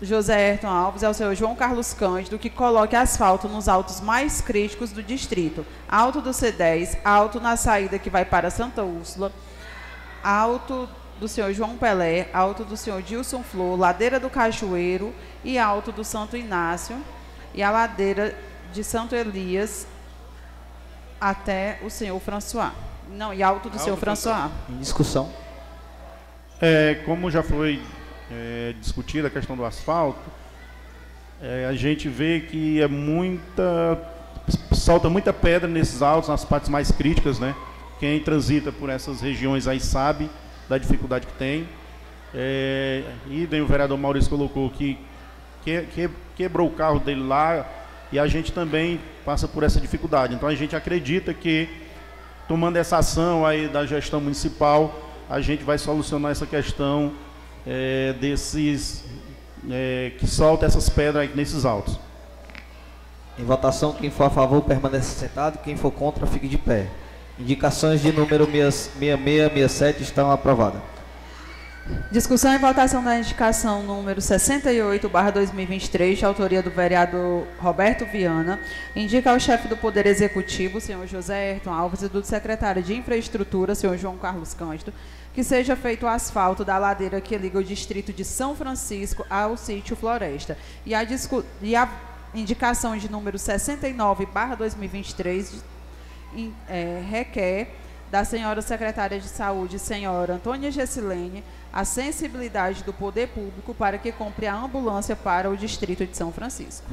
[0.00, 4.40] José Ayrton Alves e ao senhor João Carlos Cândido que coloque asfalto nos altos mais
[4.40, 5.64] críticos do distrito.
[5.88, 9.32] Alto do C10, alto na saída que vai para Santa Úrsula,
[10.22, 15.92] alto do senhor João Pelé, alto do senhor Dilson Flor, ladeira do Cajueiro e alto
[15.92, 16.96] do Santo Inácio
[17.54, 18.36] e a ladeira
[18.72, 19.86] de Santo Elias
[21.20, 22.72] até o senhor François.
[23.08, 24.50] Não, e alto do senhor François.
[24.68, 25.43] Em discussão.
[26.60, 27.80] É, como já foi
[28.30, 30.20] é, discutida a questão do asfalto,
[31.42, 33.98] é, a gente vê que é muita.
[34.72, 37.54] salta muita pedra nesses altos, nas partes mais críticas, né?
[37.98, 40.30] Quem transita por essas regiões aí sabe
[40.68, 41.68] da dificuldade que tem.
[42.34, 44.98] É, idem o vereador Maurício colocou que,
[45.62, 47.66] que, que quebrou o carro dele lá
[48.10, 50.34] e a gente também passa por essa dificuldade.
[50.34, 51.68] Então a gente acredita que
[52.48, 57.12] tomando essa ação aí da gestão municipal, a gente vai solucionar essa questão
[57.66, 59.04] é, desses
[59.70, 61.98] é, que solta essas pedras nesses altos.
[63.38, 66.88] Em votação, quem for a favor permaneça sentado, quem for contra fique de pé.
[67.38, 70.80] Indicações de número 6667 estão aprovadas.
[72.10, 78.58] Discussão e votação da indicação número 68/2023, de autoria do vereador Roberto Viana,
[78.96, 83.74] indica ao chefe do Poder Executivo, senhor José Ayrton Alves, e do secretário de Infraestrutura,
[83.74, 84.94] senhor João Carlos Cândido,
[85.34, 89.54] que seja feito o asfalto da ladeira que liga o distrito de São Francisco ao
[89.58, 90.56] sítio Floresta.
[90.86, 91.86] E a, discu- e a
[92.34, 95.62] indicação de número 69, barra 2023,
[96.34, 97.74] em- é, requer
[98.10, 101.42] da senhora secretária de saúde, senhora Antônia Gessilene,
[101.74, 106.30] a sensibilidade do poder público para que compre a ambulância para o distrito de São
[106.32, 106.86] Francisco.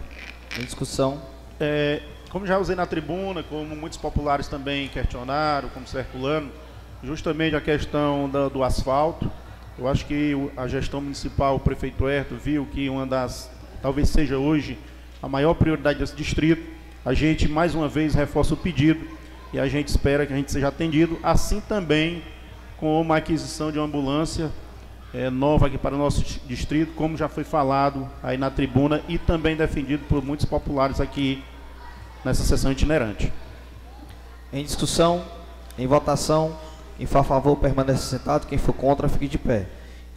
[0.59, 1.21] Em discussão.
[1.59, 2.01] É,
[2.31, 6.49] como já usei na tribuna, como muitos populares também questionaram, como circulando,
[7.03, 9.31] justamente a questão da- do asfalto.
[9.77, 13.51] Eu acho que a gestão municipal, o prefeito Herto, viu que uma das,
[13.83, 14.79] talvez seja hoje,
[15.21, 16.67] a maior prioridade desse distrito.
[17.05, 19.07] A gente, mais uma vez, reforça o pedido
[19.53, 22.23] e a gente espera que a gente seja atendido, assim também
[22.77, 24.51] com uma aquisição de uma ambulância
[25.13, 29.01] é, nova aqui para o nosso dis- distrito, como já foi falado aí na tribuna
[29.07, 31.43] e também defendido por muitos populares aqui
[32.23, 33.31] nessa sessão itinerante.
[34.53, 35.23] Em discussão,
[35.77, 36.55] em votação,
[36.97, 39.67] quem for a favor permanece sentado, quem for contra fique de pé.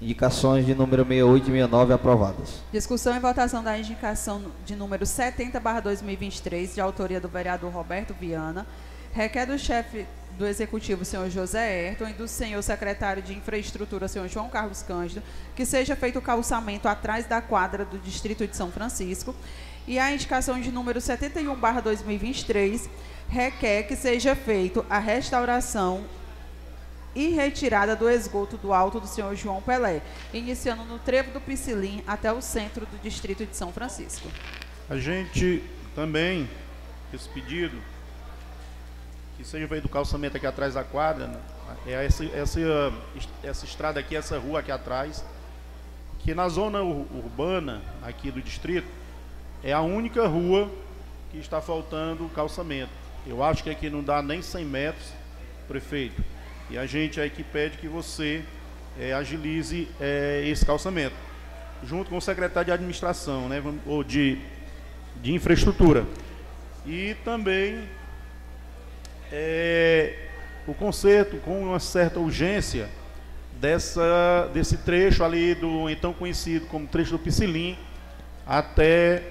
[0.03, 2.63] Indicações de número 68 e 69 aprovadas.
[2.73, 8.13] Discussão e votação da indicação de número 70, barra 2023, de autoria do vereador Roberto
[8.13, 8.67] Viana,
[9.15, 14.29] requer do chefe do Executivo, senhor José Ayrton, e do senhor secretário de Infraestrutura, senhor
[14.29, 15.23] João Carlos Cândido,
[15.55, 19.35] que seja feito o calçamento atrás da quadra do Distrito de São Francisco.
[19.87, 22.91] E a indicação de número 71, barra 2023,
[23.29, 26.05] requer que seja feito a restauração
[27.15, 30.03] e retirada do esgoto do alto do senhor João Pelé,
[30.33, 34.29] iniciando no trevo do Piscilim até o centro do distrito de São Francisco.
[34.91, 35.63] A gente
[35.95, 36.51] também,
[37.13, 37.81] esse pedido,
[39.37, 41.39] que seja feito o calçamento aqui atrás da quadra, né?
[41.87, 42.61] é essa, essa,
[43.43, 45.25] essa estrada aqui, essa rua aqui atrás,
[46.21, 48.87] que na zona ur- urbana aqui do distrito,
[49.63, 50.71] é a única rua
[51.31, 52.91] que está faltando calçamento.
[53.27, 55.07] Eu acho que aqui não dá nem 100 metros,
[55.67, 56.23] prefeito.
[56.71, 58.43] E a gente aqui pede que você
[58.99, 61.15] eh, agilize eh, esse calçamento,
[61.83, 64.39] junto com o secretário de administração, né, ou de,
[65.23, 66.05] de infraestrutura.
[66.87, 67.85] E também
[69.37, 70.13] eh,
[70.65, 72.89] o conserto com uma certa urgência
[73.61, 77.77] dessa, desse trecho ali do então conhecido como trecho do Piscilim
[78.47, 79.23] até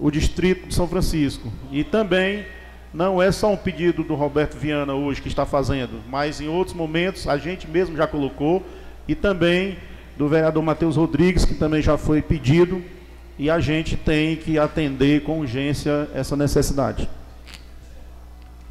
[0.00, 1.52] o distrito de São Francisco.
[1.70, 2.44] E também
[2.92, 6.74] não é só um pedido do Roberto Viana hoje que está fazendo, mas em outros
[6.74, 8.66] momentos a gente mesmo já colocou
[9.06, 9.78] e também
[10.18, 12.82] do vereador Matheus Rodrigues, que também já foi pedido,
[13.38, 17.08] e a gente tem que atender com urgência essa necessidade.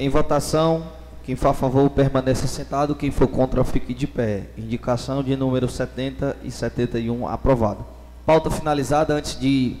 [0.00, 0.84] Em votação,
[1.22, 4.44] quem for a favor permaneça sentado, quem for contra fique de pé.
[4.56, 7.84] Indicação de número 70 e 71 aprovado.
[8.24, 9.76] Pauta finalizada antes de,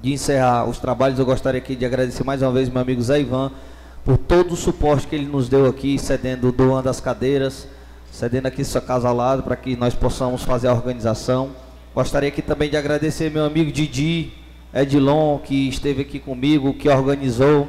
[0.00, 3.22] de encerrar os trabalhos, eu gostaria aqui de agradecer mais uma vez meu amigo Zé
[3.22, 3.50] Ivan
[4.04, 7.66] por todo o suporte que ele nos deu aqui, cedendo, doando as cadeiras,
[8.12, 11.50] cedendo aqui sua casa ao lado para que nós possamos fazer a organização.
[11.92, 14.32] Gostaria aqui também de agradecer meu amigo Didi
[14.72, 17.68] Edilon, que esteve aqui comigo, que organizou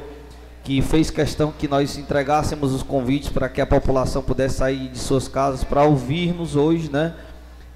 [0.66, 4.98] que fez questão que nós entregássemos os convites para que a população pudesse sair de
[4.98, 7.14] suas casas para ouvir-nos hoje, né?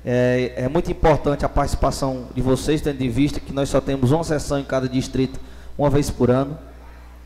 [0.05, 4.11] É, é muito importante a participação de vocês, tendo em vista que nós só temos
[4.11, 5.39] uma sessão em cada distrito,
[5.79, 6.59] uma vez por ano.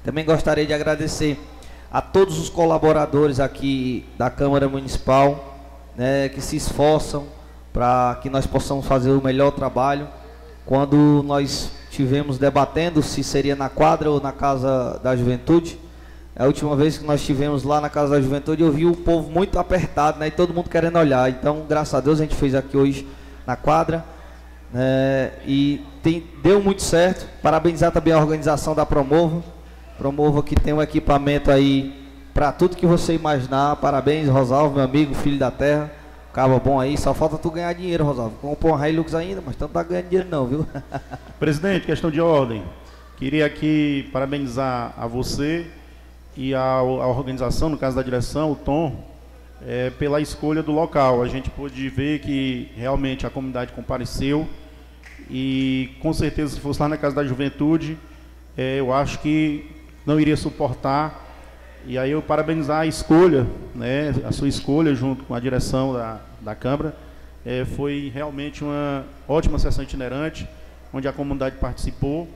[0.05, 1.41] Também gostaria de agradecer
[1.91, 5.57] a todos os colaboradores aqui da Câmara Municipal,
[5.97, 7.25] né, que se esforçam
[7.73, 10.09] para que nós possamos fazer o melhor trabalho.
[10.67, 15.78] Quando nós tivemos debatendo se seria na quadra ou na Casa da Juventude,
[16.36, 19.31] a última vez que nós estivemos lá na Casa da Juventude, eu vi o povo
[19.31, 21.31] muito apertado, né, e todo mundo querendo olhar.
[21.31, 23.06] Então, graças a Deus, a gente fez aqui hoje
[23.47, 24.05] na quadra.
[24.73, 27.28] né, e tem- deu muito certo.
[27.40, 29.40] Parabenizar também a organização da Promova.
[29.97, 31.94] Promova que tem um equipamento aí
[32.34, 33.76] para tudo que você imaginar.
[33.76, 35.92] Parabéns, Rosalvo, meu amigo, filho da terra.
[36.34, 38.34] Cabo bom aí, só falta tu ganhar dinheiro, Rosalvo.
[38.38, 40.66] Comprou um Hilux ainda, mas tu não tá ganhando dinheiro não, viu?
[41.38, 42.64] Presidente, questão de ordem.
[43.16, 45.64] Queria aqui parabenizar a você
[46.36, 49.04] e a, a organização, no caso da direção, o Tom,
[49.64, 51.22] eh, pela escolha do local.
[51.22, 54.44] A gente pôde ver que realmente a comunidade compareceu
[55.30, 57.96] e com certeza se fosse lá na Casa da Juventude,
[58.56, 59.70] eh, eu acho que
[60.04, 61.23] não iria suportar.
[61.86, 66.18] E aí eu parabenizar a escolha, né, a sua escolha junto com a direção da,
[66.40, 66.96] da Câmara.
[67.44, 70.48] Eh, foi realmente uma ótima sessão itinerante,
[70.94, 72.26] onde a comunidade participou.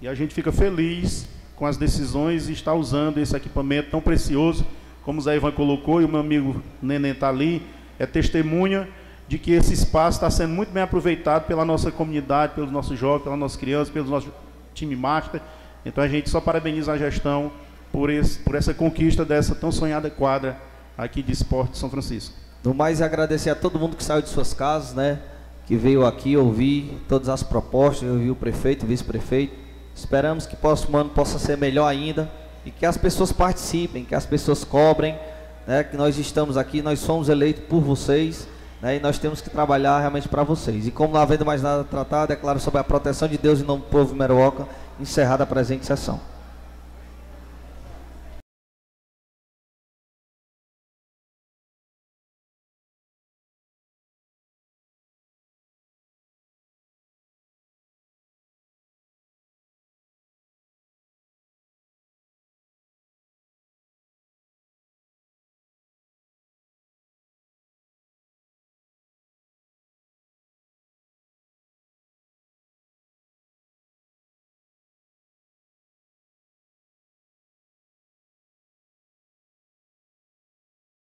[0.00, 4.64] E a gente fica feliz com as decisões e estar usando esse equipamento tão precioso,
[5.04, 7.60] como o Zé Ivan colocou, e o meu amigo Neném está ali,
[7.98, 8.88] é testemunha
[9.26, 13.24] de que esse espaço está sendo muito bem aproveitado pela nossa comunidade, pelos nossos jovens,
[13.24, 14.32] pelas nossas crianças, pelo nosso
[14.72, 15.40] time master.
[15.84, 17.50] Então a gente só parabeniza a gestão
[17.92, 20.56] por, esse, por essa conquista dessa tão sonhada quadra
[20.96, 22.34] aqui de esporte de São Francisco.
[22.64, 25.18] No mais, agradecer a todo mundo que saiu de suas casas, né?
[25.66, 29.54] Que veio aqui ouvir todas as propostas, ouvir o prefeito, vice-prefeito.
[29.94, 32.30] Esperamos que o próximo ano possa ser melhor ainda
[32.64, 35.18] e que as pessoas participem, que as pessoas cobrem,
[35.66, 38.46] né, que nós estamos aqui, nós somos eleitos por vocês
[38.80, 40.86] né, e nós temos que trabalhar realmente para vocês.
[40.86, 43.64] E como não havendo mais nada a tratar, declaro sobre a proteção de Deus em
[43.64, 44.66] nome do povo Meruoca,
[45.00, 46.31] encerrada a presente sessão.